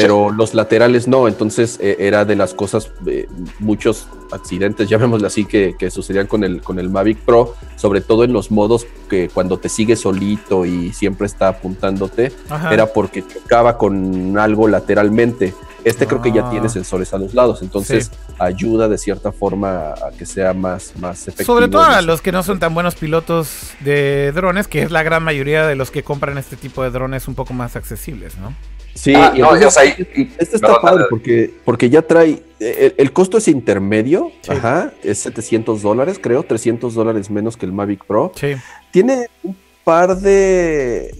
Pero 0.00 0.30
los 0.30 0.54
laterales 0.54 1.08
no, 1.08 1.26
entonces 1.26 1.78
eh, 1.80 1.96
era 1.98 2.24
de 2.24 2.36
las 2.36 2.54
cosas, 2.54 2.92
eh, 3.06 3.26
muchos 3.58 4.06
accidentes, 4.30 4.88
llamémosle 4.88 5.26
así, 5.26 5.44
que, 5.44 5.74
que 5.78 5.90
sucedían 5.90 6.26
con 6.28 6.44
el, 6.44 6.62
con 6.62 6.78
el 6.78 6.88
Mavic 6.88 7.18
Pro, 7.18 7.54
sobre 7.76 8.00
todo 8.00 8.22
en 8.22 8.32
los 8.32 8.50
modos 8.52 8.86
que 9.10 9.28
cuando 9.28 9.58
te 9.58 9.68
sigue 9.68 9.96
solito 9.96 10.64
y 10.64 10.92
siempre 10.92 11.26
está 11.26 11.48
apuntándote, 11.48 12.32
Ajá. 12.48 12.72
era 12.72 12.86
porque 12.92 13.26
chocaba 13.26 13.76
con 13.76 14.38
algo 14.38 14.68
lateralmente. 14.68 15.52
Este 15.84 16.06
creo 16.06 16.20
que 16.20 16.32
ya 16.32 16.46
Ah. 16.46 16.50
tiene 16.50 16.68
sensores 16.68 17.12
a 17.14 17.18
los 17.18 17.34
lados, 17.34 17.62
entonces 17.62 18.10
ayuda 18.38 18.88
de 18.88 18.98
cierta 18.98 19.32
forma 19.32 19.90
a 19.94 20.10
que 20.16 20.26
sea 20.26 20.52
más, 20.52 20.92
más 20.98 21.22
efectivo. 21.28 21.46
Sobre 21.54 21.68
todo 21.68 21.82
a 21.82 22.02
los 22.02 22.20
que 22.20 22.30
no 22.30 22.42
son 22.42 22.58
tan 22.58 22.74
buenos 22.74 22.94
pilotos 22.94 23.72
de 23.80 24.30
drones, 24.32 24.68
que 24.68 24.82
es 24.82 24.90
la 24.90 25.02
gran 25.02 25.22
mayoría 25.24 25.66
de 25.66 25.74
los 25.76 25.90
que 25.90 26.02
compran 26.04 26.36
este 26.38 26.56
tipo 26.56 26.82
de 26.82 26.90
drones 26.90 27.26
un 27.26 27.34
poco 27.34 27.52
más 27.54 27.74
accesibles, 27.74 28.36
¿no? 28.38 28.54
Sí, 28.98 29.12
Ah, 29.14 29.32
y 29.34 29.38
no, 29.40 29.54
entonces, 29.54 29.66
o 29.66 29.70
sea, 29.70 29.84
y- 29.84 30.20
y- 30.22 30.32
este 30.38 30.56
está 30.56 30.66
perdón, 30.68 30.82
padre 30.82 31.04
porque, 31.08 31.54
porque 31.64 31.88
ya 31.88 32.02
trae, 32.02 32.42
el, 32.58 32.94
el 32.96 33.12
costo 33.12 33.38
es 33.38 33.46
intermedio, 33.46 34.32
Sí. 34.42 34.50
ajá, 34.50 34.92
es 35.04 35.18
700 35.18 35.82
dólares, 35.82 36.18
creo, 36.20 36.42
300 36.42 36.94
dólares 36.94 37.30
menos 37.30 37.56
que 37.56 37.66
el 37.66 37.72
Mavic 37.72 38.04
Pro. 38.04 38.32
Sí. 38.34 38.54
Tiene 38.90 39.28
un 39.44 39.56
par 39.84 40.18
de... 40.18 41.14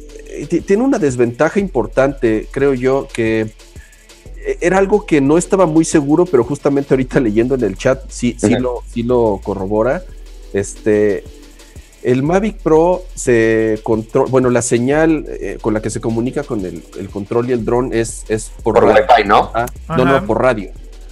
ti- 0.49 0.61
Tiene 0.63 0.83
una 0.83 0.99
desventaja 0.99 1.61
importante, 1.61 2.49
creo 2.51 2.75
yo, 2.75 3.07
que 3.13 3.53
era 4.61 4.79
algo 4.79 5.07
que 5.07 5.21
no 5.21 5.39
estaba 5.39 5.67
muy 5.67 5.85
seguro, 5.85 6.25
pero 6.27 6.43
justamente 6.43 6.95
ahorita 6.95 7.21
leyendo 7.21 7.55
en 7.55 7.63
el 7.65 7.77
chat 7.77 8.03
sí, 8.09 8.35
sí, 8.39 8.51
lo, 8.59 8.83
sí 8.93 9.03
lo 9.05 9.41
corrobora. 9.45 10.03
Este, 10.53 11.23
el 12.09 12.23
Mavic 12.23 12.57
Pro 12.57 13.05
se 13.15 13.81
controla, 13.83 14.31
bueno, 14.31 14.49
la 14.49 14.63
señal 14.63 15.27
eh, 15.29 15.59
con 15.61 15.75
la 15.75 15.83
que 15.83 15.91
se 15.91 16.01
comunica 16.01 16.43
con 16.43 16.65
el, 16.65 16.83
el 16.99 17.11
control 17.11 17.51
y 17.51 17.53
el 17.53 17.67
dron 17.67 17.93
es, 17.93 18.25
es 18.29 18.51
por, 18.63 18.75
por 18.75 18.85
radio. 18.85 19.05
Wi-Fi, 19.09 19.29
¿no? 19.29 19.51
Ah, 19.55 19.67
no, 19.95 20.07
no, 20.07 20.25
por 20.25 20.41
radio. 20.41 20.71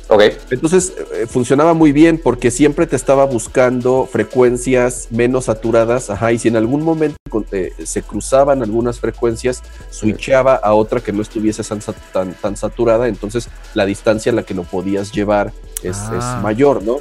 Ok. 0.09 0.23
Entonces 0.51 0.95
eh, 1.15 1.27
funcionaba 1.27 1.75
muy 1.75 1.93
bien 1.93 2.19
porque 2.23 2.51
siempre 2.51 2.87
te 2.87 2.97
estaba 2.97 3.27
buscando 3.27 4.09
frecuencias 4.11 5.09
menos 5.11 5.47
saturadas, 5.47 6.09
ajá, 6.09 6.33
y 6.33 6.39
si 6.39 6.49
en 6.49 6.57
algún 6.57 6.83
momento 6.83 7.19
eh, 7.53 7.73
se 7.85 8.01
cruzaban 8.01 8.63
algunas 8.63 8.99
frecuencias, 8.99 9.63
switchaba 9.91 10.55
a 10.55 10.73
otra 10.73 11.01
que 11.01 11.13
no 11.13 11.21
estuviese 11.21 11.63
tan, 11.63 11.81
tan, 12.11 12.33
tan 12.33 12.57
saturada, 12.57 13.07
entonces 13.07 13.51
la 13.75 13.85
distancia 13.85 14.33
a 14.33 14.35
la 14.35 14.45
que 14.45 14.55
lo 14.55 14.63
podías 14.63 15.13
llevar 15.13 15.53
es, 15.83 15.99
Ah. 15.99 16.37
es 16.39 16.43
mayor, 16.43 16.83
¿no? 16.83 17.01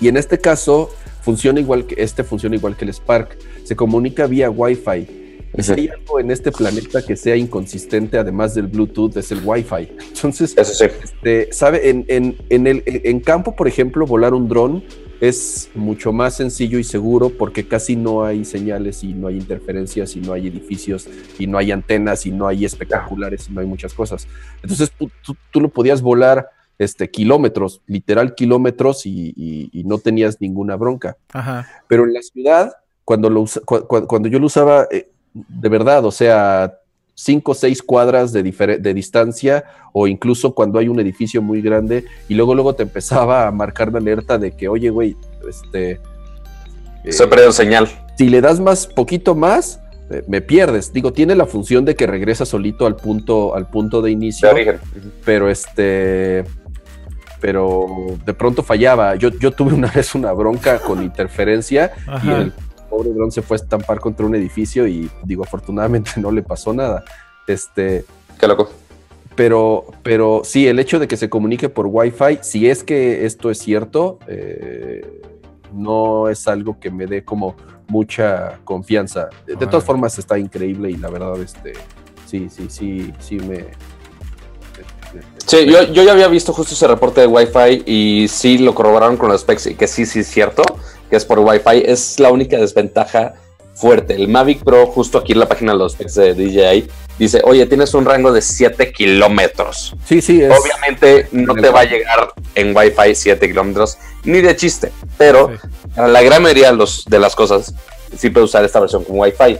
Y 0.00 0.08
en 0.08 0.16
este 0.16 0.40
caso 0.40 0.90
funciona 1.22 1.60
igual 1.60 1.86
que 1.86 1.94
este 2.02 2.24
funciona 2.24 2.56
igual 2.56 2.76
que 2.76 2.84
el 2.84 2.92
Spark, 2.92 3.38
se 3.64 3.74
comunica 3.76 4.26
vía 4.26 4.50
Wi-Fi. 4.50 5.20
Y 5.54 5.62
si 5.62 5.72
hay 5.72 5.88
algo 5.88 6.18
en 6.18 6.30
este 6.30 6.50
planeta 6.50 7.04
que 7.04 7.14
sea 7.14 7.36
inconsistente, 7.36 8.16
además 8.16 8.54
del 8.54 8.68
Bluetooth, 8.68 9.14
es 9.18 9.30
el 9.32 9.40
Wi-Fi. 9.44 9.88
Entonces, 10.14 10.54
Eso 10.56 10.72
sí. 10.72 10.84
este, 11.04 11.52
sabe, 11.52 11.90
en, 11.90 12.06
en, 12.08 12.36
en 12.48 12.66
el, 12.66 12.82
en 12.86 13.20
campo, 13.20 13.54
por 13.54 13.68
ejemplo, 13.68 14.06
volar 14.06 14.32
un 14.32 14.48
dron 14.48 14.82
es 15.20 15.68
mucho 15.74 16.10
más 16.12 16.36
sencillo 16.36 16.78
y 16.78 16.84
seguro 16.84 17.28
porque 17.28 17.68
casi 17.68 17.96
no 17.96 18.24
hay 18.24 18.44
señales 18.46 19.04
y 19.04 19.12
no 19.12 19.28
hay 19.28 19.36
interferencias 19.36 20.16
y 20.16 20.20
no 20.20 20.32
hay 20.32 20.48
edificios 20.48 21.06
y 21.38 21.46
no 21.46 21.58
hay 21.58 21.70
antenas 21.70 22.24
y 22.26 22.30
no 22.32 22.48
hay 22.48 22.64
espectaculares 22.64 23.46
y 23.48 23.52
no 23.52 23.60
hay 23.60 23.66
muchas 23.66 23.92
cosas. 23.94 24.26
Entonces 24.62 24.90
tú- 24.98 25.36
tú 25.52 25.60
lo 25.60 25.68
podías 25.68 26.00
volar 26.02 26.48
este, 26.82 27.10
kilómetros, 27.10 27.80
literal 27.86 28.34
kilómetros 28.34 29.06
y, 29.06 29.32
y- 29.36 29.70
y 29.72 29.84
no 29.84 29.98
tenías 29.98 30.40
ninguna 30.40 30.76
bronca. 30.76 31.16
Ajá. 31.32 31.66
Pero 31.88 32.04
en 32.04 32.12
la 32.12 32.22
ciudad, 32.22 32.72
cuando, 33.04 33.30
lo 33.30 33.40
usa- 33.42 33.62
cu- 33.64 33.86
cu- 33.86 34.06
cuando 34.06 34.28
yo 34.28 34.38
lo 34.38 34.46
usaba, 34.46 34.86
eh, 34.90 35.08
de 35.34 35.68
verdad, 35.68 36.04
o 36.04 36.10
sea, 36.10 36.74
cinco 37.14 37.52
o 37.52 37.54
seis 37.54 37.82
cuadras 37.82 38.32
de, 38.32 38.42
de 38.42 38.94
distancia, 38.94 39.64
o 39.92 40.06
incluso 40.06 40.54
cuando 40.54 40.78
hay 40.78 40.88
un 40.88 40.98
edificio 41.00 41.42
muy 41.42 41.60
grande, 41.62 42.04
y 42.28 42.34
luego, 42.34 42.54
luego 42.54 42.74
te 42.74 42.82
empezaba 42.84 43.46
a 43.46 43.50
marcar 43.52 43.92
la 43.92 43.98
alerta 43.98 44.38
de 44.38 44.52
que, 44.52 44.68
oye, 44.68 44.90
güey, 44.90 45.16
este. 45.48 46.00
eh, 47.04 47.12
Se 47.12 47.26
perdió 47.26 47.52
señal. 47.52 47.88
si 48.16 48.28
le 48.28 48.40
das 48.40 48.60
más, 48.60 48.86
poquito 48.86 49.34
más, 49.34 49.80
eh, 50.10 50.22
me 50.28 50.40
pierdes. 50.40 50.92
Digo, 50.92 51.12
tiene 51.12 51.34
la 51.34 51.46
función 51.46 51.84
de 51.84 51.94
que 51.96 52.06
regresa 52.06 52.44
solito 52.46 52.86
al 52.86 52.96
punto, 52.96 53.54
al 53.54 53.68
punto 53.68 54.00
de 54.02 54.10
inicio 54.10 54.48
De 54.48 54.54
origen. 54.54 54.80
pero 55.24 55.48
este 55.50 56.44
pero 57.42 58.16
de 58.24 58.32
pronto 58.32 58.62
fallaba. 58.62 59.16
Yo, 59.16 59.28
yo 59.30 59.50
tuve 59.50 59.74
una 59.74 59.88
vez 59.94 60.14
una 60.14 60.32
bronca 60.32 60.78
con 60.78 61.02
interferencia 61.02 61.92
y 62.24 62.30
el 62.30 62.52
pobre 62.88 63.10
dron 63.10 63.30
se 63.32 63.42
fue 63.42 63.56
a 63.56 63.60
estampar 63.60 64.00
contra 64.00 64.24
un 64.24 64.34
edificio 64.34 64.86
y 64.86 65.10
digo, 65.24 65.42
afortunadamente 65.42 66.12
no 66.16 66.30
le 66.30 66.42
pasó 66.42 66.72
nada. 66.72 67.04
Este, 67.46 68.04
Qué 68.38 68.46
loco. 68.46 68.70
pero, 69.34 69.86
pero 70.04 70.42
sí, 70.44 70.68
el 70.68 70.78
hecho 70.78 71.00
de 71.00 71.08
que 71.08 71.16
se 71.16 71.28
comunique 71.28 71.68
por 71.68 71.86
Wi-Fi, 71.86 72.38
si 72.42 72.70
es 72.70 72.84
que 72.84 73.26
esto 73.26 73.50
es 73.50 73.58
cierto, 73.58 74.20
eh, 74.28 75.20
no 75.72 76.28
es 76.28 76.46
algo 76.46 76.78
que 76.78 76.90
me 76.90 77.06
dé 77.06 77.24
como 77.24 77.56
mucha 77.88 78.60
confianza. 78.62 79.30
De, 79.46 79.56
de 79.56 79.66
todas 79.66 79.84
formas 79.84 80.16
está 80.16 80.38
increíble 80.38 80.90
y 80.90 80.96
la 80.96 81.10
verdad, 81.10 81.40
este, 81.42 81.72
sí, 82.24 82.48
sí, 82.48 82.66
sí, 82.68 83.12
sí 83.18 83.36
me... 83.38 83.66
Sí, 85.46 85.66
yo, 85.66 85.82
yo 85.92 86.02
ya 86.04 86.12
había 86.12 86.28
visto 86.28 86.52
justo 86.52 86.74
ese 86.74 86.86
reporte 86.86 87.20
de 87.22 87.26
Wi-Fi 87.26 87.82
y 87.86 88.28
sí 88.28 88.58
lo 88.58 88.74
corroboraron 88.74 89.16
con 89.16 89.28
los 89.30 89.40
specs 89.42 89.66
y 89.66 89.74
que 89.74 89.86
sí, 89.86 90.06
sí 90.06 90.20
es 90.20 90.28
cierto, 90.28 90.62
que 91.10 91.16
es 91.16 91.24
por 91.24 91.38
Wi-Fi. 91.40 91.82
Es 91.84 92.18
la 92.20 92.30
única 92.30 92.56
desventaja 92.58 93.34
fuerte. 93.74 94.14
El 94.14 94.28
Mavic 94.28 94.62
Pro, 94.64 94.86
justo 94.86 95.18
aquí 95.18 95.32
en 95.32 95.40
la 95.40 95.48
página 95.48 95.72
de 95.72 95.78
los 95.78 95.92
specs 95.92 96.14
de 96.14 96.34
DJI, 96.34 96.88
dice, 97.18 97.40
oye, 97.44 97.66
tienes 97.66 97.92
un 97.94 98.04
rango 98.04 98.32
de 98.32 98.40
7 98.40 98.92
kilómetros. 98.92 99.94
Sí, 100.06 100.20
sí, 100.22 100.42
es... 100.42 100.50
Obviamente 100.56 101.28
no 101.32 101.54
te 101.54 101.68
va 101.70 101.80
a 101.80 101.84
llegar 101.84 102.32
en 102.54 102.74
Wi-Fi 102.76 103.14
7 103.14 103.48
kilómetros, 103.48 103.98
ni 104.24 104.40
de 104.40 104.54
chiste, 104.56 104.92
pero 105.18 105.48
Sí. 105.60 105.68
para 105.96 106.08
la 106.08 106.22
gran 106.22 106.42
mayoría 106.42 106.70
de, 106.70 106.76
los, 106.76 107.04
de 107.06 107.18
las 107.18 107.34
cosas 107.34 107.74
sí 108.16 108.30
puede 108.30 108.44
usar 108.44 108.64
esta 108.64 108.78
versión 108.80 109.04
con 109.04 109.18
Wi-Fi. 109.18 109.58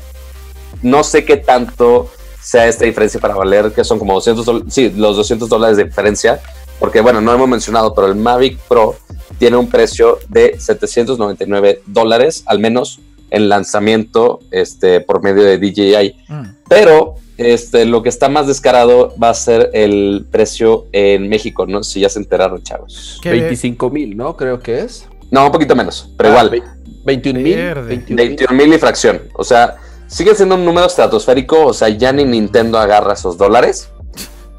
No 0.82 1.02
sé 1.04 1.24
qué 1.24 1.36
tanto 1.36 2.10
sea 2.42 2.66
esta 2.66 2.84
diferencia 2.84 3.20
para 3.20 3.34
valer, 3.34 3.72
que 3.72 3.84
son 3.84 3.98
como 3.98 4.14
200 4.14 4.44
dólares, 4.44 4.74
sí, 4.74 4.92
los 4.96 5.16
200 5.16 5.48
dólares 5.48 5.76
de 5.76 5.84
diferencia, 5.84 6.40
porque 6.80 7.00
bueno, 7.00 7.20
no 7.20 7.32
hemos 7.32 7.48
mencionado, 7.48 7.94
pero 7.94 8.08
el 8.08 8.16
Mavic 8.16 8.58
Pro 8.68 8.96
tiene 9.38 9.56
un 9.56 9.68
precio 9.68 10.18
de 10.28 10.58
799 10.58 11.82
dólares, 11.86 12.42
al 12.46 12.58
menos 12.58 13.00
en 13.30 13.48
lanzamiento 13.48 14.40
este, 14.50 15.00
por 15.00 15.22
medio 15.22 15.42
de 15.44 15.58
DJI. 15.58 16.16
Mm. 16.28 16.42
Pero 16.68 17.14
este, 17.38 17.84
lo 17.86 18.02
que 18.02 18.08
está 18.08 18.28
más 18.28 18.46
descarado 18.46 19.14
va 19.22 19.30
a 19.30 19.34
ser 19.34 19.70
el 19.72 20.26
precio 20.30 20.86
en 20.92 21.28
México, 21.28 21.66
¿no? 21.66 21.82
Si 21.82 22.00
ya 22.00 22.08
se 22.08 22.18
enteraron, 22.18 22.62
chavos. 22.62 23.18
¿Qué? 23.22 23.30
25 23.30 23.88
mil, 23.90 24.16
¿no? 24.16 24.36
Creo 24.36 24.60
que 24.60 24.80
es. 24.80 25.06
No, 25.30 25.46
un 25.46 25.52
poquito 25.52 25.74
menos, 25.74 26.10
pero 26.16 26.28
Ah, 26.28 26.32
igual. 26.32 26.50
ve- 26.50 26.62
21 27.04 27.40
mil. 27.40 27.56
Verde. 27.56 27.82
21 27.88 28.16
mil. 28.22 28.28
21 28.28 28.54
mil 28.64 28.74
y 28.74 28.78
fracción. 28.78 29.22
O 29.34 29.42
sea, 29.44 29.76
sigue 30.12 30.34
siendo 30.34 30.56
un 30.56 30.64
número 30.64 30.86
estratosférico, 30.86 31.66
o 31.66 31.72
sea, 31.72 31.88
ya 31.88 32.12
ni 32.12 32.24
Nintendo 32.24 32.78
agarra 32.78 33.14
esos 33.14 33.38
dólares, 33.38 33.88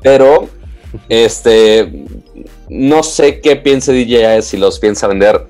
pero 0.01 0.49
este, 1.09 2.05
no 2.69 3.03
sé 3.03 3.39
qué 3.39 3.55
piense 3.55 3.93
DJI 3.93 4.41
si 4.41 4.57
los 4.57 4.79
piensa 4.79 5.05
vender 5.07 5.45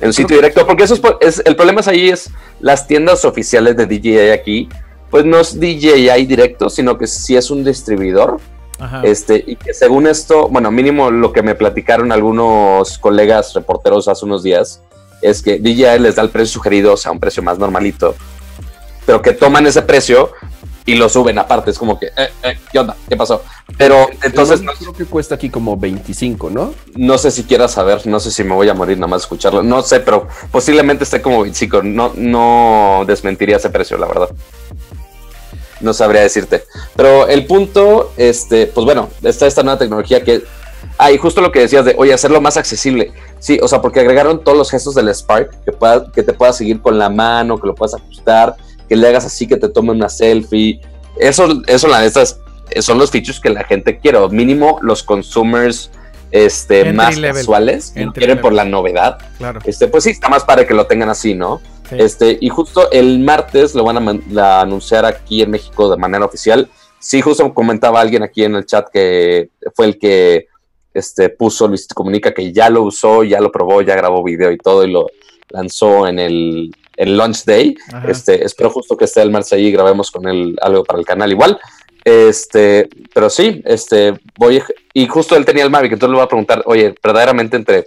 en 0.00 0.14
sitio 0.14 0.36
directo, 0.36 0.66
porque 0.66 0.84
eso 0.84 0.98
es, 1.20 1.42
el 1.44 1.54
problema 1.54 1.82
es 1.82 1.88
ahí 1.88 2.08
es 2.08 2.30
las 2.60 2.86
tiendas 2.86 3.26
oficiales 3.26 3.76
de 3.76 3.86
DJI 3.86 4.30
aquí, 4.30 4.70
pues 5.10 5.26
no 5.26 5.38
es 5.38 5.60
DJI 5.60 6.24
directo, 6.24 6.70
sino 6.70 6.96
que 6.96 7.06
sí 7.06 7.36
es 7.36 7.50
un 7.50 7.62
distribuidor. 7.62 8.40
Este, 9.02 9.44
y 9.46 9.56
que 9.56 9.74
según 9.74 10.06
esto, 10.06 10.48
bueno, 10.48 10.70
mínimo 10.70 11.10
lo 11.10 11.34
que 11.34 11.42
me 11.42 11.54
platicaron 11.54 12.12
algunos 12.12 12.96
colegas 12.96 13.52
reporteros 13.52 14.08
hace 14.08 14.24
unos 14.24 14.42
días, 14.42 14.80
es 15.20 15.42
que 15.42 15.58
DJI 15.58 15.98
les 15.98 16.16
da 16.16 16.22
el 16.22 16.30
precio 16.30 16.54
sugerido, 16.54 16.94
o 16.94 16.96
sea, 16.96 17.12
un 17.12 17.20
precio 17.20 17.42
más 17.42 17.58
normalito, 17.58 18.14
pero 19.10 19.22
que 19.22 19.32
toman 19.32 19.66
ese 19.66 19.82
precio 19.82 20.30
y 20.86 20.94
lo 20.94 21.08
suben 21.08 21.36
aparte. 21.36 21.72
Es 21.72 21.78
como 21.80 21.98
que, 21.98 22.06
eh, 22.16 22.30
eh, 22.44 22.60
¿qué 22.70 22.78
onda? 22.78 22.94
¿Qué 23.08 23.16
pasó? 23.16 23.42
Pero 23.76 24.06
entonces. 24.22 24.62
No, 24.62 24.72
creo 24.72 24.92
que 24.92 25.04
cuesta 25.04 25.34
aquí 25.34 25.50
como 25.50 25.76
25, 25.76 26.48
¿no? 26.48 26.74
No 26.94 27.18
sé 27.18 27.32
si 27.32 27.42
quieras 27.42 27.72
saber, 27.72 28.06
no 28.06 28.20
sé 28.20 28.30
si 28.30 28.44
me 28.44 28.54
voy 28.54 28.68
a 28.68 28.74
morir 28.74 28.98
nada 28.98 29.08
más 29.08 29.22
escucharlo. 29.22 29.64
No 29.64 29.82
sé, 29.82 29.98
pero 29.98 30.28
posiblemente 30.52 31.02
esté 31.02 31.20
como 31.20 31.42
25. 31.42 31.82
No, 31.82 32.12
no 32.14 33.02
desmentiría 33.04 33.56
ese 33.56 33.70
precio, 33.70 33.98
la 33.98 34.06
verdad. 34.06 34.28
No 35.80 35.92
sabría 35.92 36.20
decirte. 36.20 36.62
Pero 36.94 37.26
el 37.26 37.46
punto, 37.46 38.12
este, 38.16 38.68
pues 38.68 38.84
bueno, 38.84 39.08
está 39.24 39.48
esta 39.48 39.64
nueva 39.64 39.80
tecnología 39.80 40.22
que. 40.22 40.44
Ah, 40.98 41.10
y 41.10 41.18
justo 41.18 41.40
lo 41.40 41.50
que 41.50 41.58
decías 41.58 41.84
de, 41.84 41.96
oye, 41.98 42.12
hacerlo 42.12 42.40
más 42.40 42.56
accesible. 42.56 43.12
Sí, 43.40 43.58
o 43.60 43.66
sea, 43.66 43.80
porque 43.80 43.98
agregaron 43.98 44.44
todos 44.44 44.56
los 44.56 44.70
gestos 44.70 44.94
del 44.94 45.08
Spark, 45.08 45.64
que, 45.64 45.72
pueda, 45.72 46.12
que 46.12 46.22
te 46.22 46.32
puedas 46.32 46.56
seguir 46.56 46.80
con 46.80 46.96
la 46.96 47.08
mano, 47.08 47.58
que 47.58 47.66
lo 47.66 47.74
puedas 47.74 47.94
ajustar, 47.94 48.54
que 48.90 48.96
le 48.96 49.06
hagas 49.06 49.24
así, 49.24 49.46
que 49.46 49.56
te 49.56 49.68
tome 49.68 49.92
una 49.92 50.08
selfie. 50.08 50.80
Eso, 51.16 51.62
eso 51.68 51.86
la 51.86 52.00
neta, 52.00 52.24
son 52.80 52.98
los 52.98 53.12
features 53.12 53.38
que 53.38 53.48
la 53.48 53.62
gente 53.62 54.00
quiere, 54.00 54.18
o 54.18 54.28
mínimo 54.28 54.80
los 54.82 55.04
consumers 55.04 55.92
este, 56.32 56.92
más 56.92 57.16
casuales, 57.20 57.94
quieren 58.14 58.40
por 58.40 58.52
la 58.52 58.64
novedad. 58.64 59.18
Claro. 59.38 59.60
Este, 59.64 59.86
pues 59.86 60.02
sí, 60.02 60.10
está 60.10 60.28
más 60.28 60.42
para 60.42 60.66
que 60.66 60.74
lo 60.74 60.88
tengan 60.88 61.08
así, 61.08 61.34
¿no? 61.34 61.60
Este, 61.92 62.36
y 62.40 62.48
justo 62.48 62.90
el 62.90 63.20
martes 63.20 63.76
lo 63.76 63.84
van 63.84 64.26
a, 64.36 64.60
anunciar 64.60 65.04
aquí 65.04 65.42
en 65.42 65.52
México 65.52 65.88
de 65.88 65.96
manera 65.96 66.24
oficial. 66.24 66.68
Sí, 66.98 67.20
justo 67.20 67.54
comentaba 67.54 68.00
alguien 68.00 68.24
aquí 68.24 68.42
en 68.42 68.56
el 68.56 68.66
chat 68.66 68.88
que 68.92 69.50
fue 69.76 69.86
el 69.86 69.98
que 69.98 70.46
este, 70.94 71.28
puso 71.28 71.68
Luis 71.68 71.86
Comunica 71.86 72.34
que 72.34 72.52
ya 72.52 72.68
lo 72.68 72.82
usó, 72.82 73.22
ya 73.22 73.40
lo 73.40 73.52
probó, 73.52 73.82
ya 73.82 73.94
grabó 73.94 74.24
video 74.24 74.50
y 74.50 74.58
todo 74.58 74.84
y 74.84 74.90
lo 74.90 75.06
lanzó 75.48 76.08
en 76.08 76.18
el, 76.18 76.72
el 77.00 77.16
launch 77.16 77.44
day. 77.46 77.74
Este, 78.06 78.44
espero 78.44 78.68
justo 78.68 78.94
que 78.94 79.06
esté 79.06 79.22
el 79.22 79.30
martes 79.30 79.54
ahí 79.54 79.68
y 79.68 79.72
grabemos 79.72 80.10
con 80.10 80.28
él 80.28 80.54
algo 80.60 80.84
para 80.84 80.98
el 80.98 81.06
canal 81.06 81.32
igual. 81.32 81.58
Este, 82.04 82.90
pero 83.14 83.30
sí, 83.30 83.62
este, 83.64 84.20
voy 84.38 84.62
y 84.92 85.06
justo 85.06 85.34
él 85.34 85.46
tenía 85.46 85.64
el 85.64 85.70
Mavic, 85.70 85.92
entonces 85.92 86.10
le 86.10 86.16
voy 86.16 86.24
a 86.24 86.28
preguntar, 86.28 86.62
oye, 86.66 86.94
verdaderamente 87.02 87.56
entre 87.56 87.86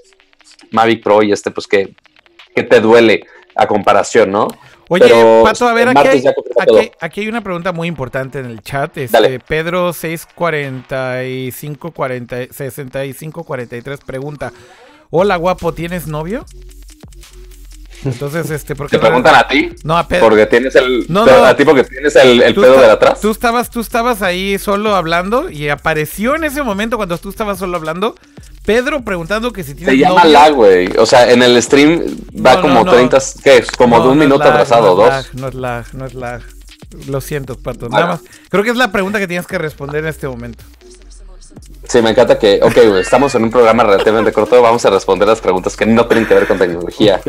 Mavic 0.72 1.04
Pro 1.04 1.22
y 1.22 1.32
este, 1.32 1.52
pues, 1.52 1.68
¿qué, 1.68 1.94
qué 2.56 2.64
te 2.64 2.82
duele 2.82 3.28
a 3.56 3.68
comparación, 3.68 4.32
no? 4.32 4.48
Oye, 4.90 5.06
Pato, 5.44 5.68
a 5.68 5.74
ver, 5.74 5.90
aquí 5.90 6.08
hay, 6.08 6.24
aquí, 7.00 7.22
hay, 7.22 7.28
una 7.28 7.42
pregunta 7.42 7.72
muy 7.72 7.88
importante 7.88 8.40
en 8.40 8.46
el 8.46 8.62
chat. 8.62 8.98
Este, 8.98 9.40
Pedro 9.40 9.94
645 9.94 11.92
40, 11.92 12.48
65 12.52 13.44
43 13.44 14.00
pregunta: 14.06 14.52
Hola, 15.10 15.36
guapo, 15.38 15.74
¿tienes 15.74 16.08
novio? 16.08 16.46
Entonces, 18.06 18.50
este, 18.50 18.76
porque 18.76 18.98
¿Te 18.98 19.02
preguntan 19.02 19.36
a 19.36 19.48
ti? 19.48 19.72
No, 19.84 19.98
a 19.98 20.08
Pedro. 20.08 20.26
Porque 20.26 20.46
tienes 20.46 20.76
el. 20.76 21.06
No, 21.08 21.26
no, 21.26 21.46
a 21.46 21.56
ti 21.56 21.66
porque 21.66 21.84
tienes 21.84 22.16
el, 22.16 22.42
el 22.42 22.56
pedo 22.56 22.80
de 22.80 22.92
atrás. 22.92 23.22
Tú 23.22 23.32
estabas, 23.32 23.70
tú 23.70 23.80
estabas 23.80 24.22
ahí 24.22 24.58
solo 24.58 24.96
hablando 24.96 25.50
y 25.50 25.70
apareció 25.70 26.36
en 26.36 26.44
ese 26.44 26.64
momento 26.64 26.98
cuando 26.98 27.18
tú 27.18 27.30
estabas 27.30 27.60
solo 27.60 27.78
hablando. 27.78 28.16
Pedro 28.66 29.04
preguntando 29.04 29.52
que 29.52 29.64
si 29.64 29.76
tienes. 29.76 29.96
Se 29.96 30.00
llama 30.00 30.24
lag, 30.26 30.54
güey. 30.54 30.90
O 30.98 31.06
sea, 31.06 31.30
en 31.32 31.44
el 31.44 31.62
stream 31.62 32.02
va 32.34 32.62
como 32.62 32.86
30. 32.86 33.18
¿Qué 33.44 33.58
es? 33.58 33.72
Como 33.72 34.02
de 34.02 34.08
un 34.10 34.18
minuto 34.18 34.44
atrasado, 34.44 34.96
dos. 34.96 35.34
no 35.34 35.50
es 35.50 35.54
lag, 35.54 35.86
no 35.94 36.06
es 36.06 36.14
lag. 36.14 36.42
Lo 37.08 37.22
siento, 37.22 37.58
Pato. 37.58 37.90
Nada 37.90 38.08
más. 38.08 38.22
Creo 38.50 38.64
que 38.64 38.70
es 38.70 38.78
la 38.78 38.92
pregunta 38.92 39.20
que 39.20 39.28
tienes 39.28 39.48
que 39.48 39.58
responder 39.58 40.04
en 40.04 40.10
este 40.10 40.28
momento. 40.28 40.64
Sí, 41.88 42.02
me 42.02 42.12
encanta 42.12 42.40
que, 42.40 42.60
ok, 42.64 42.78
estamos 43.00 43.36
en 43.36 43.44
un 43.44 43.52
programa 43.52 43.84
relativamente 43.84 44.32
corto, 44.32 44.62
vamos 44.62 44.86
a 44.86 44.90
responder 44.90 45.28
las 45.28 45.42
preguntas 45.42 45.76
que 45.76 45.86
no 45.86 46.08
tienen 46.08 46.26
que 46.26 46.34
ver 46.34 46.48
con 46.48 46.58
tecnología. 46.58 47.22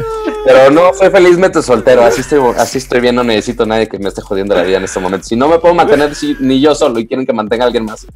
Pero 0.44 0.70
no, 0.70 0.94
soy 0.94 1.10
felizmente 1.10 1.60
soltero, 1.62 2.02
así 2.02 2.20
estoy, 2.20 2.40
así 2.56 2.78
estoy 2.78 3.00
bien, 3.00 3.16
no 3.16 3.24
necesito 3.24 3.64
a 3.64 3.66
nadie 3.66 3.88
que 3.88 3.98
me 3.98 4.08
esté 4.08 4.22
jodiendo 4.22 4.54
la 4.54 4.62
vida 4.62 4.76
en 4.76 4.84
este 4.84 5.00
momento. 5.00 5.26
Si 5.26 5.36
no 5.36 5.48
me 5.48 5.58
puedo 5.58 5.74
mantener 5.74 6.12
ni 6.38 6.60
yo 6.60 6.74
solo 6.74 6.98
y 7.00 7.06
quieren 7.06 7.26
que 7.26 7.32
mantenga 7.32 7.64
a 7.64 7.66
alguien 7.66 7.84
más, 7.84 8.06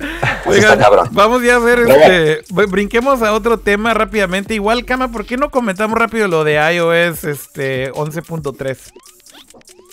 pues 0.44 0.58
está 0.58 0.78
cabrón. 0.78 1.08
Vamos 1.10 1.42
ya 1.42 1.56
a 1.56 1.58
ver, 1.58 1.80
este, 1.80 2.44
brinquemos 2.66 3.20
a 3.22 3.32
otro 3.32 3.58
tema 3.58 3.92
rápidamente. 3.92 4.54
Igual, 4.54 4.84
Cama, 4.84 5.10
¿por 5.10 5.26
qué 5.26 5.36
no 5.36 5.50
comentamos 5.50 5.98
rápido 5.98 6.28
lo 6.28 6.44
de 6.44 6.54
iOS 6.74 7.24
este, 7.24 7.92
11.3? 7.92 8.78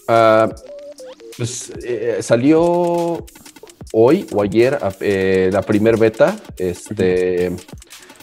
Ah, 0.07 0.49
pues 1.37 1.71
eh, 1.83 2.19
salió 2.21 3.25
hoy 3.93 4.25
o 4.31 4.41
ayer 4.41 4.77
eh, 4.99 5.49
la 5.51 5.61
primer 5.61 5.97
beta, 5.97 6.35
este, 6.57 7.51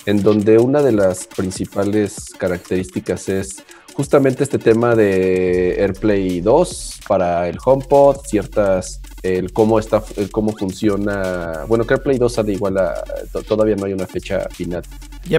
en 0.06 0.22
donde 0.22 0.58
una 0.58 0.82
de 0.82 0.92
las 0.92 1.26
principales 1.26 2.30
características 2.38 3.28
es 3.28 3.62
justamente 3.94 4.42
este 4.42 4.58
tema 4.58 4.94
de 4.94 5.76
AirPlay 5.78 6.40
2 6.40 7.00
para 7.06 7.48
el 7.48 7.58
HomePod, 7.62 8.18
ciertas 8.26 9.00
el 9.22 9.52
cómo 9.52 9.78
está 9.78 10.02
el 10.16 10.30
cómo 10.30 10.52
funciona 10.52 11.64
bueno 11.68 11.86
que 11.86 11.94
AirPlay 11.94 12.18
2 12.18 12.32
sale 12.32 12.52
igual 12.54 12.78
a 12.78 13.04
todavía 13.46 13.76
no 13.76 13.86
hay 13.86 13.92
una 13.92 14.06
fecha 14.06 14.48
final. 14.50 14.82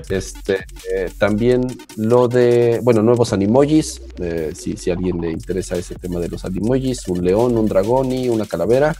Este 0.09 0.65
eh, 0.93 1.11
también 1.17 1.67
lo 1.97 2.29
de 2.29 2.79
bueno 2.81 3.01
nuevos 3.01 3.33
animojis 3.33 4.01
eh, 4.19 4.53
si, 4.55 4.77
si 4.77 4.89
a 4.89 4.93
alguien 4.93 5.19
le 5.19 5.31
interesa 5.31 5.75
ese 5.75 5.95
tema 5.95 6.21
de 6.21 6.29
los 6.29 6.45
animojis 6.45 7.07
un 7.09 7.25
león 7.25 7.57
un 7.57 7.67
dragón 7.67 8.13
y 8.13 8.29
una 8.29 8.45
calavera 8.45 8.95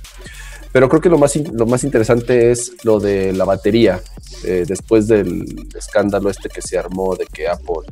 pero 0.74 0.90
creo 0.90 1.02
que 1.02 1.10
lo 1.10 1.20
más, 1.20 1.36
lo 1.36 1.68
más 1.68 1.84
interesante 1.84 2.52
es 2.52 2.74
lo 2.84 3.00
de 3.00 3.32
la 3.32 3.46
batería. 3.46 4.02
Eh, 4.44 4.66
después 4.68 5.08
del 5.08 5.46
escándalo 5.78 6.32
este 6.32 6.50
que 6.50 6.64
se 6.64 6.78
armó 6.78 7.16
de 7.16 7.28
que 7.28 7.48
Apple 7.48 7.86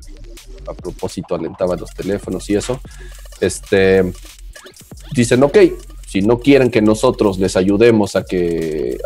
a 0.67 0.73
propósito 0.73 1.35
alentaba 1.35 1.75
los 1.75 1.91
teléfonos 1.91 2.49
y 2.49 2.55
eso, 2.55 2.81
este, 3.39 4.11
dicen, 5.13 5.43
ok, 5.43 5.57
si 6.07 6.23
no 6.23 6.39
quieren 6.39 6.71
que 6.71 6.81
nosotros 6.81 7.37
les 7.37 7.55
ayudemos 7.55 8.15
a 8.15 8.25
que, 8.25 8.97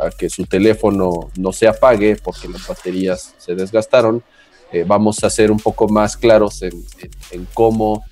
a, 0.00 0.10
que 0.10 0.30
su 0.30 0.46
teléfono 0.46 1.30
no 1.36 1.52
se 1.52 1.66
apague 1.66 2.16
porque 2.22 2.48
las 2.48 2.66
baterías 2.68 3.34
se 3.36 3.56
desgastaron, 3.56 4.22
eh, 4.72 4.84
vamos 4.86 5.24
a 5.24 5.30
ser 5.30 5.50
un 5.50 5.58
poco 5.58 5.88
más 5.88 6.16
claros 6.16 6.62
en, 6.62 6.84
en 7.32 7.48
cómo 7.52 8.04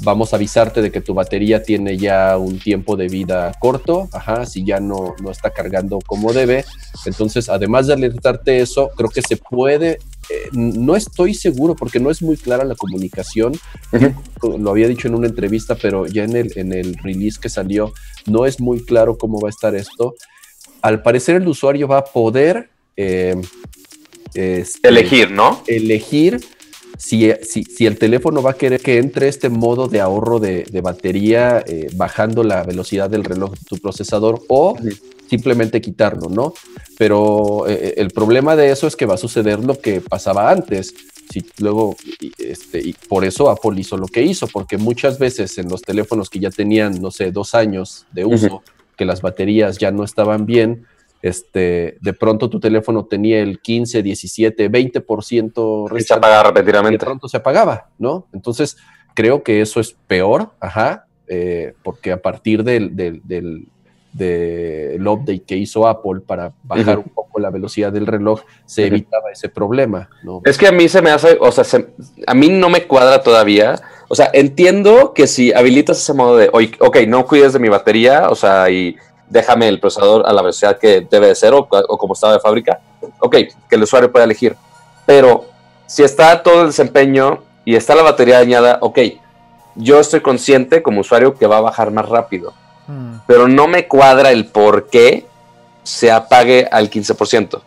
vamos 0.00 0.32
a 0.32 0.36
avisarte 0.36 0.82
de 0.82 0.90
que 0.90 1.00
tu 1.00 1.14
batería 1.14 1.62
tiene 1.62 1.96
ya 1.96 2.36
un 2.36 2.58
tiempo 2.58 2.96
de 2.96 3.08
vida 3.08 3.52
corto, 3.60 4.08
ajá, 4.12 4.46
si 4.46 4.64
ya 4.64 4.80
no, 4.80 5.14
no 5.22 5.30
está 5.30 5.50
cargando 5.50 5.98
como 6.06 6.32
debe. 6.32 6.64
Entonces, 7.06 7.48
además 7.48 7.86
de 7.86 7.94
alertarte 7.94 8.60
eso, 8.60 8.90
creo 8.96 9.08
que 9.08 9.22
se 9.22 9.36
puede, 9.36 9.98
eh, 10.30 10.48
no 10.52 10.96
estoy 10.96 11.34
seguro 11.34 11.76
porque 11.76 12.00
no 12.00 12.10
es 12.10 12.22
muy 12.22 12.36
clara 12.36 12.64
la 12.64 12.74
comunicación, 12.74 13.52
lo 14.42 14.70
había 14.70 14.88
dicho 14.88 15.08
en 15.08 15.14
una 15.14 15.28
entrevista, 15.28 15.74
pero 15.74 16.06
ya 16.06 16.24
en 16.24 16.36
el, 16.36 16.52
en 16.56 16.72
el 16.72 16.96
release 16.96 17.38
que 17.40 17.48
salió, 17.48 17.92
no 18.26 18.46
es 18.46 18.60
muy 18.60 18.84
claro 18.84 19.16
cómo 19.16 19.40
va 19.40 19.48
a 19.48 19.50
estar 19.50 19.74
esto. 19.74 20.14
Al 20.82 21.02
parecer 21.02 21.36
el 21.36 21.48
usuario 21.48 21.88
va 21.88 21.98
a 21.98 22.04
poder... 22.04 22.70
Eh, 22.96 23.36
este, 24.34 24.88
elegir, 24.88 25.30
¿no? 25.30 25.62
Elegir 25.68 26.40
si, 26.98 27.32
si, 27.42 27.86
el 27.86 27.98
teléfono 27.98 28.42
va 28.42 28.52
a 28.52 28.54
querer 28.54 28.80
que 28.80 28.98
entre 28.98 29.28
este 29.28 29.48
modo 29.48 29.88
de 29.88 30.00
ahorro 30.00 30.38
de, 30.38 30.64
batería 30.82 31.62
eh, 31.66 31.88
bajando 31.94 32.42
la 32.42 32.62
velocidad 32.62 33.10
del 33.10 33.24
reloj 33.24 33.52
de 33.52 33.64
tu 33.66 33.78
procesador 33.78 34.42
o 34.48 34.76
simplemente 35.28 35.80
quitarlo, 35.80 36.28
¿no? 36.28 36.54
Pero 36.98 37.66
eh, 37.66 37.72
eh, 37.80 37.94
el 37.96 38.10
problema 38.10 38.56
de 38.56 38.70
eso 38.70 38.86
es 38.86 38.96
que 38.96 39.06
va 39.06 39.14
a 39.14 39.18
suceder 39.18 39.60
lo 39.60 39.78
que 39.80 40.00
pasaba 40.00 40.50
antes. 40.50 40.94
Si 41.30 41.44
luego, 41.58 41.96
este, 42.38 42.80
y 42.80 42.92
por 42.92 43.24
eso 43.24 43.50
Apple 43.50 43.80
hizo 43.80 43.96
lo 43.96 44.06
que 44.06 44.22
hizo, 44.22 44.46
porque 44.46 44.76
muchas 44.76 45.18
veces 45.18 45.58
en 45.58 45.68
los 45.68 45.82
teléfonos 45.82 46.28
que 46.30 46.38
ya 46.38 46.50
tenían, 46.50 47.00
no 47.00 47.10
sé, 47.10 47.32
dos 47.32 47.54
años 47.54 48.06
de 48.12 48.24
uso, 48.24 48.62
que 48.96 49.04
las 49.04 49.22
baterías 49.22 49.78
ya 49.78 49.90
no 49.90 50.04
estaban 50.04 50.46
bien, 50.46 50.86
este, 51.24 51.96
de 52.02 52.12
pronto 52.12 52.50
tu 52.50 52.60
teléfono 52.60 53.06
tenía 53.06 53.40
el 53.40 53.58
15, 53.58 54.02
17, 54.02 54.70
20% 54.70 55.98
y 55.98 56.02
se 56.02 56.12
apagaba 56.12 56.42
repentinamente. 56.50 56.98
de 56.98 57.04
pronto 57.06 57.28
se 57.28 57.38
apagaba, 57.38 57.88
¿no? 57.98 58.26
Entonces, 58.34 58.76
creo 59.14 59.42
que 59.42 59.62
eso 59.62 59.80
es 59.80 59.96
peor, 60.06 60.50
ajá, 60.60 61.06
eh, 61.26 61.72
porque 61.82 62.12
a 62.12 62.20
partir 62.20 62.62
del, 62.62 62.94
del, 62.94 63.22
del, 64.12 65.08
update 65.08 65.44
que 65.44 65.56
hizo 65.56 65.88
Apple 65.88 66.20
para 66.26 66.52
bajar 66.62 66.98
un 66.98 67.08
poco 67.08 67.40
la 67.40 67.48
velocidad 67.48 67.90
del 67.90 68.06
reloj, 68.06 68.42
se 68.66 68.86
evitaba 68.86 69.30
ese 69.32 69.48
problema, 69.48 70.10
¿no? 70.22 70.42
Es 70.44 70.58
que 70.58 70.66
a 70.66 70.72
mí 70.72 70.90
se 70.90 71.00
me 71.00 71.10
hace, 71.10 71.38
o 71.40 71.50
sea, 71.50 71.64
a 72.26 72.34
mí 72.34 72.50
no 72.50 72.68
me 72.68 72.86
cuadra 72.86 73.22
todavía 73.22 73.76
O 74.10 74.14
sea, 74.14 74.28
entiendo 74.34 75.14
que 75.14 75.26
si 75.26 75.54
habilitas 75.54 75.96
ese 75.96 76.12
modo 76.12 76.36
de, 76.36 76.50
"Oye, 76.52 76.72
ok, 76.78 76.98
no 77.08 77.24
cuides 77.24 77.54
de 77.54 77.58
mi 77.58 77.70
batería, 77.70 78.28
o 78.28 78.34
sea, 78.34 78.68
y 78.68 78.96
déjame 79.34 79.66
el 79.68 79.80
procesador 79.80 80.26
a 80.26 80.32
la 80.32 80.40
velocidad 80.42 80.78
que 80.78 81.02
debe 81.10 81.26
de 81.26 81.34
ser 81.34 81.52
o, 81.52 81.66
o 81.68 81.98
como 81.98 82.14
estaba 82.14 82.32
de 82.32 82.40
fábrica, 82.40 82.80
ok, 83.18 83.32
que 83.68 83.74
el 83.76 83.82
usuario 83.82 84.10
pueda 84.12 84.24
elegir. 84.24 84.56
Pero 85.04 85.46
si 85.86 86.02
está 86.04 86.42
todo 86.42 86.62
el 86.62 86.68
desempeño 86.68 87.40
y 87.64 87.74
está 87.74 87.94
la 87.96 88.02
batería 88.02 88.38
dañada, 88.38 88.78
ok, 88.80 88.98
yo 89.74 89.98
estoy 89.98 90.20
consciente 90.20 90.82
como 90.84 91.00
usuario 91.00 91.34
que 91.34 91.48
va 91.48 91.56
a 91.58 91.60
bajar 91.60 91.90
más 91.90 92.08
rápido, 92.08 92.54
Mm. 92.86 93.20
pero 93.26 93.48
no 93.48 93.66
me 93.66 93.88
cuadra 93.88 94.30
el 94.30 94.44
por 94.46 94.88
qué 94.88 95.26
se 95.82 96.12
apague 96.12 96.68
al 96.70 96.90
15%. 96.90 97.62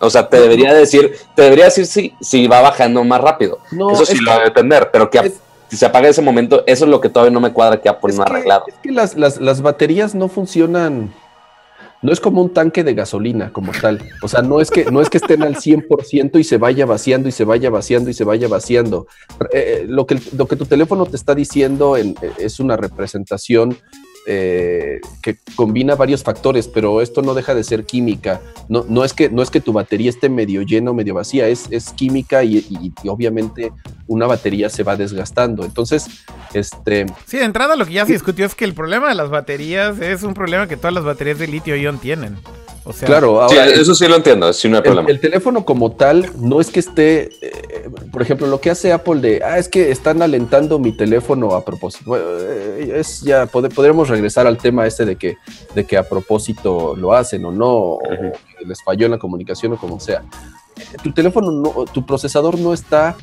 O 0.00 0.08
sea, 0.10 0.26
te 0.28 0.40
debería 0.40 0.72
decir, 0.74 1.16
te 1.36 1.42
debería 1.42 1.66
decir 1.66 1.86
si, 1.86 2.14
si 2.20 2.46
va 2.48 2.60
bajando 2.62 3.04
más 3.04 3.20
rápido. 3.20 3.58
No, 3.70 3.92
eso 3.92 4.04
sí 4.06 4.16
lo 4.18 4.30
va 4.32 4.38
a 4.38 4.44
depender, 4.44 4.90
pero 4.90 5.08
que 5.10 5.18
es- 5.18 5.34
si 5.72 5.78
se 5.78 5.86
apaga 5.86 6.06
ese 6.06 6.20
momento, 6.20 6.64
eso 6.66 6.84
es 6.84 6.90
lo 6.90 7.00
que 7.00 7.08
todavía 7.08 7.32
no 7.32 7.40
me 7.40 7.50
cuadra 7.50 7.80
que 7.80 7.88
Apple 7.88 8.10
Es 8.10 8.16
no 8.18 8.24
ha 8.24 8.26
arreglado. 8.26 8.64
Es 8.68 8.74
que 8.82 8.92
las, 8.92 9.16
las- 9.16 9.40
las 9.40 9.62
baterías 9.62 10.14
no 10.14 10.28
funcionan. 10.28 11.14
No 12.02 12.12
es 12.12 12.20
como 12.20 12.42
un 12.42 12.52
tanque 12.52 12.84
de 12.84 12.92
gasolina 12.92 13.50
como 13.54 13.72
tal. 13.72 13.98
O 14.20 14.28
sea, 14.28 14.42
no 14.42 14.60
es 14.60 14.70
que, 14.70 14.84
no 14.90 15.00
es 15.00 15.08
que 15.08 15.16
estén 15.16 15.42
al 15.42 15.56
100% 15.56 16.38
y 16.38 16.44
se 16.44 16.58
vaya 16.58 16.84
vaciando 16.84 17.26
y 17.26 17.32
se 17.32 17.44
vaya 17.44 17.70
vaciando 17.70 18.10
y 18.10 18.12
se 18.12 18.24
vaya 18.24 18.48
vaciando. 18.48 19.06
Eh, 19.50 19.80
eh, 19.80 19.84
lo, 19.88 20.06
que, 20.06 20.20
lo 20.36 20.46
que 20.46 20.56
tu 20.56 20.66
teléfono 20.66 21.06
te 21.06 21.16
está 21.16 21.34
diciendo 21.34 21.96
en- 21.96 22.16
eh, 22.20 22.32
es 22.36 22.60
una 22.60 22.76
representación 22.76 23.78
eh, 24.26 25.00
que 25.22 25.36
combina 25.56 25.94
varios 25.96 26.22
factores, 26.22 26.68
pero 26.68 27.00
esto 27.00 27.22
no 27.22 27.34
deja 27.34 27.54
de 27.54 27.64
ser 27.64 27.84
química. 27.84 28.40
No, 28.68 28.84
no, 28.88 29.04
es, 29.04 29.12
que, 29.12 29.28
no 29.30 29.42
es 29.42 29.50
que 29.50 29.60
tu 29.60 29.72
batería 29.72 30.10
esté 30.10 30.28
medio 30.28 30.62
llena 30.62 30.90
o 30.90 30.94
medio 30.94 31.14
vacía, 31.14 31.48
es, 31.48 31.66
es 31.70 31.90
química 31.92 32.44
y, 32.44 32.58
y- 32.58 32.92
y 33.02 33.08
obviamente 33.08 33.72
una 34.06 34.26
batería 34.26 34.68
se 34.70 34.82
va 34.82 34.96
desgastando. 34.96 35.64
Entonces, 35.64 36.06
este, 36.54 37.06
Sí, 37.26 37.38
de 37.38 37.44
entrada 37.44 37.76
lo 37.76 37.84
que 37.86 37.94
ya 37.94 38.06
se 38.06 38.12
discutió 38.12 38.46
es 38.46 38.54
que 38.54 38.64
el 38.64 38.74
problema 38.74 39.08
de 39.08 39.14
las 39.14 39.30
baterías 39.30 39.98
es 40.00 40.22
un 40.22 40.34
problema 40.34 40.68
que 40.68 40.76
todas 40.76 40.92
las 40.94 41.04
baterías 41.04 41.38
de 41.38 41.48
litio-ion 41.48 41.98
tienen. 41.98 42.36
O 42.84 42.92
sea, 42.92 43.06
claro, 43.06 43.46
Sí, 43.48 43.56
ahora, 43.58 43.70
eso 43.72 43.94
sí 43.94 44.08
lo 44.08 44.16
entiendo, 44.16 44.52
sí 44.52 44.68
no 44.68 44.76
hay 44.78 44.82
problema. 44.82 45.08
el 45.08 45.20
teléfono 45.20 45.64
como 45.64 45.92
tal 45.92 46.28
no 46.40 46.60
es 46.60 46.68
que 46.70 46.80
esté, 46.80 47.30
eh, 47.40 47.88
por 48.10 48.22
ejemplo, 48.22 48.48
lo 48.48 48.60
que 48.60 48.70
hace 48.70 48.92
Apple 48.92 49.20
de, 49.20 49.40
ah, 49.44 49.56
es 49.58 49.68
que 49.68 49.90
están 49.92 50.20
alentando 50.20 50.78
mi 50.80 50.90
teléfono 50.96 51.54
a 51.54 51.64
propósito. 51.64 52.04
Bueno, 52.06 52.24
eh, 52.40 52.94
es 52.96 53.20
ya, 53.20 53.46
pode- 53.46 53.68
podremos 53.72 54.08
regresar 54.08 54.48
al 54.48 54.58
tema 54.58 54.84
este 54.86 55.04
de 55.04 55.14
que, 55.16 55.36
de 55.76 55.84
que 55.86 55.96
a 55.96 56.08
propósito 56.08 56.96
lo 56.96 57.12
hacen 57.12 57.44
o 57.44 57.52
no, 57.52 57.70
o 57.72 58.00
que 58.00 58.64
les 58.66 58.82
falló 58.82 59.04
en 59.06 59.12
la 59.12 59.18
comunicación 59.18 59.72
o 59.74 59.76
como 59.76 60.00
sea. 60.00 60.22
Tu 61.04 61.12
teléfono, 61.12 61.52
no, 61.52 61.84
tu 61.92 62.04
procesador 62.04 62.58
no 62.58 62.72
está 62.74 63.14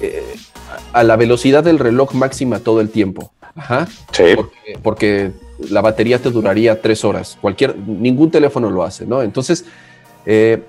eh, 0.00 0.22
a 0.92 1.00
a 1.00 1.02
la 1.04 1.16
velocidad 1.16 1.62
del 1.64 1.78
reloj 1.78 2.12
máxima 2.14 2.58
todo 2.60 2.80
el 2.80 2.90
tiempo. 2.90 3.32
Ajá 3.54 3.86
Sí, 4.12 4.24
porque, 4.36 4.78
porque 4.82 5.32
la 5.70 5.80
batería 5.80 6.18
te 6.20 6.30
duraría 6.30 6.80
tres 6.80 7.04
horas. 7.04 7.38
Cualquier, 7.40 7.76
ningún 7.78 8.30
teléfono 8.30 8.70
lo 8.70 8.82
hace, 8.84 9.06
¿no? 9.06 9.22
Entonces, 9.22 9.64
eh, 10.26 10.62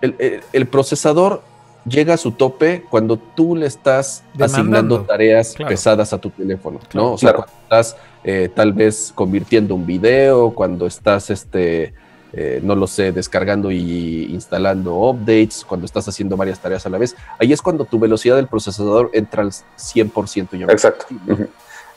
el, 0.00 0.14
el- 0.18 0.40
el 0.52 0.66
procesador 0.66 1.42
llega 1.88 2.14
a 2.14 2.16
su 2.16 2.32
tope 2.32 2.84
cuando 2.90 3.16
tú 3.16 3.54
le 3.56 3.66
estás 3.66 4.24
Demandando. 4.34 4.56
asignando 4.96 5.00
tareas 5.02 5.54
Claro. 5.54 5.68
pesadas 5.70 6.12
a 6.12 6.18
tu 6.18 6.30
teléfono, 6.30 6.80
Claro, 6.88 7.06
¿no? 7.08 7.12
O 7.14 7.18
sea, 7.18 7.30
claro. 7.32 7.44
cuando 7.44 7.62
estás 7.62 7.96
eh, 8.24 8.50
tal 8.54 8.72
vez 8.72 9.12
convirtiendo 9.14 9.74
un 9.76 9.86
video, 9.86 10.50
cuando 10.52 10.86
estás, 10.86 11.30
este, 11.30 11.94
eh, 12.32 12.60
no 12.62 12.74
lo 12.74 12.88
sé, 12.88 13.12
descargando 13.12 13.70
y 13.70 14.24
instalando 14.32 14.94
updates, 14.96 15.64
cuando 15.64 15.86
estás 15.86 16.08
haciendo 16.08 16.36
varias 16.36 16.58
tareas 16.58 16.84
a 16.86 16.90
la 16.90 16.98
vez, 16.98 17.14
ahí 17.38 17.52
es 17.52 17.62
cuando 17.62 17.84
tu 17.84 18.00
velocidad 18.00 18.34
del 18.34 18.48
procesador 18.48 19.10
entra 19.14 19.42
al 19.42 19.52
100%. 19.52 20.58
ya. 20.58 20.66
exacto. 20.66 21.06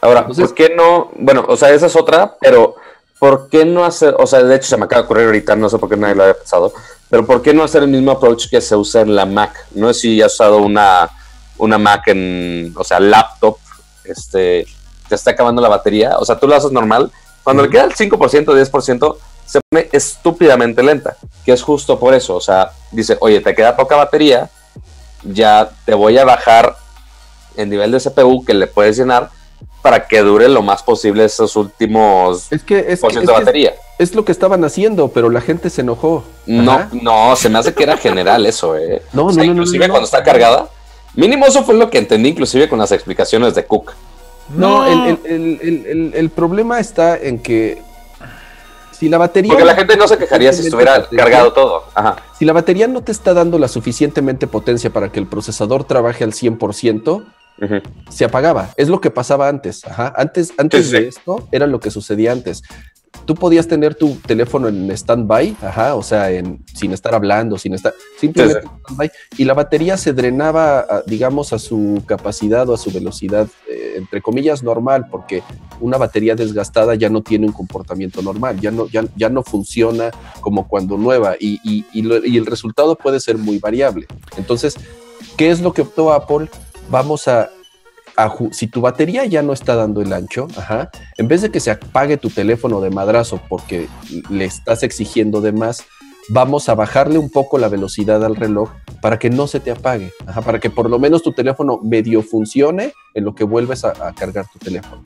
Ahora, 0.01 0.21
Entonces- 0.21 0.47
¿por 0.47 0.55
qué 0.55 0.73
no? 0.75 1.11
Bueno, 1.15 1.45
o 1.47 1.57
sea, 1.57 1.71
esa 1.71 1.87
es 1.87 1.95
otra, 1.95 2.35
pero 2.39 2.75
¿por 3.19 3.49
qué 3.49 3.65
no 3.65 3.83
hacer? 3.83 4.15
O 4.17 4.25
sea, 4.25 4.41
de 4.43 4.55
hecho 4.55 4.67
se 4.69 4.77
me 4.77 4.85
acaba 4.85 5.01
de 5.01 5.05
ocurrir 5.05 5.25
ahorita, 5.25 5.55
no 5.55 5.69
sé 5.69 5.77
por 5.77 5.89
qué 5.89 5.97
nadie 5.97 6.15
lo 6.15 6.23
había 6.23 6.35
pensado, 6.37 6.73
pero 7.09 7.25
¿por 7.25 7.41
qué 7.41 7.53
no 7.53 7.63
hacer 7.63 7.83
el 7.83 7.89
mismo 7.89 8.11
approach 8.11 8.49
que 8.49 8.61
se 8.61 8.75
usa 8.75 9.01
en 9.01 9.15
la 9.15 9.25
Mac? 9.25 9.53
No 9.71 9.93
sé 9.93 9.99
si 9.99 10.21
has 10.21 10.33
usado 10.33 10.57
una, 10.59 11.09
una 11.57 11.77
Mac 11.77 12.07
en, 12.07 12.73
o 12.77 12.83
sea, 12.83 12.99
laptop, 12.99 13.57
este, 14.05 14.65
te 15.07 15.15
está 15.15 15.31
acabando 15.31 15.61
la 15.61 15.69
batería, 15.69 16.17
o 16.17 16.25
sea, 16.25 16.39
tú 16.39 16.47
lo 16.47 16.55
haces 16.55 16.71
normal, 16.71 17.11
cuando 17.43 17.63
le 17.63 17.69
queda 17.69 17.83
el 17.83 17.93
5%, 17.93 18.53
10%, 18.53 19.17
se 19.45 19.59
pone 19.69 19.89
estúpidamente 19.91 20.83
lenta, 20.83 21.17
que 21.43 21.51
es 21.51 21.61
justo 21.63 21.99
por 21.99 22.13
eso, 22.13 22.35
o 22.35 22.41
sea, 22.41 22.71
dice, 22.91 23.17
oye, 23.19 23.41
te 23.41 23.55
queda 23.55 23.75
poca 23.75 23.95
batería, 23.95 24.49
ya 25.23 25.69
te 25.85 25.93
voy 25.93 26.17
a 26.17 26.23
bajar 26.23 26.77
el 27.57 27.69
nivel 27.69 27.91
de 27.91 27.99
CPU 27.99 28.45
que 28.45 28.53
le 28.53 28.67
puedes 28.67 28.97
llenar 28.97 29.29
para 29.81 30.07
que 30.07 30.19
dure 30.21 30.49
lo 30.49 30.61
más 30.61 30.83
posible 30.83 31.23
esos 31.25 31.55
últimos 31.55 32.51
Es 32.51 32.63
que 32.63 32.85
es, 32.89 32.99
por 32.99 33.09
que- 33.09 33.13
ciento 33.15 33.31
es 33.31 33.37
de 33.37 33.41
que 33.41 33.45
batería. 33.45 33.73
es 33.97 34.13
lo 34.15 34.25
que 34.25 34.31
estaban 34.31 34.63
haciendo, 34.65 35.07
pero 35.09 35.29
la 35.29 35.41
gente 35.41 35.69
se 35.69 35.81
enojó. 35.81 36.23
No, 36.45 36.71
Ajá. 36.73 36.89
no, 36.91 37.35
se 37.35 37.49
me 37.49 37.59
hace 37.59 37.73
que 37.73 37.83
era 37.83 37.97
general 37.97 38.45
eso, 38.45 38.75
eh. 38.77 39.01
No, 39.13 39.23
O 39.23 39.27
no, 39.27 39.33
sea, 39.33 39.43
no, 39.43 39.47
no, 39.47 39.51
inclusive 39.53 39.79
no, 39.85 39.87
no. 39.87 39.93
cuando 39.93 40.05
está 40.05 40.23
cargada. 40.23 40.69
Mínimo 41.15 41.45
eso 41.45 41.63
fue 41.63 41.75
lo 41.75 41.89
que 41.89 41.97
entendí 41.97 42.29
inclusive 42.29 42.67
con 42.69 42.79
las 42.79 42.91
explicaciones 42.91 43.55
de 43.55 43.65
Cook. 43.65 43.93
No, 44.55 44.85
el, 44.85 45.17
el- 45.25 45.31
el- 45.31 45.59
el- 45.61 45.85
el- 45.85 46.11
el 46.15 46.29
problema 46.29 46.79
está 46.79 47.17
en 47.17 47.39
que 47.39 47.81
si 48.91 49.07
la 49.07 49.17
batería. 49.17 49.49
Porque 49.51 49.63
la 49.65 49.75
gente 49.75 49.95
no 49.95 50.07
se 50.07 50.17
quejaría 50.17 50.51
si 50.51 50.63
estuviera 50.65 51.07
cargado 51.09 51.53
todo. 51.53 51.83
Ajá. 51.93 52.17
Si 52.37 52.45
la 52.45 52.51
batería 52.53 52.87
no 52.87 53.01
te 53.01 53.11
está 53.11 53.33
dando 53.33 53.57
la 53.59 53.67
suficientemente 53.67 54.45
potencia 54.47 54.89
para 54.89 55.11
que 55.11 55.19
el 55.19 55.27
procesador 55.27 55.83
trabaje 55.85 56.23
al 56.23 56.33
100%, 56.33 57.23
Se 58.09 58.25
apagaba. 58.25 58.69
Es 58.77 58.89
lo 58.89 59.01
que 59.01 59.11
pasaba 59.11 59.47
antes. 59.47 59.85
Ajá. 59.85 60.13
Antes, 60.15 60.53
antes 60.57 60.87
Sí, 60.87 60.91
de 60.93 61.07
esto 61.07 61.47
era 61.51 61.67
lo 61.67 61.79
que 61.79 61.91
sucedía 61.91 62.31
antes. 62.31 62.61
Tú 63.25 63.35
podías 63.35 63.67
tener 63.67 63.95
tu 63.95 64.15
teléfono 64.25 64.67
en 64.69 64.89
stand-by, 64.91 65.57
ajá, 65.61 65.95
o 65.95 66.01
sea, 66.03 66.31
en, 66.31 66.63
sin 66.73 66.93
estar 66.93 67.13
hablando, 67.13 67.57
sin 67.57 67.73
estar, 67.73 67.93
simplemente 68.19 68.61
Sí, 68.61 68.67
en 68.67 68.79
stand-by, 68.81 69.11
y 69.37 69.45
la 69.45 69.53
batería 69.53 69.97
se 69.97 70.13
drenaba, 70.13 70.79
a- 70.79 71.03
digamos, 71.05 71.51
a 71.53 71.59
su 71.59 72.01
capacidad 72.07 72.67
o 72.69 72.73
a 72.73 72.77
su 72.77 72.91
velocidad, 72.91 73.47
eh, 73.69 73.95
entre 73.97 74.21
comillas, 74.21 74.63
normal, 74.63 75.07
porque 75.11 75.43
una 75.79 75.97
batería 75.97 76.35
desgastada 76.35 76.95
ya 76.95 77.09
no 77.09 77.21
tiene 77.21 77.45
un 77.47 77.51
comportamiento 77.53 78.21
normal, 78.21 78.59
ya 78.61 78.71
no, 78.71 78.87
ya, 78.87 79.03
ya 79.15 79.29
no 79.29 79.43
funciona 79.43 80.11
como 80.41 80.67
cuando 80.67 80.97
nueva, 80.97 81.35
y, 81.39 81.59
y- 81.63 81.85
y 81.93 82.01
lo- 82.03 82.23
y 82.25 82.37
el 82.37 82.45
resultado 82.47 82.95
puede 82.95 83.19
ser 83.19 83.37
muy 83.37 83.59
variable. 83.59 84.07
Entonces, 84.37 84.75
¿qué 85.37 85.49
es 85.51 85.61
lo 85.61 85.73
que 85.73 85.81
optó 85.81 86.13
Apple? 86.13 86.47
Vamos 86.89 87.27
a, 87.27 87.49
si 88.51 88.67
tu 88.67 88.81
batería 88.81 89.25
ya 89.25 89.43
no 89.43 89.53
está 89.53 89.75
dando 89.75 90.01
el 90.01 90.11
ancho, 90.11 90.47
ajá, 90.57 90.89
en 91.17 91.27
vez 91.27 91.41
de 91.41 91.51
que 91.51 91.59
se 91.59 91.71
apague 91.71 92.17
tu 92.17 92.29
teléfono 92.29 92.81
de 92.81 92.89
madrazo 92.89 93.39
porque 93.47 93.87
le 94.29 94.45
estás 94.45 94.83
exigiendo 94.83 95.39
de 95.39 95.51
más, 95.51 95.85
vamos 96.29 96.67
a 96.67 96.75
bajarle 96.75 97.19
un 97.19 97.29
poco 97.29 97.57
la 97.57 97.69
velocidad 97.69 98.23
al 98.25 98.35
reloj 98.35 98.71
para 99.01 99.19
que 99.19 99.29
no 99.29 99.47
se 99.47 99.59
te 99.59 99.71
apague, 99.71 100.11
ajá, 100.25 100.41
para 100.41 100.59
que 100.59 100.69
por 100.69 100.89
lo 100.89 100.99
menos 100.99 101.21
tu 101.21 101.31
teléfono 101.31 101.79
medio 101.83 102.23
funcione 102.23 102.93
en 103.13 103.23
lo 103.23 103.35
que 103.35 103.43
vuelves 103.43 103.85
a 103.85 104.13
cargar 104.15 104.47
tu 104.51 104.59
teléfono. 104.59 105.01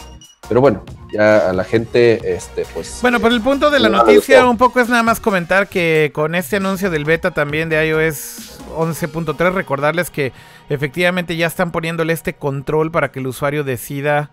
Pero 0.50 0.60
bueno, 0.62 0.84
ya 1.12 1.50
a 1.50 1.54
la 1.54 1.64
gente, 1.64 2.36
este, 2.36 2.66
pues. 2.74 3.00
Bueno, 3.02 3.20
pero 3.20 3.34
el 3.34 3.41
punto 3.41 3.70
de 3.72 3.80
la 3.80 3.89
No, 3.89 3.98
noticia 4.00 4.41
no. 4.41 4.52
un 4.52 4.58
poco 4.58 4.82
es 4.82 4.89
nada 4.89 5.04
más 5.04 5.20
comentar 5.20 5.68
que 5.68 6.12
con 6.14 6.36
este 6.36 6.58
anuncio 6.58 6.89
del 6.89 7.06
beta 7.06 7.32
también 7.32 7.70
de 7.70 7.88
iOS 7.88 8.60
11.3, 8.76 9.54
recordarles 9.54 10.10
que 10.10 10.34
efectivamente 10.70 11.38
ya 11.38 11.48
están 11.48 11.72
poniéndole 11.72 12.14
este 12.14 12.34
control 12.34 12.91
para 12.91 13.12
que 13.12 13.20
el 13.20 13.28
usuario 13.28 13.64
decida 13.64 14.32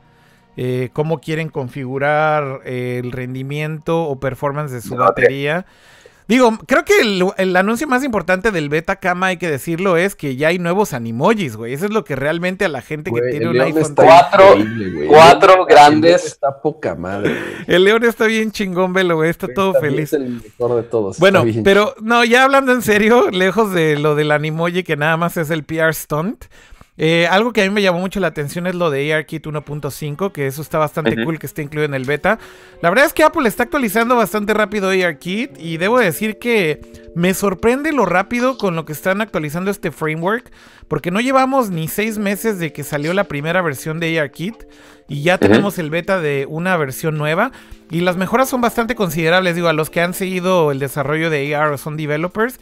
eh, 0.57 0.91
cómo 0.93 1.21
quieren 1.21 1.49
configurar 1.49 2.61
el 2.65 3.13
rendimiento 3.13 4.03
o 4.03 4.19
performance 4.19 4.73
de 4.73 4.81
su 4.83 4.97
batería. 4.97 5.65
Digo, 6.31 6.57
creo 6.67 6.85
que 6.85 7.01
el, 7.01 7.25
el 7.39 7.57
anuncio 7.57 7.89
más 7.89 8.05
importante 8.05 8.53
del 8.53 8.69
beta 8.69 8.97
cama, 8.97 9.27
hay 9.27 9.37
que 9.37 9.51
decirlo, 9.51 9.97
es 9.97 10.15
que 10.15 10.37
ya 10.37 10.47
hay 10.49 10.61
nuevos 10.61 10.93
animojis, 10.95 11.57
güey. 11.57 11.73
Eso 11.75 11.87
es 11.87 11.91
lo 11.91 12.05
que 12.05 12.15
realmente 12.15 12.65
a 12.65 12.69
la 12.69 12.83
gente 12.83 13.11
que 13.13 13.21
tiene 13.31 13.49
un 13.49 13.61
iPhone... 13.61 13.83
está 13.83 14.05
Cuatro- 14.05 14.55
cuatro 15.09 15.67
grandes- 15.67 16.25
Está 16.25 16.63
poca 16.63 16.95
madre. 16.95 17.31
güey. 17.31 17.65
El 17.67 17.83
león 17.85 18.05
está 18.05 18.27
bien 18.27 18.53
chingón, 18.53 18.93
velo, 18.93 19.17
güey. 19.17 19.29
Está 19.29 19.49
todo 19.53 19.75
feliz. 19.75 20.13
Es 20.13 20.21
el 20.21 20.41
mejor 20.43 20.77
de 20.77 20.83
todos. 20.85 21.19
Bueno, 21.19 21.45
pero 21.65 21.95
no, 22.01 22.25
ya 22.25 22.45
hablando 22.45 22.73
en 22.73 22.83
serio, 22.83 23.31
lejos 23.31 23.73
de 23.73 23.99
lo 23.99 24.15
del 24.15 24.31
animoji 24.31 24.85
que 24.85 24.97
nada 24.97 25.17
más 25.17 25.37
es 25.37 25.51
el 25.51 25.65
PR 25.65 25.93
stunt. 25.93 26.45
Eh, 27.03 27.27
algo 27.31 27.55
que 27.55 27.63
a 27.63 27.65
mí 27.65 27.71
me 27.71 27.81
llamó 27.81 27.99
mucho 27.99 28.21
la 28.21 28.27
atención 28.27 28.67
es 28.67 28.75
lo 28.75 28.91
de 28.91 29.15
ARKit 29.15 29.47
1.5, 29.47 30.33
que 30.33 30.47
eso 30.47 30.61
está 30.61 30.77
bastante 30.77 31.25
cool 31.25 31.39
que 31.39 31.47
esté 31.47 31.63
incluido 31.63 31.87
en 31.87 31.95
el 31.95 32.05
beta. 32.05 32.39
La 32.83 32.91
verdad 32.91 33.07
es 33.07 33.15
que 33.15 33.25
Apple 33.25 33.49
está 33.49 33.63
actualizando 33.63 34.17
bastante 34.17 34.53
rápido 34.53 34.91
ARKit 34.91 35.59
y 35.59 35.79
debo 35.79 35.99
decir 35.99 36.39
que 36.39 36.83
me 37.15 37.33
sorprende 37.33 37.95
lo 37.95 38.05
rápido 38.05 38.59
con 38.59 38.77
lo 38.77 38.85
que 38.85 38.93
están 38.93 39.23
actualizando 39.23 39.71
este 39.71 39.93
framework, 39.93 40.53
porque 40.89 41.11
no 41.11 41.23
llevamos 41.23 41.71
ni 41.71 41.89
seis 41.89 42.19
meses 42.19 42.59
de 42.59 42.75
que 42.75 42.85
salió 42.85 43.15
la 43.15 43.25
primera 43.25 43.63
versión 43.63 43.99
de 43.99 44.21
ARKit 44.21 44.65
y 45.09 45.23
ya 45.23 45.39
tenemos 45.39 45.79
el 45.79 45.89
beta 45.89 46.21
de 46.21 46.45
una 46.51 46.77
versión 46.77 47.17
nueva. 47.17 47.51
Y 47.91 48.03
las 48.03 48.19
mejoras 48.19 48.51
son 48.51 48.61
bastante 48.61 48.95
considerables, 48.95 49.55
digo, 49.55 49.69
a 49.69 49.73
los 49.73 49.89
que 49.89 50.03
han 50.03 50.13
seguido 50.13 50.71
el 50.71 50.79
desarrollo 50.79 51.31
de 51.31 51.57
AR 51.57 51.73
o 51.73 51.79
son 51.79 51.97
developers. 51.97 52.61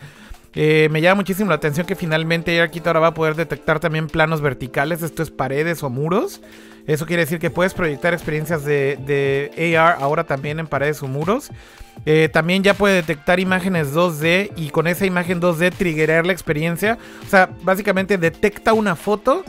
Me 0.54 1.00
llama 1.00 1.16
muchísimo 1.16 1.50
la 1.50 1.56
atención 1.56 1.86
que 1.86 1.94
finalmente 1.94 2.60
ARKit 2.60 2.86
ahora 2.86 3.00
va 3.00 3.06
a 3.08 3.14
poder 3.14 3.36
detectar 3.36 3.80
también 3.80 4.08
planos 4.08 4.40
verticales, 4.40 5.02
esto 5.02 5.22
es 5.22 5.30
paredes 5.30 5.82
o 5.82 5.90
muros. 5.90 6.40
Eso 6.88 7.04
quiere 7.04 7.24
decir 7.24 7.38
que 7.38 7.50
puedes 7.50 7.74
proyectar 7.74 8.14
experiencias 8.14 8.64
de, 8.64 8.98
de 9.06 9.76
AR 9.76 9.98
ahora 10.00 10.24
también 10.24 10.58
en 10.58 10.66
paredes 10.66 11.02
o 11.02 11.06
muros. 11.06 11.50
Eh, 12.06 12.30
también 12.32 12.62
ya 12.62 12.72
puede 12.72 12.94
detectar 12.94 13.40
imágenes 13.40 13.92
2D 13.92 14.52
y 14.56 14.70
con 14.70 14.86
esa 14.86 15.04
imagen 15.04 15.40
2D 15.40 15.70
triggerar 15.72 16.24
la 16.24 16.32
experiencia. 16.32 16.96
O 17.26 17.28
sea, 17.28 17.50
básicamente 17.62 18.16
detecta 18.16 18.72
una 18.72 18.96
foto 18.96 19.44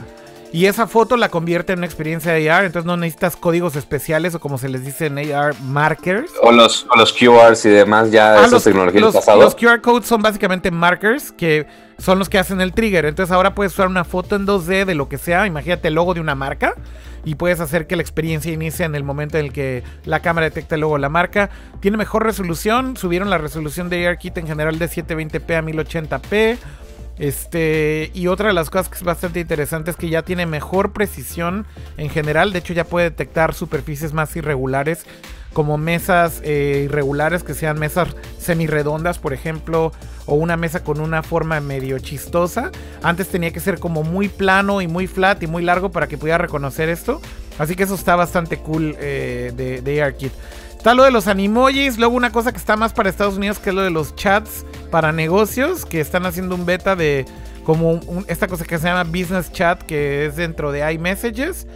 y 0.52 0.66
esa 0.66 0.86
foto 0.86 1.16
la 1.16 1.28
convierte 1.28 1.72
en 1.72 1.78
una 1.80 1.86
experiencia 1.86 2.32
de 2.32 2.50
AR. 2.50 2.64
Entonces 2.64 2.86
no 2.86 2.96
necesitas 2.96 3.36
códigos 3.36 3.76
especiales 3.76 4.34
o 4.34 4.40
como 4.40 4.58
se 4.58 4.68
les 4.68 4.84
dice 4.84 5.06
en 5.06 5.18
AR, 5.32 5.54
markers. 5.62 6.30
O 6.42 6.50
los, 6.52 6.86
o 6.90 6.96
los 6.96 7.12
QRs 7.12 7.64
y 7.66 7.68
demás, 7.70 8.10
ya 8.10 8.34
Ah, 8.34 8.40
esa 8.42 8.50
los, 8.52 8.64
tecnología 8.64 9.00
los- 9.00 9.14
pasado. 9.14 9.40
los 9.40 9.54
QR 9.54 9.80
codes 9.80 10.06
son 10.06 10.22
básicamente 10.22 10.70
markers 10.70 11.32
que 11.32 11.66
son 11.98 12.18
los 12.18 12.28
que 12.28 12.38
hacen 12.38 12.60
el 12.60 12.72
trigger. 12.72 13.04
Entonces 13.04 13.32
ahora 13.32 13.54
puedes 13.54 13.72
usar 13.74 13.86
una 13.88 14.04
foto 14.04 14.34
en 14.36 14.46
2D 14.46 14.84
de 14.86 14.94
lo 14.94 15.08
que 15.08 15.18
sea. 15.18 15.46
Imagínate 15.46 15.88
el 15.88 15.94
logo 15.94 16.14
de 16.14 16.20
una 16.20 16.34
marca. 16.34 16.74
Y 17.22 17.34
puedes 17.34 17.60
hacer 17.60 17.86
que 17.86 17.96
la 17.96 18.02
experiencia 18.02 18.50
inicie 18.50 18.86
en 18.86 18.94
el 18.94 19.04
momento 19.04 19.36
en 19.36 19.44
el 19.44 19.52
que 19.52 19.82
la 20.06 20.20
cámara 20.20 20.46
detecta 20.46 20.76
el 20.76 20.80
logo 20.80 20.94
de 20.94 21.00
la 21.02 21.10
marca. 21.10 21.50
Tiene 21.80 21.98
mejor 21.98 22.24
resolución. 22.24 22.96
Subieron 22.96 23.28
la 23.28 23.36
resolución 23.36 23.90
de 23.90 24.08
ARKit 24.08 24.38
en 24.38 24.46
general 24.46 24.78
de 24.78 24.88
720p 24.88 25.54
a 25.54 25.60
1080p. 25.62 26.56
Este, 27.20 28.10
y 28.14 28.28
otra 28.28 28.48
de 28.48 28.54
las 28.54 28.70
cosas 28.70 28.88
que 28.88 28.96
es 28.96 29.02
bastante 29.02 29.40
interesante 29.40 29.90
es 29.90 29.96
que 29.98 30.08
ya 30.08 30.22
tiene 30.22 30.46
mejor 30.46 30.92
precisión 30.92 31.66
en 31.98 32.08
general. 32.08 32.50
De 32.50 32.60
hecho, 32.60 32.72
ya 32.72 32.84
puede 32.84 33.10
detectar 33.10 33.52
superficies 33.52 34.14
más 34.14 34.34
irregulares, 34.36 35.04
como 35.52 35.76
mesas 35.76 36.40
eh, 36.42 36.84
irregulares, 36.86 37.44
que 37.44 37.52
sean 37.52 37.78
mesas 37.78 38.08
semirredondas, 38.38 39.18
por 39.18 39.34
ejemplo, 39.34 39.92
o 40.24 40.34
una 40.34 40.56
mesa 40.56 40.82
con 40.82 40.98
una 40.98 41.22
forma 41.22 41.60
medio 41.60 41.98
chistosa. 41.98 42.70
Antes 43.02 43.28
tenía 43.28 43.52
que 43.52 43.60
ser 43.60 43.78
como 43.78 44.02
muy 44.02 44.30
plano 44.30 44.80
y 44.80 44.88
muy 44.88 45.06
flat 45.06 45.42
y 45.42 45.46
muy 45.46 45.62
largo 45.62 45.90
para 45.90 46.08
que 46.08 46.16
pudiera 46.16 46.38
reconocer 46.38 46.88
esto. 46.88 47.20
Así 47.58 47.76
que 47.76 47.82
eso 47.82 47.96
está 47.96 48.16
bastante 48.16 48.56
cool 48.60 48.96
eh, 48.98 49.52
de, 49.54 49.82
de. 49.82 50.30
Está 50.80 50.94
lo 50.94 51.04
de 51.04 51.10
los 51.10 51.26
animojis, 51.26 51.98
luego 51.98 52.16
una 52.16 52.32
cosa 52.32 52.52
que 52.52 52.56
está 52.56 52.74
más 52.74 52.94
para 52.94 53.10
Estados 53.10 53.36
Unidos 53.36 53.58
que 53.58 53.68
es 53.68 53.76
lo 53.76 53.82
de 53.82 53.90
los 53.90 54.16
chats 54.16 54.64
para 54.90 55.12
negocios, 55.12 55.84
que 55.84 56.00
están 56.00 56.24
haciendo 56.24 56.54
un 56.54 56.64
beta 56.64 56.96
de 56.96 57.26
como 57.64 58.00
esta 58.28 58.48
cosa 58.48 58.64
que 58.64 58.78
se 58.78 58.88
llama 58.88 59.04
Business 59.04 59.52
Chat, 59.52 59.82
que 59.82 60.24
es 60.24 60.36
dentro 60.36 60.72
de 60.72 60.90
iMessages. 60.90 61.66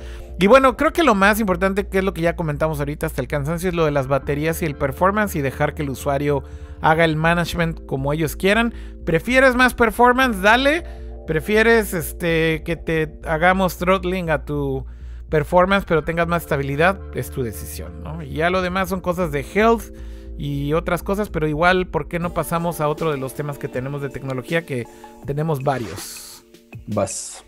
Y 0.41 0.47
bueno, 0.47 0.79
creo 0.79 0.95
que 0.95 1.03
lo 1.03 1.15
más 1.15 1.39
importante, 1.39 1.87
que 1.87 1.99
es 1.99 2.05
lo 2.05 2.15
que 2.15 2.23
ya 2.23 2.35
comentamos 2.35 2.79
ahorita 2.79 3.05
hasta 3.05 3.21
el 3.21 3.29
cansancio, 3.29 3.69
es 3.69 3.75
lo 3.75 3.85
de 3.85 3.91
las 3.91 4.07
baterías 4.07 4.63
y 4.63 4.65
el 4.65 4.75
performance 4.75 5.37
y 5.37 5.43
dejar 5.43 5.75
que 5.75 5.83
el 5.83 5.91
usuario 5.91 6.43
haga 6.81 7.05
el 7.05 7.17
management 7.17 7.85
como 7.85 8.11
ellos 8.11 8.37
quieran. 8.37 8.73
¿Prefieres 9.05 9.55
más 9.55 9.75
performance? 9.75 10.41
Dale. 10.41 10.83
¿Prefieres 11.27 11.93
este, 11.93 12.63
que 12.65 12.77
te 12.77 13.19
hagamos 13.27 13.77
throttling 13.77 14.31
a 14.31 14.47
tu 14.47 14.87
performance 15.29 15.85
pero 15.87 16.05
tengas 16.05 16.29
más 16.29 16.43
estabilidad? 16.43 16.99
Es 17.15 17.31
tu 17.31 17.43
decisión, 17.43 18.03
¿no? 18.03 18.23
Y 18.23 18.35
ya 18.35 18.51
lo 18.51 18.63
demás 18.63 18.89
son 18.89 19.01
cosas 19.01 19.33
de 19.33 19.45
health 19.55 19.95
y 20.37 20.73
otras 20.73 21.03
cosas, 21.03 21.31
pero 21.31 21.47
igual, 21.47 21.87
¿por 21.87 22.09
qué 22.09 22.19
no 22.19 22.35
pasamos 22.35 22.81
a 22.81 22.89
otro 22.89 23.11
de 23.11 23.19
los 23.19 23.35
temas 23.35 23.59
que 23.59 23.69
tenemos 23.69 24.03
de 24.03 24.09
tecnología? 24.09 24.67
Que 24.67 24.85
tenemos 25.27 25.63
varios. 25.63 26.45
Vas. 26.87 27.45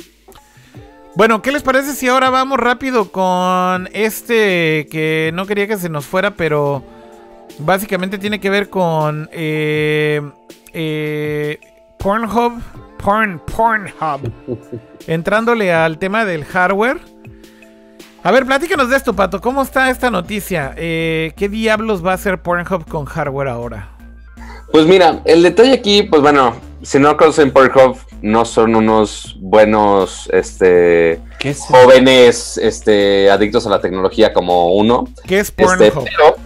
Bueno, 1.16 1.40
¿qué 1.40 1.50
les 1.50 1.62
parece 1.62 1.94
si 1.94 2.08
ahora 2.08 2.30
vamos 2.30 2.58
rápido 2.58 3.10
con 3.10 3.88
este 3.92 4.86
que 4.90 5.30
no 5.34 5.46
quería 5.46 5.66
que 5.66 5.78
se 5.78 5.88
nos 5.88 6.04
fuera, 6.04 6.32
pero 6.32 6.84
básicamente 7.58 8.18
tiene 8.18 8.38
que 8.38 8.50
ver 8.50 8.68
con 8.68 9.28
eh, 9.32 10.20
eh, 10.74 11.58
Pornhub, 11.98 12.60
Porn, 12.98 13.40
Pornhub, 13.46 14.30
entrándole 15.06 15.72
al 15.72 15.98
tema 15.98 16.24
del 16.24 16.44
hardware. 16.44 17.00
A 18.22 18.32
ver, 18.32 18.44
platícanos 18.44 18.90
de 18.90 18.96
esto, 18.96 19.14
Pato. 19.14 19.40
¿Cómo 19.40 19.62
está 19.62 19.88
esta 19.90 20.10
noticia? 20.10 20.74
Eh, 20.76 21.32
¿Qué 21.36 21.48
diablos 21.48 22.04
va 22.04 22.12
a 22.12 22.14
hacer 22.14 22.42
Pornhub 22.42 22.84
con 22.88 23.04
hardware 23.04 23.48
ahora? 23.48 23.90
Pues 24.72 24.84
mira, 24.86 25.20
el 25.24 25.42
detalle 25.44 25.74
aquí, 25.74 26.02
pues 26.02 26.22
bueno, 26.22 26.56
si 26.82 26.98
no 26.98 27.16
conocen 27.16 27.52
Pornhub, 27.52 27.96
no 28.22 28.44
son 28.44 28.74
unos 28.74 29.36
buenos 29.40 30.28
este, 30.32 31.20
jóvenes 31.68 32.58
este, 32.58 33.30
adictos 33.30 33.64
a 33.66 33.70
la 33.70 33.80
tecnología 33.80 34.32
como 34.32 34.74
uno. 34.74 35.06
¿Qué 35.24 35.38
es 35.38 35.48
Este, 35.56 35.62
Pornhub? 35.64 36.04
pero, 36.04 36.36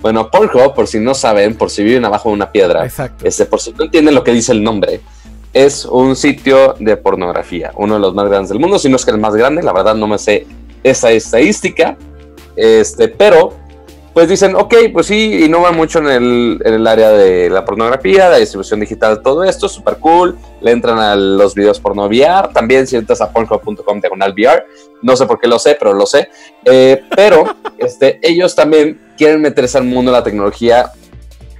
bueno, 0.00 0.30
Pornhub, 0.32 0.74
por 0.74 0.88
si 0.88 0.98
no 0.98 1.14
saben, 1.14 1.54
por 1.54 1.70
si 1.70 1.84
viven 1.84 2.04
abajo 2.04 2.30
de 2.30 2.34
una 2.34 2.50
piedra, 2.50 2.84
Exacto. 2.84 3.24
este, 3.24 3.44
por 3.46 3.60
si 3.60 3.72
no 3.72 3.84
entienden 3.84 4.16
lo 4.16 4.24
que 4.24 4.32
dice 4.32 4.50
el 4.50 4.64
nombre, 4.64 5.00
es 5.52 5.84
un 5.84 6.16
sitio 6.16 6.74
de 6.80 6.96
pornografía, 6.96 7.70
uno 7.76 7.94
de 7.94 8.00
los 8.00 8.14
más 8.14 8.28
grandes 8.28 8.48
del 8.48 8.58
mundo, 8.58 8.80
si 8.80 8.88
no 8.88 8.96
es 8.96 9.04
que 9.04 9.12
el 9.12 9.18
más 9.18 9.36
grande, 9.36 9.62
la 9.62 9.72
verdad 9.72 9.94
no 9.94 10.08
me 10.08 10.18
sé 10.18 10.46
esa 10.84 11.10
estadística, 11.10 11.96
este, 12.54 13.08
pero 13.08 13.54
pues 14.14 14.28
dicen, 14.28 14.54
ok, 14.54 14.72
pues 14.92 15.08
sí, 15.08 15.44
innovan 15.44 15.74
mucho 15.74 15.98
en 15.98 16.06
el, 16.06 16.62
en 16.64 16.74
el 16.74 16.86
área 16.86 17.10
de 17.10 17.50
la 17.50 17.64
pornografía, 17.64 18.28
la 18.28 18.36
distribución 18.36 18.78
digital, 18.78 19.20
todo 19.22 19.42
esto, 19.42 19.68
súper 19.68 19.96
cool, 19.96 20.38
le 20.60 20.70
entran 20.70 21.00
a 21.00 21.16
los 21.16 21.56
videos 21.56 21.80
porno 21.80 22.06
VR, 22.06 22.48
también 22.54 22.86
si 22.86 22.94
entras 22.94 23.20
a 23.20 23.32
pornhub.com 23.32 24.00
diagonal 24.00 24.32
VR, 24.32 24.64
no 25.02 25.16
sé 25.16 25.26
por 25.26 25.40
qué 25.40 25.48
lo 25.48 25.58
sé, 25.58 25.76
pero 25.76 25.92
lo 25.92 26.06
sé, 26.06 26.28
Eh, 26.64 27.02
pero 27.16 27.56
este, 27.78 28.20
ellos 28.22 28.54
también 28.54 29.00
quieren 29.18 29.42
meterse 29.42 29.78
al 29.78 29.84
mundo 29.84 30.12
de 30.12 30.18
la 30.18 30.24
tecnología, 30.24 30.92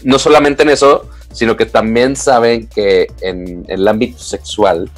no 0.05 0.21
solamente 0.21 0.63
en 0.63 0.71
eso, 0.71 1.11
sino 1.33 1.57
que 1.57 1.67
también 1.67 2.15
saben 2.15 2.69
que 2.69 3.09
en 3.21 3.65
el 3.67 3.89
ámbito 3.89 4.19
sexual 4.19 4.89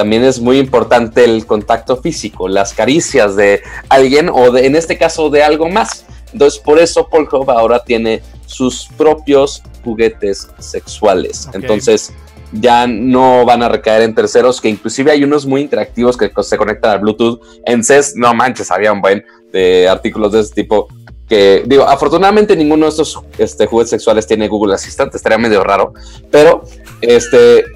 también 0.00 0.24
es 0.24 0.40
muy 0.40 0.58
importante 0.58 1.24
el 1.24 1.44
contacto 1.44 1.98
físico, 1.98 2.48
las 2.48 2.72
caricias 2.72 3.36
de 3.36 3.60
alguien 3.90 4.30
o 4.32 4.50
de, 4.50 4.64
en 4.64 4.74
este 4.74 4.96
caso 4.96 5.28
de 5.28 5.42
algo 5.42 5.68
más. 5.68 6.06
Entonces 6.32 6.58
por 6.58 6.78
eso 6.78 7.06
Pornhub 7.06 7.50
ahora 7.50 7.84
tiene 7.84 8.22
sus 8.46 8.88
propios 8.96 9.62
juguetes 9.84 10.48
sexuales. 10.58 11.50
Entonces 11.52 12.14
ya 12.50 12.86
no 12.86 13.44
van 13.44 13.62
a 13.62 13.68
recaer 13.68 14.00
en 14.00 14.14
terceros, 14.14 14.58
que 14.58 14.70
inclusive 14.70 15.12
hay 15.12 15.22
unos 15.22 15.44
muy 15.44 15.60
interactivos 15.60 16.16
que 16.16 16.32
se 16.42 16.56
conectan 16.56 16.92
al 16.92 17.00
Bluetooth. 17.00 17.42
En 17.66 17.84
CES, 17.84 18.14
no 18.16 18.32
manches, 18.32 18.70
había 18.70 18.94
un 18.94 19.02
buen 19.02 19.22
de 19.52 19.86
artículos 19.86 20.32
de 20.32 20.40
ese 20.40 20.54
tipo 20.54 20.88
que 21.28 21.62
digo, 21.66 21.84
afortunadamente 21.84 22.56
ninguno 22.56 22.86
de 22.86 22.90
estos 22.90 23.20
este, 23.36 23.66
juguetes 23.66 23.90
sexuales 23.90 24.26
tiene 24.26 24.48
Google 24.48 24.74
Assistant, 24.74 25.14
estaría 25.14 25.36
medio 25.36 25.62
raro, 25.62 25.92
pero 26.30 26.64
este, 27.02 27.66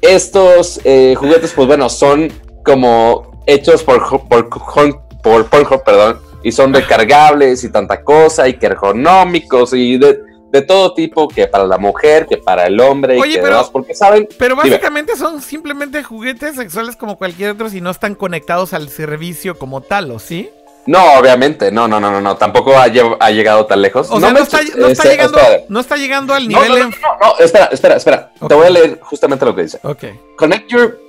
estos 0.00 0.80
eh, 0.84 1.14
juguetes, 1.16 1.52
pues 1.54 1.66
bueno, 1.66 1.88
son 1.88 2.32
como 2.64 3.42
hechos 3.46 3.82
por, 3.82 4.00
por, 4.28 4.48
por 4.48 5.46
Pornhub, 5.46 5.82
perdón, 5.84 6.18
y 6.42 6.52
son 6.52 6.72
recargables 6.74 7.64
y 7.64 7.70
tanta 7.70 8.02
cosa, 8.02 8.48
y 8.48 8.54
que 8.54 8.66
ergonómicos 8.66 9.72
y 9.72 9.98
de, 9.98 10.18
de 10.52 10.62
todo 10.62 10.94
tipo, 10.94 11.28
que 11.28 11.46
para 11.46 11.64
la 11.66 11.78
mujer, 11.78 12.26
que 12.26 12.36
para 12.36 12.66
el 12.66 12.80
hombre, 12.80 13.18
Oye, 13.18 13.30
y 13.30 13.34
que 13.34 13.40
pero- 13.40 13.54
demás, 13.56 13.70
porque 13.70 13.94
saben, 13.94 14.28
Pero 14.38 14.54
Dime. 14.56 14.70
básicamente 14.70 15.16
son 15.16 15.40
simplemente 15.42 16.02
juguetes 16.02 16.56
sexuales 16.56 16.96
como 16.96 17.16
cualquier 17.18 17.50
otro 17.50 17.68
si 17.68 17.80
no 17.80 17.90
están 17.90 18.14
conectados 18.14 18.72
al 18.72 18.88
servicio 18.88 19.58
como 19.58 19.80
tal, 19.80 20.10
¿o 20.10 20.18
sí? 20.18 20.50
No, 20.86 21.14
obviamente, 21.18 21.70
no, 21.72 21.86
no, 21.88 21.98
no, 22.00 22.10
no, 22.10 22.20
no, 22.20 22.36
tampoco 22.36 22.76
ha, 22.76 22.86
lle- 22.88 23.16
ha 23.18 23.30
llegado 23.30 23.66
tan 23.66 23.82
lejos. 23.82 24.08
O 24.10 24.20
sea, 24.20 24.30
no, 24.32 24.38
está, 24.40 24.60
no 24.76 24.86
está 24.88 25.04
llegando, 25.04 25.38
espera. 25.38 25.64
no 25.68 25.80
está 25.80 25.96
llegando 25.96 26.34
al 26.34 26.48
nivel 26.48 26.68
no, 26.68 26.76
no, 26.78 26.84
no, 26.84 26.90
no, 26.90 27.38
espera, 27.44 27.66
espera, 27.66 27.96
espera. 27.96 28.32
Te 28.48 28.54
voy 28.54 28.66
a 28.66 28.70
leer 28.70 29.00
justamente 29.02 29.44
lo 29.44 29.54
que 29.54 29.62
dice. 29.62 29.78
Ok. 29.82 30.04
Connect 30.36 30.70
your. 30.70 31.00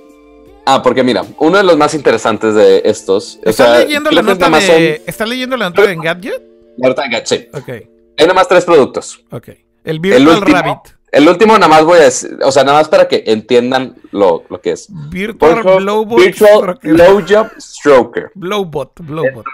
Ah, 0.66 0.82
porque 0.82 1.02
mira, 1.02 1.24
uno 1.38 1.56
de 1.56 1.64
los 1.64 1.76
más 1.78 1.94
interesantes 1.94 2.54
de 2.54 2.82
estos. 2.84 3.36
o 3.44 3.48
¿Estás 3.48 3.66
sea, 3.68 3.78
leyendo 3.78 4.10
la 4.10 4.22
nota 4.22 4.46
son- 4.50 4.60
de... 4.60 5.02
¿Estás 5.06 5.28
leyendo 5.28 5.56
la 5.56 5.70
nota 5.70 5.82
de 5.82 5.92
Engadget? 5.92 6.42
ahorita 6.82 7.04
en 7.06 7.10
Gadget, 7.10 7.26
sí. 7.26 7.48
Ok, 7.54 7.68
Hay 7.68 7.86
nada 8.20 8.34
más 8.34 8.46
tres 8.48 8.64
productos. 8.64 9.20
ok. 9.30 9.48
El 9.84 10.00
Virtual 10.00 10.38
último- 10.38 10.56
Rabbit. 10.58 10.78
El 11.10 11.26
último 11.26 11.54
nada 11.54 11.68
más 11.68 11.84
voy 11.84 12.00
a 12.00 12.02
decir, 12.02 12.38
o 12.44 12.52
sea, 12.52 12.64
nada 12.64 12.78
más 12.80 12.88
para 12.88 13.08
que 13.08 13.24
entiendan 13.28 13.94
lo, 14.10 14.44
lo 14.50 14.60
que 14.60 14.72
es. 14.72 14.88
Virtual 15.08 15.62
Blowbot. 15.62 16.18
Virtual. 16.20 16.78
Blowjob 16.82 17.46
Stroker. 17.58 18.30
Blowbot. 18.34 18.92
Blowbot. 19.00 19.46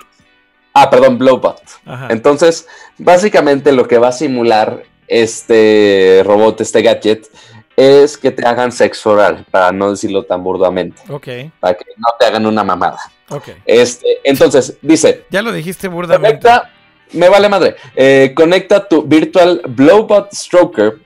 Ah, 0.75 0.91
perdón, 0.91 1.19
Blowbot. 1.19 1.63
Ajá. 1.87 2.09
Entonces, 2.11 2.67
básicamente 2.99 3.71
lo 3.73 3.87
que 3.87 3.99
va 3.99 4.09
a 4.09 4.13
simular 4.13 4.83
este 5.07 6.23
robot, 6.25 6.61
este 6.61 6.83
gadget, 6.83 7.29
es 7.77 8.17
que 8.19 8.31
te 8.31 8.47
hagan 8.47 8.71
sexo 8.73 9.11
oral, 9.11 9.45
para 9.51 9.73
no 9.73 9.91
decirlo 9.91 10.25
tan 10.25 10.43
burdamente, 10.45 11.01
Ok, 11.09 11.27
para 11.61 11.75
que 11.75 11.85
no 11.97 12.07
te 12.19 12.27
hagan 12.27 12.47
una 12.47 12.63
mamada. 12.65 12.99
ok. 13.31 13.49
Este, 13.65 14.19
entonces, 14.25 14.77
dice, 14.81 15.25
Ya 15.31 15.43
lo 15.43 15.53
dijiste 15.53 15.89
burdamente. 15.89 16.39
conecta, 16.41 16.71
me 17.13 17.29
vale 17.29 17.49
madre, 17.49 17.77
eh, 17.97 18.33
conecta 18.35 18.87
tu 18.89 19.03
Virtual 19.03 19.61
Blowbot 19.69 20.33
Stroker 20.33 20.99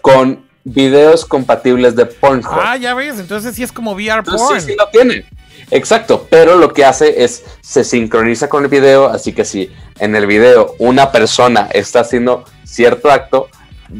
con 0.00 0.47
videos 0.72 1.24
compatibles 1.24 1.96
de 1.96 2.06
Pornhub. 2.06 2.52
Ah, 2.52 2.76
ya 2.76 2.94
ves, 2.94 3.18
entonces 3.18 3.54
sí 3.54 3.62
es 3.62 3.72
como 3.72 3.92
VR 3.92 4.18
Entonces, 4.18 4.46
porn. 4.46 4.60
sí, 4.60 4.66
sí 4.68 4.76
lo 4.76 4.88
tiene. 4.88 5.24
Exacto, 5.70 6.26
pero 6.30 6.56
lo 6.56 6.72
que 6.72 6.84
hace 6.84 7.24
es 7.24 7.44
se 7.60 7.84
sincroniza 7.84 8.48
con 8.48 8.64
el 8.64 8.70
video, 8.70 9.06
así 9.06 9.32
que 9.32 9.44
si 9.44 9.70
en 9.98 10.14
el 10.14 10.26
video 10.26 10.74
una 10.78 11.12
persona 11.12 11.68
está 11.72 12.00
haciendo 12.00 12.44
cierto 12.64 13.10
acto, 13.10 13.48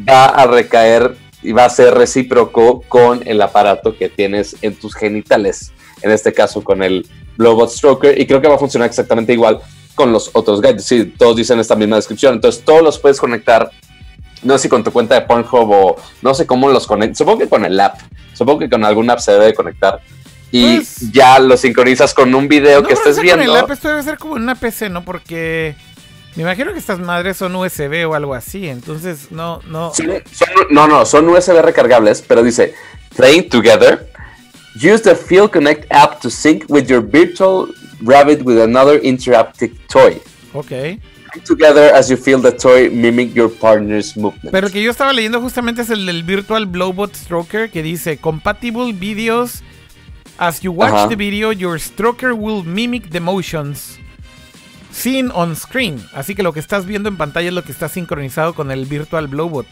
va 0.07 0.25
a 0.25 0.47
recaer 0.47 1.15
y 1.41 1.51
va 1.51 1.65
a 1.65 1.69
ser 1.69 1.93
recíproco 1.93 2.81
con 2.87 3.21
el 3.25 3.41
aparato 3.41 3.95
que 3.97 4.09
tienes 4.09 4.55
en 4.61 4.75
tus 4.75 4.95
genitales. 4.95 5.71
En 6.01 6.11
este 6.11 6.33
caso 6.33 6.63
con 6.63 6.81
el 6.81 7.07
Blowbot 7.37 7.69
Stroker. 7.69 8.19
Y 8.19 8.27
creo 8.27 8.41
que 8.41 8.47
va 8.47 8.55
a 8.55 8.59
funcionar 8.59 8.87
exactamente 8.87 9.33
igual 9.33 9.59
con 9.95 10.11
los 10.11 10.29
otros 10.33 10.61
gadgets. 10.61 10.85
Sí, 10.85 11.05
todos 11.17 11.35
dicen 11.35 11.59
esta 11.59 11.75
misma 11.75 11.95
descripción. 11.95 12.35
Entonces 12.35 12.63
todos 12.63 12.83
los 12.83 12.99
puedes 12.99 13.19
conectar. 13.19 13.71
No 14.43 14.57
sé 14.57 14.63
si 14.63 14.69
con 14.69 14.83
tu 14.83 14.91
cuenta 14.91 15.15
de 15.15 15.21
Pornhub 15.21 15.69
o 15.71 15.95
no 16.21 16.33
sé 16.33 16.45
cómo 16.45 16.69
los 16.69 16.87
conectas. 16.87 17.17
Supongo 17.17 17.39
que 17.39 17.49
con 17.49 17.65
el 17.65 17.79
app. 17.79 17.99
Supongo 18.33 18.59
que 18.59 18.69
con 18.69 18.83
algún 18.85 19.09
app 19.09 19.19
se 19.19 19.33
debe 19.33 19.53
conectar. 19.53 20.01
Y 20.51 20.77
Pues- 20.77 21.11
ya 21.11 21.39
lo 21.39 21.57
sincronizas 21.57 22.13
con 22.13 22.33
un 22.33 22.47
video 22.47 22.81
No, 22.81 22.87
que 22.87 22.93
estés 22.93 23.19
viendo. 23.19 23.43
Con 23.45 23.53
el 23.55 23.57
app 23.63 23.69
esto 23.71 23.89
debe 23.89 24.01
ser 24.03 24.17
como 24.17 24.37
en 24.37 24.43
una 24.43 24.55
PC, 24.55 24.89
¿no? 24.89 25.03
Porque 25.03 25.75
me 26.35 26.43
imagino 26.43 26.71
que 26.73 26.79
estas 26.79 26.99
madres 26.99 27.37
son 27.37 27.55
USB 27.55 28.05
o 28.07 28.15
algo 28.15 28.33
así. 28.33 28.67
Entonces, 28.69 29.31
no, 29.31 29.61
no. 29.67 29.93
Son- 29.93 30.07
no, 30.69 30.87
no, 30.87 31.05
son 31.05 31.27
USB 31.29 31.61
recargables, 31.61 32.23
pero 32.25 32.41
dice 32.43 32.73
Playing 33.15 33.49
Together. 33.49 34.09
Use 34.75 34.99
the 35.03 35.15
Field 35.15 35.51
Connect 35.51 35.85
app 35.91 36.21
to 36.21 36.29
sync 36.29 36.63
with 36.69 36.85
your 36.87 37.01
virtual 37.01 37.67
rabbit 38.01 38.41
with 38.43 38.59
another 38.61 39.01
interactive 39.03 39.71
toy. 39.87 40.21
Ok. 40.53 40.71
Play 41.31 41.43
together 41.43 41.93
as 41.93 42.09
you 42.09 42.17
feel 42.17 42.41
the 42.41 42.51
toy 42.51 42.89
mimic 42.89 43.33
your 43.33 43.49
partner's 43.51 44.15
movement. 44.17 44.51
Pero 44.51 44.67
el 44.67 44.73
que 44.73 44.81
yo 44.81 44.91
estaba 44.91 45.13
leyendo 45.13 45.39
justamente 45.41 45.81
es 45.81 45.89
el 45.89 46.05
del 46.05 46.23
Virtual 46.23 46.65
Blowbot 46.65 47.15
Stroker 47.15 47.69
que 47.69 47.83
dice 47.83 48.17
Compatible 48.17 48.93
videos. 48.93 49.61
As 50.37 50.61
you 50.61 50.71
watch 50.71 51.09
the 51.09 51.15
video, 51.17 51.51
your 51.51 51.77
stroker 51.79 52.31
will 52.31 52.63
mimic 52.63 53.09
the 53.11 53.19
motions 53.19 53.97
seen 54.91 55.31
on 55.33 55.55
screen. 55.55 56.01
Así 56.13 56.33
que 56.35 56.43
lo 56.43 56.53
que 56.53 56.59
estás 56.61 56.85
viendo 56.85 57.09
en 57.09 57.17
pantalla 57.17 57.49
es 57.49 57.53
lo 57.53 57.63
que 57.63 57.71
está 57.71 57.89
sincronizado 57.89 58.53
con 58.53 58.71
el 58.71 58.85
Virtual 58.85 59.27
Blowbot. 59.27 59.67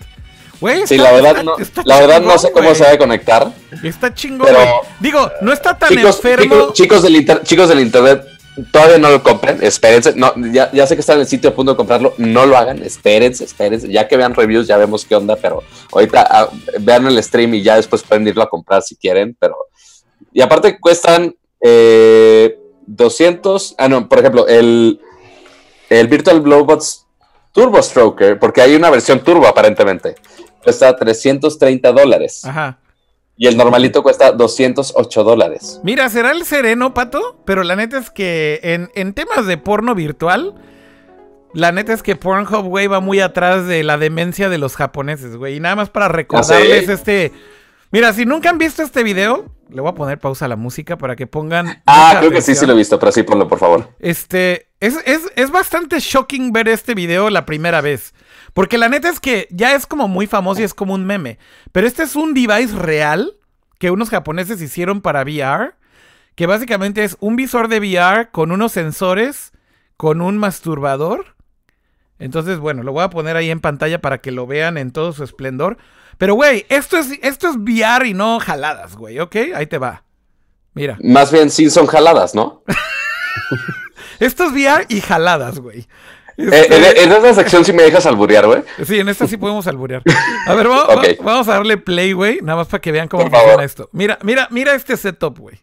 Güey, 0.59 0.87
sí, 0.87 0.95
está- 0.95 1.03
la 1.03 1.11
verdad, 1.13 1.31
está- 1.31 1.43
no, 1.43 1.57
está 1.57 1.81
la 1.85 1.99
verdad 1.99 2.21
no 2.21 2.37
sé 2.37 2.51
cómo 2.51 2.73
se 2.75 2.83
debe 2.83 2.97
conectar. 2.97 3.51
Está 3.83 4.13
chingón, 4.13 4.47
Pero-. 4.47 4.81
Digo, 4.99 5.31
no 5.41 5.53
está 5.53 5.77
tan 5.77 5.89
Chicos, 5.89 6.15
enfermo. 6.17 6.43
chicos, 6.55 6.73
chicos 6.73 7.03
del 7.03 7.15
inter- 7.15 7.43
chicos 7.43 7.69
del 7.69 7.79
internet, 7.79 8.25
todavía 8.71 8.97
no 8.97 9.09
lo 9.09 9.23
compren, 9.23 9.59
espérense. 9.61 10.13
No, 10.15 10.33
ya, 10.51 10.71
ya 10.71 10.87
sé 10.87 10.95
que 10.95 11.01
están 11.01 11.17
en 11.17 11.21
el 11.21 11.27
sitio 11.27 11.49
a 11.49 11.53
punto 11.53 11.73
de 11.73 11.77
comprarlo, 11.77 12.13
no 12.17 12.45
lo 12.45 12.57
hagan, 12.57 12.81
espérense, 12.83 13.43
espérense. 13.43 13.89
Ya 13.89 14.07
que 14.07 14.17
vean 14.17 14.33
reviews, 14.33 14.67
ya 14.67 14.77
vemos 14.77 15.05
qué 15.05 15.15
onda, 15.15 15.35
pero 15.35 15.63
ahorita 15.91 16.27
ah, 16.29 16.49
vean 16.79 17.07
el 17.07 17.21
stream 17.23 17.53
y 17.55 17.61
ya 17.61 17.75
después 17.75 18.03
pueden 18.03 18.27
irlo 18.27 18.43
a 18.43 18.49
comprar 18.49 18.81
si 18.81 18.95
quieren, 18.95 19.35
pero... 19.39 19.55
Y 20.33 20.41
aparte 20.41 20.79
cuestan 20.79 21.35
eh, 21.61 22.57
200, 22.85 23.75
ah 23.77 23.87
no, 23.87 24.07
por 24.07 24.19
ejemplo, 24.19 24.47
el, 24.47 24.99
el 25.89 26.07
Virtual 26.07 26.41
Blowbots 26.41 27.05
Turbo 27.51 27.81
Stroker, 27.81 28.37
porque 28.37 28.61
hay 28.61 28.75
una 28.75 28.89
versión 28.89 29.23
turbo 29.23 29.47
aparentemente, 29.47 30.15
cuesta 30.63 30.95
330 30.95 31.91
dólares. 31.91 32.45
Ajá. 32.45 32.79
Y 33.37 33.47
el 33.47 33.55
normalito 33.55 34.01
cuesta 34.01 34.31
208 34.31 35.23
dólares. 35.23 35.79
Mira, 35.83 36.09
será 36.09 36.31
el 36.31 36.43
sereno, 36.43 36.93
pato, 36.93 37.39
pero 37.45 37.63
la 37.63 37.75
neta 37.75 37.99
es 37.99 38.09
que 38.09 38.59
en, 38.63 38.89
en 38.95 39.13
temas 39.13 39.45
de 39.45 39.57
porno 39.57 39.93
virtual, 39.93 40.55
la 41.53 41.71
neta 41.71 41.93
es 41.93 42.03
que 42.03 42.15
Pornhub, 42.15 42.65
güey, 42.65 42.87
va 42.87 42.99
muy 42.99 43.19
atrás 43.19 43.67
de 43.67 43.83
la 43.83 43.97
demencia 43.97 44.49
de 44.49 44.57
los 44.57 44.75
japoneses, 44.75 45.37
güey. 45.37 45.55
Y 45.55 45.59
nada 45.59 45.75
más 45.75 45.89
para 45.89 46.07
recordarles 46.07 46.83
¿Ah, 46.83 46.85
sí? 46.85 46.91
este... 46.91 47.31
Mira, 47.89 48.11
si 48.11 48.25
nunca 48.25 48.49
han 48.49 48.57
visto 48.57 48.83
este 48.83 49.01
video, 49.01 49.45
le 49.69 49.81
voy 49.81 49.89
a 49.89 49.95
poner 49.95 50.19
pausa 50.19 50.45
a 50.45 50.47
la 50.49 50.57
música 50.57 50.97
para 50.97 51.15
que 51.15 51.25
pongan... 51.25 51.81
Ah, 51.85 52.17
creo 52.19 52.31
que 52.31 52.41
sí, 52.41 52.53
sí 52.53 52.65
lo 52.65 52.73
he 52.73 52.75
visto, 52.75 52.99
pero 52.99 53.11
sí, 53.11 53.23
ponlo, 53.23 53.47
por 53.47 53.59
favor. 53.59 53.89
Este, 53.99 54.67
es, 54.79 54.97
es, 55.05 55.21
es 55.35 55.51
bastante 55.51 55.99
shocking 55.99 56.51
ver 56.51 56.67
este 56.67 56.93
video 56.93 57.29
la 57.29 57.45
primera 57.45 57.81
vez. 57.81 58.13
Porque 58.53 58.77
la 58.77 58.89
neta 58.89 59.09
es 59.09 59.19
que 59.19 59.47
ya 59.51 59.75
es 59.75 59.85
como 59.85 60.07
muy 60.07 60.27
famoso 60.27 60.61
y 60.61 60.63
es 60.63 60.73
como 60.73 60.93
un 60.93 61.05
meme. 61.05 61.37
Pero 61.71 61.87
este 61.87 62.03
es 62.03 62.15
un 62.15 62.33
device 62.33 62.75
real 62.75 63.33
que 63.79 63.91
unos 63.91 64.09
japoneses 64.09 64.61
hicieron 64.61 65.01
para 65.01 65.21
VR. 65.21 65.75
Que 66.35 66.45
básicamente 66.45 67.03
es 67.03 67.17
un 67.19 67.35
visor 67.35 67.67
de 67.67 67.79
VR 67.79 68.29
con 68.31 68.51
unos 68.51 68.71
sensores, 68.71 69.51
con 69.95 70.21
un 70.21 70.37
masturbador. 70.37 71.35
Entonces, 72.19 72.59
bueno, 72.59 72.83
lo 72.83 72.91
voy 72.91 73.03
a 73.03 73.09
poner 73.09 73.35
ahí 73.35 73.49
en 73.49 73.59
pantalla 73.59 74.01
para 74.01 74.19
que 74.19 74.31
lo 74.31 74.47
vean 74.47 74.77
en 74.77 74.91
todo 74.91 75.13
su 75.13 75.23
esplendor. 75.23 75.77
Pero, 76.17 76.35
güey, 76.35 76.65
esto 76.69 76.97
es, 76.97 77.11
esto 77.21 77.47
es 77.49 77.57
VR 77.57 78.07
y 78.07 78.13
no 78.13 78.39
jaladas, 78.39 78.95
güey, 78.95 79.19
¿ok? 79.19 79.35
Ahí 79.55 79.67
te 79.67 79.77
va. 79.77 80.03
Mira. 80.73 80.97
Más 81.01 81.31
bien 81.31 81.49
sí 81.49 81.69
son 81.69 81.87
jaladas, 81.87 82.35
¿no? 82.35 82.63
Esto 84.19 84.45
es 84.45 84.51
VR 84.51 84.85
y 84.89 85.01
jaladas, 85.01 85.59
güey. 85.59 85.87
Eh, 86.37 86.49
Este- 86.51 87.03
en, 87.03 87.11
en 87.11 87.17
esa 87.17 87.33
sección 87.33 87.65
sí 87.65 87.73
me 87.73 87.83
dejas 87.83 88.05
alburear, 88.05 88.45
güey. 88.45 88.61
Sí, 88.85 88.99
en 88.99 89.09
esta 89.09 89.25
sí 89.27 89.37
podemos 89.37 89.65
alburear. 89.67 90.03
A 90.45 90.53
ver, 90.53 90.69
va- 90.69 90.83
Ok. 90.95 91.03
va- 91.19 91.23
vamos 91.25 91.47
a 91.47 91.53
darle 91.53 91.77
play, 91.77 92.13
güey, 92.13 92.39
nada 92.43 92.57
más 92.57 92.67
para 92.67 92.79
que 92.81 92.91
vean 92.91 93.07
cómo 93.07 93.23
Por 93.23 93.31
funciona 93.31 93.51
favor. 93.53 93.65
esto. 93.65 93.89
Mira, 93.91 94.19
mira, 94.21 94.47
mira 94.51 94.75
este 94.75 94.95
setup, 94.97 95.39
güey. 95.39 95.59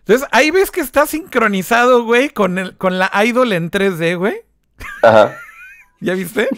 Entonces, 0.00 0.26
ahí 0.32 0.50
ves 0.50 0.70
que 0.70 0.80
está 0.80 1.06
sincronizado, 1.06 2.04
güey, 2.04 2.30
con, 2.30 2.58
el, 2.58 2.76
con 2.76 2.98
la 2.98 3.10
idol 3.24 3.52
en 3.52 3.70
3D, 3.70 4.16
güey. 4.18 4.42
Ajá. 5.02 5.36
¿Ya 6.00 6.14
viste? 6.14 6.48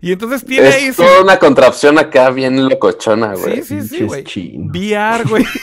Y 0.00 0.12
entonces 0.12 0.44
tiene 0.44 0.68
ahí... 0.68 0.86
Es 0.86 0.96
su- 0.96 1.02
toda 1.02 1.22
una 1.22 1.38
contrapción 1.38 1.98
acá 1.98 2.30
bien 2.30 2.68
locochona, 2.68 3.34
Sí, 3.36 3.42
güey. 3.42 3.62
sí, 3.62 3.82
sí, 3.82 3.98
Pinches 3.98 4.06
güey. 4.06 4.24
VR, 4.94 5.24
güey. 5.28 5.44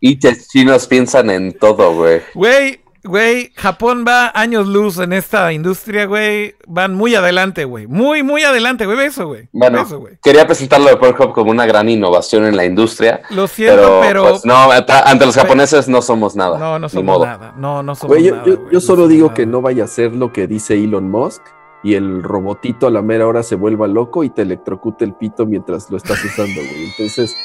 Y 0.00 0.18
chinos 0.18 0.86
piensan 0.86 1.30
en 1.30 1.52
todo, 1.58 1.94
güey. 1.94 2.20
Güey, 2.34 2.80
güey, 3.06 3.52
Japón 3.56 4.04
va 4.06 4.30
años 4.34 4.66
luz 4.66 4.98
en 4.98 5.12
esta 5.12 5.52
industria, 5.52 6.04
güey. 6.06 6.54
Van 6.66 6.94
muy 6.94 7.14
adelante, 7.14 7.64
güey. 7.64 7.86
Muy, 7.86 8.22
muy 8.22 8.42
adelante, 8.42 8.84
güey. 8.86 8.98
Eso, 9.06 9.26
güey. 9.28 9.48
Bueno, 9.52 9.80
eso, 9.82 9.98
güey. 10.00 10.18
quería 10.22 10.46
presentarlo 10.46 10.88
de 10.88 10.96
Pornhub 10.96 11.32
como 11.32 11.50
una 11.50 11.64
gran 11.66 11.88
innovación 11.88 12.44
en 12.44 12.56
la 12.56 12.64
industria. 12.64 13.22
Lo 13.30 13.46
siento, 13.46 13.76
Pero, 13.76 14.00
pero... 14.02 14.22
pues, 14.30 14.44
no, 14.44 14.56
ante 14.70 15.26
los 15.26 15.34
japoneses 15.34 15.88
no 15.88 16.02
somos 16.02 16.36
nada. 16.36 16.58
no, 16.58 16.78
no 16.78 16.86
ni 16.86 16.90
somos 16.90 17.04
modo. 17.16 17.26
nada. 17.26 17.54
No, 17.56 17.82
no 17.82 17.94
somos 17.94 18.16
Güey, 18.16 18.24
yo, 18.28 18.34
nada, 18.36 18.46
yo- 18.46 18.56
güey. 18.58 18.72
yo 18.72 18.80
solo 18.80 19.08
digo 19.08 19.26
nada. 19.28 19.34
que 19.34 19.46
no 19.46 19.62
vaya 19.62 19.84
a 19.84 19.88
ser 19.88 20.14
lo 20.14 20.32
que 20.32 20.46
dice 20.46 20.74
Elon 20.74 21.10
Musk 21.10 21.42
y 21.82 21.94
el 21.94 22.22
robotito 22.22 22.86
a 22.88 22.90
la 22.90 23.00
mera 23.02 23.26
hora 23.28 23.42
se 23.44 23.54
vuelva 23.54 23.86
loco 23.86 24.24
y 24.24 24.30
te 24.30 24.42
electrocute 24.42 25.04
el 25.04 25.14
pito 25.14 25.46
mientras 25.46 25.88
lo 25.90 25.96
estás 25.96 26.24
usando, 26.24 26.60
güey. 26.60 26.86
Entonces, 26.90 27.36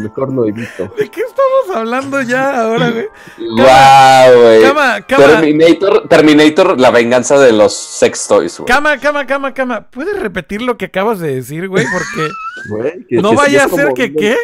mejor 0.00 0.32
lo 0.32 0.46
evito. 0.46 0.92
¿De 0.98 1.08
qué 1.10 1.20
estamos 1.20 1.76
hablando 1.76 2.20
ya 2.22 2.62
ahora, 2.62 2.90
güey? 2.90 3.06
Guau, 3.38 4.40
güey. 4.42 4.62
Cama, 4.62 5.00
cama, 5.06 5.26
Terminator, 5.26 6.08
Terminator, 6.08 6.80
la 6.80 6.90
venganza 6.90 7.38
de 7.38 7.52
los 7.52 7.72
sex 7.74 8.26
toys, 8.28 8.58
güey. 8.58 8.66
cama, 8.66 8.98
cama, 8.98 9.26
cama, 9.26 9.54
cama. 9.54 9.90
¿Puedes 9.90 10.18
repetir 10.20 10.62
lo 10.62 10.76
que 10.76 10.86
acabas 10.86 11.18
de 11.20 11.34
decir, 11.36 11.68
güey? 11.68 11.84
Porque 11.92 12.30
Güey, 12.68 13.06
que- 13.06 13.16
no 13.16 13.30
que 13.30 13.36
vaya 13.36 13.64
a 13.64 13.68
ser 13.68 13.84
como- 13.84 13.94
que 13.94 14.12
qué. 14.14 14.36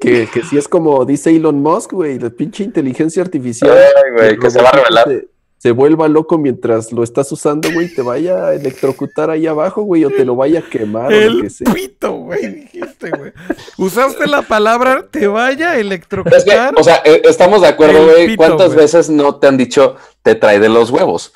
Que, 0.00 0.28
que 0.32 0.42
si 0.44 0.56
es 0.56 0.68
como 0.68 1.04
dice 1.04 1.34
Elon 1.34 1.60
Musk, 1.60 1.92
güey, 1.92 2.18
la 2.20 2.30
pinche 2.30 2.62
inteligencia 2.62 3.20
artificial. 3.22 3.72
Ay, 3.72 4.12
güey, 4.12 4.38
que 4.38 4.48
se 4.50 4.62
va 4.62 4.68
a 4.68 4.72
revelar. 4.72 5.08
Se, 5.08 5.26
se 5.58 5.72
vuelva 5.72 6.08
loco 6.08 6.38
mientras 6.38 6.92
lo 6.92 7.02
estás 7.02 7.30
usando, 7.32 7.70
güey, 7.72 7.92
te 7.92 8.00
vaya 8.02 8.46
a 8.46 8.54
electrocutar 8.54 9.28
ahí 9.28 9.46
abajo, 9.46 9.82
güey, 9.82 10.04
o 10.04 10.10
te 10.10 10.24
lo 10.24 10.36
vaya 10.36 10.60
a 10.60 10.62
quemar 10.62 11.06
o 11.06 11.10
lo 11.10 11.16
El 11.16 11.42
que 11.42 11.50
sea. 11.50 11.72
pito, 11.72 12.12
güey, 12.12 12.46
dijiste, 12.54 13.10
güey. 13.10 13.32
Usaste 13.76 14.26
la 14.28 14.42
palabra 14.42 15.06
te 15.10 15.26
vaya 15.26 15.70
a 15.70 15.72
Es 15.72 15.76
que, 15.76 15.80
electrocutar. 15.80 16.74
o 16.76 16.82
sea, 16.84 17.02
eh, 17.04 17.22
estamos 17.24 17.62
de 17.62 17.68
acuerdo, 17.68 17.98
El 17.98 18.04
güey. 18.26 18.36
¿Cuántas 18.36 18.74
veces 18.74 19.10
no 19.10 19.36
te 19.36 19.48
han 19.48 19.56
dicho 19.56 19.96
te 20.22 20.34
trae 20.34 20.60
de 20.60 20.68
los 20.68 20.90
huevos? 20.90 21.32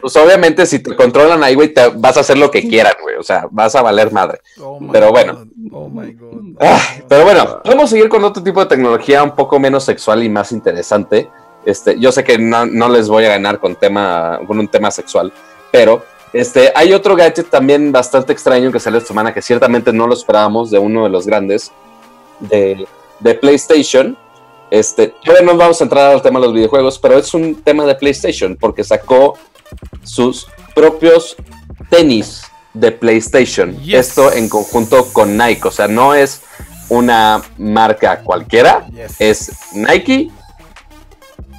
Pues 0.00 0.16
obviamente 0.16 0.64
si 0.66 0.78
te 0.78 0.96
controlan 0.96 1.42
ahí, 1.44 1.54
güey, 1.54 1.72
te 1.74 1.88
vas 1.88 2.16
a 2.16 2.20
hacer 2.20 2.38
lo 2.38 2.50
que 2.50 2.66
quieran, 2.68 2.94
güey. 3.02 3.16
O 3.16 3.22
sea, 3.22 3.46
vas 3.50 3.74
a 3.74 3.82
valer 3.82 4.10
madre. 4.12 4.40
Oh 4.60 4.78
pero 4.90 5.10
bueno. 5.10 5.34
God, 5.34 5.46
Oh 5.72 5.88
my 5.88 6.12
God. 6.12 6.56
Pero 7.08 7.24
bueno, 7.24 7.60
vamos 7.64 7.84
a 7.84 7.88
seguir 7.88 8.08
con 8.08 8.24
otro 8.24 8.42
tipo 8.42 8.60
de 8.60 8.66
tecnología 8.66 9.22
un 9.22 9.34
poco 9.34 9.58
menos 9.58 9.84
sexual 9.84 10.22
y 10.22 10.28
más 10.28 10.52
interesante. 10.52 11.28
Este, 11.66 11.98
yo 11.98 12.12
sé 12.12 12.22
que 12.24 12.38
no, 12.38 12.64
no 12.64 12.88
les 12.88 13.08
voy 13.08 13.24
a 13.24 13.28
ganar 13.30 13.58
con, 13.58 13.74
tema, 13.74 14.40
con 14.46 14.58
un 14.58 14.68
tema 14.68 14.90
sexual, 14.90 15.32
pero 15.72 16.04
este, 16.32 16.72
hay 16.74 16.92
otro 16.92 17.16
gadget 17.16 17.50
también 17.50 17.90
bastante 17.90 18.32
extraño 18.32 18.70
que 18.70 18.78
salió 18.78 18.98
esta 18.98 19.08
semana 19.08 19.34
que 19.34 19.42
ciertamente 19.42 19.92
no 19.92 20.06
lo 20.06 20.14
esperábamos 20.14 20.70
de 20.70 20.78
uno 20.78 21.02
de 21.02 21.10
los 21.10 21.26
grandes 21.26 21.72
de, 22.40 22.86
de 23.18 23.34
PlayStation. 23.34 24.16
Este, 24.70 25.08
todavía 25.24 25.44
no 25.44 25.56
vamos 25.56 25.80
a 25.80 25.84
entrar 25.84 26.12
al 26.12 26.22
tema 26.22 26.38
de 26.38 26.46
los 26.46 26.54
videojuegos, 26.54 26.98
pero 27.00 27.18
es 27.18 27.34
un 27.34 27.56
tema 27.62 27.84
de 27.84 27.94
PlayStation 27.96 28.56
porque 28.56 28.84
sacó 28.84 29.36
sus 30.04 30.46
propios 30.74 31.36
tenis 31.90 32.42
de 32.74 32.92
PlayStation. 32.92 33.76
Yes. 33.80 34.10
Esto 34.10 34.32
en 34.32 34.48
conjunto 34.48 35.06
con 35.12 35.36
Nike, 35.36 35.66
o 35.66 35.70
sea, 35.70 35.88
no 35.88 36.14
es 36.14 36.42
una 36.88 37.42
marca 37.58 38.20
cualquiera, 38.20 38.86
Yes. 38.92 39.16
es 39.18 39.52
Nike 39.72 40.30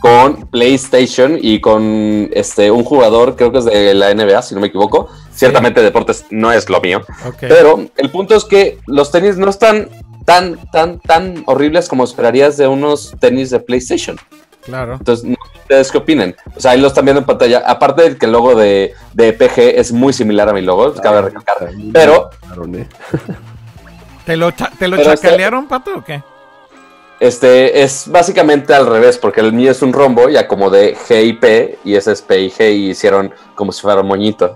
con 0.01 0.47
PlayStation 0.47 1.37
y 1.41 1.59
con 1.59 2.29
este 2.33 2.69
un 2.71 2.83
jugador, 2.83 3.35
creo 3.35 3.51
que 3.51 3.57
es 3.59 3.65
de 3.65 3.93
la 3.93 4.13
NBA, 4.13 4.41
si 4.41 4.55
no 4.55 4.61
me 4.61 4.67
equivoco. 4.67 5.09
Ciertamente 5.33 5.81
deportes 5.81 6.25
no 6.31 6.51
es 6.51 6.69
lo 6.69 6.81
mío, 6.81 7.01
pero 7.39 7.79
el 7.97 8.09
punto 8.09 8.35
es 8.35 8.43
que 8.45 8.79
los 8.87 9.11
tenis 9.11 9.37
no 9.37 9.49
están 9.49 9.89
tan, 10.25 10.57
tan, 10.71 10.99
tan 10.99 11.43
horribles 11.45 11.87
como 11.87 12.03
esperarías 12.03 12.57
de 12.57 12.67
unos 12.67 13.13
tenis 13.19 13.49
de 13.51 13.59
PlayStation. 13.59 14.17
Claro. 14.63 14.95
Entonces, 14.95 15.23
no 15.25 15.35
sé 15.35 15.59
¿ustedes 15.61 15.91
qué 15.91 15.97
opinan? 15.97 16.35
O 16.55 16.59
sea, 16.59 16.71
ahí 16.71 16.79
lo 16.81 16.87
están 16.87 17.05
viendo 17.05 17.19
en 17.21 17.25
pantalla. 17.25 17.63
Aparte 17.65 18.09
de 18.09 18.17
que 18.17 18.25
el 18.25 18.31
logo 18.33 18.55
de, 18.55 18.93
de 19.13 19.31
PG 19.33 19.79
es 19.79 19.91
muy 19.93 20.11
similar 20.11 20.49
a 20.49 20.53
mi 20.53 20.61
logo, 20.61 20.93
cabe 20.95 21.21
recalcar. 21.21 21.69
Pero, 21.93 22.29
¿eh? 22.73 22.87
¿Te 24.25 24.35
lo, 24.35 24.51
cha- 24.51 24.71
te 24.77 24.87
lo 24.87 24.97
este- 24.97 25.15
chacalearon, 25.15 25.67
pato, 25.67 25.91
o 25.97 26.03
qué? 26.03 26.21
Este 27.19 27.81
es 27.81 28.07
básicamente 28.07 28.73
al 28.73 28.85
revés, 28.85 29.17
porque 29.17 29.41
el 29.41 29.51
mío 29.53 29.71
es 29.71 29.81
un 29.81 29.91
rombo, 29.91 30.29
ya 30.29 30.47
como 30.47 30.69
de 30.69 30.95
G 30.95 31.25
y 31.25 31.33
P, 31.33 31.79
y 31.83 31.95
ese 31.95 32.11
es 32.11 32.21
P 32.21 32.41
y 32.41 32.51
G, 32.51 32.71
y 32.71 32.89
hicieron 32.91 33.33
como 33.55 33.71
si 33.71 33.81
fuera 33.81 34.01
un 34.01 34.07
moñito. 34.07 34.55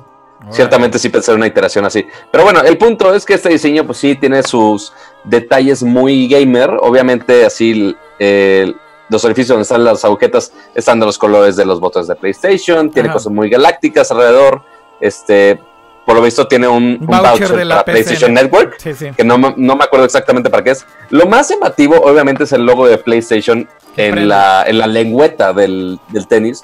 Ciertamente 0.50 0.98
sí 0.98 1.10
pensé 1.10 1.32
en 1.32 1.38
una 1.38 1.48
iteración 1.48 1.86
así. 1.86 2.06
Pero 2.32 2.44
bueno, 2.44 2.62
el 2.62 2.78
punto 2.78 3.14
es 3.14 3.26
que 3.26 3.36
este 3.36 3.50
diseño, 3.50 3.86
pues 3.86 4.00
sí, 4.00 4.16
tiene 4.16 4.42
sus 4.42 4.92
detalles 5.24 5.84
muy 5.84 6.28
gamer. 6.28 6.72
Obviamente, 6.82 7.46
así 7.46 7.96
eh, 8.18 8.74
los 9.10 9.24
orificios 9.24 9.50
donde 9.50 9.64
están 9.64 9.84
las 9.84 10.04
agujetas 10.04 10.52
están 10.74 11.00
de 11.00 11.06
los 11.06 11.20
colores 11.20 11.56
de 11.56 11.66
los 11.66 11.80
botones 11.80 12.08
de 12.08 12.16
PlayStation. 12.16 12.90
Tiene 12.90 13.10
Ajá. 13.10 13.18
cosas 13.18 13.32
muy 13.32 13.50
galácticas 13.52 14.10
alrededor. 14.12 14.64
Este, 15.00 15.62
por 16.06 16.16
lo 16.16 16.22
visto, 16.22 16.48
tiene 16.48 16.68
un, 16.68 16.98
un 17.00 17.06
Voucher 17.08 17.30
voucher, 17.32 17.56
de 17.58 17.66
la 17.66 17.76
para. 17.76 17.94
PlayStation 17.94 18.34
Network 18.34 18.76
Sí, 18.80 18.94
sí. 18.94 19.12
que 19.16 19.24
no, 19.24 19.38
me- 19.38 19.54
no 19.58 19.76
me 19.76 19.84
acuerdo 19.84 20.06
exactamente 20.06 20.50
para 20.50 20.64
qué 20.64 20.72
es. 20.72 20.86
Lo 21.10 21.26
más 21.28 21.50
llamativo, 21.50 21.96
obviamente, 22.02 22.44
es 22.46 22.52
el 22.54 22.66
logo 22.66 22.88
de 22.88 22.98
PlayStation 22.98 23.68
en 23.98 24.28
la, 24.28 24.64
en 24.66 24.78
la 24.80 24.88
lengüeta 24.88 25.54
del, 25.54 26.00
del 26.10 26.28
tenis, 26.28 26.64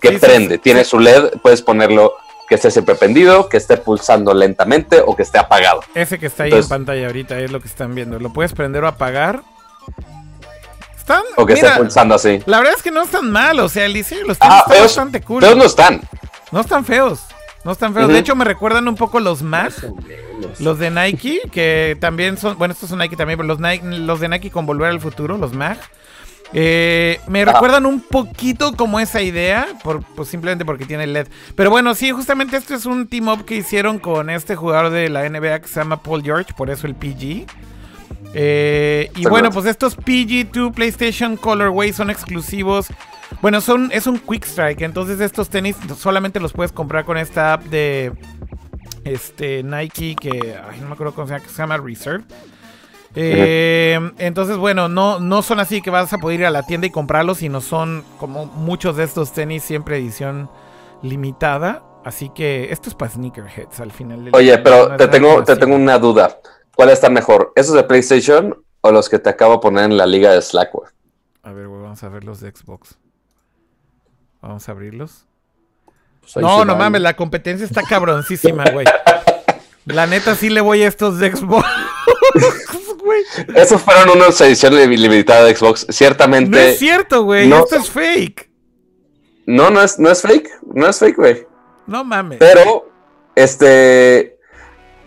que 0.00 0.10
Sí, 0.10 0.16
prende. 0.18 0.58
Tiene 0.58 0.84
su 0.84 0.98
LED, 1.00 1.32
puedes 1.42 1.60
ponerlo 1.62 2.14
que 2.48 2.54
esté 2.54 2.70
siempre 2.70 2.94
prendido, 2.94 3.48
que 3.48 3.58
esté 3.58 3.76
pulsando 3.76 4.32
lentamente 4.32 5.02
o 5.04 5.14
que 5.14 5.22
esté 5.22 5.38
apagado. 5.38 5.80
Ese 5.94 6.18
que 6.18 6.26
está 6.26 6.44
ahí 6.44 6.50
Entonces- 6.50 6.70
en 6.70 6.78
pantalla 6.78 7.06
ahorita 7.08 7.38
es 7.40 7.50
lo 7.52 7.60
que 7.60 7.68
están 7.68 7.94
viendo. 7.94 8.18
Lo 8.18 8.32
puedes 8.32 8.52
prender 8.54 8.84
o 8.84 8.88
apagar. 8.88 9.42
Están. 10.96 11.22
O 11.36 11.46
que 11.46 11.54
mira, 11.54 11.68
esté 11.68 11.80
pulsando 11.80 12.14
así. 12.14 12.42
la 12.46 12.58
verdad 12.58 12.74
es 12.76 12.82
que 12.82 12.90
no 12.90 13.02
están 13.02 13.30
mal. 13.30 13.58
O 13.60 13.68
sea, 13.68 13.84
el 13.86 13.92
diseño 13.92 14.24
los 14.26 14.38
Ah, 14.40 14.64
feos, 14.68 14.82
bastante 14.82 15.20
cool. 15.22 15.42
feos 15.42 15.56
no 15.56 15.64
están. 15.64 16.00
No 16.52 16.60
están 16.60 16.84
feos. 16.84 17.20
No 17.68 17.72
están 17.72 17.92
feos. 17.92 18.08
De 18.08 18.18
hecho, 18.18 18.34
me 18.34 18.46
recuerdan 18.46 18.88
un 18.88 18.94
poco 18.94 19.20
los 19.20 19.42
Mag. 19.42 19.74
Los 20.58 20.78
de 20.78 20.90
Nike, 20.90 21.42
que 21.52 21.98
también 22.00 22.38
son. 22.38 22.56
Bueno, 22.56 22.72
estos 22.72 22.88
son 22.88 22.98
Nike 22.98 23.14
también, 23.14 23.36
pero 23.36 23.46
los, 23.46 23.60
Nike, 23.60 23.84
los 23.84 24.20
de 24.20 24.30
Nike 24.30 24.50
con 24.50 24.64
Volver 24.64 24.88
al 24.88 25.00
Futuro, 25.00 25.36
los 25.36 25.52
Mag. 25.52 25.76
eh, 26.54 27.20
me 27.26 27.44
recuerdan 27.44 27.84
un 27.84 28.00
poquito 28.00 28.74
como 28.74 28.98
esa 29.00 29.20
idea, 29.20 29.66
por, 29.84 30.02
pues 30.02 30.30
simplemente 30.30 30.64
porque 30.64 30.86
tiene 30.86 31.06
LED. 31.06 31.26
Pero 31.56 31.68
bueno, 31.68 31.94
sí, 31.94 32.10
justamente 32.10 32.56
esto 32.56 32.74
es 32.74 32.86
un 32.86 33.06
team 33.06 33.28
up 33.28 33.44
que 33.44 33.56
hicieron 33.56 33.98
con 33.98 34.30
este 34.30 34.56
jugador 34.56 34.90
de 34.90 35.10
la 35.10 35.28
NBA 35.28 35.60
que 35.60 35.68
se 35.68 35.80
llama 35.80 36.02
Paul 36.02 36.22
George, 36.22 36.54
por 36.56 36.70
eso 36.70 36.86
el 36.86 36.94
PG. 36.94 37.44
Eh, 38.32 39.10
y 39.14 39.26
bueno, 39.26 39.50
pues 39.50 39.66
estos 39.66 39.94
PG2 39.98 40.72
PlayStation 40.72 41.36
Colorway 41.36 41.92
son 41.92 42.08
exclusivos. 42.08 42.86
Bueno, 43.40 43.60
son, 43.60 43.90
es 43.92 44.06
un 44.06 44.18
Quick 44.18 44.44
Strike, 44.44 44.82
entonces 44.82 45.20
estos 45.20 45.48
tenis 45.48 45.76
solamente 45.96 46.40
los 46.40 46.52
puedes 46.52 46.72
comprar 46.72 47.04
con 47.04 47.16
esta 47.16 47.52
app 47.54 47.64
de 47.64 48.12
este 49.04 49.62
Nike 49.62 50.16
que 50.16 50.56
ay, 50.56 50.80
no 50.80 50.88
me 50.88 50.94
acuerdo 50.94 51.14
cómo 51.14 51.26
se 51.26 51.34
llama, 51.34 51.44
que 51.44 51.50
se 51.50 51.56
llama 51.56 51.76
Reserve. 51.76 52.24
Eh, 53.14 53.98
entonces, 54.18 54.56
bueno, 54.56 54.88
no, 54.88 55.18
no 55.18 55.42
son 55.42 55.60
así 55.60 55.82
que 55.82 55.90
vas 55.90 56.12
a 56.12 56.18
poder 56.18 56.40
ir 56.40 56.46
a 56.46 56.50
la 56.50 56.62
tienda 56.64 56.86
y 56.86 56.90
comprarlos, 56.90 57.38
sino 57.38 57.60
son 57.60 58.04
como 58.18 58.46
muchos 58.46 58.96
de 58.96 59.04
estos 59.04 59.32
tenis, 59.32 59.62
siempre 59.62 59.96
edición 59.96 60.50
limitada. 61.02 61.82
Así 62.04 62.30
que 62.30 62.70
esto 62.70 62.88
es 62.88 62.94
para 62.94 63.10
sneakerheads 63.10 63.80
al 63.80 63.92
final 63.92 64.24
del 64.24 64.36
Oye, 64.36 64.56
pero 64.58 64.96
te 64.96 65.08
tengo, 65.08 65.42
te 65.42 65.56
tengo 65.56 65.74
una 65.74 65.98
duda. 65.98 66.38
¿Cuál 66.76 66.90
está 66.90 67.10
mejor? 67.10 67.52
¿Esos 67.56 67.74
de 67.74 67.82
PlayStation 67.82 68.56
o 68.82 68.92
los 68.92 69.08
que 69.08 69.18
te 69.18 69.28
acabo 69.28 69.54
de 69.54 69.58
poner 69.58 69.84
en 69.84 69.96
la 69.96 70.06
liga 70.06 70.32
de 70.32 70.40
Slackware? 70.40 70.92
A 71.42 71.52
ver, 71.52 71.66
vamos 71.66 72.02
a 72.02 72.08
ver 72.08 72.24
los 72.24 72.40
de 72.40 72.52
Xbox. 72.52 72.98
Vamos 74.40 74.68
a 74.68 74.72
abrirlos. 74.72 75.24
Pues 76.20 76.36
No, 76.36 76.64
no 76.64 76.72
van. 76.72 76.78
mames, 76.78 77.00
la 77.00 77.16
competencia 77.16 77.64
está 77.66 77.82
cabroncísima, 77.82 78.64
güey. 78.72 78.86
La 79.86 80.06
neta 80.06 80.34
sí 80.34 80.50
le 80.50 80.60
voy 80.60 80.82
a 80.82 80.88
estos 80.88 81.18
de 81.18 81.34
Xbox. 81.34 81.66
güey. 83.02 83.22
Esos 83.56 83.80
fueron 83.82 84.10
unos 84.10 84.38
ediciones 84.40 84.86
limitadas 84.88 85.46
de 85.46 85.56
Xbox. 85.56 85.86
Ciertamente. 85.88 86.50
No 86.50 86.58
es 86.58 86.78
cierto, 86.78 87.22
güey. 87.24 87.48
no- 87.48 87.60
Esto 87.60 87.76
es 87.76 87.88
fake. 87.90 88.50
No, 89.46 89.70
no 89.70 89.82
es, 89.82 89.98
no 89.98 90.10
es 90.10 90.20
fake. 90.20 90.50
No 90.74 90.86
es 90.88 90.98
fake, 90.98 91.16
güey. 91.16 91.46
No 91.86 92.04
mames. 92.04 92.38
Pero, 92.38 92.90
este. 93.34 94.36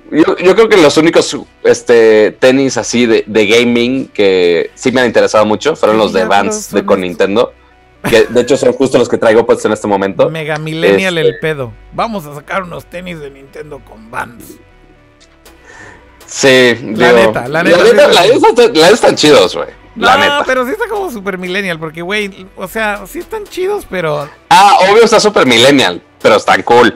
Yo, 0.10 0.36
yo 0.38 0.56
creo 0.56 0.68
que 0.68 0.78
los 0.78 0.98
únicos 0.98 1.38
este, 1.64 2.32
tenis 2.32 2.76
así 2.76 3.06
de, 3.06 3.24
de 3.28 3.48
gaming 3.48 4.08
que 4.10 4.72
sí 4.76 4.92
me 4.92 5.00
han 5.02 5.08
interesado 5.08 5.46
mucho 5.46 5.76
fueron 5.78 5.98
los 5.98 6.12
de 6.12 6.26
Vans 6.26 6.72
de 6.72 6.84
con. 6.86 7.02
Nintendo. 7.02 7.54
Que 8.10 8.24
de 8.26 8.41
hecho 8.41 8.58
son 8.58 8.74
justo 8.74 8.97
los 8.97 9.08
que 9.08 9.18
traigo 9.18 9.45
puestos 9.45 9.66
en 9.66 9.74
este 9.74 9.88
momento. 9.88 10.30
Mega 10.30 10.58
Millennial 10.58 11.18
Este- 11.18 11.30
el 11.30 11.39
pedo. 11.39 11.72
Vamos 11.93 12.26
a 12.26 12.34
sacar 12.36 12.64
unos 12.64 12.86
tenis 12.86 13.20
de 13.20 13.30
Nintendo 13.30 13.80
con 13.88 14.10
Vans. 14.10 14.56
Sí, 16.26 16.76
La 16.95 17.12
digo, 17.12 17.28
neta, 17.28 17.47
la 17.47 17.64
neta, 17.64 17.78
La 17.78 17.84
neta, 17.84 18.10
sí. 18.10 18.16
la 18.16 18.22
neta- 18.24 18.62
la 18.68 18.68
neta 18.74 18.89
están 18.89 19.16
chidos, 19.16 19.56
güey. 19.56 19.68
La 19.97 20.14
no, 20.16 20.20
neta. 20.24 20.43
pero 20.45 20.66
sí 20.66 20.72
está 20.72 20.88
como 20.88 21.12
super 21.12 21.38
millennial, 21.38 21.78
porque, 21.78 22.02
güey, 22.02 22.47
o 22.56 22.68
sea, 22.68 23.06
sí 23.06 23.20
están 23.20 23.43
chidos, 23.43 23.86
pero 23.89 24.30
Ah, 24.49 24.78
obvio 24.89 25.04
está 25.04 25.20
super 25.20 25.45
millennial, 25.45 26.02
pero 26.22 26.38
están 26.38 26.64
cool. 26.64 26.93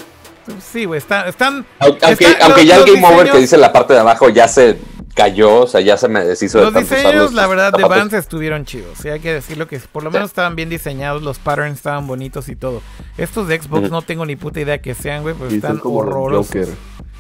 Sí, 0.62 0.86
güey, 0.86 0.98
están, 0.98 1.28
están, 1.28 1.66
Aunque, 1.80 2.06
aunque, 2.06 2.28
los- 2.28 2.66
ya 2.66 2.76
el 2.76 2.82
los 2.86 2.94
Game 2.94 3.08
Over 3.08 3.32
que 3.32 3.38
dice 3.40 3.58
la 3.58 3.72
parte 3.74 3.94
de 3.94 4.00
abajo 4.00 4.30
ya 4.30 4.48
se 4.48 4.78
cayó, 5.14 5.62
o 5.62 5.68
sea, 5.68 5.80
ya 5.82 5.96
se 5.98 6.08
me 6.10 6.24
deshizo 6.26 6.58
de 6.58 6.66
Los 6.66 6.74
tanto 6.74 6.88
usar 6.88 6.98
diseños, 6.98 7.24
los 7.26 7.34
la 7.34 7.48
verdad, 7.48 7.72
de. 7.74 7.84
Vans 7.84 8.12
estuvieron 8.14 8.66
chidos. 8.66 8.98
Sí, 9.02 9.08
hay 9.10 9.20
que 9.22 9.34
decirlo 9.34 9.68
que 9.68 9.80
por 9.80 10.04
lo 10.04 10.12
menos 10.12 10.30
estaban 10.30 10.56
bien 10.58 10.70
diseñados, 10.70 11.24
los 11.24 11.40
patterns 11.40 11.78
estaban 11.78 12.06
bonitos 12.06 12.50
y 12.50 12.56
todo. 12.56 12.82
Estos 13.18 13.48
de 13.48 13.62
Xbox 13.62 13.90
no 13.90 14.02
tengo 14.02 14.26
ni 14.26 14.36
puta 14.36 14.60
idea 14.60 14.82
que 14.82 14.94
sean, 14.94 15.22
güey, 15.24 15.34
pero 15.38 15.50
están 15.50 15.78
como 15.78 16.00
horrorosos. 16.00 16.68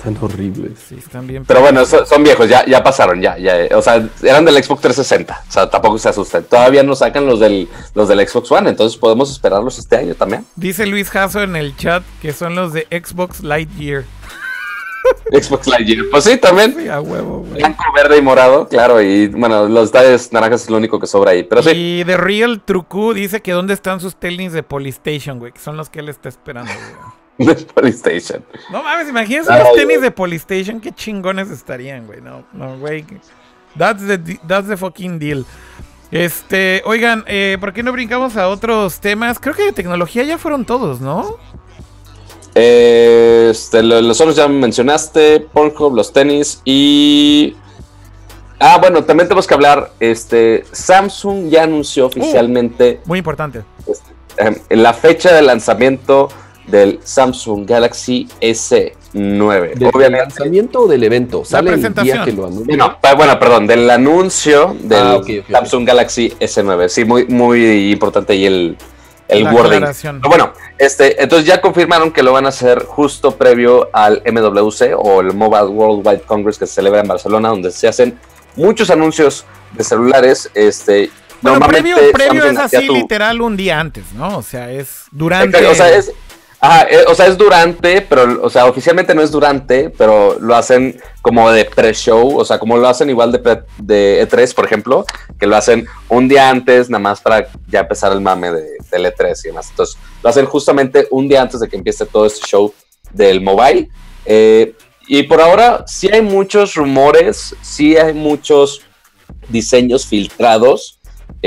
Tan 0.03 0.17
horribles. 0.21 0.73
Sí, 0.89 0.95
están 0.99 1.25
bien. 1.25 1.45
Pero 1.45 1.61
bueno, 1.61 1.85
so- 1.85 2.05
son 2.05 2.23
viejos, 2.23 2.47
ya, 2.47 2.65
ya 2.65 2.83
pasaron, 2.83 3.21
ya, 3.21 3.37
ya. 3.37 3.67
O 3.75 3.81
sea, 3.81 4.07
eran 4.21 4.45
del 4.45 4.61
Xbox 4.63 4.81
360. 4.81 5.43
O 5.47 5.51
sea, 5.51 5.69
tampoco 5.69 5.97
se 5.97 6.09
asusten. 6.09 6.43
Todavía 6.43 6.83
no 6.83 6.95
sacan 6.95 7.25
los 7.25 7.39
del, 7.39 7.67
los 7.93 8.07
del 8.07 8.27
Xbox 8.27 8.51
One, 8.51 8.69
entonces 8.69 8.97
podemos 8.99 9.31
esperarlos 9.31 9.79
este 9.79 9.95
año 9.97 10.13
también. 10.13 10.45
Dice 10.55 10.85
Luis 10.85 11.09
Jasso 11.09 11.41
en 11.41 11.55
el 11.55 11.75
chat 11.75 12.03
que 12.21 12.33
son 12.33 12.55
los 12.55 12.73
de 12.73 12.87
Xbox 12.91 13.41
Lightyear. 13.41 14.03
Xbox 15.31 15.67
Lightyear. 15.67 16.05
Pues 16.11 16.23
sí, 16.23 16.37
también. 16.37 16.75
Sí, 16.77 16.87
a 16.87 16.99
huevo, 16.99 17.39
güey. 17.39 17.53
Blanco, 17.59 17.83
verde 17.95 18.17
y 18.17 18.21
morado, 18.21 18.67
claro. 18.67 19.01
Y 19.01 19.27
bueno, 19.27 19.67
los 19.67 19.91
detalles 19.91 20.31
naranjas 20.33 20.63
es 20.63 20.69
lo 20.69 20.77
único 20.77 20.99
que 20.99 21.07
sobra 21.07 21.31
ahí. 21.31 21.43
Pero 21.43 21.63
sí, 21.63 21.69
Y 21.73 22.05
The 22.05 22.17
Real 22.17 22.61
Trucu 22.63 23.13
dice 23.13 23.41
que 23.41 23.51
dónde 23.53 23.73
están 23.73 23.99
sus 23.99 24.15
tenis 24.15 24.51
de 24.51 24.61
Polystation, 24.63 25.39
güey, 25.39 25.51
que 25.51 25.59
son 25.59 25.77
los 25.77 25.89
que 25.89 25.99
él 25.99 26.09
está 26.09 26.29
esperando, 26.29 26.71
güey. 26.71 27.24
de 27.37 27.55
PlayStation. 27.55 28.43
No 28.71 28.81
mames, 28.83 29.09
imagínense 29.09 29.49
unos 29.51 29.63
güey. 29.69 29.75
tenis 29.87 30.01
de 30.01 30.11
Polystation, 30.11 30.79
qué 30.79 30.91
chingones 30.93 31.49
estarían, 31.51 32.05
güey. 32.07 32.21
No, 32.21 32.43
no, 32.53 32.77
güey. 32.77 33.05
That's 33.77 34.05
the, 34.07 34.17
that's 34.47 34.67
the 34.67 34.77
fucking 34.77 35.19
deal. 35.19 35.45
Este, 36.11 36.81
oigan, 36.85 37.23
eh, 37.27 37.57
¿por 37.59 37.73
qué 37.73 37.83
no 37.83 37.91
brincamos 37.91 38.37
a 38.37 38.47
otros 38.47 38.99
temas? 38.99 39.37
Creo 39.39 39.53
que 39.53 39.63
de 39.63 39.71
tecnología 39.73 40.23
ya 40.23 40.37
fueron 40.37 40.63
todos, 40.65 41.01
¿no? 41.01 41.37
Eh, 42.53 43.49
este, 43.51 43.83
lo- 43.83 44.01
los 44.01 44.21
otros 44.21 44.35
ya 44.35 44.47
mencionaste, 44.47 45.41
Pornhub, 45.51 45.95
los 45.95 46.13
tenis 46.13 46.61
y... 46.63 47.55
Ah, 48.59 48.77
bueno, 48.79 49.03
también 49.03 49.27
tenemos 49.27 49.45
que 49.47 49.53
hablar, 49.53 49.91
este, 49.99 50.63
Samsung 50.71 51.49
ya 51.49 51.63
anunció 51.63 52.05
oficialmente 52.05 53.01
Muy 53.05 53.17
importante. 53.19 53.63
eh, 54.37 54.61
la 54.69 54.93
fecha 54.93 55.33
de 55.33 55.41
lanzamiento 55.41 56.29
del 56.67 56.99
Samsung 57.03 57.67
Galaxy 57.67 58.27
S9. 58.41 59.73
¿Del 59.75 59.89
Obviamente, 59.93 60.17
lanzamiento 60.19 60.81
o 60.81 60.87
del 60.87 61.03
evento? 61.03 61.45
Sale 61.45 61.69
el 61.71 61.79
día 61.81 61.89
presentación. 61.91 62.25
que 62.25 62.31
lo 62.33 62.47
anuncian. 62.47 62.91
bueno, 63.17 63.39
perdón, 63.39 63.67
del 63.67 63.89
anuncio 63.89 64.75
del 64.81 64.97
Ah, 64.99 65.15
ok, 65.15 65.23
ok, 65.23 65.29
ok. 65.45 65.51
Samsung 65.51 65.85
Galaxy 65.87 66.33
S9. 66.39 66.87
Sí, 66.89 67.05
muy, 67.05 67.25
muy 67.27 67.91
importante 67.91 68.33
ahí 68.33 68.45
el, 68.45 68.77
el 69.27 69.43
La 69.43 69.53
wording. 69.53 69.81
Pero 70.01 70.19
bueno, 70.29 70.53
este, 70.77 71.21
entonces 71.21 71.47
ya 71.47 71.61
confirmaron 71.61 72.11
que 72.11 72.23
lo 72.23 72.33
van 72.33 72.45
a 72.45 72.49
hacer 72.49 72.83
justo 72.85 73.31
previo 73.35 73.89
al 73.93 74.21
MWC 74.25 74.93
o 74.97 75.21
el 75.21 75.33
Mobile 75.33 75.67
World 75.67 76.05
Wide 76.05 76.21
Congress 76.21 76.57
que 76.57 76.67
se 76.67 76.73
celebra 76.73 77.01
en 77.01 77.07
Barcelona, 77.07 77.49
donde 77.49 77.71
se 77.71 77.87
hacen 77.87 78.17
muchos 78.55 78.89
anuncios 78.89 79.45
de 79.73 79.83
celulares. 79.83 80.49
Este, 80.53 81.09
Bueno, 81.41 81.59
normalmente 81.59 82.11
previo, 82.11 82.11
previo 82.41 82.45
es 82.51 82.57
así 82.57 82.87
tu- 82.87 82.93
literal 82.93 83.41
un 83.41 83.55
día 83.57 83.79
antes, 83.79 84.11
¿no? 84.13 84.37
O 84.37 84.41
sea, 84.41 84.71
es 84.71 85.05
durante. 85.11 85.65
O 85.67 85.73
sea, 85.75 85.89
es, 85.95 86.11
ajá, 86.59 86.87
eh, 86.89 87.05
o 87.07 87.15
sea, 87.15 87.27
es 87.27 87.37
durante, 87.37 88.01
pero, 88.01 88.43
o 88.43 88.49
sea, 88.49 88.65
oficialmente 88.65 89.13
no 89.13 89.21
es 89.21 89.31
durante, 89.31 89.89
pero 89.89 90.37
lo 90.39 90.55
hacen 90.55 90.99
como 91.21 91.51
de 91.51 91.65
pre-show, 91.65 92.37
o 92.37 92.45
sea, 92.45 92.59
como 92.59 92.77
lo 92.77 92.87
hacen 92.87 93.09
igual 93.09 93.31
de, 93.31 93.63
de 93.77 94.27
E3, 94.27 94.53
por 94.53 94.65
ejemplo, 94.65 95.05
que 95.39 95.47
lo 95.47 95.55
hacen 95.55 95.87
un 96.09 96.27
día 96.27 96.49
antes, 96.49 96.89
nada 96.89 97.01
más 97.01 97.21
para 97.21 97.47
ya 97.67 97.81
empezar 97.81 98.11
el 98.11 98.21
mame 98.21 98.51
de, 98.51 98.77
del 98.91 99.05
E3 99.05 99.37
y 99.43 99.47
demás. 99.47 99.69
Entonces, 99.69 99.97
lo 100.23 100.29
hacen 100.29 100.45
justamente 100.45 101.07
un 101.11 101.27
día 101.27 101.41
antes 101.41 101.59
de 101.59 101.67
que 101.67 101.75
empiece 101.75 102.05
todo 102.05 102.25
este 102.25 102.45
show 102.47 102.73
del 103.11 103.41
mobile. 103.41 103.89
Eh, 104.25 104.73
y 105.07 105.23
por 105.23 105.41
ahora, 105.41 105.85
sí 105.87 106.09
hay 106.11 106.21
muchos 106.21 106.75
rumores, 106.75 107.55
sí 107.61 107.95
hay 107.95 108.13
muchos 108.13 108.81
diseños 109.49 110.05
filtrados. 110.05 110.94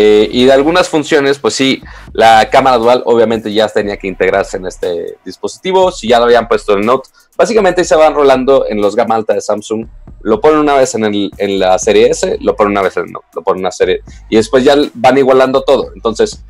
Eh, 0.01 0.29
y 0.31 0.45
de 0.45 0.53
algunas 0.53 0.89
funciones, 0.89 1.41
pues 1.41 1.55
sí, 1.55 1.83
la 2.13 2.49
cámara 2.51 2.79
dual 2.79 3.03
obviamente 3.05 3.53
ya 3.53 3.67
tenía 3.69 3.97
que 3.97 4.07
integrarse 4.07 4.57
en 4.57 4.67
este 4.67 5.17
dispositivo. 5.25 5.91
Si 5.91 6.07
ya 6.07 6.21
lo 6.21 6.27
habían 6.27 6.47
puesto 6.47 6.75
en 6.75 6.83
Note, 6.83 7.09
básicamente 7.37 7.83
se 7.83 7.97
van 7.97 8.15
rolando 8.15 8.65
en 8.69 8.81
los 8.81 8.95
gama 8.95 9.17
alta 9.17 9.35
de 9.35 9.41
Samsung. 9.41 9.89
Lo 10.21 10.41
ponen 10.41 10.61
una 10.61 10.75
vez 10.75 10.95
en, 10.95 11.05
el, 11.05 11.33
en 11.39 11.59
la 11.59 11.77
serie 11.81 12.11
S, 12.11 12.39
lo 12.41 12.55
ponen 12.55 12.71
una 12.71 12.83
vez 12.83 12.97
en 12.97 13.07
el 13.07 13.13
Note, 13.13 13.27
lo 13.35 13.43
ponen 13.43 13.59
en 13.59 13.63
una 13.65 13.73
serie. 13.73 14.03
Y 14.29 14.37
después 14.37 14.63
ya 14.63 14.77
van 14.95 15.19
igualando 15.19 15.63
todo. 15.63 15.91
Entonces, 15.93 16.45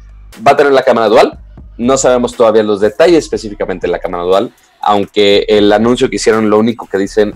va 0.46 0.50
a 0.50 0.56
tener 0.58 0.74
la 0.74 0.82
cámara 0.82 1.08
dual. 1.08 1.38
No 1.78 1.96
sabemos 1.96 2.36
todavía 2.36 2.62
los 2.62 2.80
detalles 2.80 3.24
específicamente 3.24 3.86
de 3.86 3.92
la 3.92 3.98
cámara 3.98 4.24
dual, 4.24 4.52
aunque 4.82 5.46
el 5.48 5.72
anuncio 5.72 6.10
que 6.10 6.16
hicieron 6.16 6.50
lo 6.50 6.58
único 6.58 6.86
que 6.86 6.98
dicen 6.98 7.32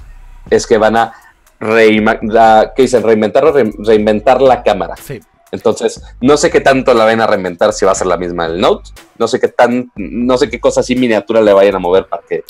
es 0.51 0.67
que 0.67 0.77
van 0.77 0.95
a 0.95 1.15
la, 1.59 2.73
¿qué 2.77 2.83
dicen? 2.83 3.03
Reinventar, 3.03 3.45
reinventar 3.79 4.43
la 4.43 4.63
cámara. 4.63 4.95
Sí. 4.97 5.19
Entonces, 5.53 6.03
no 6.21 6.37
sé 6.37 6.51
qué 6.51 6.61
tanto 6.61 6.95
la 6.95 7.05
van 7.05 7.21
a 7.21 7.27
reinventar 7.27 7.73
si 7.73 7.85
va 7.85 7.93
a 7.93 7.95
ser 7.95 8.07
la 8.07 8.17
misma 8.17 8.49
del 8.49 8.61
Note. 8.61 8.91
No 9.19 9.29
sé 9.29 9.39
qué 9.39 9.49
tan, 9.49 9.93
no 9.95 10.39
sé 10.39 10.49
qué 10.51 10.59
cosas 10.59 10.85
así 10.85 10.97
miniatura 10.97 11.41
le 11.43 11.53
vayan 11.53 11.77
a 11.77 11.79
mover 11.79 12.07
para 12.07 12.23
que, 12.27 12.43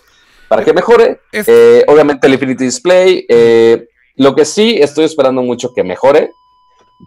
para 0.49 0.65
que 0.65 0.73
mejore. 0.73 1.21
Eh, 1.33 1.85
obviamente 1.89 2.27
el 2.27 2.35
Infinity 2.35 2.65
Display. 2.65 3.27
eh, 3.29 3.89
lo 4.17 4.35
que 4.35 4.45
sí 4.45 4.79
estoy 4.81 5.05
esperando 5.05 5.43
mucho 5.43 5.73
que 5.75 5.83
mejore 5.83 6.31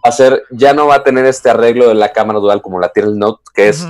va 0.04 0.10
a 0.10 0.12
ser, 0.12 0.42
ya 0.50 0.74
no 0.74 0.86
va 0.86 0.96
a 0.96 1.04
tener 1.04 1.24
este 1.24 1.48
arreglo 1.48 1.88
de 1.88 1.94
la 1.94 2.12
cámara 2.12 2.40
dual 2.40 2.60
como 2.60 2.78
la 2.78 2.90
tiene 2.90 3.08
el 3.10 3.18
Note, 3.18 3.42
que 3.54 3.68
es. 3.70 3.86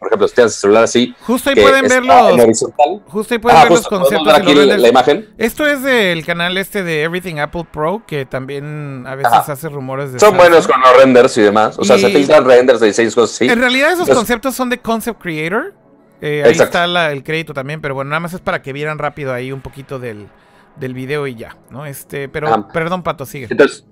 Por 0.00 0.08
ejemplo, 0.08 0.28
si 0.28 0.34
tienes 0.34 0.54
el 0.54 0.58
celular 0.60 0.84
así, 0.84 1.14
Justo 1.26 1.50
ahí 1.50 1.56
que 1.56 1.60
pueden 1.60 1.86
ver 1.86 2.02
los, 2.02 2.32
horizontal. 2.42 3.02
justo 3.06 3.34
ahí 3.34 3.38
pueden 3.38 3.58
Ah, 3.58 3.62
ver 3.64 3.70
los 3.72 3.80
justo, 3.80 3.98
conceptos 3.98 4.26
ver 4.26 4.34
aquí 4.36 4.54
la, 4.54 4.88
imagen. 4.88 5.28
Esto 5.36 5.66
es 5.66 5.82
del 5.82 6.24
canal 6.24 6.56
este 6.56 6.82
de 6.82 7.02
Everything 7.02 7.36
Apple 7.38 7.66
Pro, 7.70 8.02
que 8.06 8.24
también 8.24 9.04
a 9.06 9.14
veces 9.14 9.30
Ajá. 9.30 9.52
hace 9.52 9.68
rumores 9.68 10.14
de 10.14 10.18
Son 10.18 10.38
buenos 10.38 10.66
con 10.66 10.80
los 10.80 10.96
renders 10.96 11.36
y 11.36 11.42
demás. 11.42 11.78
O 11.78 11.84
sea, 11.84 11.98
Y- 11.98 12.00
se 12.00 12.08
filtran 12.08 12.46
renders 12.46 12.80
de 12.80 12.86
diseños, 12.86 13.14
cosas 13.14 13.36
así. 13.36 13.48
En 13.50 13.60
realidad 13.60 13.88
esos 13.88 14.00
Entonces- 14.08 14.16
conceptos 14.16 14.54
son 14.54 14.70
de 14.70 14.78
Concept 14.78 15.20
Creator. 15.20 15.74
Eh, 16.22 16.44
ahí 16.46 16.52
está 16.52 16.86
la- 16.86 17.12
el 17.12 17.22
crédito 17.22 17.52
también, 17.52 17.82
pero 17.82 17.94
bueno, 17.94 18.08
nada 18.08 18.20
más 18.20 18.32
es 18.32 18.40
para 18.40 18.62
que 18.62 18.72
vieran 18.72 18.96
rápido 18.98 19.34
ahí 19.34 19.52
un 19.52 19.60
poquito 19.60 19.98
del, 19.98 20.28
del 20.76 20.94
video 20.94 21.26
y 21.26 21.34
ya, 21.34 21.58
¿no? 21.68 21.84
Este, 21.84 22.26
pero 22.30 22.48
Ajá. 22.48 22.68
perdón, 22.72 23.02
Pato, 23.02 23.26
sigue. 23.26 23.48
Entonces, 23.50 23.84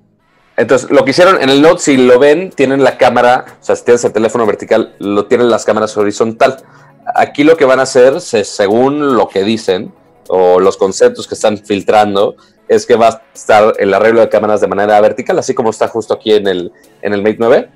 entonces, 0.58 0.90
lo 0.90 1.04
que 1.04 1.12
hicieron 1.12 1.40
en 1.40 1.48
el 1.48 1.62
Note, 1.62 1.80
si 1.82 1.96
lo 1.96 2.18
ven, 2.18 2.50
tienen 2.50 2.82
la 2.84 2.98
cámara, 2.98 3.44
o 3.60 3.64
sea, 3.64 3.76
si 3.76 3.84
tienes 3.84 4.04
el 4.04 4.12
teléfono 4.12 4.44
vertical, 4.44 4.94
lo 4.98 5.26
tienen 5.26 5.48
las 5.48 5.64
cámaras 5.64 5.96
horizontal. 5.96 6.58
Aquí 7.14 7.44
lo 7.44 7.56
que 7.56 7.64
van 7.64 7.80
a 7.80 7.84
hacer, 7.84 8.20
se- 8.20 8.44
según 8.44 9.16
lo 9.16 9.28
que 9.28 9.44
dicen, 9.44 9.92
o 10.28 10.60
los 10.60 10.76
conceptos 10.76 11.26
que 11.26 11.34
están 11.34 11.56
filtrando, 11.58 12.36
es 12.68 12.84
que 12.84 12.96
va 12.96 13.08
a 13.08 13.22
estar 13.34 13.72
el 13.78 13.94
arreglo 13.94 14.20
de 14.20 14.28
cámaras 14.28 14.60
de 14.60 14.66
manera 14.66 15.00
vertical, 15.00 15.38
así 15.38 15.54
como 15.54 15.70
está 15.70 15.88
justo 15.88 16.12
aquí 16.12 16.32
en 16.34 16.46
el, 16.46 16.72
en 17.00 17.14
el 17.14 17.22
Mate 17.22 17.36
9. 17.38 17.68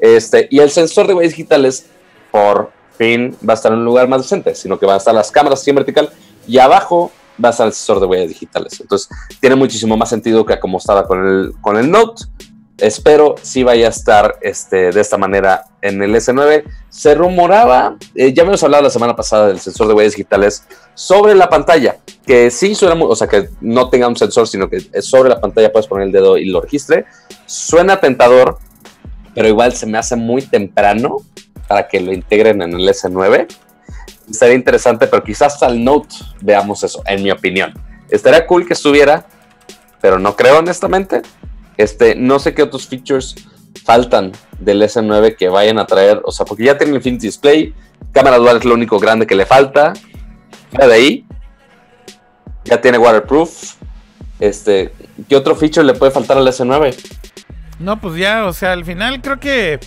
Este, 0.00 0.48
y 0.50 0.58
el 0.58 0.70
sensor 0.70 1.06
de 1.06 1.14
huellas 1.14 1.32
digitales, 1.34 1.86
por 2.32 2.72
fin, 2.98 3.36
va 3.48 3.52
a 3.52 3.56
estar 3.56 3.70
en 3.70 3.78
un 3.78 3.84
lugar 3.84 4.08
más 4.08 4.22
decente, 4.22 4.54
sino 4.54 4.78
que 4.78 4.86
van 4.86 4.94
a 4.94 4.98
estar 4.98 5.14
las 5.14 5.30
cámaras 5.30 5.60
así 5.60 5.70
en 5.70 5.76
vertical 5.76 6.10
y 6.48 6.58
abajo 6.58 7.12
va 7.42 7.48
a 7.48 7.52
estar 7.52 7.66
el 7.66 7.72
sensor 7.72 8.00
de 8.00 8.06
huellas 8.06 8.28
digitales. 8.28 8.80
Entonces, 8.80 9.08
tiene 9.40 9.56
muchísimo 9.56 9.96
más 9.96 10.08
sentido 10.08 10.44
que 10.44 10.58
como 10.60 10.78
estaba 10.78 11.06
con 11.06 11.26
el, 11.26 11.52
con 11.60 11.76
el 11.76 11.90
Note. 11.90 12.24
Espero 12.78 13.34
sí 13.42 13.62
vaya 13.62 13.88
a 13.88 13.90
estar 13.90 14.38
este, 14.40 14.90
de 14.90 15.00
esta 15.02 15.18
manera 15.18 15.64
en 15.82 16.02
el 16.02 16.14
S9. 16.14 16.64
Se 16.88 17.14
rumoraba, 17.14 17.96
eh, 18.14 18.32
ya 18.32 18.42
habíamos 18.42 18.62
hablado 18.62 18.82
la 18.84 18.90
semana 18.90 19.14
pasada 19.14 19.48
del 19.48 19.60
sensor 19.60 19.86
de 19.88 19.92
huellas 19.94 20.14
digitales 20.14 20.64
sobre 20.94 21.34
la 21.34 21.50
pantalla, 21.50 21.98
que 22.24 22.50
sí 22.50 22.74
suena, 22.74 22.94
muy- 22.94 23.08
o 23.10 23.14
sea, 23.14 23.28
que 23.28 23.50
no 23.60 23.90
tenga 23.90 24.08
un 24.08 24.16
sensor, 24.16 24.48
sino 24.48 24.70
que 24.70 24.80
sobre 25.02 25.28
la 25.28 25.40
pantalla 25.42 25.70
puedes 25.70 25.86
poner 25.88 26.06
el 26.06 26.12
dedo 26.12 26.38
y 26.38 26.46
lo 26.46 26.62
registre. 26.62 27.04
Suena 27.44 28.00
tentador, 28.00 28.56
pero 29.34 29.46
igual 29.48 29.74
se 29.74 29.84
me 29.84 29.98
hace 29.98 30.16
muy 30.16 30.40
temprano 30.40 31.18
para 31.68 31.86
que 31.86 32.00
lo 32.00 32.12
integren 32.14 32.62
en 32.62 32.72
el 32.72 32.88
S9. 32.88 33.46
Estaría 34.30 34.54
interesante, 34.54 35.06
pero 35.06 35.22
quizás 35.24 35.54
hasta 35.54 35.66
el 35.66 35.82
Note 35.82 36.14
veamos 36.40 36.84
eso, 36.84 37.02
en 37.06 37.22
mi 37.22 37.30
opinión. 37.30 37.74
Estaría 38.08 38.46
cool 38.46 38.66
que 38.66 38.74
estuviera, 38.74 39.26
pero 40.00 40.18
no 40.18 40.36
creo 40.36 40.58
honestamente. 40.58 41.22
Este, 41.76 42.14
no 42.14 42.38
sé 42.38 42.54
qué 42.54 42.62
otros 42.62 42.86
features 42.86 43.34
faltan 43.84 44.32
del 44.58 44.82
S9 44.82 45.36
que 45.36 45.48
vayan 45.48 45.78
a 45.78 45.86
traer, 45.86 46.20
o 46.24 46.30
sea, 46.30 46.46
porque 46.46 46.64
ya 46.64 46.76
tiene 46.76 46.94
Infinity 46.94 47.26
Display, 47.26 47.74
cámara 48.12 48.38
dual 48.38 48.58
es 48.58 48.64
lo 48.64 48.74
único 48.74 48.98
grande 48.98 49.26
que 49.26 49.34
le 49.34 49.46
falta. 49.46 49.94
Fuera 50.70 50.86
de 50.86 50.94
ahí, 50.94 51.26
ya 52.64 52.80
tiene 52.80 52.98
waterproof. 52.98 53.74
Este, 54.38 54.92
¿qué 55.28 55.36
otro 55.36 55.54
feature 55.56 55.84
le 55.84 55.94
puede 55.94 56.12
faltar 56.12 56.38
al 56.38 56.46
S9? 56.46 56.94
No, 57.78 58.00
pues 58.00 58.16
ya, 58.16 58.46
o 58.46 58.52
sea, 58.52 58.72
al 58.72 58.84
final 58.84 59.20
creo 59.22 59.40
que 59.40 59.80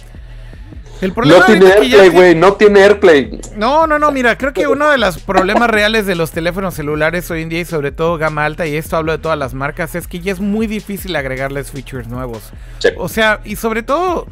el 1.06 1.14
problema 1.14 1.40
No 1.40 1.46
tiene 1.46 1.66
AirPlay, 1.68 2.10
güey, 2.10 2.36
no 2.36 2.54
tiene 2.54 2.82
AirPlay. 2.82 3.42
No, 3.56 3.88
no, 3.88 4.00
no, 4.00 4.12
mira, 4.12 4.38
creo 4.38 4.54
que 4.54 4.68
uno 4.68 4.90
de 4.90 4.98
los 4.98 5.20
problemas 5.20 5.70
reales 5.70 6.06
de 6.06 6.16
los 6.16 6.32
teléfonos 6.32 6.74
celulares 6.74 7.30
hoy 7.32 7.42
en 7.42 7.50
día 7.50 7.62
y 7.62 7.66
sobre 7.66 7.92
todo 7.92 8.18
gama 8.18 8.46
alta, 8.46 8.66
y 8.66 8.76
esto 8.76 8.98
hablo 8.98 9.12
de 9.12 9.18
todas 9.18 9.38
las 9.38 9.54
marcas, 9.54 9.96
es 9.96 10.08
que 10.08 10.20
ya 10.20 10.32
es 10.32 10.40
muy 10.40 10.68
difícil 10.68 11.16
agregarles 11.16 11.72
features 11.72 12.08
nuevos. 12.08 12.52
Sí. 12.80 12.90
O 12.98 13.10
sea, 13.10 13.42
y 13.44 13.56
sobre 13.56 13.84
todo, 13.84 14.28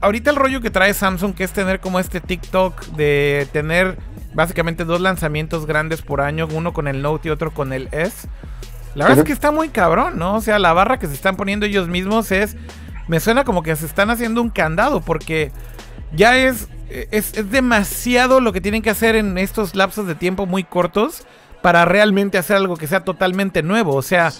ahorita 0.00 0.30
el 0.30 0.36
rollo 0.36 0.60
que 0.60 0.70
trae 0.70 0.94
Samsung, 0.94 1.34
que 1.34 1.44
es 1.44 1.52
tener 1.52 1.80
como 1.80 2.00
este 2.00 2.20
TikTok 2.20 2.86
de 2.96 3.48
tener 3.52 3.98
básicamente 4.34 4.84
dos 4.84 5.00
lanzamientos 5.00 5.66
grandes 5.66 6.02
por 6.02 6.20
año, 6.20 6.48
uno 6.52 6.72
con 6.72 6.88
el 6.88 7.02
Note 7.02 7.28
y 7.28 7.30
otro 7.30 7.52
con 7.52 7.72
el 7.72 7.88
S. 7.92 8.28
La 8.94 9.04
verdad 9.04 9.20
es 9.20 9.24
que 9.24 9.32
está 9.32 9.50
muy 9.50 9.68
cabrón, 9.68 10.18
¿no? 10.18 10.36
O 10.36 10.40
sea, 10.40 10.58
la 10.58 10.72
barra 10.72 10.98
que 10.98 11.06
se 11.06 11.14
están 11.14 11.36
poniendo 11.36 11.66
ellos 11.66 11.88
mismos 11.88 12.32
es... 12.32 12.56
Me 13.08 13.18
suena 13.18 13.42
como 13.42 13.64
que 13.64 13.74
se 13.74 13.86
están 13.86 14.10
haciendo 14.10 14.40
un 14.40 14.50
candado 14.50 15.00
porque 15.00 15.50
ya 16.12 16.36
es, 16.36 16.68
es, 16.88 17.36
es 17.36 17.50
demasiado 17.50 18.40
lo 18.40 18.52
que 18.52 18.60
tienen 18.60 18.82
que 18.82 18.90
hacer 18.90 19.16
en 19.16 19.38
estos 19.38 19.74
lapsos 19.74 20.06
de 20.06 20.14
tiempo 20.14 20.46
muy 20.46 20.64
cortos 20.64 21.26
para 21.62 21.84
realmente 21.84 22.38
hacer 22.38 22.56
algo 22.56 22.76
que 22.76 22.86
sea 22.86 23.04
totalmente 23.04 23.62
nuevo. 23.62 23.94
O 23.94 24.02
sea, 24.02 24.32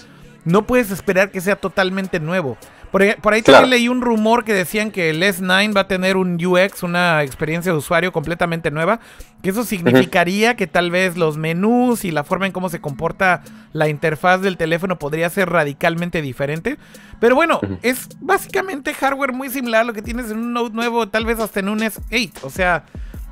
no 0.45 0.65
puedes 0.65 0.91
esperar 0.91 1.31
que 1.31 1.41
sea 1.41 1.55
totalmente 1.55 2.19
nuevo. 2.19 2.57
Por, 2.91 3.01
ahí- 3.03 3.15
por 3.21 3.33
ahí 3.33 3.41
Claro. 3.41 3.61
también 3.61 3.79
leí 3.79 3.87
un 3.89 4.01
rumor 4.01 4.43
que 4.43 4.53
decían 4.53 4.91
que 4.91 5.09
el 5.09 5.23
S9 5.23 5.75
va 5.75 5.81
a 5.81 5.87
tener 5.87 6.17
un 6.17 6.37
UX, 6.43 6.83
una 6.83 7.23
experiencia 7.23 7.71
de 7.71 7.77
usuario 7.77 8.11
completamente 8.11 8.69
nueva. 8.71 8.99
Que 9.41 9.49
eso 9.49 9.63
significaría 9.63 10.55
que 10.55 10.67
tal 10.67 10.91
vez 10.91 11.15
los 11.17 11.37
menús 11.37 12.03
y 12.05 12.11
la 12.11 12.23
forma 12.23 12.45
en 12.47 12.51
cómo 12.51 12.69
se 12.69 12.81
comporta 12.81 13.41
la 13.73 13.87
interfaz 13.87 14.41
del 14.41 14.57
teléfono 14.57 14.99
podría 14.99 15.29
ser 15.29 15.49
radicalmente 15.49 16.21
diferente. 16.21 16.77
Pero 17.19 17.35
bueno, 17.35 17.59
es 17.81 18.09
básicamente 18.19 18.93
hardware 18.93 19.31
muy 19.33 19.49
similar 19.49 19.81
a 19.81 19.85
lo 19.85 19.93
que 19.93 20.01
tienes 20.01 20.29
en 20.29 20.37
un 20.39 20.53
Note 20.53 20.75
nuevo, 20.75 21.07
tal 21.07 21.25
vez 21.25 21.39
hasta 21.39 21.59
en 21.61 21.69
un 21.69 21.79
S8. 21.79 22.31
O 22.43 22.49
sea, 22.49 22.83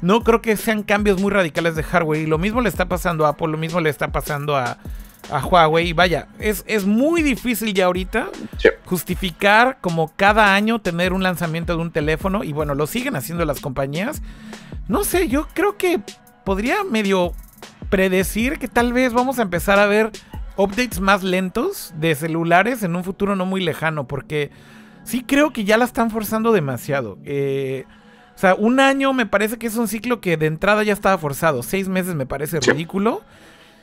no 0.02 0.24
creo 0.24 0.42
que 0.42 0.56
sean 0.56 0.84
cambios 0.84 1.20
muy 1.22 1.32
radicales 1.32 1.76
de 1.76 1.84
hardware. 1.84 2.22
Y 2.22 2.26
lo 2.26 2.38
mismo 2.38 2.62
le 2.62 2.70
está 2.70 2.86
pasando 2.88 3.26
a 3.26 3.30
Apple, 3.30 3.50
lo 3.50 3.58
mismo 3.58 3.82
le 3.82 3.90
está 3.90 4.08
pasando 4.08 4.56
a, 4.56 4.78
a 5.32 5.46
Huawei. 5.46 5.94
Vaya, 5.94 6.28
es, 6.40 6.64
es 6.68 6.86
muy 6.86 7.22
difícil 7.22 7.74
ya 7.74 7.86
ahorita 7.86 8.30
Sí. 8.58 8.70
justificar 8.86 9.78
como 9.82 10.12
cada 10.16 10.54
año 10.56 10.80
tener 10.80 11.14
un 11.14 11.24
lanzamiento 11.24 11.76
de 11.76 11.82
un 11.82 11.92
teléfono. 11.92 12.44
Y 12.44 12.54
bueno, 12.54 12.76
lo 12.76 12.88
siguen 12.88 13.16
haciendo 13.16 13.46
las 13.46 13.60
compañías. 13.60 14.22
No 14.88 15.04
sé, 15.04 15.28
yo 15.28 15.48
creo 15.54 15.78
que 15.78 16.02
podría 16.44 16.84
medio 16.84 17.34
predecir 17.90 18.60
que 18.60 18.68
tal 18.68 18.94
vez 18.94 19.14
vamos 19.14 19.40
a 19.40 19.44
empezar 19.44 19.80
a 19.80 19.86
ver 19.86 20.12
updates 20.58 21.00
más 21.00 21.24
lentos 21.24 21.94
de 21.98 22.16
celulares 22.16 22.84
en 22.84 22.96
un 22.96 23.04
futuro 23.04 23.36
no 23.36 23.46
muy 23.46 23.62
lejano. 23.62 24.08
Porque 24.08 24.52
sí 25.04 25.24
creo 25.24 25.52
que 25.54 25.64
ya 25.64 25.78
la 25.78 25.86
están 25.86 26.12
forzando 26.12 26.52
demasiado. 26.52 27.18
Eh, 27.26 27.86
o 28.36 28.38
sea, 28.40 28.56
un 28.56 28.80
año 28.80 29.12
me 29.14 29.26
parece 29.26 29.58
que 29.58 29.68
es 29.68 29.76
un 29.76 29.88
ciclo 29.88 30.22
que 30.22 30.38
de 30.38 30.46
entrada 30.46 30.84
ya 30.84 30.94
estaba 30.94 31.18
forzado. 31.18 31.62
Seis 31.64 31.88
meses 31.90 32.16
me 32.16 32.26
parece 32.26 32.60
Sí. 32.62 32.72
ridículo. 32.72 33.22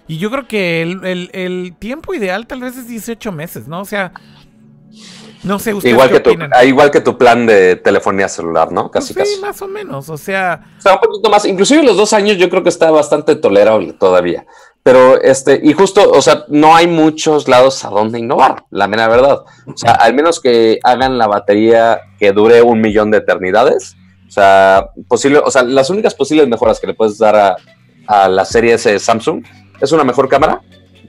Y 0.09 0.19
yo 0.19 0.31
creo 0.31 0.47
que 0.47 0.83
el, 0.83 1.05
el- 1.05 1.31
el 1.33 1.75
tiempo 1.79 2.15
ideal 2.15 2.47
tal 2.47 2.61
vez 2.61 2.77
es 2.77 2.89
18 2.89 3.33
meses, 3.33 3.67
¿no? 3.69 3.81
O 3.81 3.85
sea, 3.85 4.13
no 5.43 5.59
sé, 5.59 5.75
ustedes 5.75 5.93
Igual 5.93 6.09
qué 6.09 6.15
que, 6.15 6.21
tu, 6.21 6.31
opinan? 6.31 6.51
ah, 6.55 6.65
igual 6.65 6.91
que 6.91 7.01
tu 7.01 7.17
plan 7.19 7.47
de 7.47 7.77
telefonía 7.77 8.29
celular, 8.29 8.73
¿no? 8.73 8.91
Pues 8.91 9.05
Casi, 9.05 9.09
sí, 9.15 9.19
casi. 9.19 9.41
más 9.41 9.61
o 9.63 9.69
menos. 9.69 10.09
O 10.09 10.17
sea, 10.17 10.65
O 10.79 10.81
sea, 10.81 10.95
un 10.95 11.01
poquito 11.01 11.31
más. 11.31 11.45
Inclusive 11.45 11.83
los 11.85 11.97
dos 11.97 12.13
años 12.13 12.37
yo 12.37 12.49
creo 12.51 12.63
que 12.63 12.69
está 12.69 12.91
bastante 12.91 13.37
tolerable 13.37 13.93
todavía. 13.93 14.45
Pero 14.83 15.21
este, 15.21 15.61
y 15.63 15.73
justo, 15.73 16.11
o 16.13 16.23
sea, 16.23 16.45
no 16.49 16.75
hay 16.77 16.87
muchos 16.87 17.49
lados 17.49 17.85
a 17.85 17.89
donde 17.91 18.21
innovar, 18.21 18.65
la 18.71 18.87
mera 18.87 19.09
verdad. 19.09 19.41
O 19.67 19.77
sea, 19.77 19.93
al 19.93 20.15
menos 20.15 20.41
que 20.41 20.79
hagan 20.85 21.19
la 21.19 21.27
batería 21.27 22.01
que 22.19 22.31
dure 22.33 22.63
un 22.63 22.81
millón 22.81 23.11
de 23.11 23.19
eternidades. 23.19 23.97
O 24.29 24.31
sea, 24.31 24.87
posible, 25.09 25.39
o 25.45 25.51
sea, 25.51 25.63
las 25.65 25.91
únicas 25.91 26.15
posibles 26.15 26.49
mejoras 26.49 26.79
que 26.81 26.87
le 26.89 26.95
puedes 26.95 27.19
dar 27.19 27.35
a, 27.37 27.57
a 28.07 28.29
la 28.29 28.45
serie 28.45 28.75
S 28.75 28.91
de 28.91 28.99
Samsung 29.01 29.45
es 29.81 29.93
una 29.93 30.05
mejor 30.05 30.29
cámara. 30.29 30.61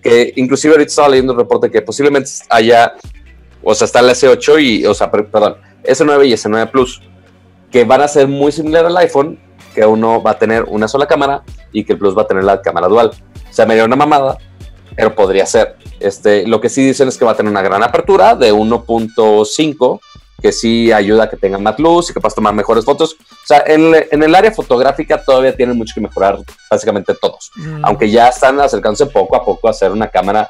Que 0.02 0.32
inclusive 0.36 0.74
ahorita 0.74 0.90
estaba 0.90 1.10
leyendo 1.10 1.34
un 1.34 1.40
reporte 1.40 1.72
que 1.72 1.82
posiblemente 1.82 2.30
haya, 2.50 2.94
o 3.64 3.74
sea, 3.74 3.86
está 3.86 4.00
el 4.00 4.10
S8 4.10 4.62
y, 4.64 4.86
o 4.86 4.94
sea, 4.94 5.10
per- 5.10 5.28
perdón, 5.30 5.58
S9 5.84 6.28
y 6.28 6.34
S9 6.34 6.70
Plus, 6.70 7.02
que 7.72 7.84
van 7.84 8.02
a 8.02 8.08
ser 8.08 8.28
muy 8.28 8.52
similar 8.52 8.86
al 8.86 8.96
iPhone, 8.98 9.40
que 9.74 9.86
uno 9.86 10.22
va 10.22 10.32
a 10.32 10.40
tener 10.40 10.64
una 10.68 10.88
sola 10.88 11.08
cámara 11.08 11.44
y 11.74 11.84
que 11.84 11.94
el 11.94 12.00
Plus 12.00 12.16
va 12.18 12.22
a 12.22 12.28
tener 12.28 12.44
la 12.44 12.62
cámara 12.62 12.88
dual. 12.88 13.12
O 13.50 13.54
sea, 13.54 13.66
me 13.66 13.74
dio 13.76 13.86
una 13.86 13.96
mamada, 13.96 14.38
pero 14.96 15.14
podría 15.16 15.46
ser. 15.46 15.76
Este, 16.00 16.46
lo 16.48 16.62
que 16.62 16.70
sí 16.70 16.86
dicen 16.86 17.08
es 17.08 17.18
que 17.18 17.26
va 17.26 17.32
a 17.32 17.36
tener 17.36 17.52
una 17.52 17.62
gran 17.64 17.82
apertura 17.84 18.36
de 18.36 18.54
1.5 18.54 20.00
que 20.42 20.52
sí 20.52 20.92
ayuda 20.92 21.24
a 21.24 21.30
que 21.30 21.38
tenga 21.38 21.58
más 21.58 21.80
luz 21.80 22.10
y 22.10 22.14
que 22.14 22.20
puedas 22.20 22.36
tomar 22.36 22.54
mejores 22.54 22.86
fotos. 22.86 23.14
O 23.14 23.48
sea, 23.48 23.64
en, 23.66 23.94
en 24.12 24.24
el 24.24 24.36
área 24.36 24.52
fotográfica 24.52 25.24
todavía 25.24 25.56
tienen 25.56 25.76
mucho 25.78 25.94
que 25.96 26.02
mejorar 26.02 26.38
básicamente 26.70 27.14
todos, 27.20 27.52
Mm. 27.56 27.84
aunque 27.86 28.10
ya 28.10 28.28
están 28.30 28.60
acercándose 28.60 29.08
poco 29.08 29.36
a 29.36 29.44
poco 29.44 29.68
a 29.68 29.72
hacer 29.72 29.92
una 29.92 30.10
cámara 30.10 30.50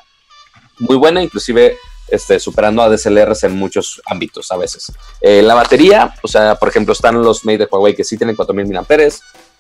muy 0.80 0.96
buena, 0.98 1.24
inclusive 1.24 1.78
este, 2.10 2.40
superando 2.40 2.82
a 2.82 2.90
DSLRs 2.90 3.44
en 3.44 3.58
muchos 3.58 4.02
ámbitos 4.06 4.52
a 4.52 4.58
veces. 4.58 4.92
Eh, 5.22 5.42
la 5.42 5.56
batería, 5.56 6.14
o 6.22 6.28
sea, 6.28 6.56
por 6.56 6.70
ejemplo, 6.70 6.94
están 6.94 7.22
los 7.22 7.44
Mate 7.46 7.58
de 7.60 7.68
Huawei 7.70 7.96
que 7.96 8.04
sí 8.04 8.18
tienen 8.18 8.36
4000 8.36 8.68
mAh, 8.74 8.86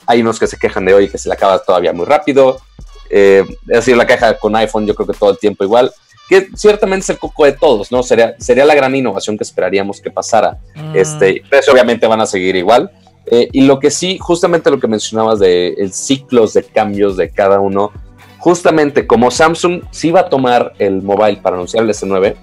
hay 0.06 0.22
unos 0.22 0.40
que 0.40 0.48
se 0.48 0.58
quejan 0.58 0.86
de 0.86 0.94
hoy 0.94 1.10
que 1.10 1.18
se 1.18 1.28
le 1.28 1.34
acaba 1.34 1.60
todavía 1.60 1.92
muy 1.92 2.06
rápido, 2.06 2.60
eh, 3.10 3.44
es 3.68 3.78
decir, 3.78 3.98
la 3.98 4.06
caja 4.08 4.38
con 4.38 4.56
iPhone 4.56 4.86
yo 4.86 4.94
creo 4.96 5.08
que 5.08 5.14
todo 5.18 5.32
el 5.32 5.38
tiempo 5.38 5.64
igual, 5.64 5.92
que 6.28 6.50
ciertamente 6.56 7.04
es 7.04 7.10
el 7.12 7.20
coco 7.20 7.46
de 7.46 7.54
todos, 7.54 7.92
¿no? 7.92 8.04
Sería, 8.04 8.36
sería 8.38 8.66
la 8.66 8.76
gran 8.76 8.96
innovación 8.96 9.38
que 9.38 9.44
esperaríamos 9.44 10.02
que 10.02 10.12
pasara. 10.12 10.58
Mm. 10.76 10.96
Este, 10.96 11.44
precios 11.50 11.74
obviamente 11.74 12.06
van 12.08 12.22
a 12.22 12.26
seguir 12.26 12.56
igual. 12.56 12.92
Eh, 13.30 13.50
y 13.52 13.62
lo 13.62 13.80
que 13.80 13.92
sí, 13.92 14.18
justamente 14.20 14.72
lo 14.72 14.80
que 14.80 14.88
mencionabas 14.88 15.40
de 15.40 15.70
el 15.78 15.92
ciclos 15.92 16.54
de 16.54 16.64
cambios 16.64 17.18
de 17.18 17.30
cada 17.30 17.60
uno, 17.60 17.92
justamente 18.40 19.06
como 19.06 19.32
Samsung 19.32 19.82
sí 19.92 20.12
va 20.12 20.22
a 20.22 20.30
tomar 20.30 20.74
el 20.80 21.02
mobile 21.02 21.38
para 21.38 21.56
anunciar 21.56 21.84
el 21.84 21.90
S9, 21.90 22.36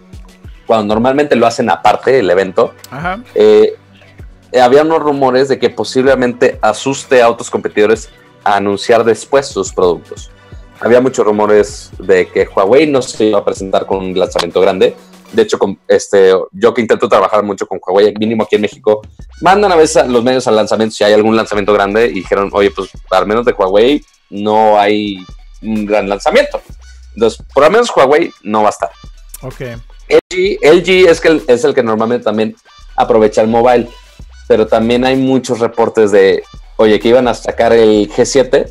cuando 0.66 0.94
normalmente 0.94 1.36
lo 1.36 1.46
hacen 1.46 1.70
aparte 1.70 2.18
el 2.18 2.28
evento, 2.30 2.74
Ajá. 2.90 3.22
eh, 3.34 3.74
eh, 4.52 4.60
había 4.60 4.82
unos 4.82 5.00
rumores 5.00 5.48
de 5.48 5.58
que 5.58 5.70
posiblemente 5.70 6.58
asuste 6.62 7.22
a 7.22 7.28
otros 7.28 7.50
competidores 7.50 8.10
a 8.44 8.56
anunciar 8.56 9.04
después 9.04 9.46
sus 9.46 9.72
productos. 9.72 10.30
Había 10.84 11.00
muchos 11.00 11.24
rumores 11.24 11.90
de 11.98 12.28
que 12.28 12.46
Huawei 12.46 12.86
no 12.86 13.00
se 13.00 13.24
iba 13.24 13.38
a 13.38 13.44
presentar 13.44 13.86
con 13.86 14.04
un 14.04 14.18
lanzamiento 14.18 14.60
grande. 14.60 14.94
De 15.32 15.40
hecho, 15.40 15.58
con 15.58 15.78
este, 15.88 16.34
yo 16.52 16.74
que 16.74 16.82
intento 16.82 17.08
trabajar 17.08 17.42
mucho 17.42 17.66
con 17.66 17.80
Huawei, 17.84 18.12
mínimo 18.18 18.42
aquí 18.42 18.56
en 18.56 18.62
México, 18.62 19.00
mandan 19.40 19.72
a 19.72 19.76
veces 19.76 19.96
a 19.96 20.04
los 20.04 20.22
medios 20.22 20.46
al 20.46 20.56
lanzamiento 20.56 20.94
si 20.94 21.02
hay 21.02 21.14
algún 21.14 21.34
lanzamiento 21.36 21.72
grande 21.72 22.08
y 22.08 22.16
dijeron, 22.16 22.50
oye, 22.52 22.70
pues 22.70 22.90
al 23.10 23.26
menos 23.26 23.46
de 23.46 23.52
Huawei 23.52 24.04
no 24.28 24.78
hay 24.78 25.24
un 25.62 25.86
gran 25.86 26.06
lanzamiento. 26.06 26.60
Entonces, 27.14 27.42
por 27.54 27.64
lo 27.64 27.70
menos 27.70 27.90
Huawei 27.96 28.30
no 28.42 28.60
va 28.60 28.68
a 28.68 28.70
estar. 28.70 28.90
Ok. 29.40 29.60
LG, 30.08 30.58
LG 30.62 31.08
es, 31.08 31.18
que 31.18 31.42
es 31.48 31.64
el 31.64 31.72
que 31.72 31.82
normalmente 31.82 32.24
también 32.24 32.54
aprovecha 32.94 33.40
el 33.40 33.48
mobile, 33.48 33.88
pero 34.46 34.66
también 34.66 35.06
hay 35.06 35.16
muchos 35.16 35.60
reportes 35.60 36.12
de, 36.12 36.42
oye, 36.76 37.00
que 37.00 37.08
iban 37.08 37.26
a 37.26 37.32
sacar 37.32 37.72
el 37.72 38.10
G7, 38.12 38.70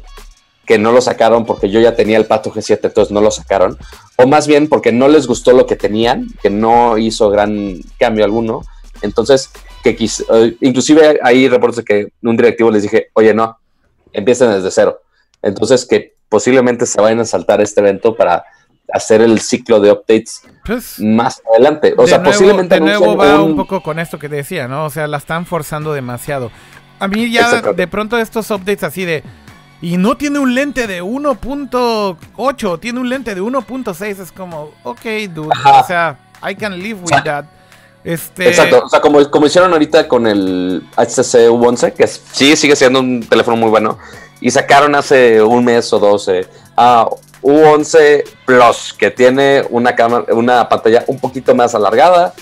que 0.65 0.77
no 0.77 0.91
lo 0.91 1.01
sacaron 1.01 1.45
porque 1.45 1.69
yo 1.69 1.79
ya 1.81 1.95
tenía 1.95 2.17
el 2.17 2.25
Pato 2.25 2.51
G7, 2.51 2.79
entonces 2.83 3.11
no 3.11 3.19
lo 3.21 3.31
sacaron, 3.31 3.77
o 4.17 4.27
más 4.27 4.47
bien 4.47 4.69
porque 4.69 4.91
no 4.91 5.07
les 5.07 5.27
gustó 5.27 5.51
lo 5.51 5.65
que 5.65 5.75
tenían, 5.75 6.27
que 6.41 6.49
no 6.49 6.97
hizo 6.97 7.29
gran 7.29 7.79
cambio 7.99 8.23
alguno, 8.23 8.61
entonces, 9.01 9.49
que 9.83 9.97
quis- 9.97 10.23
eh, 10.33 10.55
inclusive 10.61 11.19
hay 11.21 11.49
reportes 11.49 11.83
que 11.83 12.07
un 12.21 12.37
directivo 12.37 12.71
les 12.71 12.83
dije, 12.83 13.07
oye, 13.13 13.33
no, 13.33 13.57
empiecen 14.13 14.51
desde 14.51 14.71
cero, 14.71 15.01
entonces 15.41 15.85
que 15.85 16.13
posiblemente 16.29 16.85
se 16.85 17.01
vayan 17.01 17.19
a 17.19 17.25
saltar 17.25 17.59
este 17.61 17.81
evento 17.81 18.15
para 18.15 18.45
hacer 18.93 19.21
el 19.21 19.39
ciclo 19.41 19.79
de 19.81 19.91
updates 19.91 20.43
Pues. 20.65 20.99
más 20.99 21.41
adelante. 21.53 21.93
O 21.97 22.07
sea, 22.07 22.19
nuevo, 22.19 22.31
posiblemente 22.31 22.75
de 22.75 22.81
nuevo 22.81 23.15
va 23.17 23.41
un- 23.41 23.51
un 23.51 23.57
poco 23.57 23.81
con 23.83 23.99
esto 23.99 24.17
que 24.19 24.29
te 24.29 24.35
decía, 24.37 24.67
¿no? 24.67 24.85
O 24.85 24.89
sea, 24.89 25.07
la 25.07 25.17
están 25.17 25.45
forzando 25.45 25.93
demasiado. 25.93 26.51
A 26.99 27.07
mí 27.07 27.29
ya 27.31 27.61
de 27.61 27.87
pronto 27.87 28.17
estos 28.17 28.49
updates 28.51 28.83
así 28.83 29.03
de... 29.03 29.23
Y 29.83 29.97
no 29.97 30.15
tiene 30.15 30.39
un 30.39 30.55
lente 30.55 30.87
de 30.87 31.03
1.8, 31.03 32.79
tiene 32.79 33.01
un 33.01 33.09
lente 33.09 33.35
de 33.35 33.41
1.6. 33.41 34.19
Es 34.21 34.31
como, 34.31 34.71
ok, 34.83 35.01
dude. 35.33 35.49
Ajá. 35.51 35.81
O 35.81 35.85
sea, 35.85 36.17
I 36.49 36.55
can 36.55 36.79
live 36.81 37.01
with 37.01 37.21
that. 37.25 37.43
Este, 38.01 38.47
Exacto, 38.47 38.83
o 38.85 38.89
sea, 38.89 39.01
como, 39.01 39.29
como 39.29 39.45
hicieron 39.45 39.73
ahorita 39.73 40.07
con 40.07 40.25
el 40.25 40.83
HTC 40.95 41.49
U11, 41.49 41.93
que 41.93 42.03
es- 42.03 42.21
sí 42.31 42.55
sigue 42.55 42.75
siendo 42.77 43.01
un 43.01 43.21
teléfono 43.27 43.57
muy 43.57 43.69
bueno, 43.69 43.97
y 44.39 44.51
sacaron 44.51 44.95
hace 44.95 45.41
un 45.41 45.63
mes 45.65 45.91
o 45.91 45.99
dos 45.99 46.27
eh, 46.29 46.47
a 46.77 47.07
U11 47.41 48.23
Plus, 48.45 48.93
que 48.97 49.11
tiene 49.11 49.63
una, 49.69 49.95
cámara, 49.95 50.25
una 50.33 50.67
pantalla 50.69 51.03
un 51.07 51.19
poquito 51.19 51.53
más 51.55 51.75
alargada, 51.75 52.33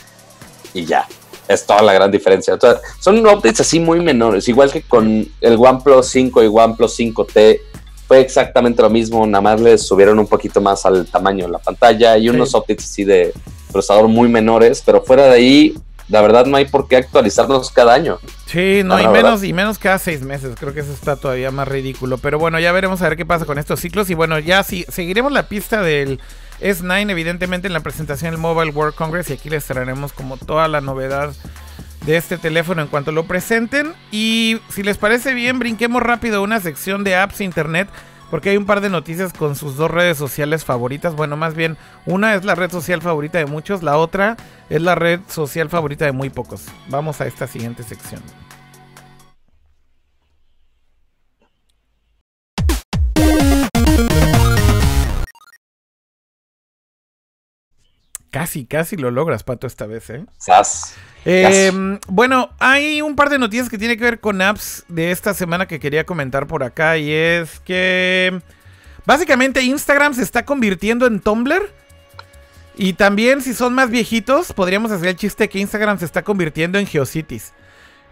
y 0.73 0.85
ya, 0.85 1.07
es 1.47 1.65
toda 1.65 1.81
la 1.81 1.93
gran 1.93 2.11
diferencia. 2.11 2.53
O 2.53 2.59
sea, 2.59 2.79
son 2.99 3.25
updates 3.25 3.61
así 3.61 3.79
muy 3.79 3.99
menores, 3.99 4.47
igual 4.47 4.71
que 4.71 4.81
con 4.81 5.27
el 5.41 5.55
OnePlus 5.55 6.07
5 6.07 6.43
y 6.43 6.47
OnePlus 6.47 6.99
5T, 6.99 7.59
fue 8.07 8.19
exactamente 8.19 8.81
lo 8.81 8.89
mismo, 8.89 9.25
nada 9.25 9.41
más 9.41 9.61
les 9.61 9.87
subieron 9.87 10.19
un 10.19 10.27
poquito 10.27 10.59
más 10.59 10.85
al 10.85 11.05
tamaño 11.07 11.45
de 11.45 11.51
la 11.53 11.59
pantalla 11.59 12.17
y 12.17 12.27
unos 12.27 12.53
updates 12.53 12.83
así 12.83 13.05
de 13.05 13.33
procesador 13.71 14.09
muy 14.09 14.27
menores, 14.27 14.83
pero 14.85 15.01
fuera 15.01 15.27
de 15.27 15.31
ahí, 15.31 15.75
la 16.09 16.21
verdad 16.21 16.45
no 16.45 16.57
hay 16.57 16.65
por 16.65 16.89
qué 16.89 16.97
actualizarlos 16.97 17.71
cada 17.71 17.93
año. 17.93 18.19
Sí, 18.47 18.81
no, 18.83 18.99
y 18.99 19.07
menos, 19.07 19.45
y 19.45 19.53
menos 19.53 19.79
cada 19.79 19.97
seis 19.97 20.23
meses. 20.23 20.55
Creo 20.59 20.73
que 20.73 20.81
eso 20.81 20.91
está 20.91 21.15
todavía 21.15 21.51
más 21.51 21.69
ridículo. 21.69 22.17
Pero 22.17 22.37
bueno, 22.37 22.59
ya 22.59 22.73
veremos 22.73 23.01
a 23.01 23.07
ver 23.07 23.17
qué 23.17 23.25
pasa 23.25 23.45
con 23.45 23.57
estos 23.57 23.79
ciclos. 23.79 24.09
Y 24.09 24.13
bueno, 24.13 24.37
ya 24.37 24.61
sí, 24.63 24.85
seguiremos 24.89 25.31
la 25.31 25.47
pista 25.47 25.81
del 25.81 26.19
S9, 26.61 27.09
evidentemente, 27.09 27.67
en 27.67 27.73
la 27.73 27.81
presentación 27.81 28.31
del 28.31 28.39
Mobile 28.39 28.71
World 28.71 28.95
Congress. 28.95 29.29
Y 29.29 29.33
aquí 29.33 29.49
les 29.49 29.65
traeremos 29.65 30.13
como 30.13 30.37
toda 30.37 30.67
la 30.67 30.81
novedad 30.81 31.33
de 32.05 32.17
este 32.17 32.37
teléfono 32.37 32.81
en 32.81 32.87
cuanto 32.87 33.11
lo 33.11 33.25
presenten. 33.25 33.93
Y 34.11 34.59
si 34.69 34.83
les 34.83 34.97
parece 34.97 35.33
bien, 35.33 35.59
brinquemos 35.59 36.01
rápido 36.01 36.37
a 36.37 36.41
una 36.41 36.59
sección 36.59 37.03
de 37.03 37.15
apps 37.15 37.41
internet. 37.41 37.89
Porque 38.29 38.49
hay 38.49 38.57
un 38.57 38.65
par 38.65 38.79
de 38.79 38.89
noticias 38.89 39.33
con 39.33 39.57
sus 39.57 39.75
dos 39.75 39.91
redes 39.91 40.17
sociales 40.17 40.63
favoritas. 40.63 41.15
Bueno, 41.15 41.35
más 41.35 41.53
bien, 41.53 41.77
una 42.05 42.33
es 42.33 42.45
la 42.45 42.55
red 42.55 42.71
social 42.71 43.01
favorita 43.01 43.37
de 43.37 43.45
muchos, 43.45 43.83
la 43.83 43.97
otra 43.97 44.37
es 44.69 44.81
la 44.81 44.95
red 44.95 45.19
social 45.27 45.69
favorita 45.69 46.05
de 46.05 46.13
muy 46.13 46.29
pocos. 46.29 46.63
Vamos 46.87 47.19
a 47.19 47.27
esta 47.27 47.45
siguiente 47.45 47.83
sección. 47.83 48.21
Casi, 58.31 58.65
casi 58.65 58.95
lo 58.95 59.11
logras, 59.11 59.43
Pato, 59.43 59.67
esta 59.67 59.85
vez, 59.85 60.09
¿eh? 60.09 60.25
Sas. 60.37 60.95
Eh, 61.25 61.99
bueno, 62.07 62.49
hay 62.59 63.01
un 63.01 63.15
par 63.15 63.29
de 63.29 63.37
noticias 63.37 63.69
que 63.69 63.77
tiene 63.77 63.97
que 63.97 64.03
ver 64.03 64.19
con 64.19 64.41
apps 64.41 64.85
de 64.87 65.11
esta 65.11 65.33
semana 65.33 65.67
que 65.67 65.79
quería 65.79 66.05
comentar 66.05 66.47
por 66.47 66.63
acá 66.63 66.97
y 66.97 67.11
es 67.11 67.59
que 67.59 68.41
básicamente 69.05 69.61
Instagram 69.61 70.15
se 70.15 70.23
está 70.23 70.45
convirtiendo 70.45 71.05
en 71.05 71.19
Tumblr 71.19 71.69
y 72.75 72.93
también 72.93 73.41
si 73.41 73.53
son 73.53 73.75
más 73.75 73.91
viejitos 73.91 74.53
podríamos 74.53 74.91
hacer 74.91 75.09
el 75.09 75.15
chiste 75.15 75.47
que 75.47 75.59
Instagram 75.59 75.99
se 75.99 76.05
está 76.05 76.23
convirtiendo 76.23 76.79
en 76.79 76.87
Geocities. 76.87 77.53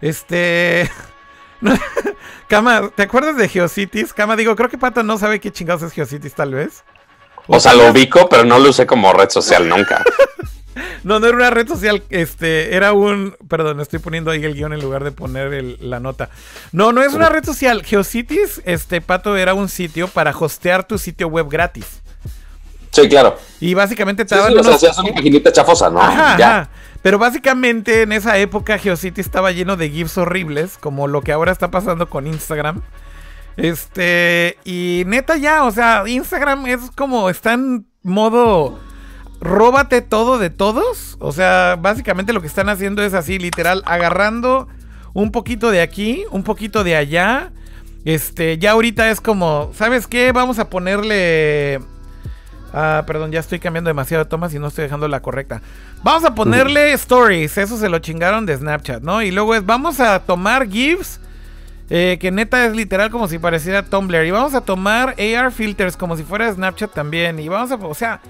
Este... 0.00 0.88
Cama, 2.48 2.90
¿te 2.94 3.02
acuerdas 3.02 3.36
de 3.36 3.48
Geocities? 3.48 4.12
Cama, 4.12 4.36
digo, 4.36 4.54
creo 4.56 4.68
que 4.68 4.78
Pato 4.78 5.02
no 5.02 5.18
sabe 5.18 5.40
qué 5.40 5.50
chingados 5.50 5.82
es 5.82 5.92
Geocities 5.92 6.34
tal 6.34 6.54
vez. 6.54 6.84
O 7.46 7.58
sea, 7.60 7.74
lo 7.74 7.90
ubico, 7.90 8.28
pero 8.28 8.44
no 8.44 8.58
lo 8.58 8.70
usé 8.70 8.86
como 8.86 9.12
red 9.12 9.28
social 9.30 9.68
nunca. 9.68 10.04
No, 11.02 11.18
no 11.18 11.26
era 11.26 11.36
una 11.36 11.50
red 11.50 11.66
social, 11.66 12.02
este, 12.10 12.76
era 12.76 12.92
un, 12.92 13.34
perdón, 13.48 13.80
estoy 13.80 13.98
poniendo 13.98 14.30
ahí 14.30 14.44
el 14.44 14.54
guion 14.54 14.72
en 14.72 14.80
lugar 14.80 15.02
de 15.02 15.12
poner 15.12 15.52
el- 15.52 15.76
la 15.80 15.98
nota. 15.98 16.28
No, 16.72 16.92
no 16.92 17.02
es 17.02 17.12
una 17.14 17.28
red 17.28 17.44
social. 17.44 17.82
GeoCities, 17.84 18.62
este, 18.66 19.00
Pato, 19.00 19.36
era 19.36 19.52
un 19.54 19.68
sitio 19.68 20.08
para 20.08 20.30
hostear 20.30 20.84
tu 20.86 20.96
sitio 20.98 21.26
web 21.28 21.48
gratis. 21.48 22.00
Sí, 22.92 23.08
claro. 23.08 23.36
Y 23.60 23.74
básicamente 23.74 24.24
te 24.24 24.34
Sí, 24.34 24.40
daban 24.40 24.52
sí, 24.52 24.58
o 24.70 24.78
sea, 24.78 25.02
una 25.02 25.12
paginita 25.14 25.52
chafosa, 25.52 25.90
¿no? 25.90 26.00
Ajá, 26.00 26.36
ya. 26.38 26.58
ajá. 26.60 26.70
Pero 27.02 27.18
básicamente 27.18 28.02
en 28.02 28.12
esa 28.12 28.36
época 28.38 28.78
GeoCities 28.78 29.26
estaba 29.26 29.52
lleno 29.52 29.76
de 29.76 29.90
GIFs 29.90 30.18
horribles, 30.18 30.76
como 30.78 31.08
lo 31.08 31.22
que 31.22 31.32
ahora 31.32 31.50
está 31.50 31.70
pasando 31.70 32.08
con 32.10 32.26
Instagram. 32.26 32.82
Este, 33.60 34.56
y 34.64 35.04
neta 35.06 35.36
ya, 35.36 35.64
o 35.64 35.70
sea, 35.70 36.04
Instagram 36.06 36.66
es 36.66 36.90
como, 36.94 37.28
está 37.28 37.52
en 37.52 37.86
modo, 38.02 38.78
róbate 39.40 40.00
todo 40.00 40.38
de 40.38 40.48
todos. 40.48 41.16
O 41.20 41.32
sea, 41.32 41.76
básicamente 41.78 42.32
lo 42.32 42.40
que 42.40 42.46
están 42.46 42.70
haciendo 42.70 43.02
es 43.02 43.12
así, 43.12 43.38
literal, 43.38 43.82
agarrando 43.84 44.68
un 45.12 45.30
poquito 45.30 45.70
de 45.70 45.82
aquí, 45.82 46.24
un 46.30 46.42
poquito 46.42 46.84
de 46.84 46.96
allá. 46.96 47.52
Este, 48.06 48.56
ya 48.56 48.70
ahorita 48.70 49.10
es 49.10 49.20
como, 49.20 49.70
¿sabes 49.74 50.06
qué? 50.06 50.32
Vamos 50.32 50.58
a 50.58 50.70
ponerle... 50.70 51.80
Ah, 52.72 53.02
perdón, 53.06 53.32
ya 53.32 53.40
estoy 53.40 53.58
cambiando 53.58 53.88
demasiado 53.88 54.24
de 54.24 54.30
tomas 54.30 54.54
y 54.54 54.58
no 54.60 54.68
estoy 54.68 54.84
dejando 54.84 55.08
la 55.08 55.20
correcta. 55.20 55.60
Vamos 56.02 56.24
a 56.24 56.34
ponerle 56.34 56.92
stories, 56.92 57.58
eso 57.58 57.76
se 57.76 57.88
lo 57.88 57.98
chingaron 57.98 58.46
de 58.46 58.56
Snapchat, 58.56 59.02
¿no? 59.02 59.22
Y 59.22 59.32
luego 59.32 59.56
es, 59.56 59.66
vamos 59.66 59.98
a 59.98 60.20
tomar 60.20 60.68
GIFs, 60.68 61.20
eh, 61.90 62.16
que 62.20 62.30
neta 62.30 62.64
es 62.64 62.74
literal 62.74 63.10
como 63.10 63.28
si 63.28 63.38
pareciera 63.38 63.84
Tumblr. 63.84 64.24
Y 64.24 64.30
vamos 64.30 64.54
a 64.54 64.60
tomar 64.62 65.14
AR 65.18 65.52
filters 65.52 65.96
como 65.96 66.16
si 66.16 66.22
fuera 66.22 66.52
Snapchat 66.52 66.92
también. 66.94 67.38
Y 67.40 67.48
vamos 67.48 67.70
a, 67.72 67.74
o 67.74 67.94
sea, 67.94 68.20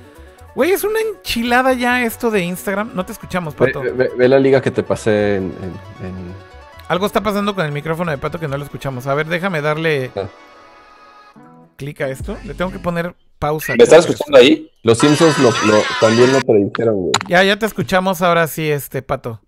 güey, 0.55 0.73
es 0.73 0.82
una 0.82 0.99
enchilada 1.01 1.73
ya 1.74 2.03
esto 2.05 2.31
de 2.31 2.41
Instagram. 2.43 2.91
No 2.95 3.05
te 3.07 3.12
escuchamos, 3.12 3.55
Pato. 3.55 3.81
ve- 3.82 4.11
ve 4.16 4.28
la 4.28 4.39
liga 4.39 4.61
que 4.61 4.70
te 4.70 4.82
pasé 4.82 5.37
en, 5.37 5.45
en- 5.45 6.07
en- 6.07 6.35
Algo 6.89 7.07
está 7.07 7.20
pasando 7.23 7.55
con 7.55 7.65
el 7.65 7.70
micrófono 7.73 8.11
de 8.11 8.19
Pato 8.19 8.41
que 8.41 8.49
no 8.49 8.57
lo 8.57 8.65
escuchamos. 8.65 9.07
A 9.07 9.15
ver, 9.15 9.27
déjame 9.28 9.61
darle 9.61 10.11
Ah. 10.16 10.24
clic 11.77 12.01
a 12.01 12.09
esto. 12.09 12.37
Le 12.45 12.55
tengo 12.55 12.70
que 12.73 12.78
poner 12.78 13.15
pausa. 13.39 13.74
¿Me 13.77 13.85
estás 13.85 14.01
escuchando 14.07 14.39
ahí? 14.39 14.70
Los 14.82 14.99
Simpsons 14.99 15.39
lo, 15.39 15.51
lo- 15.51 15.82
también 16.01 16.32
lo 16.32 16.41
predijeron, 16.41 16.97
güey. 16.97 17.12
Ya, 17.28 17.43
ya 17.45 17.59
te 17.59 17.66
escuchamos 17.66 18.23
ahora 18.23 18.47
sí, 18.47 18.70
este 18.70 19.03
Pato. 19.03 19.41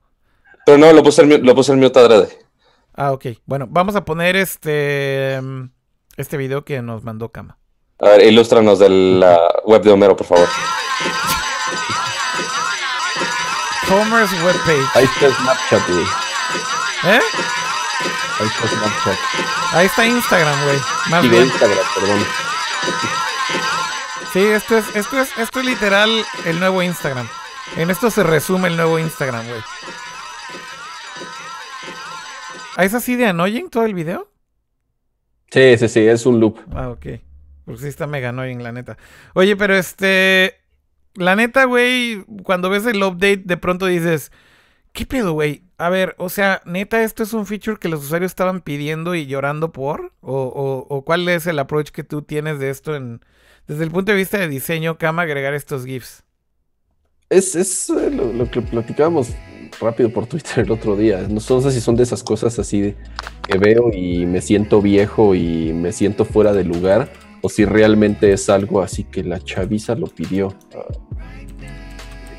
Pero 0.65 0.79
no, 0.79 0.93
lo 0.93 1.03
puse 1.03 1.23
en, 1.23 1.29
mu- 1.29 1.39
lo 1.39 1.55
puse 1.55 1.75
mute 1.75 1.99
adrede. 1.99 2.29
Ah, 2.95 3.13
ok. 3.13 3.27
Bueno, 3.47 3.67
vamos 3.69 3.97
a 3.97 4.05
poner 4.05 4.37
este 4.37 5.41
mm, 5.43 5.71
este 6.17 6.37
video 6.37 6.65
que 6.65 6.83
nos 6.83 7.05
mandó 7.05 7.31
Kama. 7.31 7.59
A 8.01 8.09
ver, 8.11 8.23
ilústranos 8.23 8.79
de 8.79 8.89
la 8.89 9.39
web 9.65 9.83
de 9.83 9.91
Homero, 9.91 10.17
por 10.17 10.27
favor. 10.27 10.49
Homer's 13.91 14.33
webpage. 14.43 14.89
Ahí 14.95 15.05
está 15.05 15.35
Snapchat, 15.35 15.89
güey. 15.89 16.05
¿Eh? 17.05 17.21
Ahí 18.41 18.47
está 18.47 18.69
Snapchat. 18.69 19.19
Ahí 19.73 19.87
está 19.87 20.07
Instagram, 20.07 20.65
güey. 20.65 20.79
Más 21.11 21.29
bien. 21.29 21.45
Instagram, 21.45 21.79
perdón. 21.95 22.27
Sí, 24.33 24.41
esto 24.41 24.79
es, 24.79 24.97
esto 24.97 25.21
es, 25.21 25.37
esto 25.37 25.61
es 25.61 25.67
literal 25.67 26.25
el 26.47 26.59
nuevo 26.59 26.83
Instagram. 26.83 27.29
En 27.77 27.91
esto 27.91 28.11
se 28.11 28.23
resume 28.23 28.69
el 28.69 28.77
nuevo 28.77 28.99
Instagram, 28.99 29.47
güey. 29.47 29.63
¿Ah, 32.77 32.85
¿Es 32.85 32.95
así 32.95 33.17
de 33.17 33.27
annoying 33.27 33.69
todo 33.71 33.85
el 33.85 33.95
video? 33.95 34.29
Sí, 35.51 35.77
sí, 35.79 35.89
sí, 35.89 36.01
es 36.01 36.27
un 36.27 36.41
loop. 36.41 36.59
Ah, 36.71 36.89
ok. 36.91 37.07
Pues 37.65 37.81
sí 37.81 37.89
está 37.89 38.07
mega 38.07 38.31
annoying, 38.31 38.63
la 38.63 38.73
neta. 38.73 38.97
Oye, 39.35 39.57
pero 39.57 39.75
este... 39.77 40.59
La 41.15 41.37
neta, 41.37 41.65
güey, 41.65 42.25
cuando 42.43 42.71
ves 42.71 42.87
el 42.87 43.03
update, 43.03 43.43
de 43.45 43.57
pronto 43.57 43.87
dices... 43.87 44.33
¿Qué 44.93 45.07
pedo, 45.07 45.35
güey? 45.35 45.65
A 45.79 45.91
ver, 45.91 46.17
o 46.19 46.29
sea, 46.31 46.63
neta, 46.67 47.03
¿esto 47.05 47.23
es 47.25 47.33
un 47.35 47.47
feature 47.47 47.79
que 47.79 47.89
los 47.89 48.05
usuarios 48.05 48.33
estaban 48.33 48.63
pidiendo 48.63 49.15
y 49.15 49.27
llorando 49.27 49.73
por? 49.73 50.15
¿O, 50.21 50.35
o- 50.45 50.87
o 50.97 51.05
cuál 51.05 51.29
es 51.29 51.47
el 51.47 51.59
approach 51.61 51.91
que 51.91 52.05
tú 52.05 52.23
tienes 52.23 52.59
de 52.61 52.71
esto 52.71 52.97
en... 52.97 53.21
Desde 53.69 53.85
el 53.85 53.91
punto 53.93 54.13
de 54.13 54.19
vista 54.19 54.39
de 54.39 54.49
diseño, 54.49 54.99
cama, 54.99 55.23
agregar 55.23 55.55
estos 55.55 55.87
GIFs? 55.87 56.25
Es, 57.31 57.55
es 57.55 57.89
eh, 57.91 58.11
lo, 58.11 58.33
lo 58.33 58.51
que 58.51 58.61
platicábamos 58.63 59.31
rápido 59.81 60.11
por 60.11 60.27
Twitter 60.27 60.65
el 60.65 60.71
otro 60.71 60.97
día. 60.97 61.27
No 61.29 61.41
sé 61.41 61.71
si 61.71 61.81
son 61.81 61.97
de 61.97 62.03
esas 62.03 62.23
cosas 62.23 62.59
así 62.59 62.81
de 62.81 62.97
que 63.47 63.59
veo 63.59 63.91
y 63.93 64.27
me 64.27 64.41
siento 64.41 64.81
viejo 64.81 65.35
y 65.35 65.73
me 65.73 65.93
siento 65.93 66.25
fuera 66.25 66.53
de 66.53 66.65
lugar, 66.65 67.13
o 67.41 67.49
si 67.49 67.65
realmente 67.65 68.33
es 68.33 68.49
algo 68.49 68.83
así 68.83 69.05
que 69.05 69.25
la 69.25 69.41
chaviza 69.41 69.95
lo 69.95 70.07
pidió. 70.07 70.55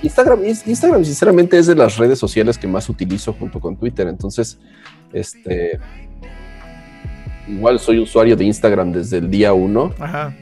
Instagram, 0.01 0.45
Instagram, 0.45 1.05
sinceramente, 1.05 1.57
es 1.57 1.67
de 1.67 1.75
las 1.75 1.97
redes 1.97 2.19
sociales 2.19 2.57
que 2.57 2.67
más 2.67 2.89
utilizo 2.89 3.33
junto 3.33 3.59
con 3.59 3.77
Twitter. 3.77 4.07
Entonces, 4.07 4.59
este. 5.13 5.79
Igual 7.47 7.79
soy 7.79 7.99
usuario 7.99 8.35
de 8.35 8.45
Instagram 8.45 8.91
desde 8.91 9.17
el 9.17 9.29
día 9.29 9.53
uno. 9.53 9.93
Ajá. 9.99 10.35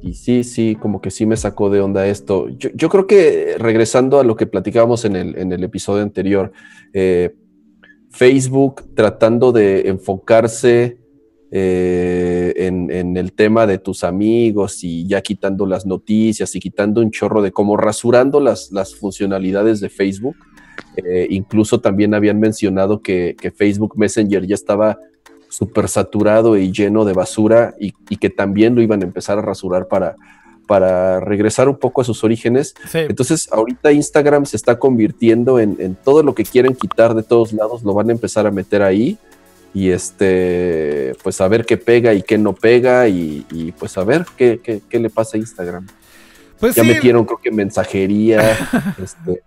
Y 0.00 0.14
sí, 0.14 0.44
sí, 0.44 0.76
como 0.76 1.00
que 1.00 1.10
sí 1.10 1.26
me 1.26 1.36
sacó 1.36 1.70
de 1.70 1.80
onda 1.80 2.06
esto. 2.06 2.48
Yo, 2.48 2.88
creo 2.88 3.06
que 3.06 3.56
regresando 3.58 4.20
a 4.20 4.24
lo 4.24 4.36
que 4.36 4.46
platicábamos 4.46 5.04
en 5.04 5.16
el, 5.16 5.36
en 5.36 5.52
el 5.52 5.64
episodio 5.64 6.02
anterior, 6.02 6.52
eh, 6.92 7.34
Facebook 8.10 8.94
tratando 8.94 9.52
de 9.52 9.88
enfocarse 9.88 10.98
eh, 11.50 12.52
en, 12.56 12.90
en 12.90 13.16
el 13.16 13.32
tema 13.32 13.66
de 13.66 13.78
tus 13.78 14.04
amigos 14.04 14.84
y 14.84 15.06
ya 15.06 15.20
quitando 15.20 15.66
las 15.66 15.86
noticias 15.86 16.54
y 16.54 16.60
quitando 16.60 17.00
un 17.00 17.10
chorro 17.10 17.42
de 17.42 17.52
como 17.52 17.76
rasurando 17.76 18.38
las, 18.40 18.70
las 18.70 18.94
funcionalidades 18.94 19.80
de 19.80 19.88
Facebook. 19.88 20.36
Eh, 20.96 21.26
incluso 21.30 21.80
también 21.80 22.14
habían 22.14 22.38
mencionado 22.38 23.00
que, 23.00 23.34
que 23.40 23.50
Facebook 23.50 23.94
Messenger 23.96 24.46
ya 24.46 24.54
estaba 24.54 24.98
súper 25.48 25.88
saturado 25.88 26.56
y 26.56 26.72
lleno 26.72 27.04
de 27.04 27.12
basura 27.12 27.74
y, 27.80 27.94
y 28.08 28.16
que 28.16 28.30
también 28.30 28.74
lo 28.74 28.82
iban 28.82 29.02
a 29.02 29.06
empezar 29.06 29.38
a 29.38 29.42
rasurar 29.42 29.88
para, 29.88 30.16
para 30.66 31.20
regresar 31.20 31.68
un 31.68 31.76
poco 31.76 32.02
a 32.02 32.04
sus 32.04 32.22
orígenes. 32.22 32.74
Sí. 32.90 32.98
Entonces, 32.98 33.48
ahorita 33.50 33.90
Instagram 33.90 34.46
se 34.46 34.56
está 34.56 34.78
convirtiendo 34.78 35.58
en, 35.58 35.76
en 35.80 35.94
todo 35.94 36.22
lo 36.22 36.34
que 36.34 36.44
quieren 36.44 36.74
quitar 36.74 37.14
de 37.14 37.22
todos 37.22 37.52
lados, 37.52 37.82
lo 37.82 37.94
van 37.94 38.10
a 38.10 38.12
empezar 38.12 38.46
a 38.46 38.50
meter 38.50 38.82
ahí 38.82 39.18
y 39.74 39.90
este, 39.90 41.14
pues 41.22 41.40
a 41.40 41.48
ver 41.48 41.64
qué 41.64 41.76
pega 41.76 42.14
y 42.14 42.22
qué 42.22 42.38
no 42.38 42.54
pega 42.54 43.08
y, 43.08 43.46
y, 43.50 43.72
pues 43.72 43.96
a 43.98 44.04
ver 44.04 44.26
qué, 44.36 44.60
qué, 44.62 44.80
qué 44.88 44.98
le 44.98 45.10
pasa 45.10 45.36
a 45.36 45.40
Instagram. 45.40 45.86
Pues 46.58 46.74
ya 46.74 46.82
sí, 46.82 46.88
metieron, 46.88 47.24
creo 47.24 47.38
que 47.38 47.50
mensajería, 47.50 48.56
este, 49.02 49.42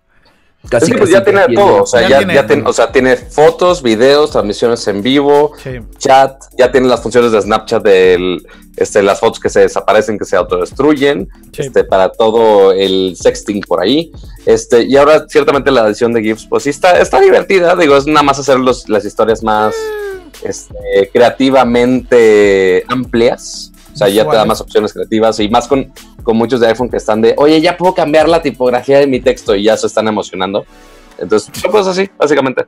casi, 0.68 0.92
que 0.92 0.98
pues 0.98 1.10
casi 1.10 1.12
ya 1.12 1.24
tiene 1.24 1.54
todo, 1.54 1.82
o 1.82 1.86
sea, 1.86 2.02
Ya 2.02 2.08
ya, 2.08 2.18
tiene- 2.18 2.34
ya 2.34 2.46
tiene, 2.46 2.62
o 2.66 2.72
sea, 2.72 2.92
tiene 2.92 3.16
fotos, 3.16 3.82
videos, 3.82 4.30
transmisiones 4.30 4.86
en 4.88 5.02
vivo, 5.02 5.52
sí. 5.62 5.80
chat, 5.98 6.42
ya 6.56 6.70
tiene 6.72 6.88
las 6.88 7.00
funciones 7.02 7.32
de 7.32 7.42
Snapchat 7.42 7.82
de 7.82 8.38
este, 8.76 9.02
las 9.02 9.20
fotos 9.20 9.38
que 9.38 9.50
se 9.50 9.60
desaparecen, 9.60 10.18
que 10.18 10.24
se 10.24 10.34
autodestruyen, 10.36 11.28
Sí. 11.52 11.62
este, 11.62 11.84
para 11.84 12.10
todo 12.10 12.72
el 12.72 13.14
sexting 13.20 13.60
por 13.60 13.82
ahí. 13.82 14.10
Este, 14.46 14.82
y 14.84 14.96
ahora 14.96 15.26
ciertamente 15.28 15.70
la 15.70 15.86
edición 15.86 16.12
de 16.14 16.22
GIFs, 16.22 16.46
pues 16.46 16.62
sí 16.62 16.70
está, 16.70 16.98
está 16.98 17.20
divertida, 17.20 17.76
digo, 17.76 17.96
es 17.96 18.06
nada 18.06 18.22
más 18.22 18.38
hacer 18.38 18.58
los, 18.58 18.88
las 18.88 19.04
historias 19.04 19.42
más 19.42 19.74
este, 20.42 20.74
creativamente 21.12 22.84
amplias. 22.88 23.70
O 23.94 23.96
sea, 23.96 24.08
ya 24.08 24.26
te 24.28 24.34
da 24.36 24.46
más 24.46 24.60
opciones 24.62 24.92
creativas 24.94 25.38
y 25.40 25.50
más 25.50 25.68
con, 25.68 25.92
con 26.22 26.36
muchos 26.36 26.60
de 26.60 26.68
iPhone 26.68 26.88
que 26.88 26.96
están 26.96 27.20
de, 27.20 27.34
oye, 27.36 27.60
ya 27.60 27.76
puedo 27.76 27.94
cambiar 27.94 28.28
la 28.28 28.42
tipografía 28.42 28.98
de 28.98 29.06
mi 29.06 29.20
texto 29.20 29.54
y 29.54 29.64
ya 29.64 29.76
se 29.76 29.86
están 29.86 30.08
emocionando. 30.08 30.64
Entonces, 31.18 31.50
pues 31.70 31.86
así, 31.86 32.10
básicamente. 32.18 32.66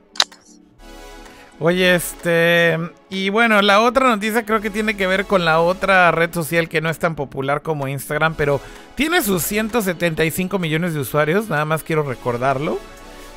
Oye, 1.59 1.95
este. 1.95 2.77
Y 3.09 3.29
bueno, 3.29 3.61
la 3.61 3.81
otra 3.81 4.09
noticia 4.09 4.45
creo 4.45 4.59
que 4.59 4.69
tiene 4.69 4.97
que 4.97 5.07
ver 5.07 5.25
con 5.25 5.45
la 5.45 5.61
otra 5.61 6.11
red 6.11 6.33
social 6.33 6.67
que 6.67 6.81
no 6.81 6.89
es 6.89 6.99
tan 6.99 7.15
popular 7.15 7.61
como 7.61 7.87
Instagram, 7.87 8.35
pero 8.35 8.59
tiene 8.95 9.21
sus 9.21 9.41
175 9.43 10.59
millones 10.59 10.93
de 10.93 10.99
usuarios, 10.99 11.47
nada 11.47 11.63
más 11.63 11.83
quiero 11.83 12.03
recordarlo. 12.03 12.77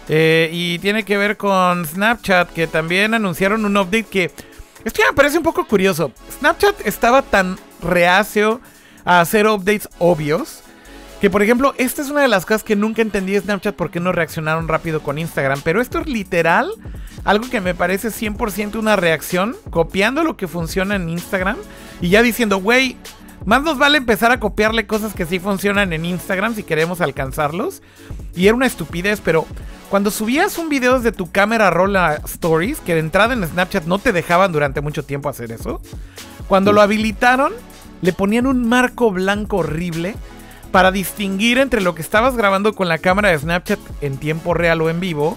Eh, 0.09 0.49
y 0.53 0.78
tiene 0.78 1.05
que 1.05 1.16
ver 1.16 1.36
con 1.36 1.86
Snapchat, 1.86 2.51
que 2.53 2.66
también 2.66 3.15
anunciaron 3.15 3.65
un 3.65 3.77
update 3.77 4.05
que. 4.05 4.31
Esto 4.85 5.03
ya 5.03 5.11
me 5.11 5.16
parece 5.16 5.39
un 5.39 5.45
poco 5.45 5.66
curioso. 5.66 6.12
Snapchat 6.39 6.86
estaba 6.86 7.23
tan 7.23 7.57
reacio 7.82 8.61
a 9.09 9.23
hacer 9.23 9.47
updates 9.47 9.89
obvios. 9.99 10.61
Que 11.21 11.31
por 11.31 11.43
ejemplo, 11.43 11.75
esta 11.79 12.03
es 12.03 12.11
una 12.11 12.21
de 12.21 12.29
las 12.29 12.45
cosas 12.45 12.63
que 12.63 12.77
nunca 12.77 13.03
entendí 13.03 13.33
de 13.33 13.41
Snapchat 13.41 13.75
por 13.75 13.91
qué 13.91 14.01
no 14.01 14.13
reaccionaron 14.13 14.69
rápido 14.69 15.03
con 15.03 15.19
Instagram. 15.19 15.63
Pero 15.65 15.81
esto 15.81 15.99
es 15.99 16.07
literal 16.07 16.71
algo 17.25 17.49
que 17.51 17.61
me 17.61 17.75
parece 17.75 18.09
100% 18.09 18.77
una 18.77 18.97
reacción, 18.97 19.57
copiando 19.71 20.23
lo 20.23 20.37
que 20.37 20.47
funciona 20.47 20.95
en 20.95 21.09
Instagram 21.09 21.57
y 22.01 22.11
ya 22.11 22.23
diciendo, 22.23 22.59
güey, 22.59 22.97
más 23.47 23.63
nos 23.63 23.79
vale 23.79 23.99
empezar 23.99 24.31
a 24.31 24.39
copiarle 24.39 24.87
cosas 24.87 25.15
que 25.15 25.25
sí 25.25 25.39
funcionan 25.39 25.93
en 25.95 26.05
Instagram 26.05 26.55
si 26.55 26.63
queremos 26.63 27.01
alcanzarlos. 27.01 27.83
Y 28.37 28.47
era 28.47 28.55
una 28.55 28.67
estupidez, 28.67 29.23
pero 29.25 29.47
cuando 29.89 30.11
subías 30.11 30.59
un 30.59 30.69
video 30.69 30.99
desde 30.99 31.13
tu 31.13 31.33
cámara 31.33 31.71
roll 31.71 31.97
a 31.97 32.17
Stories, 32.27 32.81
que 32.81 32.93
de 32.93 33.01
entrada 33.01 33.33
en 33.33 33.45
Snapchat 33.45 33.87
no 33.87 33.99
te 33.99 34.13
dejaban 34.13 34.53
durante 34.53 34.83
mucho 34.83 35.03
tiempo 35.03 35.31
hacer 35.31 35.51
eso, 35.51 35.81
cuando 36.47 36.73
lo 36.73 36.83
habilitaron, 36.83 37.53
le 38.03 38.12
ponían 38.12 38.47
un 38.47 38.69
marco 38.69 39.11
blanco 39.11 39.59
horrible 39.59 40.15
para 40.70 40.93
distinguir 40.93 41.59
entre 41.59 41.81
lo 41.81 41.95
que 41.95 42.03
estabas 42.03 42.37
grabando 42.37 42.75
con 42.75 42.89
la 42.89 42.99
cámara 42.99 43.31
de 43.31 43.39
Snapchat 43.39 43.79
en 44.01 44.19
tiempo 44.19 44.55
real 44.55 44.81
o 44.83 44.91
en 44.91 45.01
vivo 45.01 45.37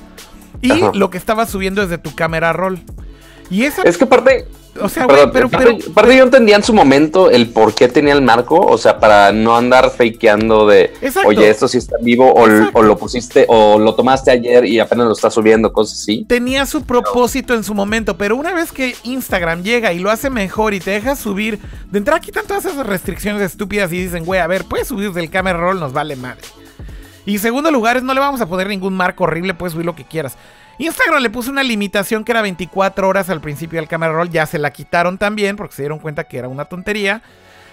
y 0.61 0.71
Ajá. 0.71 0.91
lo 0.93 1.09
que 1.09 1.17
estabas 1.17 1.49
subiendo 1.49 1.81
desde 1.81 1.97
tu 1.97 2.13
cámara 2.13 2.53
roll. 2.53 2.79
Y 3.49 3.63
esa, 3.63 3.81
Es 3.83 3.97
que 3.97 4.03
aparte, 4.05 4.47
o 4.80 4.88
sea, 4.89 5.06
güey, 5.06 5.30
pero, 5.34 5.49
pero, 5.49 5.77
aparte 5.91 6.15
yo 6.15 6.23
entendía 6.23 6.56
en 6.56 6.64
su 6.64 6.73
momento 6.73 7.30
el 7.30 7.49
por 7.49 7.73
qué 7.73 7.88
tenía 7.88 8.14
el 8.14 8.22
marco, 8.22 8.57
o 8.57 8.77
sea, 8.77 8.99
para 8.99 9.31
no 9.31 9.56
andar 9.56 9.91
fakeando 9.91 10.68
de, 10.68 10.93
Exacto. 11.02 11.30
oye, 11.30 11.49
esto 11.49 11.68
sí 11.68 11.77
está 11.77 11.98
vivo, 12.02 12.34
o, 12.34 12.81
lo 12.81 12.98
pusiste, 12.98 13.45
o 13.48 13.80
lo 13.80 13.95
tomaste 13.95 14.31
ayer 14.31 14.65
y 14.65 14.80
apenas 14.80 15.07
lo 15.07 15.14
estás 15.14 15.34
subiendo, 15.34 15.73
cosas 15.73 16.02
así. 16.02 16.26
tenía 16.27 16.65
su 16.65 16.84
propósito 16.84 17.53
en 17.53 17.64
su 17.64 17.73
momento, 17.73 18.18
pero 18.18 18.35
una 18.35 18.53
vez 18.53 18.72
que 18.72 18.95
Instagram 19.03 19.64
llega 19.64 19.91
y 19.93 19.99
lo 19.99 20.10
hace 20.10 20.30
mejor 20.30 20.73
y 20.73 20.80
te 20.80 20.91
deja 20.91 21.15
subir, 21.15 21.60
de 21.89 21.98
entrada 21.98 22.19
quitan 22.19 22.45
todas 22.48 22.65
esas 22.65 22.85
restricciones 22.85 23.41
estúpidas 23.41 23.91
y 23.91 24.03
dicen, 24.03 24.26
güey, 24.26 24.39
a 24.39 24.48
ver, 24.48 24.65
puedes 24.65 24.88
subir 24.88 25.11
del 25.11 25.30
camera 25.30 25.60
roll, 25.60 25.80
nos 25.80 25.93
vale 25.93 26.15
madre. 26.15 26.41
Y 27.26 27.38
segundo 27.38 27.72
lugar 27.72 27.98
es 27.98 28.03
no 28.03 28.14
le 28.14 28.19
vamos 28.19 28.41
a 28.41 28.48
poner 28.48 28.68
ningún 28.68 28.95
marco 28.95 29.26
horrible, 29.26 29.53
puedes 29.53 29.73
subir 29.73 29.85
lo 29.85 29.95
que 29.95 30.06
quieras. 30.06 30.38
Instagram 30.81 31.21
le 31.21 31.29
puso 31.29 31.51
una 31.51 31.61
limitación 31.61 32.23
que 32.23 32.31
era 32.31 32.41
24 32.41 33.07
horas 33.07 33.29
al 33.29 33.39
principio 33.39 33.79
del 33.79 33.87
camera 33.87 34.13
roll, 34.13 34.31
ya 34.31 34.47
se 34.47 34.57
la 34.57 34.71
quitaron 34.71 35.19
también 35.19 35.55
porque 35.55 35.75
se 35.75 35.83
dieron 35.83 35.99
cuenta 35.99 36.23
que 36.23 36.39
era 36.39 36.47
una 36.47 36.65
tontería. 36.65 37.21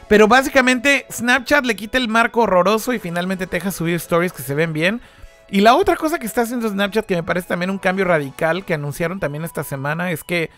Pero 0.09 0.29
básicamente 0.29 1.07
Snapchat 1.11 1.65
le 1.65 1.75
quita 1.75 1.97
el 1.97 2.09
marco 2.09 2.41
horroroso 2.41 2.93
y 2.93 2.99
finalmente 2.99 3.47
te 3.47 3.57
deja 3.57 3.71
subir 3.71 3.95
stories 3.95 4.35
que 4.35 4.43
se 4.43 4.55
ven 4.55 4.75
bien. 4.75 5.01
Y 5.49 5.63
la 5.63 5.75
otra 5.75 5.97
cosa 5.97 6.19
que 6.19 6.27
está 6.27 6.43
haciendo 6.43 6.69
Snapchat 6.69 7.07
que 7.07 7.17
me 7.17 7.23
parece 7.23 7.49
también 7.49 7.71
un 7.71 7.79
cambio 7.79 8.05
radical 8.05 8.67
que 8.67 8.75
anunciaron 8.75 9.21
también 9.21 9.45
esta 9.45 9.65
semana 9.65 10.11
es 10.11 10.23
que 10.23 10.51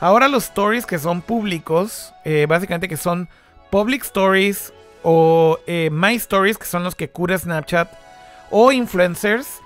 ahora 0.00 0.28
los 0.28 0.44
stories 0.44 0.86
que 0.86 0.98
son 0.98 1.20
públicos, 1.20 2.14
eh, 2.24 2.46
básicamente 2.48 2.88
que 2.88 2.96
son 2.96 3.28
public 3.68 4.02
stories 4.04 4.72
o 5.02 5.58
eh, 5.66 5.90
my 5.92 6.14
stories 6.14 6.56
que 6.56 6.64
son 6.64 6.82
los 6.82 6.94
que 6.94 7.10
cura 7.10 7.36
Snapchat 7.36 7.92
o 8.50 8.72
influencers, 8.72 9.60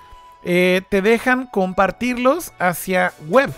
eh, 0.45 0.81
te 0.89 1.01
dejan 1.01 1.47
compartirlos 1.47 2.53
hacia 2.59 3.13
web. 3.27 3.51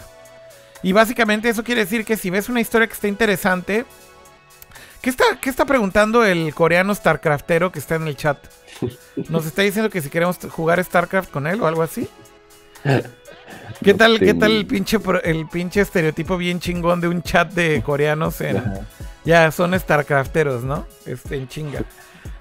Y 0.82 0.94
básicamente 0.94 1.50
eso 1.50 1.64
quiere 1.64 1.82
decir 1.82 2.06
que 2.06 2.18
si 2.18 2.30
ves 2.30 2.50
una 2.50 2.62
historia 2.62 2.88
que 2.88 2.94
está 2.94 3.08
interesante, 3.08 3.86
¿qué 5.02 5.10
está, 5.10 5.26
qué 5.42 5.50
está 5.50 5.66
preguntando 5.66 6.24
el 6.24 6.54
coreano 6.54 6.96
StarCraftero 6.96 7.72
que 7.72 7.80
está 7.80 7.96
en 7.96 8.08
el 8.08 8.16
chat? 8.16 8.38
Nos 9.30 9.46
está 9.46 9.64
diciendo 9.64 9.90
que 9.90 10.02
si 10.02 10.10
queremos 10.10 10.38
jugar 10.50 10.84
StarCraft 10.84 11.30
con 11.30 11.46
él 11.46 11.62
o 11.62 11.68
algo 11.68 11.84
así. 11.84 12.08
¿Qué 13.84 13.92
No 13.92 13.98
tal, 13.98 14.20
qué 14.20 14.34
tal 14.34 14.52
el 14.52 14.66
pinche, 14.66 14.98
el 15.24 15.48
pinche 15.48 15.82
estereotipo 15.82 16.38
bien 16.38 16.60
chingón 16.60 17.02
de 17.02 17.08
un 17.08 17.22
chat 17.22 17.52
de 17.52 17.82
coreanos 17.84 18.40
en... 18.42 18.64
Ya, 19.26 19.52
son 19.52 19.78
StarCrafteros, 19.78 20.64
¿no? 20.64 20.88
Este, 21.06 21.36
en 21.36 21.50
chinga. 21.50 21.84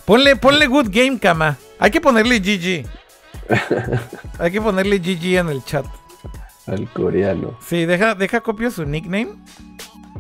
Ponle, 0.05 0.37
ponle 0.37 0.69
good 0.69 0.87
game, 0.89 1.19
cama. 1.19 1.59
Hay 1.81 1.91
que 1.91 2.01
ponerle 2.01 2.39
GG. 2.39 2.87
Hay 4.39 4.51
que 4.51 4.61
ponerle 4.61 4.99
GG 4.99 5.39
en 5.39 5.49
el 5.49 5.65
chat. 5.65 5.87
Al 6.67 6.89
coreano. 6.93 7.57
Sí, 7.65 7.87
deja, 7.87 8.15
deja 8.15 8.41
copio 8.41 8.71
su 8.71 8.85
nickname. 8.85 9.29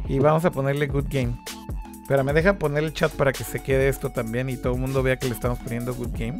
Y 0.08 0.18
vamos 0.18 0.44
a 0.44 0.50
ponerle 0.50 0.86
good 0.86 1.06
game. 1.08 1.36
Espérame, 2.02 2.32
deja 2.32 2.58
poner 2.58 2.84
el 2.84 2.92
chat 2.92 3.10
para 3.12 3.32
que 3.32 3.42
se 3.42 3.60
quede 3.62 3.88
esto 3.88 4.10
también 4.10 4.48
y 4.48 4.56
todo 4.56 4.74
el 4.74 4.80
mundo 4.80 5.02
vea 5.02 5.16
que 5.16 5.26
le 5.26 5.34
estamos 5.34 5.58
poniendo 5.58 5.92
good 5.92 6.12
game. 6.12 6.38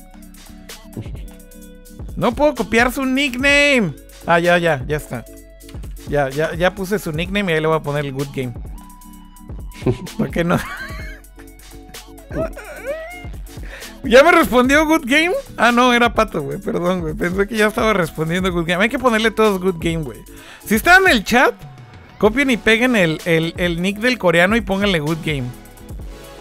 No 2.15 2.33
puedo 2.33 2.55
copiar 2.55 2.93
su 2.93 3.05
nickname. 3.05 3.93
Ah, 4.27 4.39
ya, 4.39 4.59
ya, 4.59 4.85
ya 4.87 4.97
está. 4.97 5.25
Ya, 6.09 6.29
ya, 6.29 6.55
ya 6.55 6.75
puse 6.75 7.01
su 7.01 7.11
nickname 7.11 7.51
y 7.51 7.55
ahí 7.57 7.61
le 7.61 7.67
voy 7.67 7.77
a 7.77 7.83
poner 7.83 8.05
el 8.05 8.13
good 8.13 8.29
game. 8.35 8.55
¿Por 10.19 10.31
qué 10.31 10.45
no? 10.45 10.57
¿Ya 14.05 14.23
me 14.23 14.31
respondió 14.33 14.87
Good 14.87 15.03
Game? 15.05 15.33
Ah, 15.57 15.73
no, 15.73 15.93
era 15.93 16.13
Pato, 16.15 16.41
güey. 16.43 16.59
Perdón, 16.59 17.01
güey. 17.01 17.15
Pensé 17.15 17.47
que 17.49 17.57
ya 17.57 17.67
estaba 17.67 17.93
respondiendo 17.93 18.53
Good 18.53 18.67
Game. 18.67 18.83
Hay 18.85 18.89
que 18.91 18.99
ponerle 18.99 19.31
todos 19.31 19.61
Good 19.61 19.77
Game, 19.81 20.05
güey. 20.05 20.19
Si 20.65 20.75
están 20.77 21.05
en 21.05 21.11
el 21.11 21.25
chat, 21.25 21.55
copien 22.19 22.51
y 22.51 22.57
peguen 22.57 22.95
el, 22.97 23.21
el- 23.25 23.55
el 23.57 23.83
nick 23.83 23.99
del 23.99 24.19
coreano 24.19 24.57
y 24.57 24.61
pónganle 24.61 25.01
Good 25.01 25.19
Game. 25.25 25.45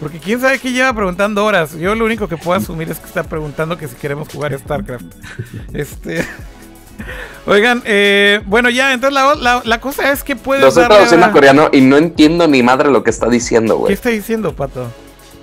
Porque 0.00 0.18
quién 0.18 0.40
sabe 0.40 0.58
qué 0.58 0.72
lleva 0.72 0.92
preguntando 0.92 1.44
horas. 1.44 1.74
Yo 1.76 1.94
lo 1.94 2.04
único 2.04 2.28
que 2.28 2.36
puedo 2.36 2.58
asumir 2.58 2.90
es 2.90 2.98
que 2.98 3.06
está 3.06 3.22
preguntando 3.24 3.76
que 3.78 3.88
si 3.88 3.96
queremos 3.96 4.28
jugar 4.28 4.56
StarCraft. 4.58 5.04
Este. 5.72 6.24
Oigan, 7.46 7.82
eh, 7.84 8.40
bueno, 8.46 8.70
ya, 8.70 8.92
entonces 8.92 9.14
la, 9.14 9.34
la- 9.34 9.62
la 9.64 9.80
cosa 9.80 10.10
es 10.12 10.22
que 10.22 10.34
puedes 10.36 10.62
Lo 10.62 10.68
estoy 10.68 10.84
traduciendo 10.86 11.26
a- 11.26 11.32
coreano 11.32 11.68
y 11.72 11.80
no 11.80 11.96
entiendo 11.96 12.46
ni 12.48 12.62
madre 12.62 12.90
lo 12.90 13.02
que 13.02 13.10
está 13.10 13.28
diciendo, 13.28 13.74
¿Qué 13.74 13.80
güey. 13.80 13.92
está 13.92 14.10
diciendo, 14.10 14.54
Pato? 14.54 14.90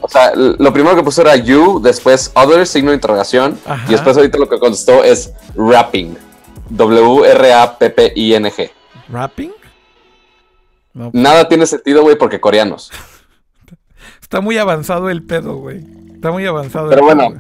O 0.05 0.09
sea, 0.09 0.33
lo 0.35 0.73
primero 0.73 0.97
que 0.97 1.03
puso 1.03 1.21
era 1.21 1.37
you, 1.37 1.79
después 1.81 2.29
other, 2.35 2.67
signo 2.67 2.91
de 2.91 2.95
interrogación. 2.95 3.57
Ajá. 3.65 3.85
Y 3.87 3.91
después 3.91 4.17
ahorita 4.17 4.37
lo 4.37 4.49
que 4.49 4.59
contestó 4.59 5.01
es 5.01 5.31
rapping. 5.55 6.17
W-R-A-P-P-I-N-G. 6.69 8.71
¿Rapping? 9.07 9.53
No, 10.93 11.09
Nada 11.13 11.47
tiene 11.47 11.65
sentido, 11.65 12.01
güey, 12.01 12.17
porque 12.17 12.41
coreanos. 12.41 12.91
está 14.21 14.41
muy 14.41 14.57
avanzado 14.57 15.09
el 15.09 15.23
pedo, 15.23 15.55
güey. 15.55 15.85
Está 16.15 16.31
muy 16.31 16.45
avanzado 16.45 16.89
Pero 16.89 16.99
el 16.99 17.05
bueno, 17.05 17.29
pedo, 17.29 17.39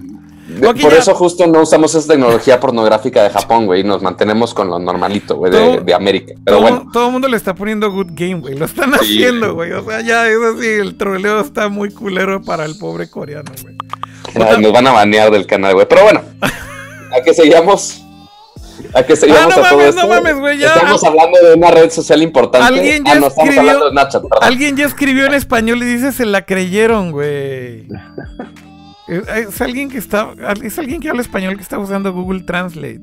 por 0.61 0.75
ya. 0.77 0.97
eso 0.97 1.15
justo 1.15 1.47
no 1.47 1.61
usamos 1.61 1.95
esa 1.95 2.07
tecnología 2.13 2.59
pornográfica 2.59 3.23
de 3.23 3.29
Japón, 3.29 3.65
güey, 3.65 3.81
y 3.81 3.83
nos 3.83 4.01
mantenemos 4.01 4.53
con 4.53 4.69
lo 4.69 4.77
normalito, 4.79 5.35
güey, 5.37 5.51
de, 5.51 5.93
América. 5.93 6.33
Pero 6.43 6.57
todo, 6.57 6.61
bueno, 6.69 6.89
todo 6.91 7.05
el 7.07 7.11
mundo 7.13 7.27
le 7.27 7.37
está 7.37 7.55
poniendo 7.55 7.91
good 7.91 8.09
game, 8.11 8.35
güey. 8.41 8.55
Lo 8.57 8.65
están 8.65 8.91
Sí, 8.93 8.99
haciendo, 9.23 9.53
güey. 9.53 9.71
O 9.71 9.83
sea, 9.85 10.01
ya 10.01 10.27
es 10.27 10.37
así, 10.55 10.67
el 10.67 10.97
troleo 10.97 11.39
está 11.39 11.69
muy 11.69 11.91
culero 11.91 12.41
para 12.41 12.65
el 12.65 12.77
pobre 12.77 13.09
coreano, 13.09 13.51
güey. 13.61 13.75
ay, 14.47 14.61
nos 14.61 14.73
van 14.73 14.87
a 14.87 14.91
banear 14.91 15.31
del 15.31 15.45
canal, 15.47 15.73
güey. 15.75 15.87
Pero 15.87 16.03
bueno, 16.03 16.21
a 16.41 17.21
que 17.23 17.33
sigamos. 17.33 17.99
A 18.95 19.03
que 19.03 19.15
sigamos 19.15 19.41
Ah, 19.43 19.45
no 19.47 19.51
a 19.65 19.69
todo 19.69 19.77
mames, 19.77 19.95
esto. 19.95 20.01
no 20.01 20.07
mames, 20.09 20.39
güey, 20.39 20.57
ya. 20.57 20.73
Estamos 20.75 21.03
hablando 21.03 21.37
de 21.41 21.53
una 21.55 21.71
red 21.71 21.89
social 21.89 22.21
importante. 22.21 22.67
Alguien 22.67 23.03
ya 23.05 23.13
ah, 23.13 23.19
no, 23.19 23.27
estamos 23.27 23.49
escribió- 23.49 23.59
hablando 23.61 23.85
de 23.85 23.91
Snapchat. 23.91 24.23
Alguien 24.41 24.75
ya 24.75 24.85
escribió 24.85 25.25
en 25.25 25.33
español 25.35 25.81
y 25.83 25.85
dice 25.85 26.11
se 26.11 26.25
la 26.25 26.41
creyeron, 26.45 27.11
güey. 27.11 27.87
Es, 29.07 29.27
es 29.27 29.61
alguien 29.61 29.89
que 29.89 29.97
está. 29.97 30.33
Es 30.61 30.79
alguien 30.79 31.01
que 31.01 31.09
habla 31.09 31.21
español 31.21 31.55
que 31.57 31.63
está 31.63 31.77
usando 31.79 32.13
Google 32.13 32.41
Translate. 32.43 33.01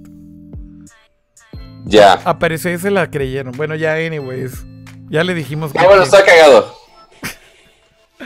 Ya. 1.85 2.15
Aparece, 2.25 2.79
se 2.79 2.91
la 2.91 3.11
creyeron. 3.11 3.53
Bueno, 3.53 3.75
ya, 3.75 3.95
anyways. 3.95 4.65
Ya 5.09 5.25
le 5.25 5.35
dijimos 5.35 5.73
Ah, 5.77 5.85
bueno, 5.87 6.03
está 6.03 6.25
cagado. 6.25 6.75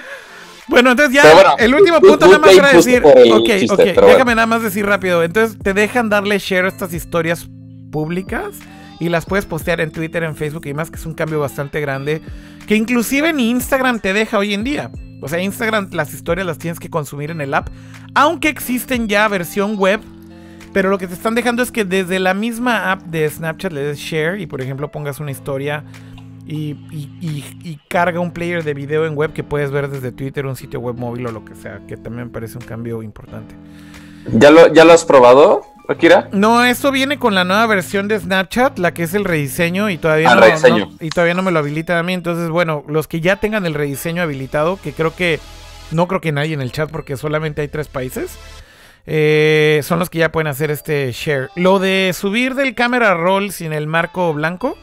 Bueno, 0.67 0.93
entonces 0.93 1.15
ya, 1.15 1.35
bueno, 1.35 1.55
el 1.59 1.75
último 1.75 2.01
tú- 2.01 2.09
punto 2.09 2.25
tú 2.25 2.33
nada 2.33 2.39
más 2.39 2.55
impusiste 2.55 3.01
decir, 3.01 3.33
ok, 3.35 3.47
chiste, 3.59 3.75
ok, 3.75 3.79
déjame 3.81 4.15
bueno. 4.17 4.35
nada 4.35 4.47
más 4.47 4.63
decir 4.63 4.87
rápido. 4.87 5.23
Entonces 5.23 5.59
te 5.63 5.75
dejan 5.75 6.09
darle 6.09 6.39
share 6.39 6.65
a 6.65 6.69
estas 6.69 6.95
historias 6.95 7.47
públicas 7.93 8.57
y 8.99 9.11
las 9.11 9.27
puedes 9.27 9.45
postear 9.45 9.83
en 9.83 9.93
Twitter, 9.93 10.23
en 10.23 10.35
Facebook 10.35 10.67
y 10.67 10.73
más, 10.73 10.91
que 10.91 10.97
es 10.97 11.05
un 11.05 11.13
cambio 11.15 11.39
bastante 11.39 11.81
grande, 11.81 12.23
que 12.67 12.77
inclusive 12.77 13.35
ni 13.35 13.51
Instagram 13.51 14.01
te 14.01 14.15
deja 14.15 14.39
hoy 14.39 14.55
en 14.55 14.65
día. 14.65 14.91
O 15.25 15.29
sea, 15.29 15.41
Instagram 15.41 15.89
las 15.93 16.13
historias 16.13 16.47
las 16.47 16.59
tienes 16.59 16.79
que 16.79 16.91
consumir 16.91 17.31
en 17.31 17.41
el 17.41 17.55
app, 17.55 17.69
aunque 18.15 18.51
existen 18.51 19.09
ya 19.09 19.27
versión 19.27 19.77
web. 19.79 20.01
Pero 20.75 20.91
lo 20.91 20.99
que 20.99 21.07
te 21.07 21.15
están 21.15 21.35
dejando 21.35 21.63
es 21.63 21.73
que 21.73 21.87
desde 21.87 22.19
la 22.19 22.35
misma 22.35 22.93
app 22.93 23.01
de 23.05 23.31
Snapchat 23.31 23.73
le 23.73 23.81
des 23.81 23.99
share 23.99 24.39
y 24.39 24.47
por 24.47 24.61
ejemplo 24.61 24.91
pongas 24.91 25.21
una 25.21 25.31
historia 25.31 25.83
y, 26.47 26.77
carga 27.89 28.21
un 28.21 28.33
player 28.33 28.63
de 28.63 28.75
video 28.75 29.07
en 29.07 29.15
web 29.15 29.33
que 29.33 29.43
puedes 29.43 29.71
ver 29.71 29.89
desde 29.89 30.13
Twitter, 30.13 30.45
un 30.45 30.57
sitio 30.57 30.79
web 30.81 30.97
móvil 30.99 31.27
o 31.29 31.33
lo 31.33 31.43
que 31.43 31.55
sea, 31.55 31.81
que 31.89 31.97
también 31.97 32.27
me 32.27 32.31
parece 32.31 32.59
un 32.59 32.65
cambio 32.65 33.03
importante. 33.03 33.55
¿Ya 34.31 34.51
lo, 34.51 34.71
¿Ya 34.75 34.85
lo 34.85 34.93
has 34.93 35.07
probado, 35.07 35.63
Akira? 35.89 36.29
No, 36.33 36.65
esto 36.65 36.91
viene 36.91 37.19
con 37.19 37.35
la 37.35 37.45
nueva 37.45 37.67
versión 37.67 38.09
de 38.09 38.19
Snapchat, 38.19 38.79
la 38.79 38.95
que 38.95 39.03
es 39.03 39.13
el 39.15 39.25
rediseño 39.25 39.91
y 39.91 39.99
todavía, 39.99 40.31
Ah, 40.31 40.35
no, 40.35 40.41
rediseño. 40.41 40.87
no- 40.87 40.93
y 41.01 41.11
todavía 41.11 41.35
no 41.35 41.43
me 41.43 41.51
lo 41.51 41.59
habilitan 41.59 41.99
a 41.99 42.03
mí. 42.03 42.15
Entonces, 42.15 42.49
bueno, 42.49 42.85
los 42.89 43.07
que 43.07 43.21
ya 43.21 43.37
tengan 43.37 43.67
el 43.67 43.75
rediseño 43.75 44.23
habilitado, 44.23 44.79
que 44.83 44.93
creo 44.93 45.15
que 45.15 45.41
no 45.91 46.09
creo 46.09 46.21
que 46.23 46.33
nadie 46.33 46.55
en 46.55 46.63
el 46.63 46.73
chat 46.73 46.91
porque 46.91 47.17
solamente 47.19 47.61
hay 47.61 47.69
tres 47.69 47.89
países, 47.89 48.39
eh, 49.07 49.83
son 49.85 49.99
los 49.99 50.09
que 50.09 50.19
ya 50.19 50.33
pueden 50.33 50.47
hacer 50.47 50.71
este 50.71 51.13
share. 51.13 51.51
Lo 51.55 51.79
de 51.79 52.13
subir 52.19 52.55
del 52.55 52.75
camera 52.75 53.13
roll 53.15 53.53
sin 53.53 53.75
el 53.75 53.87
marco 53.87 54.33
blanco, 54.33 54.79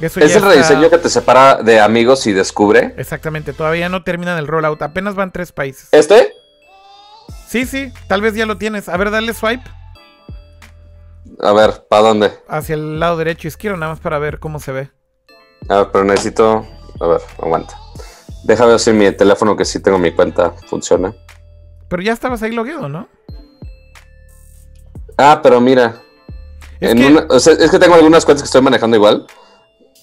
eso 0.00 0.20
Es 0.20 0.32
ya 0.32 0.38
el 0.38 0.44
está- 0.44 0.48
rediseño 0.50 0.90
que 0.90 0.98
te 0.98 1.08
separa 1.08 1.62
de 1.62 1.80
amigos 1.80 2.26
y 2.26 2.32
descubre. 2.34 2.92
Exactamente, 2.98 3.54
todavía 3.54 3.88
no 3.88 4.02
terminan 4.02 4.36
el 4.38 4.46
rollout, 4.46 4.82
apenas 4.82 5.14
van 5.14 5.32
tres 5.32 5.52
países. 5.52 5.88
¿Este? 5.92 6.34
Sí, 7.48 7.64
sí, 7.64 7.90
tal 8.08 8.20
vez 8.20 8.34
ya 8.34 8.44
lo 8.44 8.58
tienes. 8.58 8.90
A 8.90 8.96
ver, 8.98 9.10
dale 9.10 9.32
swipe 9.32 9.64
A 11.40 11.52
ver, 11.52 11.86
¿para 11.88 12.02
dónde? 12.08 12.32
hacia 12.48 12.74
el 12.74 13.00
lado 13.00 13.16
derecho 13.16 13.48
izquierdo, 13.48 13.76
nada 13.78 13.92
más 13.92 14.00
para 14.00 14.18
ver 14.18 14.38
cómo 14.38 14.60
se 14.60 14.72
ve. 14.72 14.90
A 15.68 15.76
ver, 15.78 15.88
pero 15.92 16.04
necesito. 16.04 16.66
A 17.00 17.06
ver, 17.06 17.20
aguanta. 17.38 17.78
Déjame 18.44 18.70
ver 18.72 18.80
si 18.80 18.92
mi 18.92 19.10
teléfono, 19.12 19.56
que 19.56 19.64
sí 19.64 19.80
tengo 19.80 19.98
mi 19.98 20.12
cuenta, 20.12 20.52
funciona. 20.68 21.14
Pero 21.88 22.02
ya 22.02 22.12
estabas 22.12 22.42
ahí 22.42 22.52
logueado, 22.52 22.88
¿no? 22.88 23.08
Ah, 25.16 25.40
pero 25.42 25.60
mira. 25.60 26.02
Es 26.80 26.90
en 26.90 26.98
que- 26.98 27.06
una- 27.06 27.26
o 27.30 27.38
sea, 27.38 27.52
es 27.54 27.70
que 27.70 27.78
tengo 27.78 27.94
algunas 27.94 28.24
cuentas 28.24 28.42
que 28.42 28.46
estoy 28.46 28.62
manejando 28.62 28.96
igual. 28.96 29.26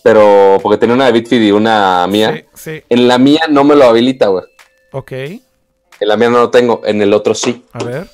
Pero 0.04 0.58
porque 0.64 0.78
tenía 0.78 0.96
una 0.96 1.06
de 1.08 1.12
Bitfeed 1.12 1.42
y 1.42 1.52
una 1.52 2.08
mía. 2.08 2.34
Sí, 2.34 2.46
sí, 2.54 2.84
En 2.90 3.08
la 3.08 3.18
mía 3.18 3.42
no 3.50 3.64
me 3.66 3.76
lo 3.76 3.86
habilita, 3.86 4.28
güey. 4.28 4.46
ok. 4.94 5.12
En 5.12 6.08
la 6.08 6.16
mía 6.16 6.30
no 6.30 6.38
lo 6.38 6.50
tengo, 6.50 6.82
en 6.86 7.02
el 7.02 7.14
otro 7.14 7.36
sí. 7.36 7.66
A 7.74 7.84
ver. 7.84 8.08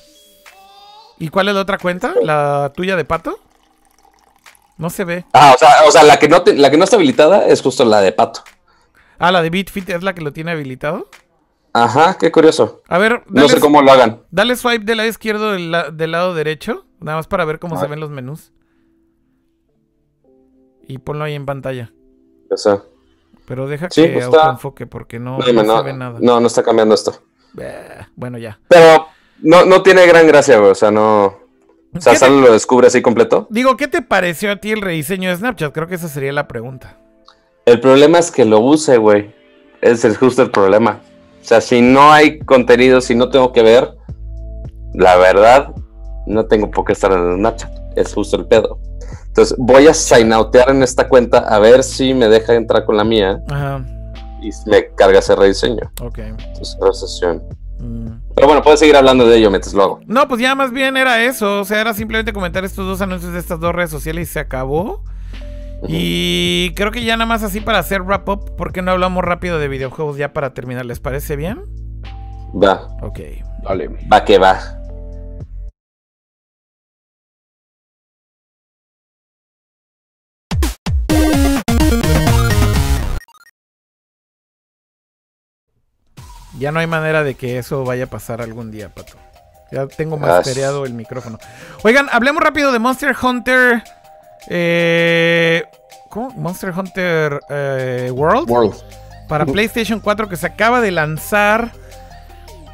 ¿Y 1.18 1.28
cuál 1.28 1.48
es 1.48 1.54
la 1.54 1.60
otra 1.62 1.78
cuenta? 1.78 2.14
¿La 2.22 2.72
tuya 2.74 2.96
de 2.96 3.04
pato? 3.04 3.38
No 4.78 4.90
se 4.90 5.04
ve. 5.04 5.24
Ah, 5.32 5.52
o 5.54 5.58
sea, 5.58 5.68
o 5.86 5.90
sea 5.90 6.02
la, 6.02 6.18
que 6.18 6.28
no 6.28 6.42
te- 6.42 6.54
la 6.54 6.70
que 6.70 6.76
no 6.76 6.84
está 6.84 6.96
habilitada 6.96 7.46
es 7.46 7.62
justo 7.62 7.84
la 7.86 8.00
de 8.02 8.12
Pato. 8.12 8.40
Ah, 9.18 9.32
la 9.32 9.40
de 9.40 9.48
Bitfit 9.48 9.88
es 9.88 10.02
la 10.02 10.14
que 10.14 10.20
lo 10.20 10.34
tiene 10.34 10.50
habilitado. 10.50 11.08
Ajá, 11.72 12.18
qué 12.18 12.30
curioso. 12.30 12.82
A 12.88 12.98
ver, 12.98 13.22
No 13.28 13.48
sé 13.48 13.58
cómo 13.60 13.80
lo 13.80 13.90
hagan. 13.92 14.20
dale 14.30 14.54
swipe 14.56 14.84
del 14.84 14.98
lado 14.98 15.08
izquierdo 15.08 15.52
del, 15.52 15.70
la- 15.70 15.90
del 15.90 16.12
lado 16.12 16.34
derecho. 16.34 16.84
Nada 17.00 17.16
más 17.16 17.26
para 17.26 17.46
ver 17.46 17.58
cómo 17.58 17.76
se 17.76 17.82
ver. 17.82 17.90
ven 17.92 18.00
los 18.00 18.10
menús. 18.10 18.52
Y 20.86 20.98
ponlo 20.98 21.24
ahí 21.24 21.34
en 21.34 21.46
pantalla. 21.46 21.92
O 22.50 22.56
sea, 22.56 22.82
Pero 23.46 23.66
deja 23.66 23.88
Sí, 23.90 24.02
que 24.02 24.08
pues 24.10 24.24
está- 24.26 24.38
autoenfoque 24.42 24.86
porque 24.86 25.18
no, 25.18 25.38
no, 25.38 25.42
se 25.44 25.52
ve 25.82 25.92
nada. 25.94 26.18
no, 26.20 26.40
no 26.40 26.46
está 26.46 26.62
cambiando 26.62 26.94
esto. 26.94 27.22
Bueno, 28.14 28.36
ya. 28.38 28.58
Pero 28.68 29.06
no, 29.42 29.64
no 29.64 29.82
tiene 29.82 30.06
gran 30.06 30.26
gracia, 30.26 30.58
güey. 30.58 30.70
O 30.70 30.74
sea, 30.74 30.90
no. 30.90 31.24
O 31.94 32.00
sea, 32.00 32.12
¿Qué 32.12 32.18
te- 32.18 32.26
solo 32.26 32.40
lo 32.40 32.52
descubre 32.52 32.86
así 32.88 33.00
completo. 33.02 33.46
Digo, 33.50 33.76
¿qué 33.76 33.88
te 33.88 34.02
pareció 34.02 34.52
a 34.52 34.56
ti 34.56 34.70
el 34.72 34.82
rediseño 34.82 35.30
de 35.30 35.36
Snapchat? 35.36 35.72
Creo 35.72 35.86
que 35.88 35.94
esa 35.94 36.08
sería 36.08 36.32
la 36.32 36.46
pregunta. 36.46 36.98
El 37.64 37.80
problema 37.80 38.18
es 38.18 38.30
que 38.30 38.44
lo 38.44 38.60
use, 38.60 38.96
güey. 38.98 39.34
Ese 39.80 40.08
es 40.08 40.18
justo 40.18 40.42
el 40.42 40.50
problema. 40.50 41.00
O 41.40 41.44
sea, 41.44 41.60
si 41.60 41.80
no 41.80 42.12
hay 42.12 42.38
contenido, 42.40 43.00
si 43.00 43.14
no 43.14 43.30
tengo 43.30 43.52
que 43.52 43.62
ver, 43.62 43.96
la 44.94 45.16
verdad, 45.16 45.70
no 46.26 46.46
tengo 46.46 46.70
por 46.70 46.84
qué 46.84 46.92
estar 46.92 47.12
en 47.12 47.36
Snapchat. 47.38 47.70
Es 47.96 48.12
justo 48.12 48.36
el 48.36 48.46
pedo. 48.46 48.78
Entonces, 49.28 49.54
voy 49.58 49.86
a 49.86 49.94
signoutear 49.94 50.70
en 50.70 50.82
esta 50.82 51.08
cuenta 51.08 51.38
a 51.38 51.58
ver 51.58 51.82
si 51.82 52.14
me 52.14 52.28
deja 52.28 52.54
entrar 52.54 52.84
con 52.84 52.96
la 52.96 53.04
mía 53.04 53.40
Ajá, 53.48 53.84
y 54.42 54.50
me 54.68 54.88
carga 54.94 55.18
ese 55.20 55.36
rediseño. 55.36 55.90
ok. 56.02 56.18
Entonces. 56.18 56.76
Mm. 57.22 57.38
Pero 57.78 58.46
bueno, 58.46 58.62
puedes 58.62 58.80
seguir 58.80 58.96
hablando 58.96 59.26
de 59.26 59.38
ello 59.38 59.50
mientras 59.50 59.74
lo 59.74 59.82
hago. 59.82 60.00
No, 60.06 60.26
pues 60.28 60.40
ya 60.40 60.54
más 60.54 60.72
bien 60.72 60.96
era 60.96 61.22
eso. 61.22 61.60
O 61.60 61.64
sea, 61.64 61.80
era 61.80 61.94
simplemente 61.94 62.32
comentar 62.32 62.64
estos 62.64 62.86
dos 62.86 63.00
anuncios 63.00 63.32
de 63.32 63.38
estas 63.38 63.60
dos 63.60 63.74
redes 63.74 63.90
sociales 63.90 64.28
y 64.28 64.32
se 64.32 64.40
acabó. 64.40 65.02
Y 65.88 66.72
creo 66.74 66.90
que 66.90 67.04
ya 67.04 67.16
nada 67.16 67.26
más 67.26 67.42
así 67.42 67.60
para 67.60 67.78
hacer 67.78 68.02
wrap 68.02 68.28
up, 68.28 68.56
¿por 68.56 68.72
qué 68.72 68.80
no 68.82 68.92
hablamos 68.92 69.22
rápido 69.22 69.58
de 69.58 69.68
videojuegos 69.68 70.16
ya 70.16 70.32
para 70.32 70.54
terminar? 70.54 70.86
¿Les 70.86 71.00
parece 71.00 71.36
bien? 71.36 71.60
Va, 72.54 72.88
Ok. 73.02 73.20
Dale. 73.62 73.88
va 74.12 74.24
que 74.24 74.38
va. 74.38 74.58
Ya 86.58 86.72
no 86.72 86.80
hay 86.80 86.86
manera 86.86 87.22
de 87.22 87.34
que 87.34 87.58
eso 87.58 87.84
vaya 87.84 88.04
a 88.04 88.06
pasar 88.08 88.40
algún 88.40 88.70
día, 88.70 88.88
pato. 88.88 89.14
Ya 89.70 89.86
tengo 89.86 90.16
Ah, 90.16 90.26
mastereado 90.26 90.84
el 90.86 90.94
micrófono. 90.94 91.38
Oigan, 91.82 92.08
hablemos 92.12 92.42
rápido 92.42 92.72
de 92.72 92.78
Monster 92.78 93.14
Hunter. 93.20 93.82
Eh, 94.48 95.64
¿Cómo? 96.08 96.30
Monster 96.30 96.70
Hunter 96.76 97.40
eh, 97.50 98.10
World. 98.14 98.48
World. 98.50 98.74
Para 99.28 99.44
PlayStation 99.44 99.98
4 100.00 100.28
que 100.28 100.36
se 100.36 100.46
acaba 100.46 100.80
de 100.80 100.92
lanzar. 100.92 101.72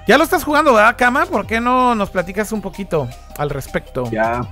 Ya 0.07 0.19
lo 0.19 0.25
estás 0.25 0.45
jugando, 0.45 0.75
¿verdad, 0.75 0.97
Kama? 0.99 1.27
¿Por 1.27 1.47
qué 1.47 1.61
no 1.61 1.95
nos 1.95 2.11
platicas 2.11 2.53
un 2.53 2.61
poquito 2.61 3.09
al 3.39 3.51
respecto? 3.51 4.11
Ya. 4.11 4.43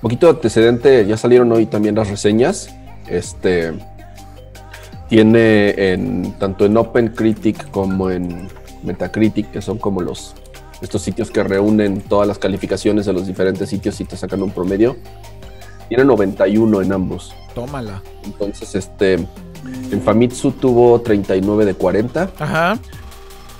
Poquito 0.00 0.26
de 0.26 0.32
antecedente, 0.32 1.06
ya 1.06 1.16
salieron 1.16 1.50
hoy 1.52 1.66
también 1.66 1.94
las 1.94 2.08
reseñas. 2.08 2.68
Este 3.08 3.72
tiene 5.16 5.92
en 5.92 6.32
tanto 6.38 6.64
en 6.64 6.74
OpenCritic 6.74 7.70
como 7.70 8.10
en 8.10 8.48
Metacritic, 8.82 9.50
que 9.50 9.60
son 9.60 9.76
como 9.76 10.00
los 10.00 10.34
estos 10.80 11.02
sitios 11.02 11.30
que 11.30 11.44
reúnen 11.44 12.00
todas 12.00 12.26
las 12.26 12.38
calificaciones 12.38 13.04
de 13.04 13.12
los 13.12 13.26
diferentes 13.26 13.68
sitios 13.68 14.00
y 14.00 14.04
te 14.06 14.16
sacan 14.16 14.42
un 14.42 14.50
promedio. 14.52 14.96
Tiene 15.90 16.06
91 16.06 16.80
en 16.80 16.92
ambos. 16.92 17.34
Tómala. 17.54 18.02
Entonces, 18.24 18.74
este 18.74 19.12
en 19.90 20.00
Famitsu 20.02 20.52
tuvo 20.52 20.98
39 21.02 21.66
de 21.66 21.74
40 21.74 22.30
Ajá. 22.38 22.78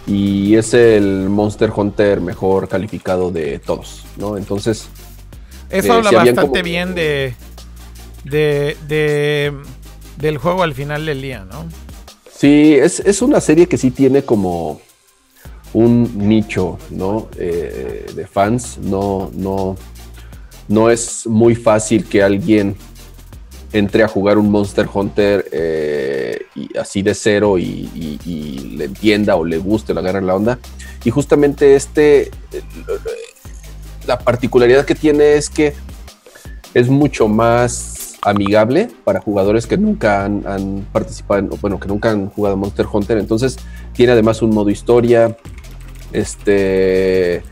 y 0.07 0.55
es 0.57 0.73
el 0.73 1.29
Monster 1.29 1.71
Hunter 1.77 2.23
mejor 2.23 2.67
calificado 2.67 3.31
de 3.31 3.59
todos, 3.59 4.05
¿no? 4.17 4.39
Entonces, 4.39 4.89
Eso 5.69 5.89
Eh, 5.89 5.97
habla 5.97 6.11
bastante 6.13 6.41
como- 6.41 6.63
bien 6.63 6.95
de, 6.95 7.35
de, 8.25 8.77
de- 8.89 9.53
del 10.23 10.39
juego 10.39 10.63
al 10.63 10.73
final 10.73 11.05
del 11.05 11.21
día, 11.21 11.45
¿no? 11.45 11.67
Sí, 12.33 12.75
es, 12.75 13.01
es 13.01 13.21
una 13.23 13.41
serie 13.41 13.67
que 13.67 13.77
sí 13.77 13.91
tiene 13.91 14.23
como 14.23 14.81
un 15.75 16.29
nicho, 16.29 16.79
¿no? 16.91 17.29
Eh, 17.37 18.07
de 18.15 18.27
fans. 18.27 18.79
No, 18.79 19.31
no, 19.35 19.77
no 20.69 20.91
es 20.91 21.27
muy 21.27 21.57
fácil 21.57 22.09
que 22.09 22.23
alguien 22.23 22.77
entre 23.73 24.05
a 24.05 24.09
jugar 24.09 24.39
un 24.39 24.51
Monster 24.51 24.87
Hunter 24.93 25.49
eh, 25.51 26.43
y 26.55 26.77
así 26.77 27.03
de 27.03 27.15
cero 27.15 27.59
y, 27.59 27.89
le 28.77 28.85
entienda 28.85 29.35
o 29.37 29.45
le 29.45 29.59
guste, 29.59 29.93
le 29.93 30.01
agarre 30.01 30.23
la 30.23 30.37
onda. 30.37 30.59
Y 31.05 31.11
justamente 31.11 31.75
este, 31.75 32.31
eh, 32.53 32.63
la 34.07 34.19
particularidad 34.19 34.85
que 34.85 34.95
tiene 34.95 35.35
es 35.35 35.51
que 35.51 35.75
es 36.75 36.89
mucho 36.89 37.29
más 37.29 37.92
amigable 38.23 38.89
para 39.05 39.21
jugadores 39.21 39.67
que 39.67 39.77
nunca 39.77 40.25
han, 40.25 40.87
participado, 40.93 41.59
bueno, 41.61 41.79
que 41.79 41.89
nunca 41.89 42.11
han 42.11 42.29
jugado 42.31 42.57
Monster 42.57 42.87
Hunter. 42.91 43.19
Entonces 43.19 43.59
tiene 43.93 44.13
además 44.13 44.41
un 44.43 44.51
modo 44.51 44.71
historia. 44.71 45.37
Este, 46.13 47.43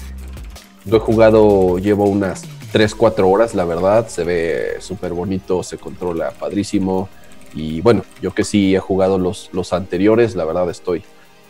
lo 0.86 0.96
he 0.96 1.00
jugado, 1.00 1.78
llevo 1.78 2.04
unas 2.04 2.42
3, 2.72 2.94
4 2.94 3.28
horas, 3.28 3.54
la 3.54 3.64
verdad. 3.64 4.08
Se 4.08 4.24
ve 4.24 4.76
súper 4.78 5.12
bonito, 5.12 5.62
se 5.62 5.76
controla 5.76 6.30
padrísimo. 6.30 7.08
Y 7.52 7.80
bueno, 7.80 8.04
yo 8.22 8.32
que 8.32 8.44
sí 8.44 8.74
he 8.76 8.78
jugado 8.78 9.18
los, 9.18 9.50
los 9.52 9.72
anteriores, 9.72 10.36
la 10.36 10.44
verdad 10.44 10.70
estoy 10.70 11.02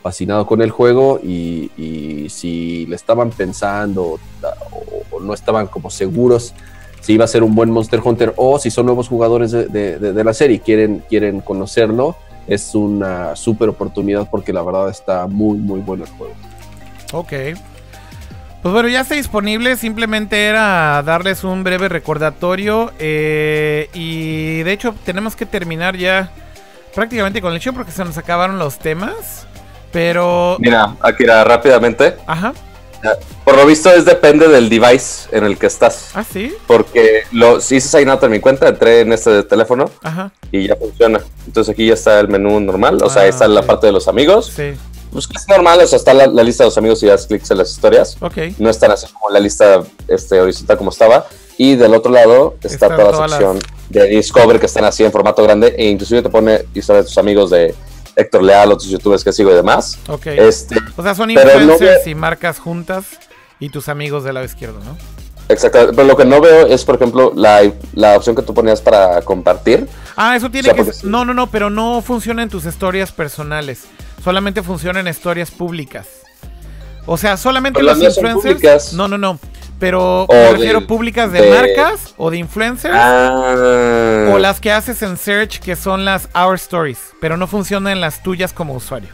fascinado 0.02 0.46
con 0.46 0.62
el 0.62 0.70
juego 0.70 1.20
y, 1.22 1.70
si 2.30 2.86
le 2.86 2.96
estaban 2.96 3.30
pensando 3.30 4.18
o 5.10 5.20
no 5.20 5.34
estaban 5.34 5.66
como 5.66 5.90
seguros 5.90 6.54
si 7.00 7.14
iba 7.14 7.24
a 7.24 7.28
ser 7.28 7.42
un 7.42 7.54
buen 7.54 7.70
Monster 7.70 8.00
Hunter 8.02 8.32
o 8.36 8.58
si 8.58 8.70
son 8.70 8.86
nuevos 8.86 9.08
jugadores 9.08 9.50
de, 9.50 9.66
de- 9.66 9.98
de- 9.98 10.12
de 10.12 10.24
la 10.24 10.32
serie 10.34 10.56
y 10.56 10.60
quieren, 10.60 11.02
quieren 11.08 11.40
conocerlo, 11.40 12.16
es 12.46 12.74
una 12.74 13.36
súper 13.36 13.68
oportunidad 13.68 14.28
porque 14.30 14.52
la 14.52 14.62
verdad 14.62 14.88
está 14.88 15.26
muy, 15.26 15.56
muy 15.58 15.80
bueno 15.80 16.04
el 16.04 16.10
juego. 16.10 16.34
Ok. 17.12 17.32
Pues 18.62 18.74
bueno, 18.74 18.88
ya 18.88 19.00
está 19.00 19.14
disponible. 19.14 19.76
Simplemente 19.76 20.44
era 20.46 21.02
darles 21.02 21.44
un 21.44 21.64
breve 21.64 21.88
recordatorio. 21.88 22.92
eh, 22.98 23.88
y 23.94 24.62
de 24.62 24.72
hecho, 24.72 24.94
tenemos 25.04 25.34
que 25.34 25.46
terminar 25.46 25.96
ya 25.96 26.30
prácticamente 26.94 27.40
con 27.40 27.52
el 27.54 27.60
show 27.60 27.72
porque 27.72 27.90
se 27.92 28.04
nos 28.04 28.18
acabaron 28.18 28.58
los 28.58 28.78
temas. 28.78 29.46
Pero. 29.92 30.56
Mira, 30.60 30.94
Akira, 31.00 31.42
rápidamente. 31.44 32.16
Ajá. 32.26 32.52
Por 33.44 33.56
lo 33.56 33.66
visto 33.66 33.90
es 33.90 34.04
depende 34.04 34.48
del 34.48 34.68
device 34.68 35.28
en 35.32 35.44
el 35.44 35.58
que 35.58 35.66
estás. 35.66 36.10
Ah, 36.14 36.24
sí. 36.24 36.54
Porque 36.66 37.22
lo, 37.32 37.60
si 37.60 37.76
hice 37.76 37.88
sign 37.98 38.08
out 38.10 38.22
en 38.22 38.30
mi 38.30 38.40
cuenta, 38.40 38.68
entré 38.68 39.00
en 39.00 39.12
este 39.12 39.42
teléfono 39.42 39.90
Ajá. 40.02 40.32
y 40.52 40.68
ya 40.68 40.76
funciona. 40.76 41.20
Entonces 41.46 41.72
aquí 41.72 41.86
ya 41.86 41.94
está 41.94 42.20
el 42.20 42.28
menú 42.28 42.60
normal. 42.60 42.98
O 43.02 43.08
sea, 43.10 43.22
Ah, 43.22 43.24
ahí 43.24 43.30
está 43.30 43.48
la 43.48 43.62
parte 43.62 43.86
de 43.86 43.92
los 43.92 44.06
amigos. 44.08 44.52
Sí. 44.54 44.72
Pues 45.12 45.28
es 45.34 45.48
normal, 45.48 45.80
o 45.82 45.86
sea, 45.88 45.96
está 45.96 46.14
la, 46.14 46.26
la 46.28 46.44
lista 46.44 46.62
de 46.62 46.68
los 46.68 46.78
amigos 46.78 47.02
y 47.02 47.06
das 47.06 47.26
clics 47.26 47.50
en 47.50 47.58
las 47.58 47.70
historias. 47.70 48.16
Ok. 48.20 48.36
No 48.58 48.70
están 48.70 48.92
así 48.92 49.06
como 49.12 49.30
la 49.30 49.40
lista 49.40 49.82
este, 50.06 50.40
horizontal 50.40 50.76
como 50.78 50.90
estaba. 50.90 51.26
Y 51.58 51.74
del 51.74 51.94
otro 51.94 52.12
lado 52.12 52.54
está 52.62 52.88
toda 52.94 53.26
la 53.26 53.28
sección 53.28 53.58
de 53.88 54.06
Discover 54.06 54.60
que 54.60 54.66
están 54.66 54.84
así 54.84 55.04
en 55.04 55.10
formato 55.10 55.42
grande. 55.42 55.74
E 55.76 55.88
inclusive 55.88 56.22
te 56.22 56.28
pone 56.28 56.64
historias 56.74 57.04
de 57.04 57.08
tus 57.08 57.18
amigos 57.18 57.50
de 57.50 57.74
Héctor 58.16 58.42
Leal, 58.42 58.72
otros 58.72 58.88
youtubers 58.88 59.24
que 59.24 59.32
sigo 59.32 59.50
y 59.50 59.54
demás. 59.54 59.98
Ok. 60.08 60.26
Este, 60.26 60.76
O 60.96 61.02
sea, 61.02 61.14
son 61.14 61.32
no 61.32 61.40
influencers 61.40 62.06
y 62.06 62.14
marcas 62.14 62.58
juntas 62.58 63.06
y 63.58 63.68
tus 63.68 63.88
amigos 63.88 64.24
del 64.24 64.34
lado 64.34 64.46
izquierdo, 64.46 64.80
¿no? 64.84 64.96
exacto. 65.48 65.90
Pero 65.94 66.04
lo 66.06 66.16
que 66.16 66.24
no 66.24 66.40
veo 66.40 66.66
es, 66.66 66.84
por 66.84 66.94
ejemplo, 66.96 67.32
la, 67.34 67.70
la 67.94 68.16
opción 68.16 68.36
que 68.36 68.42
tú 68.42 68.54
ponías 68.54 68.80
para 68.80 69.20
compartir. 69.22 69.88
Ah, 70.16 70.36
eso 70.36 70.50
tiene 70.50 70.70
O 70.70 70.74
sea, 70.74 70.84
que... 70.84 70.92
sí. 70.92 71.06
No, 71.06 71.24
no, 71.24 71.34
no, 71.34 71.48
pero 71.48 71.70
no 71.70 72.02
funciona 72.02 72.42
en 72.42 72.48
tus 72.48 72.64
historias 72.64 73.12
personales. 73.12 73.84
Solamente 74.22 74.62
funciona 74.62 75.00
en 75.00 75.08
historias 75.08 75.50
públicas. 75.50 76.06
O 77.06 77.16
sea, 77.16 77.36
solamente 77.36 77.80
Pero 77.80 77.94
los 77.94 78.02
influencers... 78.02 78.92
No, 78.92 79.08
no, 79.08 79.18
no. 79.18 79.38
Pero 79.80 80.22
O 80.24 80.26
me 80.32 80.36
de- 80.36 80.52
refiero 80.52 80.86
públicas 80.86 81.32
de, 81.32 81.40
de- 81.40 81.50
marcas 81.50 82.14
o 82.16 82.30
de 82.30 82.36
influencers. 82.36 82.94
Ah. 82.96 84.30
O 84.32 84.38
las 84.38 84.60
que 84.60 84.70
haces 84.70 85.02
en 85.02 85.16
search 85.16 85.58
que 85.58 85.74
son 85.74 86.04
las 86.04 86.28
Our 86.34 86.54
Stories. 86.54 86.98
Pero 87.20 87.36
no 87.36 87.46
funcionan 87.48 88.00
las 88.00 88.22
tuyas 88.22 88.52
como 88.52 88.74
usuario. 88.74 89.08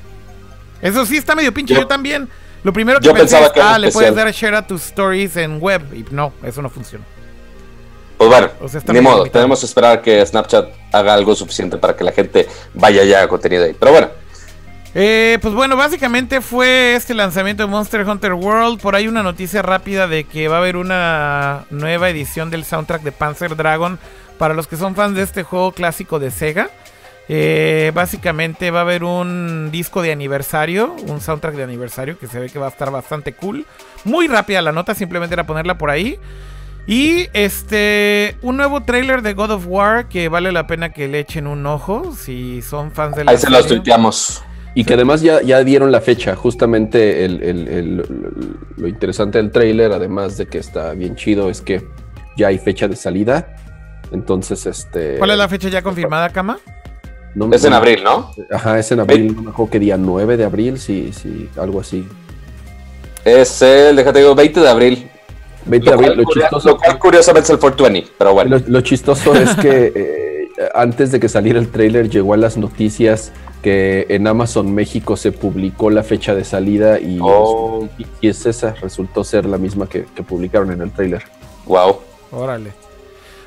Eso 0.82 1.06
sí 1.06 1.16
está 1.16 1.34
medio 1.34 1.54
pinche. 1.54 1.72
Yo, 1.74 1.80
Yo- 1.82 1.86
también. 1.86 2.28
Lo 2.64 2.72
primero 2.72 2.98
que 2.98 3.06
yo 3.06 3.12
pensé 3.14 3.36
pensaba 3.36 3.46
es, 3.46 3.52
que 3.52 3.60
ah, 3.60 3.78
le 3.78 3.92
puedes 3.92 4.12
dar 4.14 4.28
share 4.32 4.56
a 4.56 4.66
tus 4.66 4.82
stories 4.86 5.36
en 5.36 5.60
web. 5.62 5.82
Y 5.94 6.04
no, 6.12 6.32
eso 6.44 6.60
no 6.62 6.68
funciona. 6.68 7.04
Pues 8.18 8.28
bueno, 8.28 8.48
O 8.60 8.68
sea, 8.68 8.80
está 8.80 8.92
ni 8.92 9.00
modo, 9.00 9.18
limitado. 9.18 9.32
tenemos 9.32 9.60
que 9.60 9.66
esperar 9.66 10.02
que 10.02 10.24
Snapchat 10.26 10.68
haga 10.92 11.14
algo 11.14 11.36
suficiente 11.36 11.76
para 11.76 11.94
que 11.94 12.02
la 12.02 12.10
gente 12.12 12.48
vaya 12.74 13.04
ya 13.04 13.22
a 13.22 13.28
contenido 13.28 13.64
ahí. 13.64 13.76
Pero 13.78 13.92
bueno, 13.92 14.08
Eh, 14.98 15.38
pues 15.42 15.52
bueno, 15.52 15.76
básicamente 15.76 16.40
fue 16.40 16.94
este 16.94 17.12
lanzamiento 17.12 17.62
de 17.62 17.68
Monster 17.68 18.08
Hunter 18.08 18.32
World. 18.32 18.80
Por 18.80 18.96
ahí 18.96 19.08
una 19.08 19.22
noticia 19.22 19.60
rápida 19.60 20.08
de 20.08 20.24
que 20.24 20.48
va 20.48 20.54
a 20.56 20.58
haber 20.60 20.78
una 20.78 21.66
nueva 21.68 22.08
edición 22.08 22.48
del 22.48 22.64
soundtrack 22.64 23.02
de 23.02 23.12
Panzer 23.12 23.56
Dragon. 23.56 23.98
Para 24.38 24.54
los 24.54 24.66
que 24.66 24.78
son 24.78 24.94
fans 24.94 25.14
de 25.14 25.22
este 25.22 25.42
juego 25.42 25.72
clásico 25.72 26.18
de 26.18 26.30
Sega. 26.30 26.70
Eh, 27.28 27.92
básicamente 27.94 28.70
va 28.70 28.78
a 28.78 28.82
haber 28.82 29.04
un 29.04 29.70
disco 29.70 30.00
de 30.00 30.12
aniversario, 30.12 30.94
un 31.08 31.20
soundtrack 31.20 31.56
de 31.56 31.64
aniversario 31.64 32.18
que 32.18 32.26
se 32.26 32.40
ve 32.40 32.48
que 32.48 32.58
va 32.58 32.66
a 32.66 32.70
estar 32.70 32.90
bastante 32.90 33.34
cool. 33.34 33.66
Muy 34.04 34.28
rápida 34.28 34.62
la 34.62 34.72
nota, 34.72 34.94
simplemente 34.94 35.34
era 35.34 35.44
ponerla 35.44 35.76
por 35.76 35.90
ahí. 35.90 36.18
Y 36.86 37.28
este, 37.34 38.38
un 38.40 38.56
nuevo 38.56 38.82
trailer 38.82 39.20
de 39.20 39.34
God 39.34 39.50
of 39.50 39.64
War 39.66 40.08
que 40.08 40.30
vale 40.30 40.52
la 40.52 40.66
pena 40.66 40.94
que 40.94 41.06
le 41.06 41.18
echen 41.18 41.46
un 41.46 41.66
ojo 41.66 42.14
si 42.16 42.62
son 42.62 42.92
fans 42.92 43.14
de 43.14 43.24
la 43.24 43.32
ahí 43.32 43.36
se 43.36 43.50
los 43.50 43.64
serie. 43.64 43.76
tuiteamos. 43.76 44.42
Y 44.76 44.84
que 44.84 44.94
además 44.94 45.22
ya, 45.22 45.40
ya 45.42 45.64
dieron 45.64 45.90
la 45.90 46.00
fecha, 46.02 46.36
justamente 46.36 47.24
el- 47.24 47.42
el- 47.42 47.66
el- 47.68 48.04
lo 48.76 48.86
interesante 48.86 49.38
del 49.38 49.50
tráiler, 49.50 49.90
además 49.90 50.36
de 50.36 50.46
que 50.46 50.58
está 50.58 50.92
bien 50.92 51.16
chido, 51.16 51.48
es 51.48 51.62
que 51.62 51.82
ya 52.36 52.48
hay 52.48 52.58
fecha 52.58 52.86
de 52.86 52.94
salida. 52.94 53.56
Entonces, 54.12 54.66
este... 54.66 55.16
¿Cuál 55.16 55.30
es 55.30 55.38
la 55.38 55.48
fecha 55.48 55.68
ya 55.70 55.80
confirmada, 55.82 56.28
Kama? 56.28 56.58
no 57.34 57.48
me- 57.48 57.56
Es 57.56 57.64
en 57.64 57.72
abril, 57.72 58.02
¿no? 58.04 58.30
Ajá, 58.50 58.78
es 58.78 58.92
en 58.92 59.00
abril, 59.00 59.34
no 59.34 59.42
me 59.42 59.50
acuerdo 59.50 59.70
qué 59.72 59.78
día, 59.78 59.96
9 59.96 60.36
de 60.36 60.44
abril, 60.44 60.78
sí, 60.78 61.10
sí, 61.12 61.48
algo 61.56 61.80
así. 61.80 62.06
Es 63.24 63.60
el, 63.62 63.96
déjate 63.96 64.18
digo, 64.20 64.34
20 64.34 64.60
de 64.60 64.68
abril. 64.68 65.10
20 65.64 65.88
de 65.88 65.94
abril, 65.94 66.12
lo 66.16 66.24
chistoso, 66.32 66.68
lo 66.68 66.76
cual 66.78 66.98
curiosamente 66.98 67.44
es 67.46 67.50
el 67.50 67.58
420, 67.58 68.12
pero 68.18 68.32
bueno. 68.34 68.56
lo, 68.58 68.62
lo 68.68 68.80
chistoso 68.82 69.34
es 69.34 69.54
que 69.56 69.92
eh, 69.96 70.35
antes 70.74 71.12
de 71.12 71.20
que 71.20 71.28
saliera 71.28 71.58
el 71.58 71.68
tráiler 71.70 72.08
llegó 72.08 72.34
a 72.34 72.36
las 72.36 72.56
noticias 72.56 73.32
que 73.62 74.06
en 74.10 74.26
Amazon 74.26 74.74
México 74.74 75.16
se 75.16 75.32
publicó 75.32 75.90
la 75.90 76.02
fecha 76.02 76.34
de 76.34 76.44
salida 76.44 76.98
y, 77.00 77.18
Oh. 77.20 77.88
y- 78.20 78.26
es 78.28 78.46
esa, 78.46 78.72
resultó 78.74 79.22
ser 79.24 79.44
la 79.46 79.58
misma 79.58 79.88
que, 79.88 80.04
que 80.14 80.22
publicaron 80.22 80.72
en 80.72 80.80
el 80.82 80.90
tráiler. 80.90 81.22
Wow. 81.66 82.00
Órale. 82.32 82.72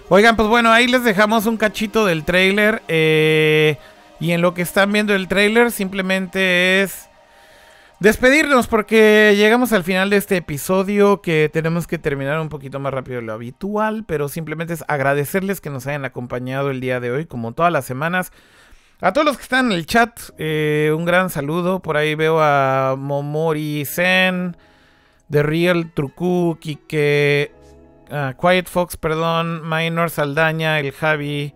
Oigan, 0.10 0.36
pues 0.36 0.48
bueno, 0.48 0.72
ahí 0.72 0.88
les 0.88 1.04
dejamos 1.04 1.46
un 1.46 1.58
cachito 1.58 2.06
del 2.06 2.24
trailer. 2.24 2.82
eh, 2.88 3.78
y 4.22 4.32
en 4.32 4.42
lo 4.42 4.54
que 4.54 4.62
están 4.62 4.92
viendo 4.92 5.16
el 5.16 5.28
trailer, 5.28 5.72
simplemente 5.72 6.82
es 6.82 7.09
despedirnos 8.00 8.68
porque 8.68 9.34
llegamos 9.36 9.74
al 9.74 9.84
final 9.84 10.10
de 10.10 10.18
este 10.18 10.38
episodio 10.38 11.22
que 11.22 11.50
tenemos 11.52 11.88
que 11.88 11.98
terminar 11.98 12.40
un 12.40 12.50
poquito 12.50 12.80
más 12.80 12.94
rápido 12.94 13.18
de 13.18 13.24
lo 13.24 13.34
habitual. 13.34 14.04
Pero 14.08 14.30
simplemente 14.30 14.74
es 14.74 14.84
agradecerles 14.88 15.62
que 15.62 15.70
nos 15.70 15.88
hayan 15.88 16.06
acompañado 16.06 16.72
el 16.72 16.80
día 16.80 17.00
de 17.00 17.12
hoy, 17.12 17.26
como 17.26 17.54
todas 17.54 17.72
las 17.72 17.86
semanas. 17.86 18.32
A 19.02 19.14
todos 19.14 19.26
los 19.26 19.38
que 19.38 19.44
están 19.44 19.68
en 19.68 19.72
el 19.72 19.86
chat, 19.86 20.20
eh, 20.38 20.94
un 20.94 21.06
gran 21.06 21.30
saludo. 21.30 21.82
Por 21.82 21.96
ahí 21.96 22.16
veo 22.16 22.42
a 22.42 22.96
Momori 22.98 23.86
Zen, 23.86 24.58
The 25.30 25.44
Real 25.44 25.94
Trucu, 25.94 26.58
Kike, 26.60 27.54
ah, 28.12 28.34
Quiet 28.40 28.68
Fox, 28.68 28.98
perdón, 28.98 29.62
Minor 29.70 30.10
Saldaña, 30.10 30.80
El 30.82 30.92
Javi, 30.92 31.54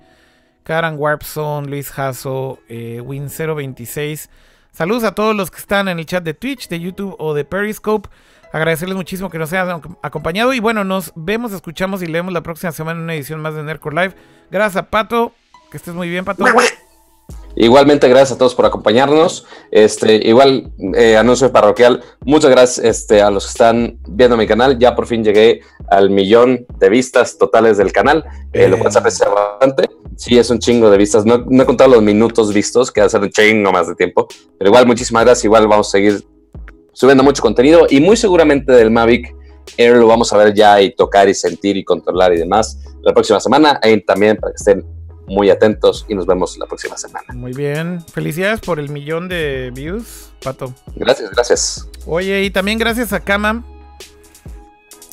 Karan 0.64 0.96
Warpzone, 0.98 1.68
Luis 1.68 1.92
Jasso, 1.92 2.60
eh, 2.70 3.02
Win026. 3.04 4.30
Saludos 4.74 5.04
a 5.04 5.14
todos 5.14 5.36
los 5.36 5.52
que 5.52 5.60
están 5.60 5.88
en 5.88 6.00
el 6.00 6.06
chat 6.08 6.24
de 6.24 6.34
Twitch, 6.34 6.68
de 6.68 6.80
YouTube 6.80 7.16
o 7.20 7.36
de 7.36 7.46
Periscope. 7.46 8.10
Agradecerles 8.52 8.96
muchísimo 8.96 9.30
que 9.30 9.38
nos 9.38 9.54
hayan 9.54 9.82
acompañado. 10.02 10.52
Y 10.52 10.60
bueno, 10.60 10.84
nos 10.84 11.14
vemos, 11.16 11.54
escuchamos 11.54 12.02
y 12.02 12.08
leemos 12.08 12.34
la 12.34 12.42
próxima 12.42 12.72
semana 12.72 12.98
en 12.98 13.04
una 13.04 13.14
edición 13.14 13.40
más 13.40 13.54
de 13.54 13.62
Nerdcore 13.62 13.96
Live. 13.96 14.16
Gracias 14.50 14.84
a 14.84 14.90
Pato. 14.90 15.32
Que 15.70 15.78
estés 15.78 15.94
muy 15.94 16.10
bien, 16.10 16.26
Pato. 16.26 16.44
Igualmente, 17.56 18.08
gracias 18.10 18.34
a 18.34 18.38
todos 18.38 18.56
por 18.56 18.66
acompañarnos. 18.66 19.46
Este, 19.72 20.28
igual, 20.28 20.72
eh, 20.96 21.18
anuncio 21.18 21.52
parroquial. 21.52 22.04
Muchas 22.26 22.52
gracias 22.52 22.86
este, 22.86 23.22
a 23.22 23.30
los 23.30 23.46
que 23.46 23.52
están 23.52 24.00
viendo 24.08 24.38
mi 24.38 24.48
canal. 24.48 24.80
Ya 24.80 24.96
por 24.96 25.06
fin 25.06 25.24
llegué 25.24 25.62
al 25.90 26.10
millón 26.10 26.66
de 26.80 26.90
vistas 26.90 27.38
totales 27.38 27.78
del 27.78 27.92
canal, 27.92 28.24
eh, 28.54 28.68
lo 28.68 28.80
cual 28.80 28.92
se 28.92 29.00
aprecia 29.00 29.28
bastante. 29.30 29.90
Sí, 30.16 30.38
es 30.38 30.50
un 30.50 30.60
chingo 30.60 30.90
de 30.90 30.98
vistas. 30.98 31.26
No, 31.26 31.44
no 31.48 31.64
he 31.64 31.66
contado 31.66 31.92
los 31.92 32.02
minutos 32.02 32.54
vistos, 32.54 32.92
que 32.92 33.02
va 33.02 33.08
a 33.08 33.10
ser 33.10 33.22
un 33.22 33.30
chingo 33.30 33.72
más 33.72 33.88
de 33.88 33.96
tiempo. 33.96 34.28
Pero 34.58 34.70
igual, 34.70 34.88
muchísimas 34.88 35.24
gracias. 35.24 35.46
Igual 35.46 35.68
vamos 35.68 35.88
a 35.88 35.92
seguir 35.92 36.24
subiendo 36.94 37.24
mucho 37.24 37.42
contenido 37.42 37.88
y 37.90 38.00
muy 38.00 38.16
seguramente 38.16 38.72
del 38.72 38.92
Mavic 38.92 39.36
Air 39.78 39.96
lo 39.98 40.08
vamos 40.08 40.32
a 40.32 40.38
ver 40.38 40.54
ya 40.54 40.82
y 40.82 40.94
tocar 40.94 41.28
y 41.28 41.34
sentir 41.34 41.78
y 41.78 41.84
controlar 41.84 42.34
y 42.34 42.38
demás 42.38 42.80
la 43.02 43.14
próxima 43.14 43.40
semana. 43.40 43.80
Ahí 43.82 44.00
también 44.02 44.38
para 44.38 44.52
que 44.52 44.58
estén 44.58 44.86
muy 45.28 45.50
atentos 45.50 46.06
y 46.10 46.16
nos 46.16 46.26
vemos 46.26 46.58
la 46.58 46.66
próxima 46.66 46.98
semana. 46.98 47.26
Muy 47.34 47.54
bien. 47.54 48.02
Felicidades 48.12 48.60
por 48.60 48.80
el 48.80 48.90
millón 48.90 49.28
de 49.30 49.72
views, 49.74 50.32
Pato. 50.44 50.74
Gracias, 50.96 51.32
gracias. 51.32 51.88
Oye, 52.06 52.44
y 52.44 52.50
también 52.50 52.78
gracias 52.78 53.14
a 53.14 53.20
Kama, 53.22 53.64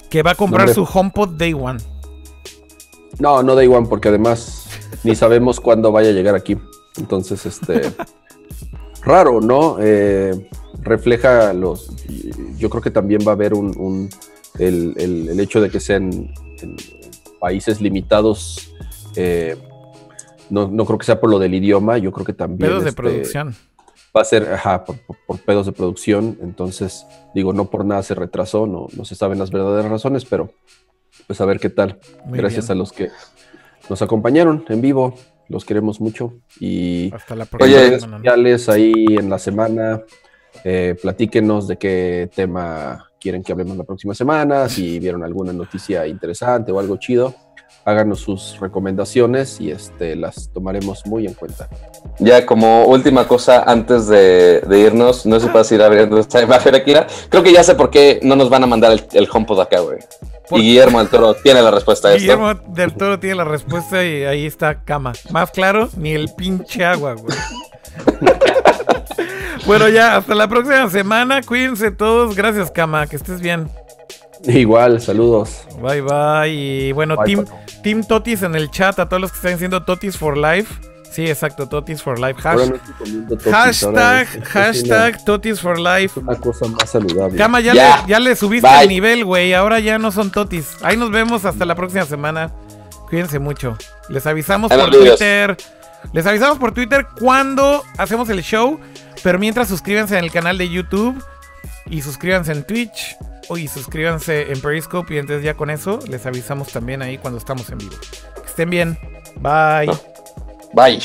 que 0.09 0.23
va 0.23 0.33
a 0.33 0.35
comprar 0.35 0.73
su 0.75 0.83
HomePod 0.85 1.31
Day 1.37 1.53
One. 1.55 1.79
No, 3.19 3.43
no 3.43 3.55
Day 3.55 3.69
One, 3.69 3.87
porque 3.89 4.09
además 4.09 4.67
ni 5.05 5.15
sabemos 5.15 5.61
cuándo 5.61 5.93
vaya 5.93 6.09
a 6.09 6.13
llegar 6.13 6.35
aquí. 6.35 6.57
Entonces, 6.97 7.47
este. 7.47 7.83
raro, 9.03 9.41
¿no? 9.41 9.77
Eh, 9.81 10.49
refleja 10.83 11.53
los. 11.53 11.91
Yo 12.59 12.69
creo 12.71 12.83
que 12.83 12.91
también 12.91 13.21
va 13.27 13.33
a 13.33 13.35
haber 13.35 13.55
un. 13.55 13.77
un- 13.79 14.11
el, 14.59 14.95
el- 14.97 15.29
el 15.29 15.41
hecho 15.41 15.61
de 15.61 15.71
que 15.71 15.79
sean 15.81 16.11
en 16.61 16.77
países 17.39 17.81
limitados. 17.81 18.73
eh, 19.17 19.57
no, 20.51 20.69
no 20.69 20.85
creo 20.85 20.99
que 20.99 21.07
sea 21.07 21.21
por 21.21 21.31
lo 21.31 21.39
del 21.39 21.55
idioma, 21.55 21.99
yo 21.99 22.13
creo 22.13 22.27
que 22.27 22.33
también. 22.33 22.69
Pedos 22.71 22.83
de 22.85 22.91
este, 22.91 23.03
producción. 23.03 23.55
Va 24.17 24.23
a 24.23 24.25
ser, 24.25 24.53
ajá, 24.53 24.85
por, 24.85 24.99
por- 25.07 25.17
por 25.27 25.39
pedos 25.39 25.67
de 25.67 25.73
producción. 25.73 26.37
Entonces, 26.43 27.07
digo, 27.35 27.53
no 27.53 27.71
por 27.71 27.85
nada 27.85 28.03
se 28.03 28.15
retrasó, 28.15 28.67
no, 28.67 28.89
no 28.97 29.05
se 29.05 29.15
saben 29.15 29.39
las 29.39 29.51
verdaderas 29.51 29.91
razones, 29.91 30.25
pero 30.25 30.51
pues 31.27 31.41
a 31.41 31.45
ver 31.45 31.61
qué 31.61 31.71
tal. 31.71 31.99
Muy 32.25 32.39
Gracias 32.39 32.67
bien. 32.67 32.77
a 32.77 32.79
los 32.81 32.93
que 32.93 33.09
nos 33.89 34.03
acompañaron 34.03 34.65
en 34.69 34.81
vivo. 34.81 35.15
Los 35.49 35.65
queremos 35.65 36.01
mucho. 36.01 36.35
Y 36.61 37.13
Hasta 37.15 37.35
la 37.37 37.45
próxima 37.45 37.99
semana. 37.99 38.17
sociales 38.19 38.69
ahí 38.69 38.93
en 39.11 39.29
la 39.31 39.39
semana. 39.39 40.03
eh, 40.65 40.97
platíquenos 41.01 41.69
de 41.69 41.77
qué 41.77 42.29
tema 42.35 43.09
quieren 43.21 43.43
que 43.43 43.53
hablemos 43.53 43.77
la 43.77 43.85
próxima 43.85 44.15
semana. 44.15 44.69
Si 44.69 44.99
vieron 44.99 45.23
alguna 45.25 45.53
noticia 45.53 46.07
interesante 46.07 46.73
o 46.73 46.79
algo 46.81 46.97
chido, 46.97 47.35
háganos 47.85 48.21
sus 48.21 48.59
recomendaciones 48.61 49.61
y 49.61 49.71
este, 49.71 50.17
las 50.17 50.51
tomaremos 50.53 51.07
muy 51.07 51.27
en 51.27 51.35
cuenta. 51.35 51.69
Ya 52.19 52.45
como 52.47 52.85
última 52.85 53.27
cosa 53.27 53.63
antes 53.63 54.07
de, 54.07 54.61
de 54.61 54.79
irnos, 54.79 55.27
no 55.27 55.39
sé 55.39 55.47
si 55.47 55.53
puedes 55.53 55.73
ir 55.73 55.83
abriendo 55.83 56.19
esta 56.19 56.43
imagen 56.43 56.75
aquí. 56.75 56.95
Creo 57.29 57.43
que 57.43 57.53
ya 57.53 57.63
sé 57.63 57.75
por 57.75 57.91
qué 57.91 58.21
no 58.23 58.37
nos 58.37 58.51
van 58.51 58.65
a 58.65 58.67
mandar 58.67 58.93
el, 58.93 59.05
el 59.13 59.29
HomePod 59.31 59.61
acá, 59.61 59.81
güey. 59.81 59.99
¿Por 60.49 60.59
Y 60.59 60.63
Guillermo 60.63 60.99
del 60.99 61.09
Toro 61.09 61.35
tiene 61.35 61.63
la 61.63 61.71
respuesta 61.71 62.09
a 62.09 62.13
esto. 62.13 62.23
Guillermo 62.23 62.55
del 62.55 62.95
Toro 62.95 63.19
tiene 63.21 63.37
la 63.37 63.45
respuesta 63.45 64.05
y 64.05 64.25
ahí 64.25 64.47
está 64.47 64.83
Cama. 64.85 65.13
Más 65.31 65.51
claro, 65.53 65.89
ni 65.97 66.13
el 66.13 66.29
pinche 66.37 66.85
agua, 66.85 67.15
güey. 67.15 67.37
bueno, 69.67 69.89
ya, 69.89 70.17
hasta 70.17 70.35
la 70.35 70.49
próxima 70.49 70.89
semana. 70.91 71.41
Cuídense 71.43 71.93
todos. 71.93 72.35
Gracias, 72.35 72.71
Cama. 72.71 73.07
Que 73.07 73.17
estés 73.17 73.41
bien. 73.41 73.71
Igual, 74.49 75.01
saludos. 75.01 75.63
Bye, 75.83 76.01
bye. 76.03 76.49
Y 76.49 76.93
bueno, 76.93 77.17
Bye, 77.17 77.45
team, 77.83 78.05
Totis 78.05 78.43
en 78.43 78.55
el 78.55 78.71
chat. 78.71 78.99
A 78.99 79.09
todos 79.09 79.21
los 79.21 79.31
que 79.33 79.37
están 79.37 79.53
diciendo 79.53 79.83
Totis 79.85 80.17
for 80.17 80.37
Life. 80.37 80.73
Sí, 81.11 81.27
exacto, 81.27 81.67
Totis 81.69 82.03
for 82.03 82.21
Life. 82.21 82.41
Hash- 82.41 82.47
Ahora 82.53 82.67
no 82.67 82.75
estoy 82.77 82.95
comiendo 82.95 83.37
totis, 83.37 83.47
ahora 83.53 83.65
hashtag, 83.65 84.29
es- 84.29 84.37
es 84.37 84.49
hashtag 84.49 85.25
Totis 85.25 85.61
for 85.61 85.79
Life. 85.81 86.05
es 86.05 86.17
una 86.19 86.37
cosa 86.37 86.67
más 86.69 86.89
saludable. 86.91 87.37
Cama, 87.37 87.61
ya. 87.61 87.75
Le, 87.75 87.83
ya 88.09 88.21
le 88.21 88.37
subiste 88.37 88.69
Bye. 88.69 88.83
el 88.83 88.89
nivel, 88.89 89.25
güey. 89.25 89.53
Ahora 89.53 89.81
ya 89.81 89.99
no 89.99 90.13
son 90.13 90.31
totis. 90.31 90.77
Ahí 90.83 90.97
nos 90.97 91.11
vemos 91.11 91.45
hasta 91.45 91.65
la 91.65 91.75
próxima 91.75 92.05
semana. 92.05 92.53
Cuídense 93.09 93.41
mucho. 93.41 93.77
Les 94.09 94.25
avisamos 94.27 94.71
por. 94.73 94.91
Twitter. 94.91 95.57
Les 96.13 96.25
avisamos 96.27 96.59
por 96.59 96.73
Twitter 96.73 97.05
cuando 97.19 97.83
hacemos 97.99 98.29
el 98.31 98.43
show. 98.43 98.79
Pero 99.25 99.39
mientras 99.41 99.67
suscríbanse 99.69 100.17
en 100.17 100.25
el 100.25 100.31
canal 100.31 100.59
de 100.59 100.69
YouTube. 100.71 101.21
Y 101.87 102.03
suscríbanse 102.03 102.53
en 102.53 102.65
Twitch 102.65 103.17
y 103.57 103.69
suscríbanse 103.69 104.53
en 104.53 104.61
Periscope. 104.61 105.15
Y 105.15 105.19
entonces 105.19 105.45
ya 105.45 105.55
con 105.55 105.71
eso 105.71 105.99
les 106.09 106.25
avisamos 106.27 106.69
también 106.69 107.03
ahí 107.03 107.19
cuando 107.19 107.39
estamos 107.39 107.69
en 107.71 107.79
vivo. 107.79 107.97
Que 108.35 108.49
estén 108.49 108.71
bien. 108.71 108.99
Bye. 109.41 109.91
Bye. 110.75 111.01